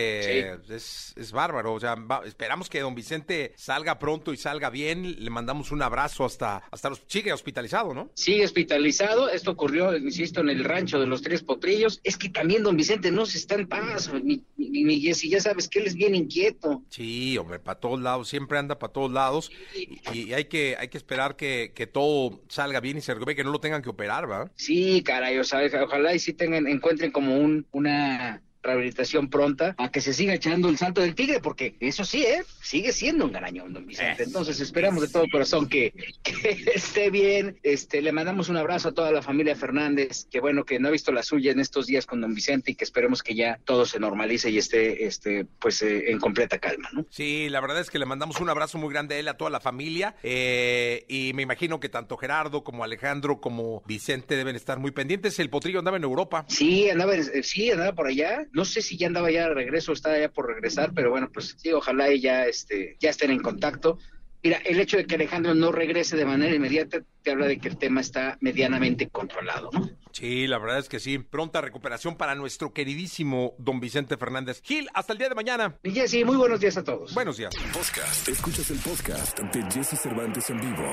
es, 0.68 1.14
es 1.16 1.32
bárbaro. 1.32 1.74
O 1.74 1.80
sea, 1.80 1.94
va- 1.94 2.22
esperamos 2.24 2.68
que 2.68 2.80
don 2.80 2.94
Vicente 2.94 3.52
salga 3.56 3.98
pronto 3.98 4.32
y 4.32 4.36
salga 4.36 4.70
bien. 4.70 5.22
Le 5.24 5.30
mandamos 5.30 5.70
un 5.72 5.82
abrazo 5.82 6.24
hasta, 6.24 6.62
hasta 6.70 6.88
los 6.90 7.02
sigue 7.06 7.32
hospitalizado, 7.32 7.94
¿no? 7.94 8.10
Sigue 8.14 8.44
hospitalizado, 8.44 9.28
esto 9.28 9.50
ocurrió, 9.50 9.96
insisto, 9.96 10.40
en 10.40 10.50
el 10.50 10.64
rancho 10.64 10.98
de 10.98 11.06
los 11.06 11.22
Tres 11.22 11.42
Potrillos. 11.42 12.00
Es 12.04 12.16
que 12.16 12.28
también 12.28 12.62
don 12.62 12.76
Vicente 12.76 13.10
no 13.10 13.26
se 13.26 13.38
está 13.38 13.54
en 13.54 13.68
paz, 13.68 14.10
mi, 14.12 14.42
mi, 14.56 14.84
mi 14.84 15.00
Jessy, 15.00 15.28
ya 15.30 15.40
sabes 15.40 15.68
que 15.68 15.80
él 15.80 15.86
es 15.86 15.94
bien 15.94 16.14
inquieto. 16.14 16.82
Sí, 16.88 17.36
hombre, 17.38 17.58
para 17.58 17.78
todos 17.80 18.00
lados, 18.00 18.28
siempre 18.28 18.58
anda 18.58 18.78
para 18.78 18.92
todos 18.92 19.10
lados 19.12 19.50
y, 19.74 20.00
y 20.12 20.32
hay 20.32 20.44
que 20.46 20.76
hay 20.78 20.88
que 20.88 20.98
esperar 20.98 21.36
que, 21.36 21.72
que 21.74 21.86
todo 21.86 22.40
salga 22.48 22.80
bien 22.80 22.98
y 22.98 23.00
se 23.00 23.12
recupere, 23.14 23.36
que 23.36 23.44
no 23.44 23.50
lo 23.52 23.60
tengan 23.60 23.82
que 23.82 23.88
operar, 23.90 24.30
¿va? 24.30 24.50
Sí, 24.56 25.02
caray, 25.02 25.38
o 25.38 25.44
sea, 25.44 25.60
ojalá 25.82 26.14
y 26.14 26.18
sí 26.18 26.32
tengan, 26.32 26.66
encuentren 26.66 27.10
como 27.10 27.36
un, 27.38 27.66
una 27.72 28.42
rehabilitación 28.62 29.28
pronta 29.30 29.74
a 29.78 29.90
que 29.90 30.00
se 30.00 30.12
siga 30.12 30.34
echando 30.34 30.68
el 30.68 30.78
salto 30.78 31.00
del 31.00 31.14
tigre, 31.14 31.40
porque 31.40 31.76
eso 31.80 32.04
sí, 32.04 32.22
¿eh? 32.24 32.42
Sigue 32.62 32.92
siendo 32.92 33.24
un 33.24 33.32
garañón, 33.32 33.72
don 33.72 33.86
Vicente. 33.86 34.22
Entonces 34.24 34.60
esperamos 34.60 35.02
de 35.02 35.08
todo 35.08 35.24
corazón 35.30 35.68
que, 35.68 35.92
que 36.22 36.64
esté 36.74 37.10
bien. 37.10 37.58
Este, 37.62 38.02
le 38.02 38.12
mandamos 38.12 38.48
un 38.48 38.56
abrazo 38.56 38.88
a 38.88 38.92
toda 38.92 39.10
la 39.12 39.22
familia 39.22 39.56
Fernández, 39.56 40.26
que 40.30 40.40
bueno, 40.40 40.64
que 40.64 40.78
no 40.78 40.88
ha 40.88 40.90
visto 40.90 41.12
la 41.12 41.22
suya 41.22 41.52
en 41.52 41.60
estos 41.60 41.86
días 41.86 42.06
con 42.06 42.20
don 42.20 42.34
Vicente 42.34 42.72
y 42.72 42.74
que 42.74 42.84
esperemos 42.84 43.22
que 43.22 43.34
ya 43.34 43.58
todo 43.64 43.86
se 43.86 43.98
normalice 43.98 44.50
y 44.50 44.58
esté, 44.58 45.06
este, 45.06 45.46
pues, 45.58 45.82
eh, 45.82 46.10
en 46.10 46.18
completa 46.18 46.58
calma, 46.58 46.88
¿no? 46.92 47.06
Sí, 47.10 47.48
la 47.48 47.60
verdad 47.60 47.80
es 47.80 47.90
que 47.90 47.98
le 47.98 48.06
mandamos 48.06 48.40
un 48.40 48.48
abrazo 48.48 48.78
muy 48.78 48.92
grande 48.92 49.14
a 49.16 49.18
él, 49.18 49.28
a 49.28 49.36
toda 49.36 49.50
la 49.50 49.60
familia. 49.60 50.14
eh, 50.22 51.04
y 51.08 51.32
me 51.34 51.42
imagino 51.42 51.80
que 51.80 51.88
tanto 51.88 52.16
Gerardo 52.16 52.64
como 52.64 52.84
Alejandro 52.84 53.40
como 53.40 53.82
Vicente 53.86 54.36
deben 54.36 54.56
estar 54.56 54.78
muy 54.78 54.90
pendientes. 54.90 55.38
El 55.38 55.50
potrillo 55.50 55.78
andaba 55.78 55.96
en 55.96 56.04
Europa. 56.04 56.44
Sí, 56.48 56.88
andaba, 56.90 57.14
eh, 57.14 57.42
sí, 57.42 57.70
andaba 57.70 57.92
por 57.94 58.06
allá. 58.06 58.46
No 58.52 58.64
sé 58.64 58.82
si 58.82 58.96
ya 58.96 59.06
andaba 59.06 59.30
ya 59.30 59.48
de 59.48 59.54
regreso, 59.54 59.92
estaba 59.92 60.18
ya 60.18 60.30
por 60.30 60.46
regresar, 60.46 60.92
pero 60.94 61.10
bueno, 61.10 61.30
pues 61.32 61.56
sí, 61.58 61.72
ojalá 61.72 62.12
y 62.12 62.20
ya, 62.20 62.46
este, 62.46 62.96
ya 63.00 63.10
estén 63.10 63.30
en 63.30 63.40
contacto. 63.40 63.98
Mira, 64.42 64.58
el 64.64 64.80
hecho 64.80 64.96
de 64.96 65.06
que 65.06 65.16
Alejandro 65.16 65.54
no 65.54 65.70
regrese 65.70 66.16
de 66.16 66.24
manera 66.24 66.54
inmediata 66.54 67.02
te 67.22 67.30
habla 67.30 67.46
de 67.46 67.58
que 67.58 67.68
el 67.68 67.76
tema 67.76 68.00
está 68.00 68.38
medianamente 68.40 69.08
controlado, 69.08 69.68
¿no? 69.72 69.90
Sí, 70.12 70.46
la 70.46 70.58
verdad 70.58 70.78
es 70.78 70.88
que 70.88 70.98
sí. 70.98 71.18
Pronta 71.18 71.60
recuperación 71.60 72.16
para 72.16 72.34
nuestro 72.34 72.72
queridísimo 72.72 73.54
don 73.58 73.80
Vicente 73.80 74.16
Fernández. 74.16 74.62
Gil, 74.62 74.88
hasta 74.94 75.12
el 75.12 75.18
día 75.18 75.28
de 75.28 75.34
mañana. 75.34 75.78
Y 75.82 75.90
Jessy, 75.90 76.24
muy 76.24 76.36
buenos 76.36 76.60
días 76.60 76.76
a 76.78 76.84
todos. 76.84 77.12
Buenos 77.14 77.36
días. 77.36 77.54
Podcast. 77.72 78.28
Escuchas 78.28 78.70
el 78.70 78.78
podcast 78.78 79.38
de 79.38 79.62
Jesse 79.70 80.00
Cervantes 80.00 80.48
en 80.48 80.60
vivo. 80.60 80.88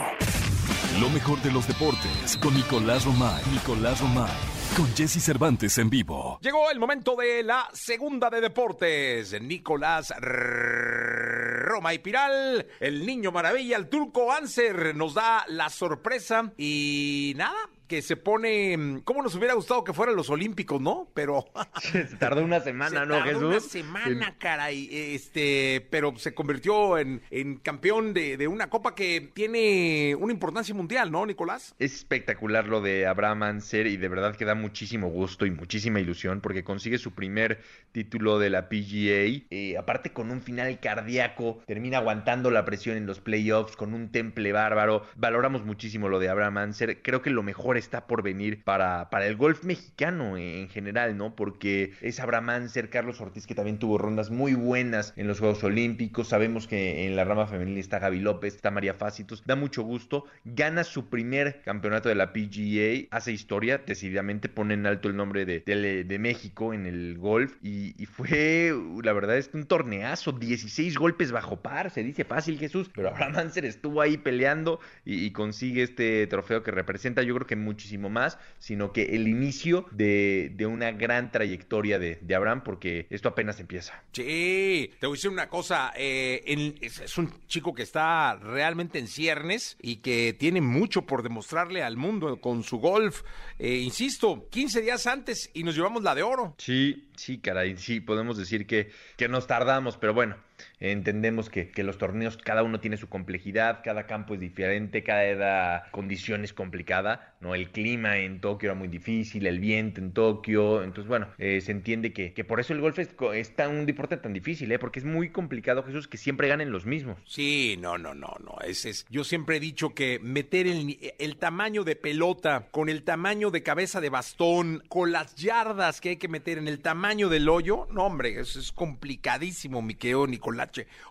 Lo 1.00 1.10
mejor 1.10 1.42
de 1.42 1.52
los 1.52 1.68
deportes 1.68 2.38
con 2.42 2.54
Nicolás 2.54 3.06
Romay. 3.06 3.44
Nicolás 3.54 4.02
Romay. 4.02 4.57
Con 4.78 4.96
Jesse 4.96 5.20
Cervantes 5.20 5.76
en 5.80 5.90
vivo. 5.90 6.38
Llegó 6.40 6.70
el 6.70 6.80
momento 6.80 7.16
de 7.16 7.42
la 7.42 7.68
segunda 7.74 8.30
de 8.30 8.42
deportes. 8.42 9.42
Nicolás 9.42 10.14
Roma 10.20 11.96
y 11.96 11.98
Piral, 11.98 12.68
el 12.80 13.04
niño 13.04 13.32
maravilla, 13.32 13.76
el 13.76 13.90
turco 13.90 14.32
Anser, 14.32 14.96
nos 14.96 15.16
da 15.16 15.46
la 15.48 15.72
sorpresa 15.72 16.54
y 16.60 17.34
nada, 17.36 17.58
que 17.88 18.02
se 18.02 18.18
pone, 18.18 19.02
¿cómo 19.04 19.24
nos 19.24 19.36
hubiera 19.36 19.54
gustado 19.54 19.84
que 19.84 19.94
fueran 19.94 20.16
los 20.16 20.30
Olímpicos, 20.30 20.82
no? 20.82 21.10
Pero 21.14 21.46
Se 21.82 22.04
tardó 22.18 22.44
una 22.44 22.60
semana, 22.60 23.02
se 23.02 23.06
¿no, 23.06 23.16
tardó 23.16 23.24
Jesús? 23.26 23.44
una 23.44 23.60
semana, 23.60 24.36
caray, 24.38 24.90
este, 24.92 25.88
pero 25.90 26.18
se 26.18 26.34
convirtió 26.34 26.98
en, 26.98 27.22
en 27.30 27.58
campeón 27.58 28.14
de, 28.14 28.38
de 28.38 28.48
una 28.48 28.70
copa 28.70 28.96
que 28.96 29.32
tiene 29.34 30.16
una 30.20 30.34
importancia 30.34 30.76
mundial, 30.76 31.12
¿no, 31.12 31.26
Nicolás? 31.26 31.76
Es 31.80 31.96
espectacular 31.96 32.68
lo 32.68 32.82
de 32.82 33.08
Abraham 33.08 33.44
Anser 33.44 33.88
y 33.88 33.98
de 33.98 34.08
verdad 34.10 34.36
que 34.36 34.46
da 34.46 34.56
muchísimo 34.56 35.08
gusto 35.10 35.46
y 35.46 35.52
muchísima 35.52 36.00
ilusión 36.00 36.42
porque 36.42 36.64
consigue 36.64 36.98
su 36.98 37.14
primer 37.14 37.62
título 37.92 38.40
de 38.40 38.50
la 38.50 38.70
PGA. 38.70 39.46
eh, 39.50 39.76
aparte 39.78 40.12
con 40.12 40.32
un 40.32 40.42
final 40.42 40.80
cardíaco, 40.80 41.62
termina 41.66 41.98
aguantando 41.98 42.52
la 42.52 42.66
presión 42.66 42.98
en 42.98 43.06
los 43.06 43.20
playoffs 43.22 43.76
con 43.76 43.94
un 43.94 44.12
temple 44.12 44.52
bárbaro. 44.52 45.04
Valoramos 45.16 45.64
muchísimo 45.66 46.10
lo 46.10 46.20
de 46.20 46.30
Abraham 46.30 46.58
Anser. 46.58 47.02
Creo 47.02 47.22
que 47.22 47.30
lo 47.30 47.44
mejor 47.44 47.77
está 47.78 48.08
por 48.08 48.24
venir 48.24 48.64
para, 48.64 49.10
para 49.10 49.28
el 49.28 49.36
golf 49.36 49.64
mexicano 49.64 50.38
en 50.38 50.70
general, 50.70 51.18
¿no? 51.18 51.36
Porque 51.36 51.94
es 52.02 52.20
Abraham 52.20 52.50
Anser, 52.50 52.90
Carlos 52.90 53.22
Ortiz 53.22 53.48
que 53.48 53.56
también 53.56 53.80
tuvo 53.80 53.98
rondas 53.98 54.30
muy 54.32 54.54
buenas 54.54 55.14
en 55.16 55.28
los 55.28 55.40
Juegos 55.40 55.64
Olímpicos. 55.64 56.30
Sabemos 56.30 56.68
que 56.68 57.06
en 57.06 57.16
la 57.16 57.24
rama 57.24 57.48
femenil 57.48 57.78
está 57.78 58.00
Gaby 58.00 58.20
López, 58.20 58.56
está 58.56 58.72
María 58.72 58.94
Fácitos. 58.94 59.44
Da 59.46 59.56
mucho 59.56 59.84
gusto. 59.84 60.26
Gana 60.46 60.84
su 60.84 61.10
primer 61.10 61.62
campeonato 61.64 62.10
de 62.10 62.16
la 62.16 62.34
PGA. 62.34 63.08
Hace 63.16 63.32
historia. 63.32 63.78
Decididamente 63.86 64.50
pone 64.50 64.74
en 64.74 64.86
alto 64.86 65.08
el 65.08 65.16
nombre 65.16 65.46
de, 65.46 65.60
de- 65.62 66.18
México 66.20 66.74
en 66.74 66.86
el 66.88 67.18
golf. 67.18 67.56
Y, 67.62 67.94
fue, 68.08 68.74
la 69.04 69.14
verdad, 69.14 69.38
es 69.38 69.50
un 69.54 69.66
torneazo. 69.66 70.32
16 70.32 70.98
golpes 70.98 71.32
bajo 71.32 71.62
par. 71.62 71.92
Se 71.92 72.04
dice 72.04 72.24
fácil, 72.26 72.58
Jesús. 72.58 72.90
Pero 72.96 73.10
Abraham 73.10 73.38
Anser 73.38 73.66
estuvo 73.66 74.02
ahí 74.02 74.18
peleando 74.18 74.80
y 75.06 75.32
consigue 75.32 75.84
este 75.84 76.26
trofeo 76.28 76.64
que 76.64 76.72
representa, 76.72 77.22
yo 77.22 77.36
creo 77.36 77.48
que 77.48 77.56
muchísimo 77.68 78.10
más, 78.10 78.40
sino 78.58 78.92
que 78.92 79.16
el 79.16 79.28
inicio 79.28 79.86
de, 79.92 80.52
de 80.56 80.66
una 80.66 80.92
gran 80.92 81.32
trayectoria 81.32 82.00
de, 82.00 82.18
de, 82.22 82.36
Abraham, 82.36 82.64
porque 82.64 83.08
esto 83.10 83.30
apenas 83.30 83.60
empieza. 83.60 84.02
Sí, 84.14 84.92
te 85.00 85.08
voy 85.08 85.16
a 85.16 85.18
decir 85.18 85.30
una 85.30 85.50
cosa, 85.50 85.92
eh, 85.96 86.76
es, 86.82 87.00
es, 87.00 87.18
un 87.18 87.32
chico 87.48 87.74
que 87.74 87.84
está 87.84 88.36
realmente 88.36 89.00
en 89.00 89.08
ciernes 89.08 89.78
y 89.82 89.98
que 89.98 90.34
tiene 90.34 90.62
mucho 90.62 91.04
por 91.04 91.24
demostrarle 91.24 91.84
al 91.84 91.98
mundo 91.98 92.40
con 92.40 92.64
su 92.64 92.78
golf. 92.78 93.24
Eh, 93.60 93.76
insisto, 93.78 94.48
15 94.50 94.82
días 94.82 95.06
antes 95.08 95.50
y 95.54 95.64
nos 95.64 95.76
llevamos 95.76 96.04
la 96.04 96.16
de 96.16 96.24
oro. 96.24 96.56
Sí, 96.58 97.10
sí, 97.16 97.40
caray, 97.40 97.78
sí, 97.78 98.00
podemos 98.00 98.38
decir 98.38 98.66
que, 98.66 98.92
que 99.18 99.28
nos 99.28 99.48
tardamos, 99.48 99.98
pero 99.98 100.14
bueno, 100.14 100.36
Entendemos 100.80 101.50
que, 101.50 101.70
que, 101.70 101.84
los 101.84 101.98
torneos, 101.98 102.38
cada 102.38 102.64
uno 102.64 102.80
tiene 102.80 102.98
su 102.98 103.10
complejidad, 103.10 103.82
cada 103.84 104.06
campo 104.06 104.36
es 104.36 104.40
diferente, 104.40 105.04
cada 105.04 105.90
condición 105.92 106.44
es 106.44 106.54
complicada, 106.54 107.36
¿no? 107.40 107.56
El 107.56 107.70
clima 107.72 108.18
en 108.18 108.42
Tokio 108.42 108.68
era 108.68 108.76
muy 108.78 108.88
difícil, 108.88 109.48
el 109.48 109.60
viento 109.60 110.02
en 110.02 110.12
Tokio, 110.14 110.84
entonces 110.84 111.08
bueno, 111.08 111.28
eh, 111.38 111.62
se 111.62 111.72
entiende 111.72 112.14
que, 112.14 112.34
que, 112.34 112.44
por 112.44 112.60
eso 112.60 112.74
el 112.74 112.82
golf 112.82 113.00
es, 113.00 113.56
tan, 113.56 113.72
un 113.72 113.86
deporte 113.86 114.18
tan 114.18 114.34
difícil, 114.34 114.72
¿eh? 114.72 114.80
Porque 114.80 115.00
es 115.00 115.06
muy 115.06 115.30
complicado, 115.30 115.84
Jesús, 115.84 116.08
que 116.08 116.18
siempre 116.18 116.48
ganen 116.48 116.72
los 116.72 116.86
mismos. 116.86 117.18
Sí, 117.26 117.78
no, 117.80 117.98
no, 117.98 118.14
no, 118.14 118.36
no, 118.44 118.58
es, 118.66 118.86
es 118.86 119.06
yo 119.10 119.24
siempre 119.24 119.58
he 119.58 119.60
dicho 119.60 119.94
que 119.94 120.20
meter 120.20 120.68
el, 120.68 120.98
el 121.20 121.38
tamaño 121.38 121.84
de 121.84 121.96
pelota 121.96 122.68
con 122.72 122.90
el 122.90 123.04
tamaño 123.04 123.52
de 123.52 123.64
cabeza 123.64 124.02
de 124.02 124.10
bastón, 124.10 124.84
con 124.88 125.12
las 125.12 125.36
yardas 125.36 126.02
que 126.02 126.10
hay 126.10 126.18
que 126.18 126.28
meter 126.28 126.58
en 126.58 126.68
el 126.68 126.80
tamaño 126.80 127.30
del 127.30 127.50
hoyo, 127.50 127.88
no, 127.92 128.06
hombre, 128.06 128.40
eso 128.40 128.60
es 128.60 128.72
complicadísimo, 128.72 129.82
mi 129.82 129.96
querido 129.96 130.26
Nicolás. 130.28 130.47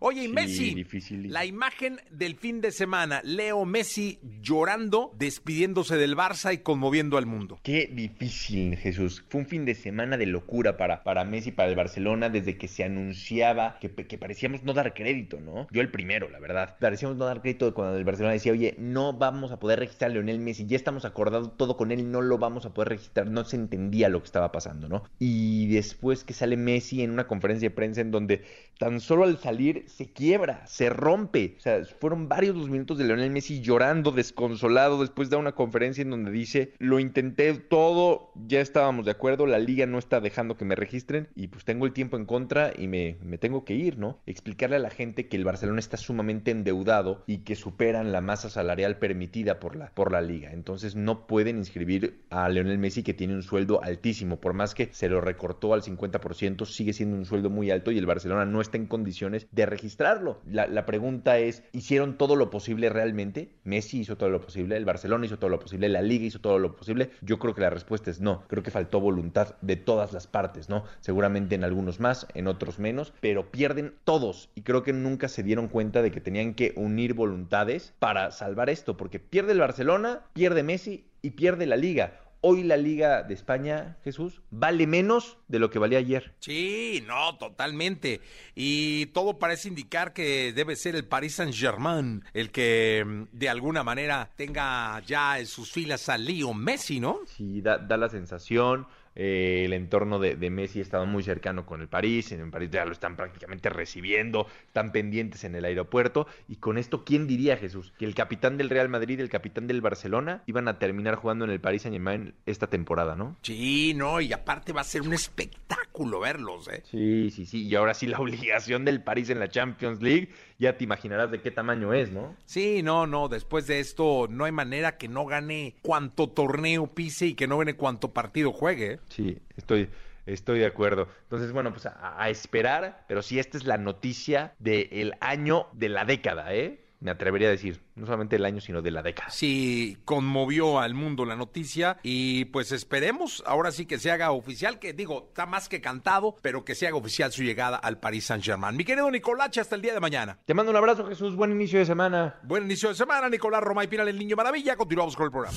Oye, 0.00 0.22
y 0.22 0.26
Sí, 0.26 0.32
Messi, 0.32 0.74
difícil. 0.74 1.32
la 1.32 1.44
imagen 1.44 2.00
del 2.10 2.36
fin 2.36 2.60
de 2.60 2.70
semana, 2.70 3.20
Leo 3.24 3.64
Messi 3.64 4.18
llorando, 4.40 5.12
despidiéndose 5.18 5.96
del 5.96 6.16
Barça 6.16 6.52
y 6.54 6.58
conmoviendo 6.58 7.18
al 7.18 7.26
mundo. 7.26 7.58
Qué 7.62 7.90
difícil, 7.92 8.76
Jesús. 8.76 9.24
Fue 9.28 9.40
un 9.40 9.46
fin 9.46 9.64
de 9.64 9.74
semana 9.74 10.16
de 10.16 10.26
locura 10.26 10.76
para, 10.76 11.02
para 11.02 11.24
Messi, 11.24 11.52
para 11.52 11.68
el 11.68 11.76
Barcelona, 11.76 12.28
desde 12.28 12.56
que 12.56 12.68
se 12.68 12.84
anunciaba 12.84 13.78
que, 13.80 13.90
que 13.90 14.18
parecíamos 14.18 14.62
no 14.64 14.72
dar 14.72 14.94
crédito, 14.94 15.40
¿no? 15.40 15.66
Yo 15.70 15.80
el 15.80 15.90
primero, 15.90 16.28
la 16.28 16.38
verdad. 16.38 16.76
Parecíamos 16.80 17.16
no 17.16 17.24
dar 17.24 17.40
crédito 17.40 17.72
cuando 17.74 17.96
el 17.96 18.04
Barcelona 18.04 18.32
decía, 18.32 18.52
oye, 18.52 18.74
no 18.78 19.12
vamos 19.12 19.52
a 19.52 19.58
poder 19.58 19.78
registrar 19.78 20.10
a 20.10 20.14
Lionel 20.14 20.38
Messi, 20.38 20.66
ya 20.66 20.76
estamos 20.76 21.04
acordados 21.04 21.56
todo 21.56 21.76
con 21.76 21.90
él, 21.92 22.10
no 22.10 22.22
lo 22.22 22.38
vamos 22.38 22.66
a 22.66 22.74
poder 22.74 22.90
registrar. 22.90 23.28
No 23.30 23.44
se 23.44 23.56
entendía 23.56 24.08
lo 24.08 24.20
que 24.20 24.26
estaba 24.26 24.52
pasando, 24.52 24.88
¿no? 24.88 25.04
Y 25.18 25.68
después 25.68 26.24
que 26.24 26.32
sale 26.32 26.56
Messi 26.56 27.02
en 27.02 27.10
una 27.10 27.26
conferencia 27.26 27.68
de 27.68 27.74
prensa 27.74 28.00
en 28.00 28.10
donde 28.10 28.44
tan 28.78 29.00
solo 29.00 29.25
al 29.26 29.38
salir 29.38 29.84
se 29.86 30.06
quiebra, 30.12 30.66
se 30.66 30.90
rompe. 30.90 31.54
O 31.58 31.60
sea, 31.60 31.84
fueron 32.00 32.28
varios 32.28 32.56
los 32.56 32.68
minutos 32.68 32.98
de 32.98 33.04
Lionel 33.04 33.30
Messi 33.30 33.60
llorando, 33.60 34.12
desconsolado, 34.12 35.00
después 35.00 35.30
de 35.30 35.36
una 35.36 35.52
conferencia 35.52 36.02
en 36.02 36.10
donde 36.10 36.30
dice, 36.30 36.72
lo 36.78 36.98
intenté 36.98 37.52
todo, 37.54 38.32
ya 38.46 38.60
estábamos 38.60 39.06
de 39.06 39.12
acuerdo, 39.12 39.46
la 39.46 39.58
liga 39.58 39.86
no 39.86 39.98
está 39.98 40.20
dejando 40.20 40.56
que 40.56 40.64
me 40.64 40.74
registren 40.74 41.28
y 41.34 41.48
pues 41.48 41.64
tengo 41.64 41.86
el 41.86 41.92
tiempo 41.92 42.16
en 42.16 42.26
contra 42.26 42.72
y 42.76 42.88
me, 42.88 43.18
me 43.22 43.38
tengo 43.38 43.64
que 43.64 43.74
ir, 43.74 43.98
¿no? 43.98 44.18
Explicarle 44.26 44.76
a 44.76 44.80
la 44.80 44.90
gente 44.90 45.28
que 45.28 45.36
el 45.36 45.44
Barcelona 45.44 45.78
está 45.78 45.96
sumamente 45.96 46.50
endeudado 46.50 47.22
y 47.26 47.38
que 47.38 47.56
superan 47.56 48.12
la 48.12 48.20
masa 48.20 48.50
salarial 48.50 48.98
permitida 48.98 49.58
por 49.58 49.76
la, 49.76 49.90
por 49.90 50.12
la 50.12 50.20
liga. 50.20 50.52
Entonces 50.52 50.94
no 50.96 51.26
pueden 51.26 51.58
inscribir 51.58 52.20
a 52.30 52.48
Lionel 52.48 52.78
Messi 52.78 53.02
que 53.02 53.14
tiene 53.14 53.34
un 53.34 53.42
sueldo 53.42 53.82
altísimo, 53.82 54.40
por 54.40 54.52
más 54.52 54.74
que 54.74 54.88
se 54.92 55.08
lo 55.08 55.20
recortó 55.20 55.74
al 55.74 55.82
50%, 55.82 56.64
sigue 56.66 56.92
siendo 56.92 57.16
un 57.16 57.24
sueldo 57.24 57.50
muy 57.50 57.70
alto 57.70 57.90
y 57.90 57.98
el 57.98 58.06
Barcelona 58.06 58.44
no 58.44 58.60
está 58.60 58.76
en 58.76 58.86
condiciones 58.86 59.15
de 59.50 59.66
registrarlo. 59.66 60.40
La, 60.46 60.66
la, 60.66 60.84
pregunta 60.84 61.38
es, 61.38 61.62
¿hicieron 61.72 62.18
todo 62.18 62.36
lo 62.36 62.50
posible 62.50 62.88
realmente? 62.90 63.50
Messi 63.64 64.00
hizo 64.00 64.16
todo 64.16 64.28
lo 64.28 64.40
posible, 64.40 64.76
el 64.76 64.84
Barcelona 64.84 65.26
hizo 65.26 65.38
todo 65.38 65.50
lo 65.50 65.58
posible, 65.58 65.88
la 65.88 66.02
liga 66.02 66.26
hizo 66.26 66.40
todo 66.40 66.58
lo 66.58 66.76
posible. 66.76 67.10
Yo 67.22 67.38
creo 67.38 67.54
que 67.54 67.62
la 67.62 67.70
respuesta 67.70 68.10
es 68.10 68.20
no. 68.20 68.44
Creo 68.48 68.62
que 68.62 68.70
faltó 68.70 69.00
voluntad 69.00 69.56
de 69.62 69.76
todas 69.76 70.12
las 70.12 70.26
partes, 70.26 70.68
¿no? 70.68 70.84
Seguramente 71.00 71.54
en 71.54 71.64
algunos 71.64 72.00
más, 72.00 72.26
en 72.34 72.46
otros 72.46 72.78
menos, 72.78 73.12
pero 73.20 73.50
pierden 73.50 73.94
todos 74.04 74.50
y 74.54 74.62
creo 74.62 74.82
que 74.82 74.92
nunca 74.92 75.28
se 75.28 75.42
dieron 75.42 75.68
cuenta 75.68 76.02
de 76.02 76.10
que 76.10 76.20
tenían 76.20 76.54
que 76.54 76.72
unir 76.76 77.14
voluntades 77.14 77.94
para 77.98 78.30
salvar 78.30 78.70
esto, 78.70 78.96
porque 78.96 79.18
pierde 79.18 79.52
el 79.52 79.60
Barcelona, 79.60 80.20
pierde 80.34 80.62
Messi 80.62 81.06
y 81.22 81.30
pierde 81.30 81.66
la 81.66 81.76
liga. 81.76 82.20
Hoy 82.48 82.62
la 82.62 82.76
Liga 82.76 83.24
de 83.24 83.34
España, 83.34 83.96
Jesús, 84.04 84.40
vale 84.50 84.86
menos 84.86 85.36
de 85.48 85.58
lo 85.58 85.68
que 85.68 85.80
valía 85.80 85.98
ayer. 85.98 86.32
Sí, 86.38 87.02
no, 87.04 87.36
totalmente. 87.38 88.20
Y 88.54 89.06
todo 89.06 89.40
parece 89.40 89.66
indicar 89.66 90.12
que 90.12 90.52
debe 90.52 90.76
ser 90.76 90.94
el 90.94 91.08
Paris 91.08 91.34
Saint-Germain 91.34 92.22
el 92.34 92.52
que 92.52 93.02
mm, 93.04 93.36
de 93.36 93.48
alguna 93.48 93.82
manera 93.82 94.30
tenga 94.36 95.00
ya 95.00 95.40
en 95.40 95.46
sus 95.46 95.72
filas 95.72 96.08
a 96.08 96.18
Leo 96.18 96.54
Messi, 96.54 97.00
¿no? 97.00 97.18
Sí, 97.26 97.62
da, 97.62 97.78
da 97.78 97.96
la 97.96 98.08
sensación. 98.08 98.86
Eh, 99.16 99.62
el 99.64 99.72
entorno 99.72 100.18
de, 100.18 100.36
de, 100.36 100.50
Messi 100.50 100.80
estaba 100.80 101.06
muy 101.06 101.22
cercano 101.22 101.64
con 101.64 101.80
el 101.80 101.88
París, 101.88 102.32
en 102.32 102.40
el 102.40 102.50
París 102.50 102.70
ya 102.70 102.84
lo 102.84 102.92
están 102.92 103.16
prácticamente 103.16 103.70
recibiendo, 103.70 104.46
están 104.66 104.92
pendientes 104.92 105.42
en 105.44 105.54
el 105.54 105.64
aeropuerto, 105.64 106.26
y 106.48 106.56
con 106.56 106.76
esto, 106.76 107.02
¿quién 107.02 107.26
diría, 107.26 107.56
Jesús? 107.56 107.94
Que 107.98 108.04
el 108.04 108.14
capitán 108.14 108.58
del 108.58 108.68
Real 108.68 108.90
Madrid 108.90 109.18
y 109.18 109.22
el 109.22 109.30
capitán 109.30 109.66
del 109.66 109.80
Barcelona 109.80 110.42
iban 110.46 110.68
a 110.68 110.78
terminar 110.78 111.14
jugando 111.14 111.46
en 111.46 111.50
el 111.50 111.60
Paris 111.60 111.82
Saint 111.82 111.94
Germain 111.94 112.34
esta 112.44 112.66
temporada, 112.66 113.16
¿no? 113.16 113.36
Sí, 113.42 113.94
no, 113.94 114.20
y 114.20 114.32
aparte 114.34 114.74
va 114.74 114.82
a 114.82 114.84
ser 114.84 115.00
un 115.00 115.14
espectáculo 115.14 116.20
verlos, 116.20 116.68
¿eh? 116.68 116.82
Sí, 116.90 117.30
sí, 117.30 117.46
sí, 117.46 117.66
y 117.66 117.74
ahora 117.74 117.94
sí 117.94 118.06
la 118.06 118.18
obligación 118.20 118.84
del 118.84 119.02
París 119.02 119.30
en 119.30 119.38
la 119.38 119.48
Champions 119.48 120.02
League, 120.02 120.28
ya 120.58 120.76
te 120.76 120.84
imaginarás 120.84 121.30
de 121.30 121.40
qué 121.40 121.50
tamaño 121.50 121.94
es, 121.94 122.10
¿no? 122.10 122.36
Sí, 122.44 122.82
no, 122.82 123.06
no, 123.06 123.28
después 123.28 123.66
de 123.66 123.80
esto 123.80 124.26
no 124.28 124.44
hay 124.44 124.52
manera 124.52 124.98
que 124.98 125.08
no 125.08 125.24
gane 125.24 125.76
cuanto 125.82 126.28
torneo 126.28 126.86
pise 126.86 127.28
y 127.28 127.34
que 127.34 127.46
no 127.46 127.58
gane 127.58 127.74
cuanto 127.74 128.12
partido 128.12 128.52
juegue. 128.52 129.00
Sí, 129.08 129.38
estoy, 129.56 129.88
estoy 130.26 130.58
de 130.58 130.66
acuerdo. 130.66 131.08
Entonces, 131.24 131.52
bueno, 131.52 131.72
pues 131.72 131.86
a, 131.86 132.20
a 132.20 132.28
esperar, 132.30 133.04
pero 133.08 133.22
sí, 133.22 133.38
esta 133.38 133.58
es 133.58 133.64
la 133.64 133.78
noticia 133.78 134.54
del 134.58 135.14
año 135.20 135.66
de 135.72 135.88
la 135.88 136.04
década, 136.04 136.54
¿eh? 136.54 136.82
Me 136.98 137.10
atrevería 137.10 137.48
a 137.48 137.50
decir, 137.50 137.82
no 137.94 138.06
solamente 138.06 138.36
del 138.36 138.46
año, 138.46 138.62
sino 138.62 138.80
de 138.80 138.90
la 138.90 139.02
década. 139.02 139.28
Sí, 139.28 139.98
conmovió 140.06 140.80
al 140.80 140.94
mundo 140.94 141.26
la 141.26 141.36
noticia 141.36 141.98
y 142.02 142.46
pues 142.46 142.72
esperemos 142.72 143.44
ahora 143.46 143.70
sí 143.70 143.84
que 143.84 143.98
se 143.98 144.10
haga 144.10 144.30
oficial, 144.30 144.78
que 144.78 144.94
digo, 144.94 145.26
está 145.28 145.44
más 145.44 145.68
que 145.68 145.82
cantado, 145.82 146.36
pero 146.40 146.64
que 146.64 146.74
se 146.74 146.86
haga 146.86 146.96
oficial 146.96 147.30
su 147.32 147.42
llegada 147.42 147.76
al 147.76 148.00
Paris 148.00 148.24
Saint-Germain. 148.24 148.74
Mi 148.74 148.84
querido 148.84 149.10
Nicolache, 149.10 149.60
hasta 149.60 149.76
el 149.76 149.82
día 149.82 149.92
de 149.92 150.00
mañana. 150.00 150.38
Te 150.46 150.54
mando 150.54 150.70
un 150.70 150.76
abrazo, 150.78 151.06
Jesús. 151.06 151.36
Buen 151.36 151.52
inicio 151.52 151.78
de 151.78 151.84
semana. 151.84 152.40
Buen 152.42 152.64
inicio 152.64 152.88
de 152.88 152.94
semana, 152.94 153.28
Nicolás 153.28 153.62
Roma 153.62 153.84
y 153.84 153.88
Pinal, 153.88 154.08
el 154.08 154.18
Niño 154.18 154.34
Maravilla. 154.34 154.74
Continuamos 154.74 155.14
con 155.14 155.26
el 155.26 155.30
programa. 155.30 155.56